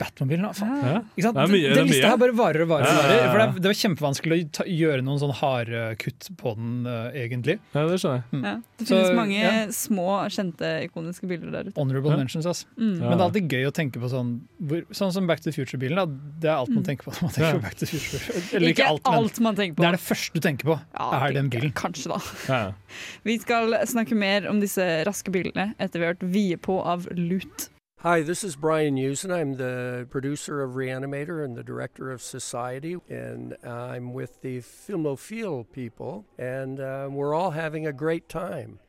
Batmobilen, 0.00 0.42
da, 0.42 0.52
faen. 0.56 0.78
Ja. 0.82 1.00
Ikke 1.14 1.22
sant? 1.26 1.36
Det 1.36 1.42
er 1.42 1.50
mye, 1.52 1.62
det 1.68 1.74
Den 1.76 1.84
er 1.84 1.90
lista 1.92 2.08
her 2.10 2.16
bare 2.18 2.34
varer 2.34 2.62
og 2.64 2.68
varer. 2.72 2.88
Ja, 2.88 3.02
ja, 3.06 3.16
ja. 3.22 3.26
For 3.32 3.38
det, 3.42 3.62
det 3.62 3.70
var 3.70 3.76
kjempevanskelig 3.78 4.38
å 4.38 4.46
ta, 4.58 4.64
gjøre 4.66 5.04
noen 5.06 5.20
sånn 5.22 5.34
harde 5.38 5.82
kutt 6.02 6.28
på 6.40 6.54
den, 6.58 6.72
uh, 6.88 7.10
egentlig. 7.14 7.58
Ja, 7.76 7.84
det 7.86 7.98
skjønner 8.02 8.22
jeg. 8.22 8.40
Ja, 8.42 8.54
det 8.78 8.86
Så, 8.88 8.96
finnes 8.96 9.12
mange 9.18 9.36
ja. 9.38 9.52
små, 9.76 10.06
kjente, 10.34 10.70
ikoniske 10.88 11.28
bilder 11.30 11.52
der 11.54 11.70
ute. 11.70 11.76
Honorable 11.78 12.10
Ja. 12.10 12.16
mentions, 12.22 12.46
ass. 12.50 12.64
Mm. 12.78 12.98
Men 12.98 13.06
det 13.12 13.18
er 13.20 13.26
alltid 13.28 13.54
gøy 13.56 13.68
å 13.68 13.74
tenke 13.78 14.02
på 14.02 14.10
sånn 14.10 14.32
hvor, 14.62 14.82
Sånn 14.92 15.12
som 15.14 15.26
Back 15.30 15.40
to 15.44 15.50
the 15.50 15.54
Future-bilen. 15.54 16.18
Det 16.42 16.50
er 16.50 16.56
alt 16.56 16.70
man 16.74 16.82
tenker 16.84 17.06
på 17.06 17.14
når 17.14 17.22
man 17.22 17.34
tenker 17.36 17.48
Ja. 17.48 17.58
på 17.58 17.62
Back 17.62 17.74
to 17.78 17.86
the 17.86 17.92
Future. 17.92 18.42
Eller 18.56 18.68
Ikke 18.72 18.82
ikke 18.82 18.88
alt, 18.90 19.04
men 19.06 19.18
alt 19.22 19.40
man 19.40 19.56
tenker 19.56 19.76
på. 19.76 19.82
det 19.82 19.88
er 19.88 19.98
det 19.98 20.04
første 20.06 20.32
du 20.34 20.40
tenker 20.40 20.64
på. 20.72 20.78
Ja, 20.98 21.10
er 21.28 21.32
den 21.38 21.50
bilen. 21.52 21.72
Kanskje, 21.78 22.08
da. 22.12 22.18
Ja. 22.48 22.72
Vi 23.28 23.38
skal 23.38 23.70
snakke 23.86 24.16
mer 24.18 24.48
om 24.50 24.58
disse 24.60 24.82
raske 25.06 25.30
bilene 25.34 25.74
etter 25.78 26.00
vi 26.00 26.06
har 26.06 26.14
hørt 26.14 26.22
Vie 26.32 26.56
på 26.56 26.80
av 26.84 27.06
Lut. 27.16 27.68
Hi, 28.04 28.20
this 28.20 28.42
is 28.42 28.56
Brian 28.56 28.96
Usen. 28.96 29.30
I'm 29.30 29.54
the 29.54 30.08
producer 30.10 30.60
of 30.60 30.72
Reanimator 30.72 31.44
and 31.44 31.56
the 31.56 31.62
director 31.62 32.10
of 32.10 32.20
Society, 32.20 32.96
and 33.08 33.56
I'm 33.64 34.12
with 34.12 34.40
the 34.42 34.58
Filmophile 34.58 35.70
people, 35.70 36.24
and 36.36 36.80
uh, 36.80 37.08
we're 37.08 37.32
all 37.32 37.52
having 37.52 37.86
a 37.86 37.92
great 37.92 38.28
time. 38.28 38.80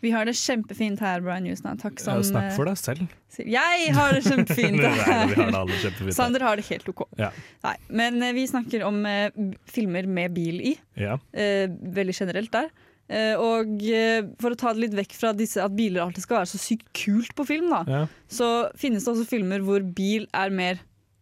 Vi 0.00 0.10
har 0.10 0.24
det 0.24 0.36
kjempefint 0.36 1.00
her, 1.00 1.20
Brian 1.20 1.44
Newsna. 1.44 1.74
Takk 1.82 1.98
som 1.98 2.20
Ja, 2.20 2.22
Snakk 2.22 2.54
for 2.56 2.62
eh, 2.62 2.70
deg 2.70 2.78
selv. 2.78 3.16
Jeg 3.42 3.90
har 3.96 4.14
det 4.14 4.22
kjempefint 4.24 4.78
Nei, 4.84 4.92
vi 4.94 5.02
har 5.02 5.26
det 5.26 5.36
her. 5.36 5.58
alle 5.64 5.80
kjempefint. 5.82 6.14
Sander 6.14 6.46
har 6.46 6.56
det 6.56 6.68
helt 6.70 6.88
OK. 6.94 7.02
Ja. 7.18 7.32
Nei, 7.66 7.74
men 7.88 8.22
eh, 8.22 8.36
vi 8.38 8.46
snakker 8.46 8.86
om 8.86 9.02
uh, 9.02 9.50
filmer 9.66 10.06
med 10.06 10.38
bil 10.38 10.62
i. 10.62 10.76
Ja. 10.94 11.18
Uh, 11.34 11.66
veldig 11.98 12.14
generelt 12.22 12.54
der. 12.54 12.70
Eh, 13.10 13.34
og 13.42 13.82
eh, 13.90 14.22
for 14.38 14.54
å 14.54 14.58
ta 14.60 14.70
det 14.72 14.84
litt 14.84 14.94
vekk 14.94 15.16
fra 15.18 15.32
disse 15.34 15.58
at 15.64 15.72
biler 15.74 16.04
alltid 16.04 16.22
skal 16.22 16.36
være 16.40 16.50
så 16.52 16.60
sykt 16.62 16.86
kult 16.94 17.32
på 17.34 17.46
film, 17.48 17.66
da, 17.72 17.80
Ja. 17.90 18.02
så 18.30 18.50
finnes 18.78 19.02
det 19.04 19.10
også 19.16 19.26
filmer 19.26 19.64
hvor 19.66 19.82
bil 19.82 20.28
er 20.32 20.50
mer 20.54 20.78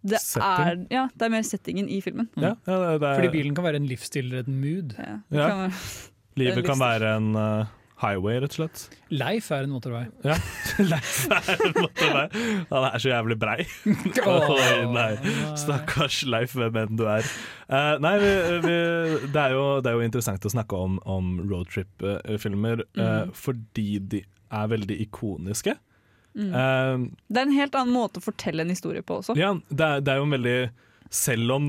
det 0.08 0.20
er, 0.38 0.76
ja, 0.94 1.08
det 1.16 1.24
er 1.26 1.32
mer 1.32 1.42
settingen 1.42 1.88
i 1.90 1.98
filmen. 2.00 2.28
Ja, 2.38 2.52
ja, 2.68 2.76
det, 2.78 3.00
det 3.02 3.08
er, 3.08 3.16
Fordi 3.18 3.32
bilen 3.34 3.54
kan 3.56 3.64
være 3.66 3.80
en 3.80 3.88
livsstil 3.90 4.28
eller 4.28 4.44
et 4.44 4.48
mood. 4.52 4.92
Ja, 4.96 5.16
det 5.28 5.38
Ja. 5.40 5.48
kan 5.48 5.58
være- 5.64 6.06
Livet 6.38 6.64
kan 6.68 6.78
være 6.78 7.16
en 7.16 7.34
eh, 7.36 7.66
highway, 7.98 8.36
rett 8.42 8.52
og 8.54 8.58
slett. 8.60 8.82
Leif 9.10 9.48
er 9.54 9.64
en 9.66 9.72
motorvei. 9.74 10.04
Ja. 10.22 10.36
Leif 10.92 11.16
er 11.34 11.48
en 11.66 11.72
motorvei. 11.80 12.24
Han 12.70 12.86
er 12.88 13.02
så 13.02 13.10
jævlig 13.10 13.36
brei. 13.42 13.56
Oi, 14.32 14.68
nei. 14.94 15.08
Stakkars 15.58 16.20
Leif, 16.30 16.54
hvem 16.58 16.78
enn 16.84 17.00
du 17.00 17.04
er. 17.10 17.26
Uh, 17.66 17.96
nei, 18.04 18.14
vi, 18.22 18.30
vi, 18.64 18.76
det, 19.34 19.42
er 19.48 19.56
jo, 19.56 19.64
det 19.82 19.90
er 19.90 19.98
jo 19.98 20.06
interessant 20.06 20.46
å 20.46 20.52
snakke 20.54 20.78
om, 20.78 20.96
om 21.10 21.34
roadtrip-filmer 21.50 22.84
Mm. 22.98 23.30
fordi 23.36 23.98
de 24.14 24.22
er 24.54 24.70
veldig 24.70 24.96
ikoniske. 25.04 25.74
Mm. 26.38 26.52
Uh, 26.54 27.08
Det 27.28 27.40
er 27.40 27.46
en 27.48 27.56
helt 27.58 27.74
annen 27.78 27.94
måte 27.94 28.20
å 28.20 28.24
fortelle 28.24 28.62
en 28.62 28.70
historie 28.72 29.02
på 29.02 29.18
også. 29.22 29.34
ja, 29.38 29.52
det 29.68 29.84
er, 29.84 30.00
det 30.04 30.12
er 30.14 30.20
jo 30.20 30.26
en 30.28 30.34
veldig 30.36 30.58
Selv 31.10 31.50
om 31.56 31.68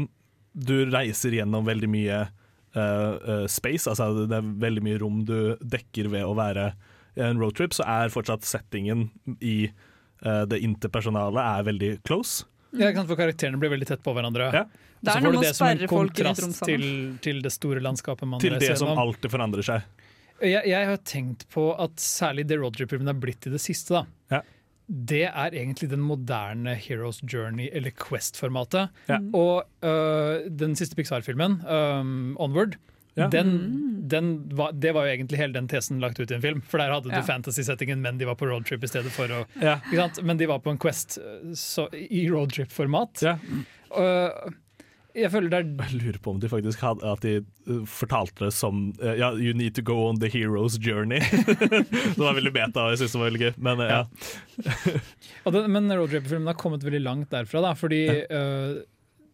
du 0.53 0.75
reiser 0.91 1.31
gjennom 1.37 1.65
veldig 1.65 1.87
mye 1.89 2.17
eh, 2.75 3.15
eh, 3.33 3.45
space, 3.51 3.89
altså 3.89 4.25
det 4.29 4.39
er 4.39 4.53
veldig 4.65 4.83
mye 4.85 4.99
rom 5.01 5.23
du 5.27 5.55
dekker 5.59 6.11
ved 6.13 6.25
å 6.27 6.35
være 6.37 6.71
en 7.19 7.39
roadtrip, 7.41 7.73
så 7.75 7.85
er 7.89 8.13
fortsatt 8.13 8.45
settingen 8.47 9.09
i 9.43 9.65
uh, 9.67 10.45
det 10.47 10.61
interpersonale 10.63 11.41
er 11.57 11.65
veldig 11.67 11.89
close. 12.07 12.45
Ja, 12.69 12.91
ikke 12.91 13.01
sant, 13.01 13.09
for 13.09 13.19
karakterene 13.19 13.59
blir 13.59 13.73
veldig 13.73 13.89
tett 13.89 14.03
på 14.05 14.13
hverandre. 14.15 14.51
Ja. 14.55 14.61
Det 14.99 15.09
Og 15.09 15.09
så 15.09 15.17
er 15.17 15.23
får 15.23 15.25
noe 15.25 15.31
du 15.31 15.39
med 15.39 15.45
det 15.45 15.49
å 15.49 15.57
som 15.57 15.67
en 15.67 15.79
sperre 15.79 15.89
folk 15.89 16.19
i 16.19 16.21
et 16.21 16.27
rom 16.27 16.35
kontrast 16.37 16.61
sammen. 16.61 16.85
til, 16.85 17.17
til 17.25 17.41
det 17.43 17.51
store 17.55 17.83
landskapet 17.83 18.29
man 18.29 18.43
Til 18.43 18.55
det 18.61 18.71
som 18.79 18.93
alltid 18.93 19.33
forandrer 19.33 19.67
seg. 19.67 20.05
Jeg, 20.39 20.63
jeg 20.71 20.87
har 20.87 21.01
tenkt 21.07 21.45
på 21.51 21.65
at 21.75 21.99
særlig 22.03 22.45
det 22.47 22.59
roadtrip-filmen 22.61 23.09
har 23.11 23.19
blitt 23.19 23.47
i 23.49 23.53
det 23.53 23.61
siste. 23.63 23.99
da 23.99 24.37
Ja. 24.37 24.41
Det 24.89 25.27
er 25.29 25.53
egentlig 25.53 25.89
den 25.91 26.01
moderne 26.01 26.73
Heroes 26.75 27.21
Journey, 27.23 27.69
eller 27.71 27.91
Quest-formatet. 27.93 28.89
Ja. 29.07 29.19
Og 29.37 29.63
uh, 29.85 30.47
den 30.49 30.73
siste 30.75 30.95
Pixar-filmen, 30.97 31.61
um, 31.69 32.35
Onward, 32.39 32.77
Ja. 33.17 33.25
den, 33.27 34.07
den 34.07 34.27
var, 34.55 34.71
det 34.71 34.93
var 34.95 35.05
jo 35.05 35.11
egentlig 35.11 35.37
hele 35.41 35.53
den 35.53 35.67
tesen 35.67 35.99
lagt 35.99 36.19
ut 36.21 36.31
i 36.31 36.35
en 36.37 36.41
film. 36.41 36.61
For 36.61 36.77
der 36.79 36.93
hadde 36.93 37.09
Ja. 37.11 37.19
du 37.19 37.25
fantasy-settingen, 37.27 37.99
men 38.01 38.17
de 38.17 38.25
var 38.29 38.35
på 38.39 38.47
roadtrip 38.47 38.83
i 38.83 38.87
stedet 38.87 39.11
for 39.11 39.27
å 39.27 39.41
Ja. 39.61 39.79
ikke 39.91 39.97
sant? 39.97 40.21
Men 40.23 40.37
de 40.37 40.47
var 40.47 40.59
på 40.63 40.71
en 40.71 40.77
Quest 40.79 41.17
øh, 41.19 41.51
så, 41.53 41.89
i 41.93 42.29
roadtrip-format. 42.29 43.21
Ja. 43.25 43.37
Jeg 45.19 45.31
føler 45.33 45.51
det 45.51 45.59
er 45.59 45.89
Jeg 45.89 46.01
lurer 46.01 46.19
på 46.23 46.33
om 46.33 46.39
de 46.41 46.49
faktisk 46.51 46.83
hadde 46.85 47.07
At 47.11 47.23
de 47.25 47.33
uh, 47.69 47.81
fortalte 47.89 48.45
det 48.45 48.53
som 48.55 48.89
uh, 49.01 49.13
Ja, 49.19 49.31
you 49.35 49.53
need 49.57 49.75
to 49.77 49.83
go 49.85 50.01
on 50.07 50.19
the 50.21 50.29
hero's 50.31 50.77
journey. 50.79 51.19
det 52.15 52.19
var 52.19 52.37
veldig 52.37 52.53
beta, 52.55 52.85
og 52.85 52.93
jeg 52.93 53.03
syns 53.03 53.15
det 53.15 53.21
var 53.21 53.29
veldig 53.29 53.41
gøy. 53.43 53.51
Men 53.57 53.83
uh, 53.83 53.89
ja. 53.89 54.01
Og 55.45 55.55
den, 55.55 55.67
men 55.73 55.91
roadtrip-filmen 55.91 56.49
har 56.51 56.57
kommet 56.59 56.85
veldig 56.85 57.01
langt 57.03 57.31
derfra, 57.33 57.61
da, 57.63 57.73
fordi 57.77 58.01
øh, 58.07 58.79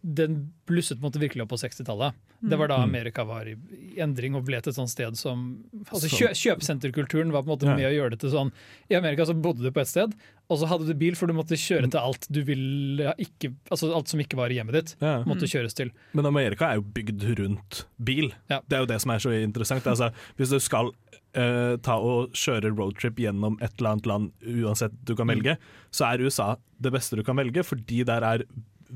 den 0.05 0.51
blusset 0.69 0.99
på 0.99 1.07
måte 1.07 1.17
virkelig 1.21 1.41
opp 1.41 1.49
på 1.55 1.57
60-tallet. 1.57 2.13
Det 2.45 2.57
var 2.59 2.67
da 2.69 2.75
Mm. 2.77 2.89
Amerika 2.89 3.23
var 3.25 3.47
i 3.49 3.55
i 3.95 3.99
endring 4.03 4.35
og 4.35 4.43
ble 4.45 4.59
til 4.61 4.69
et 4.69 4.75
sånt 4.77 4.91
sted 4.91 5.15
som 5.17 5.63
altså 5.89 6.09
kjø, 6.11 6.27
Kjøpesenterkulturen 6.35 7.31
var 7.33 7.41
på 7.41 7.49
en 7.49 7.53
måte 7.55 7.69
med 7.75 7.87
å 7.87 7.93
gjøre 7.93 8.11
det 8.13 8.19
til 8.21 8.29
sånn 8.33 8.51
I 8.91 8.97
Amerika 8.99 9.25
så 9.25 9.33
bodde 9.33 9.63
du 9.63 9.71
på 9.71 9.81
et 9.81 9.87
sted, 9.89 10.13
og 10.49 10.59
så 10.59 10.67
hadde 10.69 10.85
du 10.85 10.93
bil, 10.93 11.15
for 11.17 11.25
du 11.27 11.33
måtte 11.33 11.57
kjøre 11.57 11.89
til 11.89 11.97
alt 11.99 12.27
du 12.29 12.41
ville 12.45 13.15
ikke 13.17 13.53
Altså 13.71 13.89
alt 13.95 14.11
som 14.11 14.19
ikke 14.21 14.37
var 14.37 14.51
i 14.53 14.59
hjemmet 14.59 14.73
ditt, 14.77 14.95
Ja. 15.01 15.23
måtte 15.23 15.49
kjøres 15.49 15.73
til. 15.73 15.89
Men 16.13 16.25
Amerika 16.29 16.69
er 16.69 16.75
jo 16.75 16.85
bygd 16.85 17.25
rundt 17.39 17.85
bil. 17.97 18.29
Ja. 18.49 18.59
Det 18.67 18.77
er 18.77 18.85
jo 18.85 18.91
det 18.93 19.01
som 19.01 19.11
er 19.11 19.17
så 19.19 19.33
interessant. 19.41 19.87
Altså, 19.87 20.11
hvis 20.37 20.49
du 20.53 20.59
skal 20.59 20.91
Uh, 21.35 21.75
ta 21.83 21.97
og 21.99 22.31
kjøre 22.31 22.69
roadtrip 22.71 23.17
gjennom 23.19 23.57
et 23.61 23.73
eller 23.77 23.89
annet 23.89 24.05
land, 24.07 24.29
uansett 24.47 24.93
du 25.03 25.17
kan 25.19 25.27
velge, 25.27 25.57
så 25.91 26.05
er 26.13 26.23
USA 26.23 26.55
det 26.79 26.93
beste 26.93 27.17
du 27.19 27.23
kan 27.27 27.35
velge, 27.35 27.59
fordi 27.59 28.05
der 28.07 28.23
er 28.23 28.43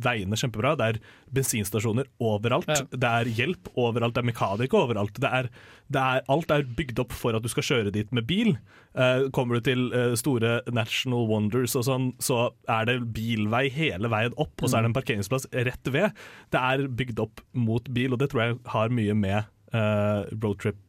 veiene 0.03 0.37
kjempebra. 0.39 0.75
Det 0.79 0.87
er 0.87 0.99
bensinstasjoner 1.35 2.09
overalt. 2.23 2.69
Ja. 2.69 2.85
Det 2.89 3.11
er 3.21 3.31
hjelp 3.39 3.69
overalt. 3.75 4.15
Det 4.15 4.23
er 4.23 4.29
mekanikere 4.29 4.85
overalt. 4.87 5.19
Det 5.19 5.31
er, 5.39 5.49
det 5.91 6.03
er, 6.03 6.25
alt 6.31 6.53
er 6.53 6.67
bygd 6.77 7.01
opp 7.03 7.15
for 7.15 7.37
at 7.37 7.45
du 7.45 7.49
skal 7.51 7.67
kjøre 7.69 7.93
dit 7.95 8.11
med 8.15 8.27
bil. 8.29 8.55
Uh, 8.97 9.27
kommer 9.35 9.59
du 9.59 9.69
til 9.69 9.87
uh, 9.93 10.15
store 10.19 10.59
National 10.73 11.27
Wonders 11.29 11.75
og 11.77 11.85
sånn, 11.87 12.09
så 12.23 12.49
er 12.71 12.89
det 12.89 12.97
bilvei 13.15 13.67
hele 13.73 14.11
veien 14.11 14.35
opp, 14.41 14.55
og 14.59 14.67
så 14.67 14.79
er 14.79 14.85
det 14.85 14.91
en 14.91 14.97
parkeringsplass 14.97 15.49
rett 15.53 15.93
ved. 15.93 16.17
Det 16.53 16.61
er 16.73 16.87
bygd 16.89 17.23
opp 17.23 17.43
mot 17.53 17.89
bil, 17.93 18.15
og 18.15 18.21
det 18.21 18.31
tror 18.31 18.45
jeg 18.45 18.59
har 18.73 18.93
mye 18.93 19.17
med 19.17 19.39
uh, 19.75 20.25
roadtrip 20.41 20.79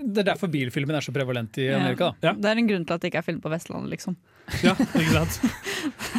Det 0.00 0.22
er 0.22 0.30
derfor 0.32 0.48
bilfilmen 0.52 0.96
er 0.96 1.04
så 1.04 1.12
prevalent 1.12 1.58
i 1.60 1.68
Amerika. 1.74 2.14
Ja. 2.20 2.30
Ja. 2.30 2.36
Det 2.38 2.50
er 2.50 2.62
en 2.62 2.70
grunn 2.70 2.86
til 2.88 2.96
at 2.96 3.02
det 3.02 3.12
ikke 3.12 3.20
er 3.22 3.28
film 3.28 3.42
på 3.44 3.52
Vestlandet, 3.52 3.92
liksom. 3.92 4.16
Ja, 4.66 4.74
ikke 4.74 5.12
sant? 5.14 5.36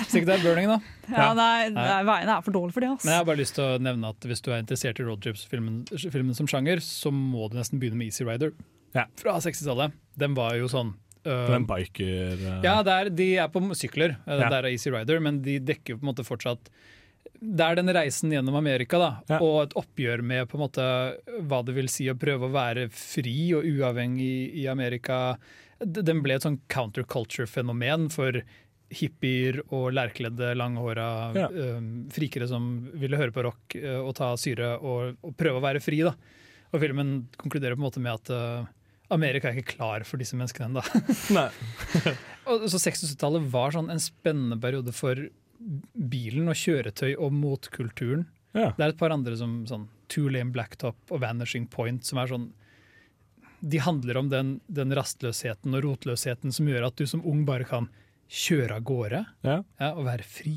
Hvis 0.06 0.16
ikke 0.18 0.28
det 0.30 0.36
er 0.38 0.44
burning, 0.46 0.70
da. 0.72 0.80
Ja, 1.12 1.32
nei, 1.36 1.70
nei, 1.76 2.02
Veiene 2.08 2.38
er 2.38 2.46
for 2.46 2.56
dårlige 2.56 2.76
for 2.78 2.86
det. 2.86 2.92
Altså. 2.94 3.08
Men 3.08 3.16
jeg 3.16 3.20
har 3.24 3.28
bare 3.28 3.42
lyst 3.42 3.58
til 3.58 3.66
å 3.68 3.80
nevne 3.84 4.12
at 4.14 4.28
hvis 4.30 4.44
du 4.46 4.52
er 4.54 4.62
interessert 4.64 5.02
i 5.02 5.08
roadtrips-filmen 5.08 6.38
som 6.38 6.48
sjanger, 6.50 6.80
så 6.86 7.12
må 7.12 7.50
du 7.52 7.58
nesten 7.60 7.82
begynne 7.82 8.00
med 8.00 8.12
Easy 8.12 8.24
Rider 8.28 8.54
Ja. 8.96 9.06
fra 9.20 9.38
60-tallet. 9.44 9.96
Den 10.20 10.38
var 10.38 10.56
jo 10.60 10.72
sånn 10.72 10.96
Uh, 11.22 11.52
en 11.54 11.68
biker 11.70 12.32
uh... 12.34 12.64
Ja, 12.66 12.80
er, 12.82 13.12
de 13.14 13.28
er 13.38 13.50
på 13.54 13.62
sykler, 13.78 14.16
øh, 14.26 14.40
Ja. 14.42 14.48
der 14.50 14.66
er 14.66 14.72
Easy 14.72 14.90
Rider, 14.90 15.20
men 15.22 15.36
de 15.46 15.60
dekker 15.62 15.94
jo 15.94 16.00
på 16.00 16.02
en 16.08 16.10
måte 16.10 16.26
fortsatt 16.26 16.72
Det 17.38 17.62
er 17.62 17.78
den 17.78 17.92
reisen 17.94 18.34
gjennom 18.34 18.58
Amerika, 18.58 18.98
da, 18.98 19.10
Ja. 19.30 19.38
og 19.38 19.68
et 19.68 19.76
oppgjør 19.78 20.24
med 20.26 20.50
på 20.50 20.58
en 20.58 20.64
måte 20.64 20.88
hva 21.46 21.60
det 21.66 21.76
vil 21.78 21.92
si 21.94 22.08
å 22.10 22.18
prøve 22.18 22.50
å 22.50 22.54
være 22.56 22.88
fri 22.90 23.54
og 23.54 23.70
uavhengig 23.70 24.50
i 24.64 24.66
Amerika. 24.74 25.38
Den 25.82 26.22
ble 26.22 26.36
et 26.38 26.44
sånn 26.46 26.60
counterculture-fenomen 26.70 28.10
for 28.14 28.42
hippier 28.92 29.62
og 29.72 29.94
lærkledde, 29.96 30.52
langhåra 30.60 31.06
Ja. 31.38 31.48
frikere 32.12 32.48
som 32.48 32.90
ville 33.00 33.18
høre 33.18 33.32
på 33.32 33.44
rock 33.46 33.76
øh, 33.80 34.02
og 34.04 34.16
ta 34.20 34.34
syre 34.38 34.74
og, 34.84 35.16
og 35.24 35.36
prøve 35.40 35.62
å 35.62 35.64
være 35.64 35.80
fri. 35.82 36.02
da. 36.04 36.12
Og 36.74 36.80
filmen 36.84 37.28
konkluderer 37.40 37.76
på 37.78 37.82
en 37.82 37.88
måte 37.88 38.04
med 38.04 38.14
at 38.20 38.30
øh, 38.36 38.66
Amerika 39.12 39.48
er 39.50 39.58
ikke 39.62 39.78
klar 39.78 40.04
for 40.08 40.18
disse 40.20 40.36
menneskene 40.36 40.70
ennå. 40.70 40.84
Så 42.72 42.78
60-tallet 42.84 43.48
var 43.52 43.72
sånn 43.76 43.90
en 43.94 44.00
spennende 44.02 44.60
periode 44.60 44.92
for 44.96 45.16
bilen 45.96 46.50
og 46.52 46.58
kjøretøy 46.58 47.14
og 47.16 47.32
motkulturen. 47.38 48.26
Ja. 48.58 48.72
Det 48.76 48.84
er 48.84 48.92
et 48.94 49.00
par 49.00 49.14
andre 49.16 49.38
som 49.40 49.62
sånn 49.70 49.88
Two 50.12 50.28
Lame 50.28 50.52
Blacktop 50.52 50.98
og 51.14 51.22
Vanishing 51.24 51.70
Point 51.72 52.04
som 52.08 52.20
er 52.20 52.28
sånn 52.32 52.50
De 53.62 53.78
handler 53.86 54.18
om 54.18 54.30
den, 54.32 54.56
den 54.68 54.94
rastløsheten 54.98 55.76
og 55.78 55.84
rotløsheten 55.86 56.52
som 56.56 56.66
gjør 56.70 56.88
at 56.90 56.96
du 56.98 57.06
som 57.10 57.22
ung 57.28 57.44
bare 57.46 57.64
kan 57.70 57.88
kjøre 58.32 58.78
av 58.80 58.84
gårde 58.88 59.26
Ja. 59.44 59.58
og 59.92 60.06
være 60.08 60.24
fri. 60.26 60.56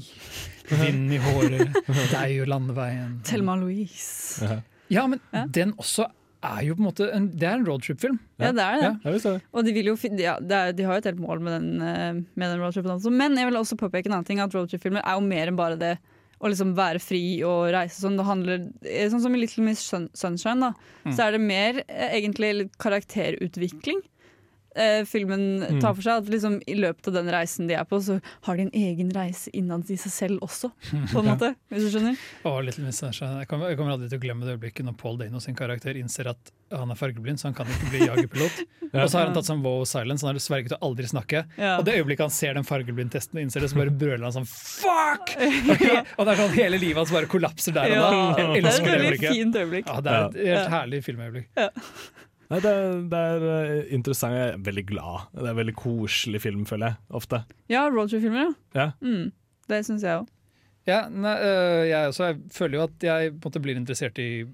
Vind 0.70 1.12
i 1.12 1.18
håret, 1.20 1.74
deg 2.12 2.36
og 2.44 2.48
landeveien. 2.52 3.16
Thelma 3.26 3.56
Louise. 3.60 4.44
Ja. 4.44 4.60
Ja, 4.92 5.06
men 5.10 5.20
den 5.50 5.72
også 5.80 6.06
er 6.44 6.60
jo 6.66 6.74
på 6.76 6.82
en 6.82 6.86
måte 6.90 7.06
en, 7.16 7.26
Det 7.32 7.46
er 7.48 7.54
en 7.56 7.64
roadtrip-film. 7.66 8.18
Ja, 8.38 8.50
det 8.52 8.62
er 8.64 8.80
det. 8.82 8.90
Ja, 9.04 9.12
det. 9.24 9.42
Og 9.52 9.64
de, 9.64 9.72
vil 9.72 9.86
jo, 9.90 9.94
ja, 10.20 10.34
det 10.40 10.52
er, 10.58 10.72
de 10.76 10.84
har 10.84 10.98
jo 10.98 11.02
et 11.02 11.08
helt 11.08 11.22
mål 11.24 11.40
med 11.40 11.54
den, 11.56 11.70
eh, 11.82 12.12
med 12.36 12.50
den 12.52 12.60
roadtripen. 12.60 12.92
også. 12.92 13.10
Men 13.10 13.34
jeg 13.40 13.48
vil 13.48 13.56
også 13.58 13.78
påpeke 13.80 14.06
en 14.10 14.18
annen 14.18 14.28
ting, 14.28 14.40
at 14.44 14.52
roadtrip-filmer 14.54 15.00
er 15.02 15.16
jo 15.16 15.24
mer 15.24 15.48
enn 15.50 15.56
bare 15.58 15.76
det 15.80 15.94
å 16.44 16.50
liksom 16.52 16.74
være 16.76 17.00
fri 17.00 17.22
og 17.46 17.70
reise 17.72 18.02
sånn. 18.04 18.18
Det 18.20 18.26
handler, 18.28 18.66
eh, 18.84 19.08
sånn 19.08 19.22
som 19.24 19.34
i 19.34 19.38
Little 19.40 19.64
Miss 19.64 19.80
Sun- 19.80 20.10
Sunshine, 20.14 20.60
da, 20.60 20.72
Mm. 21.04 21.12
så 21.16 21.26
er 21.26 21.32
det 21.32 21.40
mer 21.40 21.82
eh, 21.88 22.20
egentlig 22.20 22.54
litt 22.58 22.78
karakterutvikling. 22.78 24.02
Eh, 24.74 25.04
filmen 25.06 25.42
Mm. 25.64 25.80
tar 25.80 25.94
for 25.94 26.02
seg 26.02 26.18
at 26.24 26.28
liksom, 26.32 26.56
i 26.66 26.74
løpet 26.74 27.06
av 27.06 27.14
den 27.14 27.28
reisen 27.30 27.68
de 27.68 27.74
er 27.78 27.84
på, 27.86 28.00
så 28.02 28.16
har 28.42 28.56
de 28.58 28.62
en 28.66 28.70
egen 28.74 29.10
reise 29.14 29.50
innad 29.54 29.86
i 29.90 29.94
seg 29.96 30.10
selv 30.12 30.40
også, 30.42 30.72
på 31.12 31.20
en 31.22 31.28
måte. 31.30 31.52
Hvis 31.70 31.84
du 31.86 31.90
skjønner? 31.94 32.16
Oh, 32.44 32.58
Little 32.60 32.90
Jeg 32.90 33.46
kommer, 33.48 33.68
jeg 33.70 33.78
kommer 33.78 33.92
aldri 33.94 34.08
til 34.10 34.18
å 34.18 34.22
glemme 34.24 34.44
det 34.48 34.56
øyeblikket 34.58 34.84
når 34.88 34.96
Paul 34.98 35.16
Dano 35.20 35.38
sin 35.38 35.54
karakter 35.54 35.94
innser 36.00 36.26
at 36.32 36.50
han 36.74 36.90
er 36.90 36.98
fargeblind, 36.98 37.38
så 37.38 37.46
han 37.52 37.54
kan 37.54 37.66
ikke 37.70 37.90
bli 37.92 38.00
jagerpilot. 38.08 38.64
Ja. 38.90 39.02
Og 39.04 39.10
så 39.10 39.18
har 39.20 39.26
han 39.28 39.34
tatt 39.38 39.46
sånn 39.46 39.62
wow 39.62 39.84
silence, 39.86 40.26
han 40.26 40.34
har 40.34 40.42
sverget 40.42 40.74
å 40.74 40.80
aldri 40.90 41.06
snakke. 41.06 41.44
Ja. 41.56 41.76
Og 41.78 41.84
det 41.86 41.94
øyeblikket 42.00 42.26
han 42.26 42.34
ser 42.34 42.54
den 42.58 42.66
fargeblindtesten 42.66 43.38
og 43.38 43.44
innser 43.46 43.62
det, 43.62 43.70
så 43.70 43.78
bare 43.78 43.94
brøler 43.94 44.26
han 44.26 44.34
sånn 44.40 44.50
fuck! 44.50 45.36
Ok? 45.74 45.86
Og 46.18 46.26
det 46.26 46.34
er 46.34 46.40
sånn 46.42 46.54
hele 46.58 46.78
livet 46.82 46.98
hans 47.04 47.14
bare 47.14 47.30
kollapser 47.30 47.74
der 47.78 47.94
og 47.94 48.02
da. 48.02 48.10
Ja, 48.10 48.26
Jeg 48.34 48.44
er 48.44 48.66
elsker 48.66 48.90
det 48.90 48.98
øyeblikket. 49.00 49.38
fint 49.38 49.54
øyeblikk. 49.62 49.86
Ja, 49.94 50.00
det 50.02 50.12
er 50.18 50.26
et 50.26 50.46
helt 50.50 50.74
herlig 50.74 51.02
filmøyeblikk. 51.06 51.48
Nei, 52.54 52.60
det, 52.62 52.74
det 53.10 53.20
er 53.34 53.44
eh, 53.50 53.88
interessant. 53.96 54.36
Jeg 54.38 54.52
er 54.52 54.60
veldig 54.62 54.84
glad. 54.86 55.26
Det 55.34 55.42
er 55.42 55.50
en 55.50 55.58
veldig 55.58 55.74
koselig 55.80 56.40
film, 56.44 56.62
føler 56.68 56.92
jeg. 56.92 57.00
Ofte. 57.18 57.40
Ja, 57.72 57.88
roadtrip-filmer, 57.90 58.44
ja. 58.46 58.52
Ja. 58.78 58.86
Mm, 59.02 59.32
det 59.70 59.80
syns 59.88 60.04
jeg 60.06 60.22
òg. 60.22 60.30
Ja, 60.86 61.06
nei, 61.08 61.32
øh, 61.40 61.82
jeg, 61.88 62.10
også, 62.12 62.28
jeg 62.28 62.52
føler 62.52 62.76
jo 62.78 62.84
at 62.84 63.06
jeg 63.08 63.32
på 63.32 63.48
en 63.48 63.48
måte 63.48 63.62
blir 63.64 63.78
interessert 63.80 64.18
i 64.20 64.44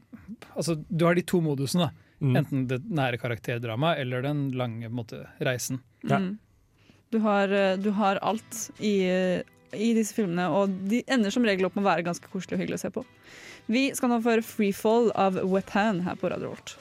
Altså, 0.55 0.77
Du 0.87 1.05
har 1.09 1.19
de 1.19 1.25
to 1.27 1.41
modusene. 1.43 1.91
Mm. 2.21 2.35
Enten 2.39 2.67
det 2.71 2.83
nære 2.87 3.19
karakterdramaet 3.21 4.03
eller 4.03 4.23
den 4.25 4.51
lange 4.57 4.87
på 4.87 4.93
en 4.93 4.99
måte, 5.01 5.23
reisen. 5.45 5.81
Mm. 6.05 6.35
Du, 7.11 7.19
har, 7.25 7.53
eh, 7.53 7.77
du 7.81 7.91
har 7.97 8.21
alt 8.23 8.61
i, 8.79 8.95
eh, 9.11 9.43
i 9.75 9.93
disse 9.97 10.15
filmene, 10.17 10.49
og 10.49 10.73
de 10.89 11.03
ender 11.11 11.35
som 11.35 11.45
regel 11.45 11.69
opp 11.69 11.77
med 11.77 11.85
å 11.85 11.91
være 11.91 12.07
ganske 12.07 12.33
koselig 12.33 12.57
og 12.57 12.63
hyggelig 12.63 12.81
å 12.81 12.85
se 12.85 12.93
på. 12.95 13.05
Vi 13.71 13.89
skal 13.97 14.13
nå 14.13 14.21
få 14.23 14.37
høre 14.37 14.47
'Freefall' 14.47 15.13
av 15.15 15.41
Wet 15.51 15.75
Hand 15.77 16.05
her 16.07 16.17
på 16.17 16.31
Radio 16.31 16.55
Volt. 16.55 16.77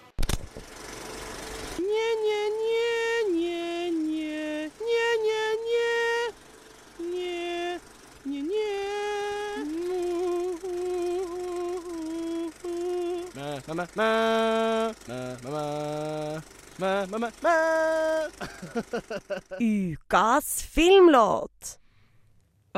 Ukas 19.60 20.64
filmlåt. 20.74 21.76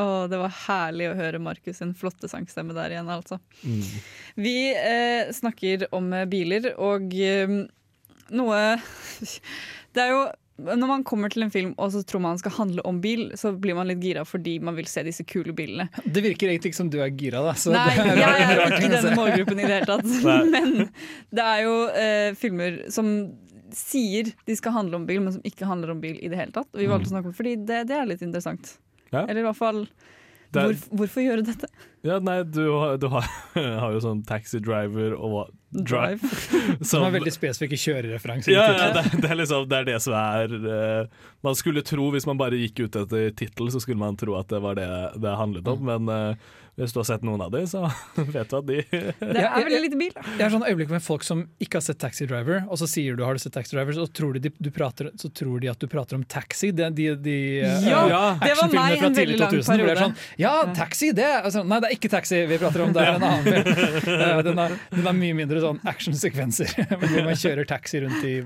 Og 0.02 0.32
det 0.32 0.40
var 0.40 0.54
herlig 0.66 1.10
å 1.12 1.18
høre 1.20 1.42
Markus 1.44 1.82
sin 1.82 1.94
flotte 1.98 2.30
sangstemme 2.32 2.74
der 2.76 2.96
igjen, 2.96 3.12
altså. 3.12 3.38
Mm. 3.64 3.82
Vi 4.40 4.56
eh, 4.72 5.32
snakker 5.36 5.88
om 5.96 6.10
biler, 6.32 6.72
og 6.80 7.12
eh, 7.16 7.58
noe 8.32 8.62
Det 9.94 10.00
er 10.06 10.14
jo 10.14 10.22
når 10.62 10.88
man 10.90 11.04
kommer 11.08 11.32
til 11.34 11.46
en 11.46 11.52
film 11.54 11.74
og 11.82 11.92
så 11.94 12.04
tror 12.08 12.24
man 12.24 12.40
skal 12.42 12.56
handle 12.56 12.84
om 12.88 13.02
bil, 13.04 13.30
så 13.40 13.54
blir 13.58 13.78
man 13.78 13.90
litt 13.90 14.02
gira 14.04 14.26
fordi 14.28 14.58
man 14.64 14.78
vil 14.78 14.90
se 14.90 15.04
disse 15.08 15.26
kule 15.28 15.56
bilene. 15.58 15.88
Det 16.06 16.24
virker 16.24 16.52
egentlig 16.52 16.72
ikke 16.72 16.82
som 16.82 16.92
du 16.94 17.00
er 17.04 17.14
gira, 17.18 17.44
da. 17.46 17.56
så 17.58 17.74
Nei, 17.76 17.88
det 17.98 18.16
er 18.16 18.22
jeg 18.22 18.58
er 18.58 18.64
ikke 18.68 18.84
i 18.90 18.94
denne 18.96 19.16
målgruppen 19.18 19.62
i 19.62 19.68
det 19.68 19.80
hele 19.80 19.90
tatt. 19.90 20.12
Men 20.56 20.76
det 21.32 21.48
er 21.48 21.64
jo 21.66 21.76
eh, 22.04 22.28
filmer 22.40 22.84
som 22.94 23.12
sier 23.76 24.32
de 24.48 24.56
skal 24.58 24.76
handle 24.76 25.00
om 25.00 25.06
bil, 25.08 25.22
men 25.24 25.32
som 25.32 25.44
ikke 25.48 25.68
handler 25.68 25.94
om 25.94 26.02
bil 26.04 26.18
i 26.20 26.28
det 26.28 26.36
hele 26.36 26.52
tatt. 26.52 26.68
Og 26.74 26.82
vi 26.82 26.90
valgte 26.92 27.08
å 27.08 27.14
snakke 27.14 27.30
om 27.30 27.32
det 27.32 27.40
fordi 27.40 27.54
det, 27.64 27.86
det 27.88 27.96
er 27.96 28.10
litt 28.10 28.26
interessant. 28.26 28.74
Ja. 29.14 29.24
Eller 29.24 29.44
i 29.44 29.46
hvert 29.48 29.60
fall 29.60 29.86
er- 30.60 30.74
hvor, 30.74 30.98
Hvorfor 31.02 31.24
gjøre 31.24 31.46
dette? 31.48 31.68
Ja, 32.04 32.18
nei, 32.20 32.42
du, 32.44 32.64
har- 32.74 32.98
du 32.98 33.08
har, 33.14 33.26
har 33.56 33.92
jo 33.94 34.00
sånn 34.02 34.24
taxi 34.26 34.60
driver 34.60 35.14
og 35.16 35.52
drive. 35.72 36.20
Som 36.90 37.06
er 37.06 37.14
veldig 37.16 37.32
spesifikke 37.32 37.78
kjørereferanser. 37.80 38.52
Ja, 38.52 38.66
ja 38.76 38.88
det, 38.98 39.22
det, 39.22 39.30
er 39.30 39.38
liksom, 39.40 39.68
det 39.72 39.78
er 39.78 39.86
det 39.88 40.00
som 40.04 40.18
er 40.18 40.56
uh, 40.66 41.30
Man 41.46 41.56
skulle 41.56 41.84
tro, 41.86 42.10
hvis 42.12 42.26
man 42.28 42.42
bare 42.42 42.60
gikk 42.60 42.82
ut 42.88 42.98
etter 43.04 43.30
tittel, 43.38 43.70
så 43.72 43.80
skulle 43.80 44.02
man 44.02 44.18
tro 44.20 44.36
at 44.40 44.50
det 44.52 44.60
var 44.66 44.76
det 44.82 44.90
det 45.22 45.38
handlet 45.38 45.70
om, 45.72 45.86
men 45.88 46.10
eh, 46.12 46.52
hvis 46.80 46.94
du 46.96 47.00
har 47.02 47.08
sett 47.10 47.24
noen 47.28 47.42
av 47.44 47.52
dem, 47.54 47.66
så 47.68 47.82
vet 48.16 48.50
du 48.50 48.56
at 48.58 48.68
de 48.68 48.78
Det 48.82 49.42
er 49.44 49.66
veldig 49.66 49.82
lite 49.84 50.00
bil. 50.00 50.14
Jeg 50.16 50.42
har 50.46 50.54
sånn 50.54 50.64
øyeblikk 50.68 50.94
med 50.94 51.04
folk 51.04 51.26
som 51.28 51.44
ikke 51.62 51.80
har 51.82 51.86
sett 51.86 52.00
Taxi 52.02 52.28
Driver, 52.30 52.64
og 52.72 52.80
så 52.80 52.88
sier 52.90 53.18
du 53.20 53.24
har 53.28 53.36
du 53.38 53.42
sett 53.44 53.54
Taxi 53.56 53.76
Driver, 53.76 53.98
så 53.98 54.08
tror 54.08 54.40
de, 54.40 54.52
du 54.56 54.70
prater, 54.74 55.12
så 55.20 55.30
tror 55.36 55.60
de 55.64 55.70
at 55.72 55.82
du 55.84 55.88
prater 55.92 56.18
om 56.18 56.24
taxi. 56.24 56.72
De, 56.76 56.88
de, 56.96 57.10
de, 57.22 57.38
eh, 57.66 57.88
Ja, 57.90 58.06
eh, 58.08 58.46
det 58.46 58.56
var 58.62 58.72
meg 58.74 58.98
fra 59.02 59.10
en 59.12 59.18
veldig 59.20 59.40
lang 59.42 59.52
2000, 59.52 59.68
hvor 59.68 59.84
det 59.84 59.96
er 59.96 60.02
periode. 60.02 60.06
Sånn, 60.08 60.40
ja, 60.42 60.54
taxi, 60.78 61.12
det 61.18 61.28
altså, 61.42 61.66
Nei, 61.68 61.82
det 61.84 61.92
er 61.92 61.98
ikke 61.98 62.12
taxi 62.16 62.44
vi 62.50 62.62
prater 62.62 62.86
om, 62.86 62.96
det 62.96 63.04
er 63.04 63.18
en 63.20 63.28
annen 63.32 63.50
film. 63.52 63.70
Eh, 64.22 64.40
Den 64.46 64.60
er, 64.60 64.74
den 64.92 65.08
er 65.08 65.16
mye 65.16 65.36
mindre 65.38 65.62
sånn 65.64 65.80
actionsekvenser, 65.88 66.72
hvor 67.02 67.26
man 67.28 67.38
kjører 67.38 67.68
taxi 67.70 68.02
rundt 68.04 68.24
i 68.28 68.40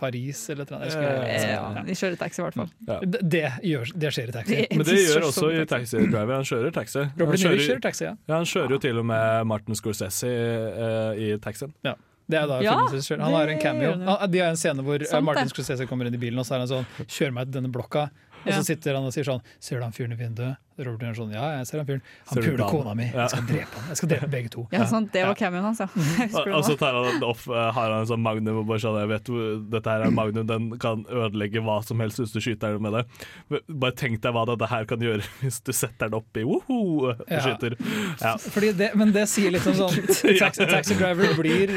Paris 0.00 0.42
eller 0.54 0.66
noe 0.72 0.90
sånt. 0.90 1.46
Ja, 1.46 1.84
vi 1.86 1.96
kjører 2.00 2.18
taxi, 2.24 2.40
i 2.40 2.44
hvert 2.46 2.58
fall. 2.60 2.70
Ja. 2.88 2.98
Det, 3.04 3.22
det, 3.36 3.44
gjør, 3.70 3.92
det 4.04 4.12
skjer 4.16 4.32
i 4.32 4.36
taxi. 4.38 4.56
Det- 4.62 4.76
Men 4.80 4.86
det 4.90 4.98
gjør 5.04 5.26
også 5.30 5.50
i 5.54 5.64
Taxi 5.76 6.04
Driver. 6.10 6.34
Han 6.40 6.46
kjører 6.50 6.74
taxi. 6.80 7.04
Han 7.04 7.34
kjører, 7.36 7.64
kjører 7.68 7.82
taxi, 7.88 8.04
ja. 8.08 8.14
Han 8.32 8.48
kjører 8.48 8.76
jo 8.76 8.78
til 8.88 8.98
og 9.02 9.06
med 9.12 9.46
Martin 9.52 9.76
Scorsese 9.78 10.30
eh, 10.30 11.20
i 11.28 11.34
taxien. 11.44 11.74
Ja. 11.86 11.94
Det 12.30 12.38
er 12.38 12.46
da 12.46 12.60
Ja. 12.62 12.74
Han 12.86 13.32
har 13.34 13.48
en 13.50 13.58
cameo. 13.58 13.92
Han, 14.06 14.30
de 14.30 14.38
har 14.38 14.52
en 14.54 14.58
scene 14.60 14.84
hvor 14.86 15.00
eh, 15.02 15.08
Sant 15.10 15.24
Martin. 15.26 15.48
Scorsese 15.50 15.86
kommer 15.90 16.06
inn 16.06 16.14
i 16.14 16.20
bilen 16.22 16.38
og 16.38 16.46
så 16.46 16.54
er 16.54 16.62
han 16.62 16.68
sånn 16.70 16.86
Kjør 17.10 17.32
meg 17.34 17.48
til 17.50 17.56
denne 17.58 17.72
blokka. 17.74 18.04
Og 18.46 18.52
så 18.56 18.62
sitter 18.64 18.96
han 18.96 19.04
og 19.04 19.12
sier 19.14 19.26
sånn 19.28 19.40
Ser 19.60 19.80
du 19.80 19.84
han 19.84 19.92
fyren 19.92 20.12
i 20.12 20.18
vinduet? 20.20 20.56
Robert 20.80 21.10
er 21.10 21.16
sånn 21.18 21.32
Ja, 21.34 21.42
jeg 21.58 21.66
ser 21.68 21.80
han 21.82 21.86
fyren. 21.90 22.00
Han 22.30 22.38
puler 22.40 22.62
kona 22.70 22.94
mi. 22.96 23.04
Jeg 23.12 23.28
skal 23.28 23.42
drepe 23.50 23.76
han. 23.76 23.88
Jeg 23.90 23.98
skal 24.00 24.08
drepe 24.14 24.28
begge 24.32 24.48
to. 24.54 24.62
Ja, 24.72 24.86
sånn, 24.88 25.10
Det 25.12 25.24
var 25.28 25.36
cameoen 25.36 25.66
hans, 25.66 25.82
ja. 25.82 25.88
Og 26.56 26.62
så 26.64 26.76
tar 26.80 26.96
han 26.96 27.26
opp, 27.26 27.42
eh, 27.52 27.66
har 27.76 27.90
han 27.92 27.98
en 27.98 28.08
sånn 28.08 28.22
magnum 28.24 28.62
og 28.62 28.64
bare 28.70 28.80
sånn 28.80 28.96
Jeg 29.02 29.10
vet 29.10 29.28
hvor 29.28 29.50
dette 29.74 29.92
her 29.92 30.06
er 30.06 30.14
magnum, 30.16 30.46
den 30.48 30.70
kan 30.80 31.04
ødelegge 31.04 31.60
hva 31.66 31.76
som 31.84 32.00
helst 32.00 32.22
hvis 32.22 32.32
du 32.32 32.40
skyter 32.40 32.78
den 32.78 32.86
med 32.86 32.96
det. 32.96 33.60
Bare 33.68 33.92
tenk 34.00 34.22
deg 34.24 34.32
hva 34.32 34.46
dette 34.48 34.70
her 34.72 34.88
kan 34.88 35.04
gjøre 35.04 35.26
hvis 35.42 35.60
du 35.68 35.72
setter 35.76 36.08
den 36.08 36.16
opp 36.22 36.40
i 36.40 36.46
woho 36.48 36.80
og 37.10 37.24
Ja. 37.28 37.42
skyter. 37.44 37.76
Ja. 38.22 38.34
Fordi 38.40 38.72
det, 38.80 38.92
men 38.96 39.12
det 39.12 39.26
sier 39.28 39.52
litt 39.52 39.66
om 39.68 39.76
sånn 39.82 40.00
Taxi, 40.40 40.64
taxi 40.70 40.96
Driver 40.96 41.34
blir 41.36 41.76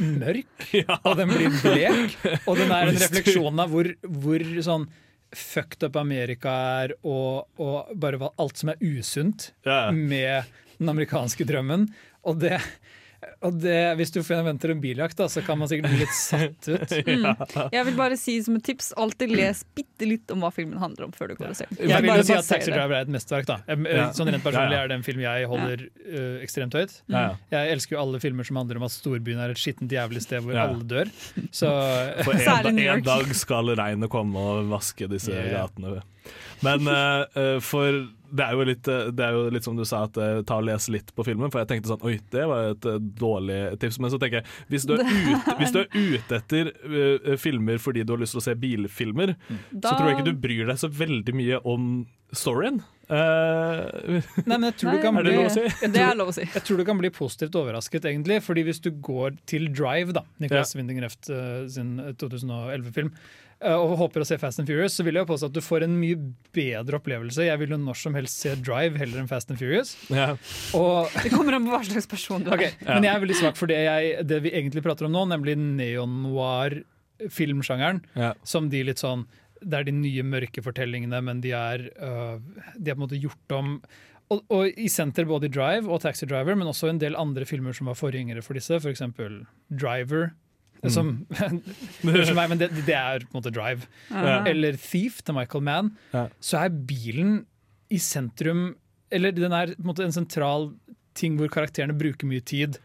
mørk, 0.00 0.70
og 1.04 1.16
den 1.20 1.32
blir 1.32 1.52
blek. 1.60 2.16
Og 2.46 2.56
den 2.58 2.72
er 2.72 2.88
en 2.90 2.96
refleksjon 3.00 3.60
av 3.62 3.72
hvor, 3.72 3.92
hvor 4.24 4.44
sånn 4.64 4.88
fucked 5.34 5.82
up 5.86 5.96
Amerika 5.96 6.52
er, 6.84 6.92
og, 7.04 7.48
og 7.58 7.90
bare 7.98 8.18
alt 8.38 8.58
som 8.58 8.70
er 8.72 8.82
usunt 8.84 9.50
Ja. 9.66 9.90
med 9.90 10.44
den 10.78 10.88
amerikanske 10.92 11.44
drømmen. 11.48 11.88
Og 12.26 12.38
det, 12.40 12.60
og 13.46 13.58
det 13.60 13.96
Hvis 13.98 14.12
du 14.14 14.20
forventer 14.24 14.70
en 14.72 14.80
biljakt, 14.80 15.16
da, 15.18 15.26
så 15.28 15.42
kan 15.44 15.58
man 15.60 15.68
sikkert 15.68 15.90
bli 15.92 15.98
litt 16.04 16.14
satt 16.16 16.68
ut. 16.70 16.94
Mm. 17.06 17.70
Jeg 17.72 17.84
vil 17.86 17.94
bare 17.96 18.16
si 18.18 18.34
som 18.42 18.56
et 18.58 18.64
tips, 18.66 18.88
alltid 18.98 19.30
les 19.36 19.60
bitte 19.76 20.06
litt 20.08 20.30
om 20.34 20.40
hva 20.44 20.50
filmen 20.52 20.78
handler 20.80 21.06
om 21.06 21.12
før 21.14 21.30
du 21.32 21.34
går 21.38 21.52
og 21.52 21.56
ser 21.58 21.68
den. 21.70 21.88
Jeg 21.90 22.02
vil 22.02 22.10
Bare 22.10 22.22
jo 22.22 22.26
si 22.28 22.34
at 22.36 22.48
Taxi. 22.48 22.72
Driver 22.74 22.96
er 22.96 23.06
et 23.06 23.12
mesterverk. 23.12 23.46
da 23.46 23.56
Jeg- 23.68 24.08
Sånn 24.16 24.30
Rent 24.32 24.44
personlig 24.44 24.76
er 24.78 24.88
det 24.90 24.96
en 24.98 25.04
film 25.06 25.20
jeg 25.24 25.46
holder 25.50 25.84
uh, 25.86 26.42
ekstremt 26.44 26.74
høyt. 26.76 26.96
Jeg 27.08 27.72
elsker 27.76 27.96
jo 27.96 28.02
alle 28.02 28.20
filmer 28.22 28.44
som 28.48 28.56
handler 28.60 28.76
om 28.80 28.86
at 28.88 28.94
storbyen 28.96 29.38
er 29.44 29.54
et 29.54 29.60
skittent 29.60 29.92
jævlig 29.92 30.22
sted 30.26 30.42
hvor 30.44 30.56
alle 30.56 30.84
dør. 30.84 31.12
Så 31.50 31.70
For 32.26 32.34
en, 32.36 32.78
en 32.78 33.02
dag 33.06 33.32
skal 33.38 33.72
regnet 33.78 34.10
komme 34.12 34.36
og 34.38 34.68
vaske 34.72 35.08
disse 35.10 35.32
Yeah. 35.36 35.50
gatene. 35.66 36.02
Men 36.64 36.86
eh, 36.88 37.24
eh, 37.42 37.58
for 37.64 38.06
det 38.36 38.42
er, 38.42 38.54
jo 38.58 38.64
litt, 38.66 38.88
eh, 38.90 39.10
det 39.14 39.22
er 39.26 39.36
jo 39.36 39.44
litt 39.54 39.66
som 39.66 39.76
du 39.78 39.84
sa, 39.86 40.04
at 40.08 40.16
ta 40.48 40.56
og 40.58 40.66
les 40.66 40.88
litt 40.92 41.12
på 41.16 41.24
filmen. 41.26 41.52
For 41.52 41.62
jeg 41.62 41.70
tenkte 41.70 41.92
sånn 41.92 42.02
Oi, 42.08 42.16
det 42.32 42.46
var 42.50 42.72
et 42.72 42.88
dårlig 43.20 43.60
tips. 43.82 44.00
Men 44.02 44.12
så 44.14 44.20
tenker 44.22 44.40
jeg 44.42 44.66
hvis 44.72 44.88
du 44.88 44.96
er 44.96 45.04
ute, 45.06 45.56
hvis 45.60 45.74
du 45.76 45.80
er 45.84 45.88
ute 45.94 46.40
etter 46.40 46.72
uh, 46.72 47.32
filmer 47.40 47.80
fordi 47.82 48.04
du 48.06 48.14
har 48.16 48.22
lyst 48.24 48.36
til 48.36 48.42
å 48.42 48.46
se 48.48 48.56
bilfilmer, 48.58 49.36
Da- 49.70 49.92
så 49.92 49.96
tror 49.96 50.10
jeg 50.10 50.18
ikke 50.18 50.28
du 50.32 50.36
bryr 50.42 50.66
deg 50.72 50.80
så 50.82 50.90
veldig 50.92 51.36
mye 51.38 51.62
om 51.68 51.90
storyen. 52.34 52.82
Uh, 53.06 54.18
Nei, 54.50 54.56
men 54.58 54.64
jeg 54.72 54.76
tror 54.80 54.90
Nei, 54.90 54.96
du 54.98 55.04
kan 55.04 55.18
Er 55.20 55.26
det 55.28 55.30
bli 55.30 55.36
lov 55.38 55.46
å 55.46 55.54
si? 55.54 55.88
Det 55.94 56.00
er 56.02 56.16
lov 56.18 56.30
å 56.32 56.34
si. 56.34 56.42
Jeg 56.56 56.64
tror 56.66 56.80
du 56.80 56.84
kan 56.88 56.98
bli 56.98 57.10
positivt 57.14 57.54
overrasket, 57.60 58.08
egentlig. 58.10 58.40
Fordi 58.42 58.64
hvis 58.66 58.80
du 58.82 58.90
går 58.90 59.36
til 59.46 59.68
Drive, 59.70 60.10
da, 60.16 60.24
Nicholas 60.42 60.74
Winding 60.74 60.98
Refn 61.04 61.30
eh, 61.36 61.60
sin 61.70 61.92
2011-film, 62.18 63.12
eh, 63.14 63.44
og 63.64 63.94
håper 63.96 64.20
å 64.20 64.24
se 64.28 64.36
Fast 64.40 64.58
and 64.60 64.68
Furious, 64.68 64.92
så 64.98 65.04
vil 65.06 65.14
jeg 65.16 65.22
jo 65.24 65.28
påstå 65.30 65.46
at 65.48 65.54
du 65.56 65.62
får 65.64 65.80
en 65.86 65.94
mye 65.96 66.16
bedre 66.56 66.96
opplevelse. 66.98 67.46
Jeg 67.46 67.58
vil 67.62 67.70
jo 67.72 67.78
når 67.80 67.96
som 68.02 68.12
helst 68.18 68.36
se 68.42 68.50
Drive 68.60 68.94
heller 69.00 69.18
enn 69.22 69.30
Fast 69.30 69.48
and 69.52 69.58
Furious. 69.60 69.90
ja. 70.12 70.28
Og 70.76 71.08
Det 71.22 71.30
kommer 71.32 71.52
an 71.56 71.64
på 71.64 71.72
hva 71.72 71.80
slags 71.86 72.08
person 72.10 72.44
du 72.44 72.48
er. 72.50 72.54
Ok, 72.58 72.64
Men 72.84 73.04
jeg 73.08 73.14
er 73.14 73.22
veldig 73.24 73.38
svak 73.40 73.56
for 73.56 73.66
det, 73.72 73.78
jeg, 73.86 74.02
det 74.28 74.38
vi 74.44 74.50
egentlig 74.52 74.84
prater 74.84 75.04
om 75.08 75.12
nå, 75.16 75.22
nemlig 75.32 75.54
neonoir-filmsjangeren. 75.62 77.98
Ja. 78.18 78.30
Som 78.44 78.68
de 78.72 78.80
litt 78.90 79.00
sånn 79.02 79.22
Det 79.56 79.76
er 79.78 79.84
de 79.88 79.94
nye 79.96 80.22
mørke 80.26 80.60
fortellingene, 80.62 81.18
men 81.24 81.40
de 81.40 81.50
er, 81.56 81.78
uh, 81.96 82.36
de 82.76 82.90
er 82.90 82.94
på 82.94 83.00
en 83.00 83.06
måte 83.06 83.22
gjort 83.22 83.50
om 83.56 83.66
og, 84.26 84.42
og 84.50 84.66
i 84.74 84.88
senter 84.90 85.22
både 85.28 85.46
i 85.46 85.52
Drive 85.54 85.86
og 85.86 86.00
Taxi 86.02 86.26
Driver, 86.26 86.54
men 86.58 86.66
også 86.66 86.88
en 86.90 86.98
del 86.98 87.14
andre 87.18 87.44
filmer 87.46 87.72
som 87.76 87.86
var 87.86 87.94
forgjengere 87.98 88.42
for 88.42 88.54
disse, 88.58 88.74
f.eks. 88.82 89.02
Driver. 89.70 90.32
Som, 90.92 91.12
mm. 91.30 91.60
meg, 92.38 92.48
men 92.52 92.60
det, 92.60 92.70
det 92.86 92.96
er 92.96 93.24
på 93.24 93.34
en 93.34 93.40
måte 93.40 93.52
Drive. 93.54 93.88
Ja. 94.10 94.40
Eller 94.48 94.78
Thief 94.80 95.22
til 95.24 95.36
Michael 95.38 95.64
Mann. 95.66 95.92
Ja. 96.12 96.26
Så 96.40 96.60
er 96.60 96.74
bilen 96.88 97.38
i 97.92 98.00
sentrum 98.02 98.72
Eller 99.14 99.30
den 99.30 99.54
er 99.54 99.70
på 99.76 99.84
en 99.84 99.90
måte 99.92 100.02
en 100.02 100.14
sentral 100.14 100.72
ting 101.16 101.36
hvor 101.38 101.50
karakterene 101.52 101.96
bruker 101.96 102.28
mye 102.28 102.44
tid. 102.44 102.80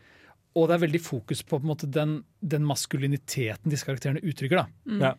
Og 0.56 0.68
det 0.68 0.76
er 0.76 0.84
veldig 0.86 1.02
fokus 1.04 1.42
på, 1.44 1.58
på 1.58 1.66
en 1.66 1.72
måte, 1.72 1.89
den, 1.89 2.22
den 2.39 2.66
maskuliniteten 2.68 3.72
disse 3.72 3.88
karakterene 3.88 4.24
uttrykker. 4.24 4.62
da. 4.62 4.98
Ja. 5.02 5.14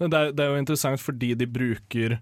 Det, 0.00 0.08
er, 0.10 0.32
det 0.32 0.44
er 0.44 0.54
jo 0.54 0.60
interessant 0.62 1.02
fordi 1.02 1.34
de 1.36 1.48
bruker 1.48 2.18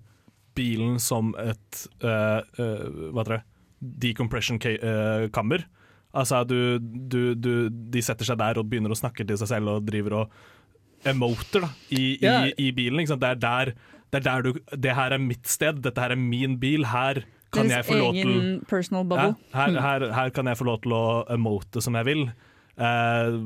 bilen 0.59 0.99
som 1.03 1.31
et 1.39 1.85
uh, 2.03 2.43
uh, 2.59 3.11
hva 3.13 3.23
heter 3.23 3.37
det? 3.39 3.45
decompression-kammer. 3.79 5.65
Altså 6.19 6.43
du, 6.49 6.79
du, 6.81 7.35
du, 7.39 7.53
De 7.71 8.03
setter 8.05 8.29
seg 8.29 8.39
der 8.41 8.61
og 8.61 8.69
begynner 8.71 8.95
å 8.95 8.99
snakke 8.99 9.27
til 9.27 9.39
seg 9.41 9.51
selv 9.53 9.77
og 9.77 9.87
driver 9.89 10.23
og 10.23 10.39
emoter 11.07 11.63
da, 11.63 11.71
i, 11.95 12.05
i, 12.19 12.35
i 12.69 12.69
bilen. 12.75 13.05
Det 13.07 13.31
er 13.31 13.41
der, 13.41 13.73
det 14.11 14.21
er 14.21 14.27
der 14.27 14.47
du 14.47 14.53
Det 14.75 14.95
her 14.99 15.15
er 15.15 15.23
mitt 15.23 15.47
sted, 15.51 15.83
dette 15.85 16.03
her 16.03 16.15
er 16.17 16.21
min 16.21 16.59
bil. 16.61 16.89
Her 16.91 17.23
kan 17.55 17.71
jeg 17.71 17.87
få 17.89 17.97
lov 17.97 18.13
til 18.19 18.61
ja, 19.17 19.31
her, 19.55 19.79
her, 19.81 20.07
her 20.13 20.33
kan 20.37 20.51
jeg 20.51 20.59
få 20.59 20.67
lov 20.69 20.83
til 20.85 20.93
å 20.93 21.05
emote 21.33 21.81
som 21.85 21.97
jeg 21.97 22.09
vil. 22.11 22.27
Eh, 22.79 23.39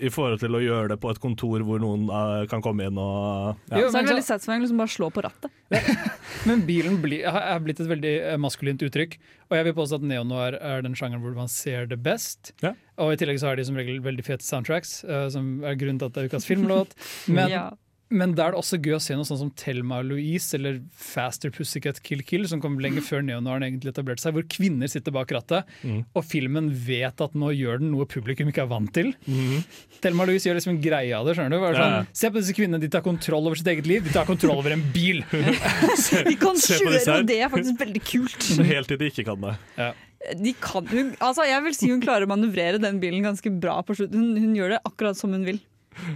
I 0.00 0.10
forhold 0.12 0.40
til 0.42 0.54
å 0.54 0.60
gjøre 0.62 0.92
det 0.92 0.98
på 1.02 1.10
et 1.12 1.20
kontor 1.22 1.64
hvor 1.66 1.80
noen 1.82 2.06
uh, 2.10 2.44
kan 2.50 2.62
komme 2.64 2.86
inn 2.88 2.98
og 3.00 3.56
ja. 3.70 3.80
Jo, 3.82 3.88
Så 3.90 4.00
er 4.00 4.06
det 4.06 4.12
veldig 4.12 4.26
satisfying 4.26 4.62
å 4.62 4.66
liksom 4.66 4.82
bare 4.82 4.92
slå 4.94 5.08
på 5.14 5.24
rattet. 5.26 5.56
Men 6.48 6.62
bilen 6.68 7.00
bli, 7.02 7.20
er 7.26 7.64
blitt 7.64 7.82
et 7.82 7.90
veldig 7.90 8.14
eh, 8.32 8.38
maskulint 8.40 8.84
uttrykk. 8.86 9.18
Og 9.48 9.58
jeg 9.58 9.66
vil 9.68 9.76
påstå 9.76 9.98
at 10.00 10.06
neonoir 10.12 10.58
er 10.60 10.84
den 10.86 10.94
sjangeren 10.98 11.24
hvor 11.24 11.34
man 11.36 11.50
ser 11.52 11.88
det 11.90 11.98
best. 12.04 12.52
Ja. 12.64 12.74
Og 13.00 13.14
i 13.14 13.18
tillegg 13.20 13.40
så 13.42 13.50
har 13.50 13.58
de 13.58 13.66
som 13.66 13.76
regel 13.78 14.00
veldig 14.04 14.24
fete 14.26 14.46
soundtracks, 14.46 15.00
uh, 15.08 15.26
som 15.32 15.58
er 15.66 15.78
grunnen 15.80 16.00
til 16.00 16.10
at 16.10 16.16
det 16.16 16.24
er 16.24 16.32
ukas 16.32 16.48
filmlåt. 16.48 16.96
Men, 17.32 17.52
Ja. 17.52 17.66
Men 18.10 18.32
da 18.34 18.46
er 18.48 18.54
det 18.54 18.58
også 18.60 18.78
gøy 18.80 18.94
å 18.96 19.00
se 19.02 19.14
noe 19.18 19.26
sånn 19.28 19.38
som 19.42 19.50
Thelma 19.58 19.98
Louise 20.06 20.54
eller 20.56 20.78
Faster 20.96 21.50
Pussycat 21.52 22.00
Kill 22.02 22.22
Kill, 22.24 22.46
som 22.48 22.60
kom 22.62 22.78
lenge 22.80 23.02
før 23.04 23.20
neonoiren 23.26 23.66
egentlig 23.66 23.92
etablerte 23.92 24.24
seg, 24.24 24.32
hvor 24.36 24.46
kvinner 24.48 24.88
sitter 24.88 25.12
bak 25.12 25.28
rattet, 25.36 25.64
Mm. 25.84 26.04
og 26.16 26.24
filmen 26.24 26.70
vet 26.72 27.20
at 27.20 27.34
nå 27.34 27.50
gjør 27.54 27.80
den 27.80 27.90
noe 27.92 28.06
publikum 28.08 28.48
ikke 28.48 28.62
er 28.64 28.70
vant 28.70 28.92
til. 28.96 29.12
Mm. 29.28 29.62
Thelma 30.00 30.24
Louise 30.26 30.48
gjør 30.48 30.56
liksom 30.60 30.74
en 30.76 30.80
greie 30.82 31.12
av 31.14 31.26
det. 31.28 31.36
skjønner 31.36 31.50
du? 31.50 31.60
Bare 31.60 31.74
Ja, 31.74 31.88
ja. 31.88 32.02
Sånn, 32.02 32.06
Se 32.22 32.30
på 32.30 32.40
disse 32.40 32.54
kvinnene, 32.56 32.80
de 32.80 32.88
tar 32.88 33.02
kontroll 33.02 33.46
over 33.46 33.56
sitt 33.56 33.66
eget 33.68 33.86
liv. 33.86 34.04
De 34.04 34.10
tar 34.10 34.24
kontroll 34.26 34.58
over 34.58 34.72
en 34.72 34.82
bil! 34.92 35.22
De 35.32 36.34
kan 36.40 36.56
kjøre, 36.56 37.00
og 37.20 37.26
det 37.28 37.40
er 37.44 37.48
faktisk 37.52 37.78
veldig 37.80 38.02
kult. 38.04 38.48
Helt 38.68 38.88
til 38.88 38.98
de 39.00 39.08
ikke 39.12 39.24
kan 39.28 39.40
det. 39.44 39.54
Ja. 39.78 39.92
De 40.34 40.52
kan, 40.60 40.86
hun, 40.90 41.12
altså 41.22 41.44
jeg 41.46 41.62
vil 41.64 41.74
si 41.78 41.88
hun 41.92 42.00
klarer 42.02 42.26
å 42.26 42.30
manøvrere 42.32 42.80
den 42.82 42.98
bilen 43.00 43.22
ganske 43.22 43.52
bra 43.62 43.78
på 43.86 43.94
slutten. 43.94 44.18
Hun, 44.18 44.36
hun 44.48 44.54
gjør 44.58 44.74
det 44.74 44.80
akkurat 44.88 45.16
som 45.18 45.30
hun 45.32 45.44
vil. 45.46 45.60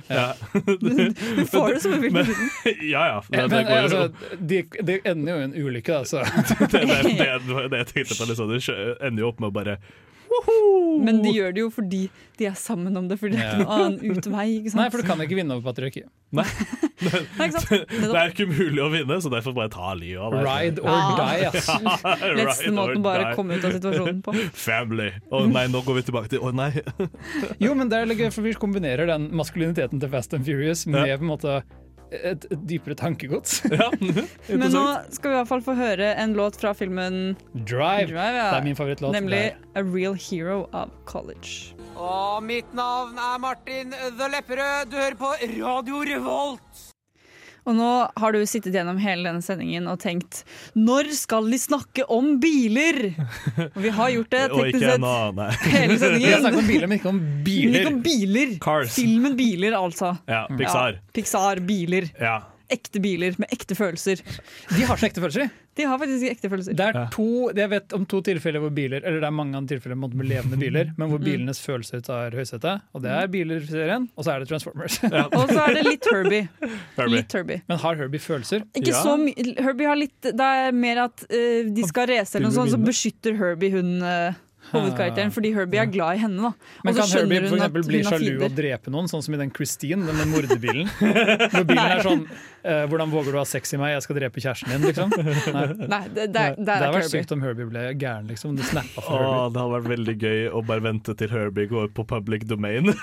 Ja. 0.09 0.27
Hun 0.53 1.15
får 1.53 1.75
det 1.75 1.81
som 1.83 1.93
en 1.97 2.03
vil. 2.03 2.13
Men- 2.13 2.31
Ja 2.93 3.07
ja. 3.09 3.23
Det, 3.29 3.37
Men, 3.37 3.51
det, 3.51 3.63
går 3.69 3.83
altså, 3.83 4.37
det 4.39 4.63
de 4.93 5.01
ender 5.05 5.33
jo 5.33 5.41
i 5.41 5.45
en 5.49 5.55
ulykke, 5.67 5.93
da. 5.93 6.05
Så. 6.05 6.23
det, 6.73 6.85
det, 6.87 7.69
det 7.71 7.83
jeg 7.83 7.91
tenkte 7.93 8.19
på. 8.19 8.29
Liksom, 8.31 8.53
det 8.53 8.63
ender 9.07 9.25
jo 9.27 9.29
opp 9.33 9.41
med 9.43 9.51
å 9.53 9.57
bare 9.59 9.79
Men 11.03 11.23
de 11.25 11.33
gjør 11.35 11.53
det 11.57 11.61
jo 11.65 11.71
fordi 11.73 12.03
de 12.39 12.47
er 12.49 12.55
sammen 12.59 12.97
om 12.99 13.07
det, 13.11 13.19
fordi 13.21 13.37
det 13.37 13.43
er 13.45 13.51
ikke 13.53 13.65
noen 13.67 13.83
annen 13.85 14.17
utvei. 14.17 14.47
Ikke 14.59 14.73
sant? 14.73 14.81
Nei, 14.81 14.87
for 14.95 15.03
du 15.03 15.07
kan 15.11 15.21
ikke 15.25 15.37
vinne 15.39 15.55
over 15.57 15.67
patriarkiet. 15.71 16.09
Nei, 16.33 16.47
Det. 17.03 17.79
Det 17.91 18.15
er 18.15 18.31
ikke 18.31 18.47
mulig 18.47 18.79
å 18.83 18.87
vinne, 18.93 19.17
så 19.25 19.31
derfor 19.33 19.55
bare 19.57 19.71
ta 19.75 19.91
livet 19.99 20.23
av 20.23 20.33
deg. 20.37 20.47
Ride 20.47 20.85
or 20.85 20.95
Ja. 20.95 21.17
die, 21.19 21.49
ass. 21.51 21.69
Ride 22.23 22.47
Beste 22.47 22.73
måten 22.77 23.01
å 23.01 23.05
bare 23.05 23.25
die. 23.29 23.35
komme 23.39 23.59
ut 23.59 23.67
av 23.69 23.75
situasjonen 23.77 24.23
på. 24.25 24.35
Family. 24.67 25.11
Å 25.35 25.43
nei, 25.51 25.67
nå 25.73 25.83
går 25.87 25.99
vi 26.01 26.05
tilbake 26.09 26.33
til 26.33 26.47
Å 26.47 26.53
nei. 26.57 26.71
Jo, 27.63 27.75
men 27.79 27.91
det 27.93 28.01
er 28.01 28.09
litt 28.11 28.23
gøy, 28.23 28.31
for 28.35 28.47
vi 28.47 28.55
kombinerer 28.59 29.11
den 29.11 29.29
maskuliniteten 29.37 30.01
til 30.03 30.13
Fast 30.15 30.35
and 30.39 30.47
Furious 30.49 30.87
med 30.87 31.11
på 31.19 31.27
en 31.27 31.33
måte 31.35 31.59
et, 32.13 32.47
et 32.53 32.65
dypere 32.69 32.97
tankegods. 32.99 33.63
Men 34.61 34.69
nå 34.75 34.85
skal 35.15 35.31
vi 35.31 35.35
i 35.35 35.39
hvert 35.41 35.51
fall 35.51 35.65
få 35.65 35.77
høre 35.79 36.13
en 36.23 36.37
låt 36.39 36.59
fra 36.61 36.75
filmen 36.77 37.37
Drive. 37.55 38.13
ja. 38.13 38.51
Det 38.53 38.61
er 38.61 38.67
min 38.69 38.79
favorittlåt. 38.79 39.17
Nemlig 39.17 39.45
A 39.75 39.83
Real 39.83 40.15
Hero 40.19 40.67
of 40.73 40.93
College. 41.09 41.75
Og 41.97 42.43
mitt 42.45 42.73
navn 42.75 43.19
er 43.21 43.39
Martin 43.43 43.93
The 43.93 44.31
Lepperød. 44.33 44.91
Du 44.91 44.97
hører 44.97 45.19
på 45.19 45.35
Radio 45.43 46.03
Revolt. 46.15 46.92
Og 47.63 47.77
nå 47.79 47.89
har 48.19 48.35
du 48.35 48.41
sittet 48.49 48.75
gjennom 48.75 48.97
hele 48.99 49.29
denne 49.29 49.43
sendingen 49.45 49.87
og 49.91 50.01
tenkt 50.03 50.41
Når 50.75 51.13
skal 51.15 51.47
de 51.53 51.61
snakke 51.63 52.07
om 52.11 52.33
biler? 52.43 53.13
Og 53.69 53.79
vi 53.85 53.93
har 53.95 54.11
gjort 54.17 54.33
det 54.35 54.43
teknisk 54.57 54.83
sett 54.83 55.03
nå, 55.03 55.13
hele 55.77 55.99
sendingen. 56.01 56.27
Vi 56.27 56.33
har 56.33 56.43
snakket 56.43 56.63
om 56.63 56.71
biler, 56.73 56.91
men 56.91 56.99
ikke 56.99 57.13
om 57.13 57.21
biler. 57.47 57.79
ikke 57.81 57.93
om 57.93 58.01
biler. 58.07 58.57
Cars. 58.67 58.97
Filmen 58.99 59.37
biler, 59.39 59.77
altså. 59.79 60.17
Ja, 60.27 60.45
Pixar. 60.51 60.99
Ja, 60.99 61.13
Pixar, 61.15 61.63
biler. 61.69 62.11
Ja. 62.19 62.37
Ekte 62.73 63.03
biler 63.05 63.37
med 63.39 63.53
ekte 63.55 63.77
følelser. 63.79 64.23
De 64.73 64.87
har 64.89 64.99
så 64.99 65.07
ekte 65.11 65.23
følelser, 65.23 65.47
de. 65.47 65.62
De 65.79 65.87
har 65.89 65.97
faktisk 65.99 66.27
ekte 66.29 66.51
følelser. 66.53 66.77
Det 66.77 66.85
er 66.91 67.07
to, 67.15 67.27
jeg 67.57 67.71
vet 67.73 67.95
om 67.97 68.03
to 68.05 68.19
tilfeller 68.21 68.61
hvor 68.61 68.73
biler 68.77 69.01
Eller 69.01 69.23
det 69.23 69.29
er 69.31 69.33
mange 69.33 69.63
tilfeller 69.71 69.97
med 69.97 70.27
levende 70.29 70.59
biler, 70.61 70.91
men 70.99 71.09
hvor 71.09 71.19
Mm. 71.23 71.25
bilenes 71.25 71.61
følelser 71.65 72.03
tar 72.05 72.31
høysetet. 72.37 72.83
Og 72.93 73.01
det 73.03 73.11
er 73.11 73.27
biler-serien, 73.33 74.09
og 74.17 74.25
så 74.27 74.35
er 74.35 74.41
det 74.45 74.49
Transformers. 74.53 74.99
Og 75.39 75.49
så 75.49 75.59
er 75.65 75.75
det 75.79 75.85
litt 75.87 76.05
Herbie. 76.13 76.49
Herbie. 76.97 77.17
Litt 77.17 77.33
Herbie. 77.33 77.63
Men 77.69 77.79
har 77.79 77.97
Herbie 77.97 78.21
følelser? 78.21 78.67
Ikke 78.77 78.93
så 78.93 79.17
mye. 79.17 79.55
Herbie 79.65 79.89
har 79.89 79.97
litt 79.97 80.21
Det 80.23 80.41
er 80.41 80.73
mer 80.77 81.05
at 81.09 81.25
uh, 81.25 81.73
de 81.73 81.89
skal 81.89 82.09
race 82.13 82.37
eller 82.37 82.51
noe 82.51 82.57
sånt, 82.61 82.73
så 82.75 82.81
beskytter 82.83 83.37
Herbie 83.41 83.73
hun 83.73 84.03
uh, 84.05 84.35
hovedkarakteren, 84.73 85.33
fordi 85.35 85.51
Herbie 85.57 85.81
er 85.83 85.89
glad 85.91 86.17
i 86.17 86.23
henne. 86.23 86.39
da. 86.53 86.53
Men 86.85 86.95
kan 86.95 87.09
Herbie 87.11 87.41
for 87.43 87.57
hun 87.57 87.59
at 87.59 87.67
eksempel 87.67 87.87
bli 87.89 88.03
hun 88.03 88.13
sjalu 88.13 88.45
og 88.47 88.55
drepe 88.57 88.93
noen, 88.95 89.09
sånn 89.11 89.25
som 89.25 89.35
i 89.35 89.41
den 89.41 89.51
Christine, 89.57 90.05
den 90.07 90.17
med 90.21 90.31
morderbilen? 90.37 90.89
Hvor 91.53 91.67
bilen 91.67 91.83
er 91.97 92.05
sånn 92.07 92.23
eh, 92.65 92.87
'Hvordan 92.87 93.11
våger 93.11 93.33
du 93.33 93.39
å 93.39 93.43
ha 93.43 93.49
sex 93.49 93.73
i 93.75 93.77
meg? 93.81 93.93
Jeg 93.97 94.03
skal 94.07 94.17
drepe 94.17 94.41
kjæresten 94.41 94.69
din', 94.73 94.87
liksom. 94.89 95.11
Nei, 95.57 95.67
Nei, 95.89 96.03
det, 96.09 96.29
det, 96.33 96.33
det 96.33 96.67
det 96.67 96.77
hadde 96.79 96.93
vært 96.99 97.11
sykt 97.11 97.33
om 97.37 97.43
Herbie 97.43 97.67
ble 97.71 97.83
gæren, 97.99 98.27
liksom. 98.31 98.57
Det 98.57 98.65
snappa 98.71 99.01
for 99.03 99.19
Åh, 99.19 99.23
Herbie. 99.23 99.53
det 99.53 99.61
hadde 99.63 99.75
vært 99.79 99.91
veldig 99.97 100.17
gøy 100.23 100.41
å 100.53 100.65
bare 100.67 100.81
vente 100.89 101.15
til 101.19 101.29
Herbie 101.35 101.67
går 101.71 101.89
på 101.95 102.07
public 102.07 102.47
domain. 102.47 102.93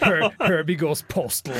Her 0.00 0.30
Herbie 0.40 0.76
goes 0.80 1.02
postal. 1.02 1.52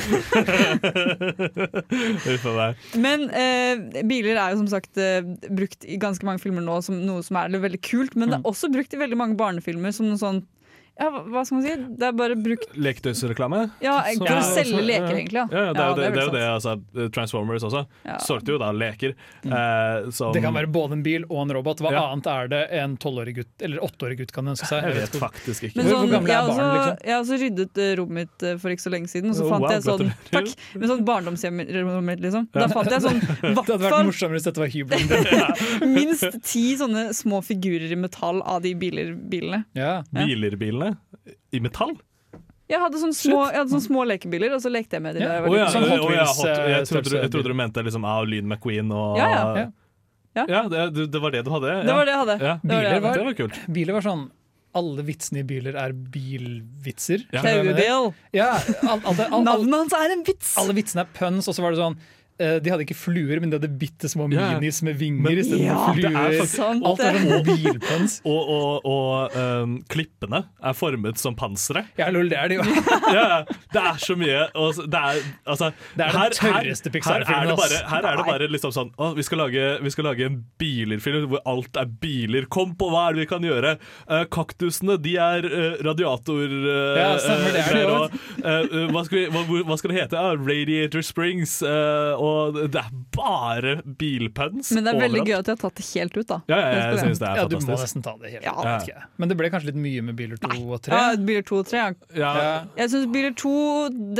Uff 1.11 2.45
a 2.49 2.53
meg. 2.55 2.75
Men 3.01 3.27
eh, 3.29 4.01
biler 4.07 4.39
er 4.41 4.53
jo 4.55 4.61
som 4.63 4.69
sagt 4.71 4.97
eh, 5.01 5.21
brukt 5.51 5.85
i 5.85 5.99
ganske 6.01 6.25
mange 6.27 6.41
filmer 6.43 6.63
nå 6.65 6.79
som 6.85 6.97
noe 7.05 7.21
som 7.25 7.37
er 7.41 7.53
veldig 7.61 7.81
kult, 7.85 8.15
men 8.17 8.29
det 8.31 8.39
Mm. 8.41 8.45
er 8.45 8.49
også 8.49 8.69
brukt 8.71 8.93
i 8.95 8.97
veldig 9.01 9.17
mange 9.19 9.35
barnefilmer 9.37 9.91
som 9.93 10.07
noe 10.07 10.17
sånn 10.17 10.41
ja, 10.99 11.07
hva- 11.09 11.43
skal 11.45 11.57
man 11.57 11.63
si? 11.65 11.75
Det 11.97 12.05
er 12.07 12.11
bare 12.13 12.35
brukt 12.35 12.75
Leketøysreklame? 12.77 13.61
Ja, 13.81 13.95
for 14.17 14.27
å 14.27 14.41
selge 14.45 14.81
leker, 14.85 15.15
egentlig. 15.15 15.39
Ja, 15.39 15.45
Ja, 15.51 15.73
det 15.73 15.81
er 15.81 15.87
jo 15.87 15.95
det, 15.95 16.09
det, 16.13 16.19
er 16.21 16.25
jo 16.27 16.33
det 16.35 16.43
altså, 16.51 16.73
Transformers 17.15 17.63
også. 17.63 17.85
Ja. 18.05 18.17
Solgte 18.21 18.53
jo 18.53 18.57
da 18.61 18.71
leker. 18.75 19.15
eh, 19.45 20.09
som 20.11 20.33
Det 20.35 20.41
kan 20.43 20.53
være 20.53 20.67
både 20.71 20.93
en 20.99 21.03
bil 21.03 21.23
og 21.29 21.41
en 21.47 21.53
robot. 21.57 21.79
Hva 21.81 21.91
Ja. 21.91 22.03
annet 22.11 22.27
er 22.27 22.47
det 22.51 22.61
en 22.81 22.97
tolvårig 22.97 23.35
gutt 23.39 23.65
eller 23.65 23.79
åtteårig 23.81 24.17
gutt 24.19 24.31
kan 24.35 24.45
ønske 24.45 24.67
seg? 24.67 24.83
Jeg 24.83 24.93
vet 24.99 25.17
faktisk 25.21 25.63
ikke. 25.69 25.81
Sånn, 25.81 25.89
hvor 26.05 26.11
gamle 26.11 26.35
er 26.35 26.47
barn, 26.47 26.59
liksom? 26.75 26.97
jeg 27.05 27.13
har 27.15 27.21
også 27.23 27.39
ryddet 27.41 27.77
eh, 27.81 27.95
rommet 27.97 28.11
mitt 28.21 28.43
eh, 28.43 28.57
for 28.61 28.69
ikke 28.75 28.85
så 28.85 28.91
lenge 28.93 29.09
siden, 29.09 29.29
og 29.31 29.35
så 29.35 29.45
Oh, 29.45 29.49
fant 29.49 29.61
wow, 29.65 29.71
jeg 29.71 29.81
sånn. 29.87 30.13
Takk! 30.31 30.53
Med 30.77 30.89
sånn 30.91 31.05
barndomshjemmet 31.05 32.03
mitt, 32.05 32.21
liksom. 32.21 32.47
Da 32.53 32.67
fant 32.67 32.91
jeg 32.91 33.01
sånn 33.01 33.19
Det 33.41 33.55
hadde 33.57 33.79
vært 33.81 34.05
morsommere 34.05 34.37
hvis 34.37 34.47
dette 34.49 34.61
var 34.61 34.69
hybelen 34.69 35.07
din. 35.07 35.89
minst 35.97 36.37
ti 36.45 36.75
sånne 36.77 37.09
små 37.17 37.41
figurer 37.43 37.91
i 37.91 37.95
metall 37.97 38.41
av 38.45 38.61
de 38.61 38.73
biler, 38.75 39.15
bilene. 39.15 39.63
Ja. 39.73 40.03
Bilerbilene 40.13 40.90
i 41.51 41.59
metall? 41.63 41.95
Jeg 42.71 42.79
hadde 42.79 42.99
sånne 43.01 43.17
små, 43.17 43.39
jeg 43.51 43.59
hadde 43.59 43.73
sånne 43.73 43.83
små 43.89 44.05
lekebiler, 44.07 44.53
og 44.55 44.61
så 44.63 44.69
lekte 44.71 44.95
jeg 44.95 45.03
med 45.03 45.15
dem. 45.17 45.25
da 45.27 45.39
jeg 45.41 45.53
ja. 45.59 45.65
Sånn 45.73 45.83
Hot 45.89 45.97
ja, 45.97 46.07
Wheels, 46.07 46.37
hot- 46.37 46.47
eh, 46.47 46.69
jeg, 46.71 46.85
trodde, 46.87 47.09
du- 47.09 47.17
jeg 47.19 47.31
trodde 47.33 47.49
du 47.51 47.53
mente 47.59 47.83
liksom 47.83 48.05
av 48.07 48.27
Lyn 48.31 48.47
McQueen 48.47 48.91
og 48.95 49.17
Ja, 49.17 49.29
ja. 49.29 49.71
Ja. 50.33 50.45
Ja, 50.47 50.61
det, 50.71 51.11
det 51.11 51.19
var 51.19 51.31
det 51.31 51.43
du 51.43 51.51
hadde? 51.51 51.83
Det 51.83 51.91
var 51.93 52.05
det 52.07 52.13
jeg 52.13 52.19
hadde. 52.21 52.37
Ja. 52.39 52.53
Det 52.63 52.71
var 52.71 52.81
det 52.81 52.91
Biler 52.91 53.01
var, 53.01 53.13
Det 53.17 53.25
var 53.25 53.33
kult. 53.33 53.57
biler 53.73 53.93
var 53.93 54.01
sånn 54.01 54.31
alle 54.73 55.03
vitsene 55.03 55.39
i 55.41 55.43
biler 55.43 55.75
er 55.75 55.91
bilvitser. 55.91 57.25
Ja. 57.33 57.41
Taubil. 57.43 58.13
Ja, 58.31 58.53
Navnet 59.43 59.75
hans 59.75 59.93
er 59.97 60.13
en 60.15 60.23
vits! 60.23 60.53
alle 60.57 60.71
vitsene 60.77 61.03
er 61.03 61.09
puns, 61.11 61.49
og 61.51 61.57
så 61.57 61.59
var 61.65 61.71
det 61.75 61.81
sånn 61.81 61.97
eh, 61.99 62.20
de 62.63 62.71
hadde 62.73 62.85
ikke 62.85 62.97
fluer, 62.97 63.39
men 63.43 63.51
de 63.51 63.57
hadde 63.59 63.69
bitte 63.81 64.09
små 64.11 64.27
yeah. 64.31 64.55
minis 64.57 64.81
med 64.85 64.97
vinger 64.99 65.41
istedenfor 65.41 65.61
Ja, 65.63 65.93
det 65.95 66.05
er 66.05 66.11
fluer. 66.11 66.37
faktisk- 66.41 66.55
Sant 66.61 66.85
Alt 66.85 66.99
er 67.05 67.17
det. 67.17 67.21
sånn. 67.85 68.09
Og, 68.31 68.49
og, 68.51 68.85
og 68.85 69.35
um, 69.37 69.75
klippene 69.91 70.43
er 70.61 70.75
formet 70.77 71.17
som 71.21 71.35
pansere. 71.37 71.83
Ja, 71.99 72.09
lol, 72.13 72.29
det 72.31 72.37
er 72.39 72.51
det 72.51 72.59
jo. 72.59 72.65
Ja, 73.15 73.23
ja. 73.23 73.39
det 73.73 73.81
er 73.81 73.97
så 74.01 74.15
mye. 74.19 74.43
Og 74.55 74.77
det 74.85 74.99
er, 75.01 75.21
altså, 75.49 75.71
Det 75.95 76.05
er 76.05 76.11
den 76.11 76.21
her- 76.21 76.35
tørreste 76.37 76.91
Pixar-filmen, 76.93 77.55
Her 77.57 77.77
er 77.81 77.87
her 77.91 78.07
er 78.11 78.17
det 78.21 78.25
bare 78.27 78.47
liksom 78.51 78.73
sånn 78.75 78.91
å, 78.97 79.11
vi, 79.17 79.23
skal 79.27 79.41
lage, 79.43 79.65
vi 79.83 79.91
skal 79.93 80.07
lage 80.09 80.25
en 80.29 80.37
bilerfilm 80.61 81.27
hvor 81.31 81.41
alt 81.49 81.77
er 81.81 81.89
biler. 82.01 82.47
Kom 82.51 82.75
på 82.79 82.89
hva 82.91 83.07
er 83.09 83.17
det 83.17 83.25
vi 83.25 83.29
kan 83.31 83.45
gjøre! 83.45 83.75
Uh, 84.09 84.23
kaktusene 84.31 84.97
de 85.01 85.15
er 85.21 85.47
uh, 85.47 85.75
radiator... 85.85 86.45
Uh, 86.47 86.99
Ja, 87.01 87.09
stemmer, 87.21 87.55
det 87.55 87.63
er 87.65 87.75
det 87.75 87.83
jo. 87.83 87.95
og, 87.97 88.15
eh, 88.45 88.87
hva, 88.91 89.01
skal 89.07 89.17
vi, 89.17 89.25
hva, 89.33 89.41
hva 89.69 89.77
skal 89.79 89.91
det 89.93 89.99
hete? 90.01 90.19
Ah, 90.21 90.35
Radiator 90.37 91.03
Springs. 91.05 91.57
eh, 91.65 92.13
og 92.31 92.57
det 92.73 92.79
er 92.81 92.89
bare 93.15 93.73
bilpuns 93.99 94.71
Men 94.75 94.85
det 94.87 94.93
er 94.93 94.99
veldig 95.01 95.21
overalt. 95.21 95.31
gøy 95.31 95.37
at 95.37 95.45
de 95.49 95.53
har 95.55 95.59
tatt 95.61 95.75
det 95.81 95.85
helt 95.91 96.17
ut, 96.17 96.27
da. 96.31 96.37
Ja, 96.51 96.57
ja, 96.61 96.69
jeg 96.91 96.99
synes 97.01 97.21
det 97.21 97.27
er 97.29 97.39
Ja, 97.41 97.45
du 97.51 97.55
må 97.59 97.75
nesten 97.75 98.05
ta 98.05 98.13
det 98.21 98.31
helt. 98.35 98.45
Ja. 98.47 98.53
jeg 98.65 98.87
vet. 98.87 99.05
Men 99.21 99.31
det 99.31 99.37
ble 99.41 99.49
kanskje 99.53 99.71
litt 99.71 99.79
mye 99.83 100.05
med 100.09 100.15
biler 100.19 100.41
to 100.41 100.49
og 100.71 100.81
tre. 100.85 100.95
Ja, 101.01 101.15
Biler 101.31 101.45
2 101.51 101.59
og 101.61 101.67
3. 101.71 101.83
Ja. 102.17 102.31
Ja, 102.41 102.55
Jeg 102.81 102.89
synes 102.95 103.11
Biler 103.13 103.35
2 103.43 103.53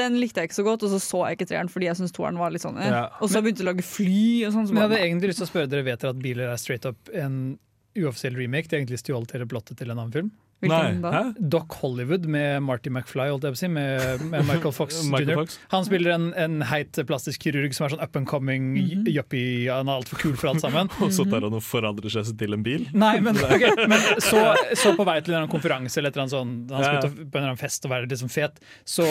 den 0.01 0.20
likte 0.22 0.41
jeg 0.43 0.51
ikke 0.51 0.59
så 0.62 0.68
godt, 0.68 0.84
og 0.88 0.93
så 0.93 0.99
så 1.01 1.24
jeg 1.30 1.39
ikke 1.39 1.49
treeren 1.53 1.70
fordi 1.72 1.89
jeg 1.89 1.99
syntes 2.01 2.16
toeren 2.16 2.38
var 2.41 2.51
litt 2.53 2.64
sånn 2.66 2.78
eh. 2.82 2.91
Ja. 2.91 3.03
Og 3.22 3.30
så 3.32 3.41
begynte 3.41 3.64
de 3.64 3.68
å 3.68 3.72
lage 3.72 3.86
fly 3.88 4.45
og 4.47 4.53
sånn. 4.55 4.68
så 4.68 4.74
Men 4.76 4.84
jeg 4.84 4.89
hadde 4.89 5.01
egentlig 5.07 5.32
lyst 5.34 5.41
til 5.43 5.47
å 5.47 5.51
spørre 5.53 5.72
dere 5.72 5.84
vet 5.88 5.99
dere 6.05 6.16
at 6.16 6.22
biler 6.22 6.51
er 6.51 6.57
straight 6.62 6.86
up 6.86 7.12
en 7.14 7.57
uoffisiell 7.97 8.36
remake. 8.39 8.68
De 8.70 8.76
har 8.78 8.82
egentlig 8.84 9.01
stjålet 9.01 9.34
hele 9.36 9.45
plottet 9.51 9.78
til 9.82 9.89
en 9.91 9.97
annen 9.99 10.14
film. 10.16 10.32
Hvilken 10.62 11.01
Nei, 11.01 11.12
da? 11.12 11.34
Doc 11.57 11.74
Hollywood 11.82 12.26
med 12.30 12.62
Marty 12.64 12.91
McFly, 12.93 13.28
holdt 13.32 13.47
jeg 13.47 13.55
på 13.55 13.57
å 13.57 13.62
si, 13.64 13.70
med, 13.74 14.22
med 14.30 14.45
Michael 14.45 14.74
Fox 14.78 14.99
Jr. 15.09 15.41
Han 15.74 15.88
spiller 15.88 16.14
en, 16.16 16.28
en 16.38 16.59
heit 16.70 16.99
plastisk 17.09 17.41
kirurg 17.47 17.74
som 17.74 17.88
er 17.88 17.95
sånn 17.95 18.03
up 18.05 18.16
and 18.20 18.30
coming 18.30 18.72
Mhm. 18.78 19.07
yuppie. 19.09 19.68
Han 19.74 19.89
er 19.89 19.99
altfor 20.03 20.22
kul 20.22 20.36
for 20.38 20.51
alt 20.51 20.62
sammen. 20.62 20.89
Og 21.03 21.12
så 21.16 21.26
tar 21.30 21.41
han 21.47 21.57
og 21.57 21.64
forandrer 21.66 22.14
seg 22.14 22.30
til 22.38 22.53
en 22.53 22.64
bil. 22.66 22.86
Nei, 22.93 23.16
men, 23.26 23.36
okay, 23.41 23.74
men 23.89 23.99
så, 24.22 24.41
så 24.78 24.93
på 24.97 25.05
vei 25.09 25.18
til 25.26 25.36
en 25.39 25.49
konferanse 25.51 25.97
eller 25.99 26.14
et 26.14 26.20
eller 26.20 26.28
annet 26.28 26.38
sånn, 26.38 26.53
han 26.72 26.86
skal 26.86 26.99
ut 27.01 27.16
på 27.18 27.26
en 27.26 27.41
eller 27.41 27.51
annen 27.55 27.62
fest 27.62 27.88
og 27.89 27.95
være 27.97 28.09
liksom 28.12 28.30
fet, 28.32 28.62
så, 28.86 29.07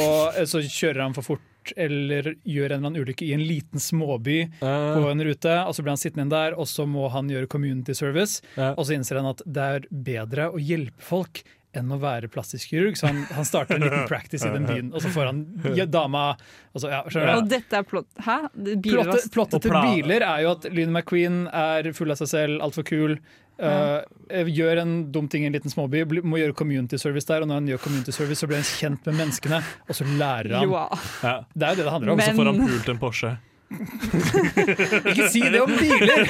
så 0.47 0.63
kjører 0.65 1.03
han 1.09 1.17
for 1.19 1.27
fort 1.35 1.47
eller 1.77 2.35
gjør 2.45 2.71
en 2.71 2.77
eller 2.77 2.91
annen 2.91 3.05
ulykke 3.05 3.27
i 3.29 3.33
en 3.37 3.45
liten 3.47 3.83
småby 3.83 4.39
på 4.61 5.07
en 5.11 5.25
rute, 5.27 5.57
og 5.67 5.77
så 5.77 5.85
blir 5.85 5.95
han 5.95 6.03
sittende 6.03 6.27
inn 6.27 6.35
der, 6.35 6.59
og 6.59 6.69
så 6.71 6.87
må 6.89 7.09
han 7.15 7.31
gjøre 7.33 7.51
community 7.51 7.97
service, 7.97 8.41
Uh. 8.57 8.73
og 8.75 8.87
så 8.87 8.97
innser 8.97 9.21
han 9.21 9.29
at 9.31 9.43
det 9.47 9.65
er 9.77 9.85
bedre 9.91 10.49
å 10.51 10.61
hjelpe 10.61 11.03
folk 11.05 11.43
enn 11.77 11.91
å 11.95 12.01
være 12.03 12.31
plastisk 12.33 12.73
kirurg, 12.73 12.97
så 12.99 13.11
han, 13.11 13.21
han 13.31 13.47
starter 13.47 13.77
en 13.77 13.85
liten 13.85 14.09
practice 14.11 14.47
i 14.47 14.51
den 14.51 14.67
byen, 14.67 14.89
og 14.91 15.05
så 15.05 15.13
får 15.15 15.31
han 15.31 15.43
ja, 15.79 15.87
dama 15.87 16.25
og 16.73 16.83
så, 16.83 16.91
ja, 16.91 17.03
skjønner 17.07 17.37
Og 17.39 17.51
dette 17.51 17.79
er 17.79 17.87
plott... 17.87 18.09
Hæ? 18.27 18.39
Biler 18.57 19.05
Plottet, 19.05 19.29
plottet 19.35 19.67
til 19.67 19.77
biler 19.77 20.27
er 20.27 20.43
jo 20.47 20.55
at 20.57 20.67
Lynn 20.75 20.91
McQueen 20.91 21.45
er 21.47 21.93
full 21.97 22.11
av 22.11 22.19
seg 22.21 22.33
selv, 22.33 22.59
altfor 22.65 22.87
kul. 22.91 23.17
Uh, 23.61 24.47
gjør 24.49 24.81
en 24.83 24.97
dum 25.13 25.29
ting 25.29 25.45
i 25.45 25.51
en 25.51 25.57
liten 25.57 25.73
småby, 25.73 26.05
må 26.25 26.41
gjøre 26.41 26.57
community 26.57 26.97
service 27.01 27.29
der. 27.29 27.45
Og 27.45 27.51
når 27.51 27.61
han 27.61 27.71
gjør 27.75 27.85
community 27.85 28.15
service, 28.17 28.41
så 28.41 28.49
blir 28.51 28.63
han 28.63 28.69
kjent 28.69 29.07
med 29.11 29.21
menneskene, 29.21 29.61
og 29.89 29.99
så 29.99 30.09
lærer 30.09 30.57
han. 30.57 30.71
Ja. 30.71 30.87
Ja. 31.23 31.37
Det 31.53 31.67
er 31.67 31.77
jo 31.77 31.81
det 31.83 31.85
det 31.85 31.95
handler 31.95 32.13
om. 32.15 32.19
Og 32.19 32.25
så 32.25 32.37
får 32.39 32.53
han 32.53 32.61
pult 32.67 32.93
en 32.95 33.01
Porsche. 33.03 33.37
Ikke 33.71 35.29
si 35.31 35.41
det 35.47 35.61
om 35.63 35.71
biler! 35.71 36.25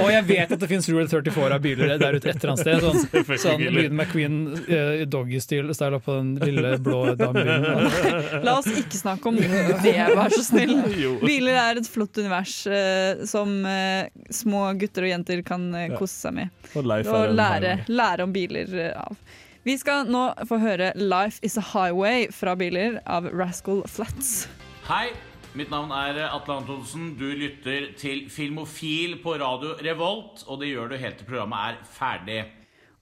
og 0.00 0.08
jeg 0.12 0.24
vet 0.30 0.54
at 0.54 0.62
det 0.62 0.68
fins 0.70 0.88
Rule 0.88 1.04
34 1.10 1.56
av 1.56 1.60
biler 1.62 1.92
der 2.00 2.16
ute 2.16 2.30
et 2.32 2.38
eller 2.38 2.54
annet 2.54 2.62
sted. 2.62 2.86
Sånn, 2.86 3.36
sånn 3.42 3.64
Lyden 3.66 3.98
McQueen 3.98 4.38
uh, 4.56 5.02
doggy-style 5.12 6.00
på 6.02 6.16
den 6.16 6.32
lille 6.40 6.74
blå 6.82 7.02
damebilen. 7.20 8.42
La 8.46 8.56
oss 8.60 8.70
ikke 8.72 8.98
snakke 8.98 9.28
om 9.28 9.38
det, 9.38 9.94
vær 10.16 10.32
så 10.32 10.44
snill. 10.46 10.74
Biler 11.28 11.60
er 11.66 11.82
et 11.82 11.90
flott 11.90 12.16
univers 12.22 12.56
uh, 12.70 13.22
som 13.28 13.54
uh, 13.66 14.08
små 14.32 14.70
gutter 14.80 15.08
og 15.08 15.14
jenter 15.14 15.44
kan 15.46 15.68
kose 15.98 16.16
seg 16.26 16.38
med. 16.40 16.60
Og 16.72 16.88
Og 17.12 17.34
lære, 17.36 17.82
lære 17.92 18.24
om 18.24 18.32
biler 18.34 18.72
av. 18.96 19.18
Vi 19.62 19.76
skal 19.78 20.08
nå 20.10 20.22
få 20.48 20.58
høre 20.58 20.90
'Life 20.96 21.38
Is 21.46 21.54
A 21.60 21.62
Highway' 21.62 22.32
fra 22.34 22.56
biler 22.58 22.98
av 23.06 23.28
Rascal 23.30 23.84
Flats. 23.86 24.48
Hei, 24.88 25.12
mitt 25.58 25.70
navn 25.72 25.92
er 25.94 26.22
Atle 26.28 26.58
Antonsen. 26.62 27.12
Du 27.18 27.26
lytter 27.36 27.90
til 28.00 28.26
Filmofil 28.32 29.18
på 29.22 29.36
radio 29.40 29.76
Revolt, 29.84 30.44
og 30.48 30.60
det 30.62 30.72
gjør 30.72 30.92
du 30.92 30.98
helt 31.00 31.18
til 31.20 31.28
programmet 31.28 31.72
er 31.72 31.80
ferdig. 31.96 32.42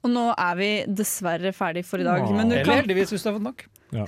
Og 0.01 0.09
nå 0.14 0.31
er 0.32 0.56
vi 0.56 0.70
dessverre 0.97 1.52
ferdig 1.52 1.85
for 1.85 2.01
i 2.01 2.06
dag. 2.06 2.24
Men 2.32 2.48
du 2.48 2.56
Eller 2.56 2.64
kan, 2.64 2.81
heldigvis, 2.81 3.12
hvis 3.12 3.22
du 3.27 3.28
har 3.28 3.36
fått 3.36 3.47
nok. 3.51 3.66
Ja. 3.90 4.05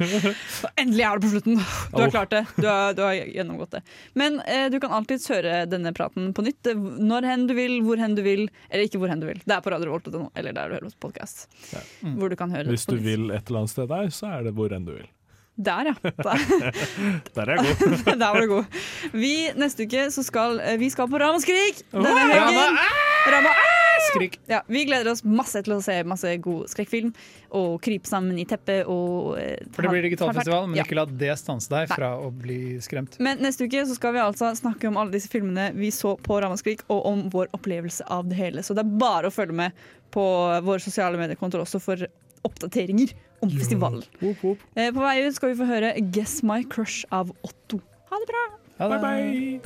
endelig 0.82 1.04
er 1.08 1.16
det 1.16 1.24
på 1.24 1.30
slutten! 1.32 1.60
Du 1.90 2.02
har 2.02 2.12
klart 2.12 2.34
det. 2.34 2.42
Du 2.60 2.66
har, 2.68 2.92
du 2.94 3.00
har 3.02 3.16
gjennomgått 3.16 3.78
det. 3.78 3.80
Men 4.14 4.38
eh, 4.44 4.68
du 4.70 4.76
kan 4.82 4.92
alltids 4.94 5.26
høre 5.32 5.64
denne 5.72 5.92
praten 5.96 6.30
på 6.36 6.44
nytt. 6.46 6.70
eh, 6.70 6.78
Når 7.10 7.26
hen 7.30 7.46
du 7.50 7.56
vil, 7.58 7.78
hvor 7.86 7.98
hen 8.00 8.14
du 8.14 8.22
vil. 8.26 8.46
Eller 8.68 8.86
ikke 8.86 9.00
hvor 9.02 9.10
hen 9.10 9.24
du 9.24 9.26
vil. 9.30 9.40
Det 9.42 9.56
er 9.56 9.64
på 9.64 9.72
Radio 9.72 9.88
radiorevolt.no, 9.90 10.30
eller 10.36 10.56
der 10.56 10.70
du 10.70 10.78
hører 10.78 10.94
på 10.94 11.08
podkast. 11.08 11.48
Mm. 12.04 12.16
Hvor 12.20 12.30
du 12.30 12.38
kan 12.38 12.54
høre 12.54 12.70
Hvis 12.70 12.86
du 12.86 12.94
nytt. 12.98 13.06
vil 13.08 13.30
et 13.32 13.48
eller 13.48 13.64
annet 13.64 13.74
sted 13.74 13.90
der, 13.90 14.12
så 14.14 14.30
er 14.36 14.46
det 14.46 14.54
hvor 14.58 14.76
enn 14.76 14.86
du 14.86 14.94
vil. 14.98 15.08
Der, 15.56 15.88
ja. 15.88 15.94
Der, 16.02 16.42
Der 17.36 17.48
er 17.48 17.56
jeg 17.56 17.76
god. 17.80 18.04
Der 18.20 18.32
var 18.32 18.40
du 18.40 18.46
god. 18.50 18.64
Vi, 19.16 19.32
neste 19.56 19.86
uke 19.88 20.02
så 20.12 20.24
skal 20.26 20.60
eh, 20.60 20.76
vi 20.80 20.90
skal 20.92 21.08
på 21.08 21.16
Ramaskrik 21.22 21.80
denne 21.94 22.12
helgen. 22.12 22.60
Rama, 22.60 22.84
Rama, 23.38 23.54
ah! 23.56 23.72
Skrik. 24.10 24.36
Ja, 24.46 24.58
vi 24.68 24.82
gleder 24.84 25.08
oss 25.14 25.22
masse 25.24 25.62
til 25.64 25.72
å 25.72 25.78
se 25.82 25.94
masse 26.06 26.28
god 26.44 26.68
skrekkfilm 26.68 27.14
og 27.56 27.78
krype 27.82 28.06
sammen 28.06 28.36
i 28.38 28.44
teppet 28.48 28.84
og 28.92 29.38
eh, 29.40 29.62
For 29.72 29.86
det 29.86 29.92
blir 29.94 30.04
digitalfestival, 30.04 30.68
men 30.68 30.76
Ja. 30.78 30.84
ikke 30.84 30.98
la 31.00 31.06
det 31.08 31.32
stanse 31.40 31.72
deg 31.72 31.88
fra 31.90 32.12
å 32.20 32.28
bli 32.30 32.76
skremt. 32.84 33.16
Men 33.24 33.40
neste 33.42 33.64
uke 33.64 33.86
så 33.88 33.96
skal 33.96 34.12
vi 34.18 34.20
altså 34.22 34.52
snakke 34.60 34.90
om 34.92 35.00
alle 35.00 35.16
disse 35.16 35.32
filmene 35.32 35.70
vi 35.74 35.88
så 35.94 36.12
på 36.20 36.36
Ramaskrik, 36.44 36.84
og 36.92 37.00
om 37.08 37.24
vår 37.32 37.48
opplevelse 37.56 38.04
av 38.12 38.28
det 38.28 38.36
hele. 38.38 38.62
Så 38.66 38.76
det 38.76 38.84
er 38.84 38.94
bare 39.00 39.32
å 39.32 39.34
følge 39.34 39.56
med 39.64 39.72
på 40.14 40.26
våre 40.68 40.84
sosiale 40.84 41.16
mediekontoer 41.18 41.64
også 41.64 41.80
for 41.82 42.04
oppdateringer 42.46 43.16
om 43.42 43.50
festivalen. 43.50 44.02
Eh, 44.22 44.92
På 44.94 45.00
vei 45.00 45.26
ut 45.26 45.34
skal 45.34 45.48
vi 45.52 45.58
få 45.60 45.66
høre 45.68 45.92
'Guess 46.00 46.42
My 46.42 46.62
Crush' 46.64 47.04
av 47.10 47.30
Otto. 47.42 47.80
Ha 48.10 48.16
det 48.22 48.28
bra! 48.32 48.44
Ha 48.78 48.88
det. 48.88 49.60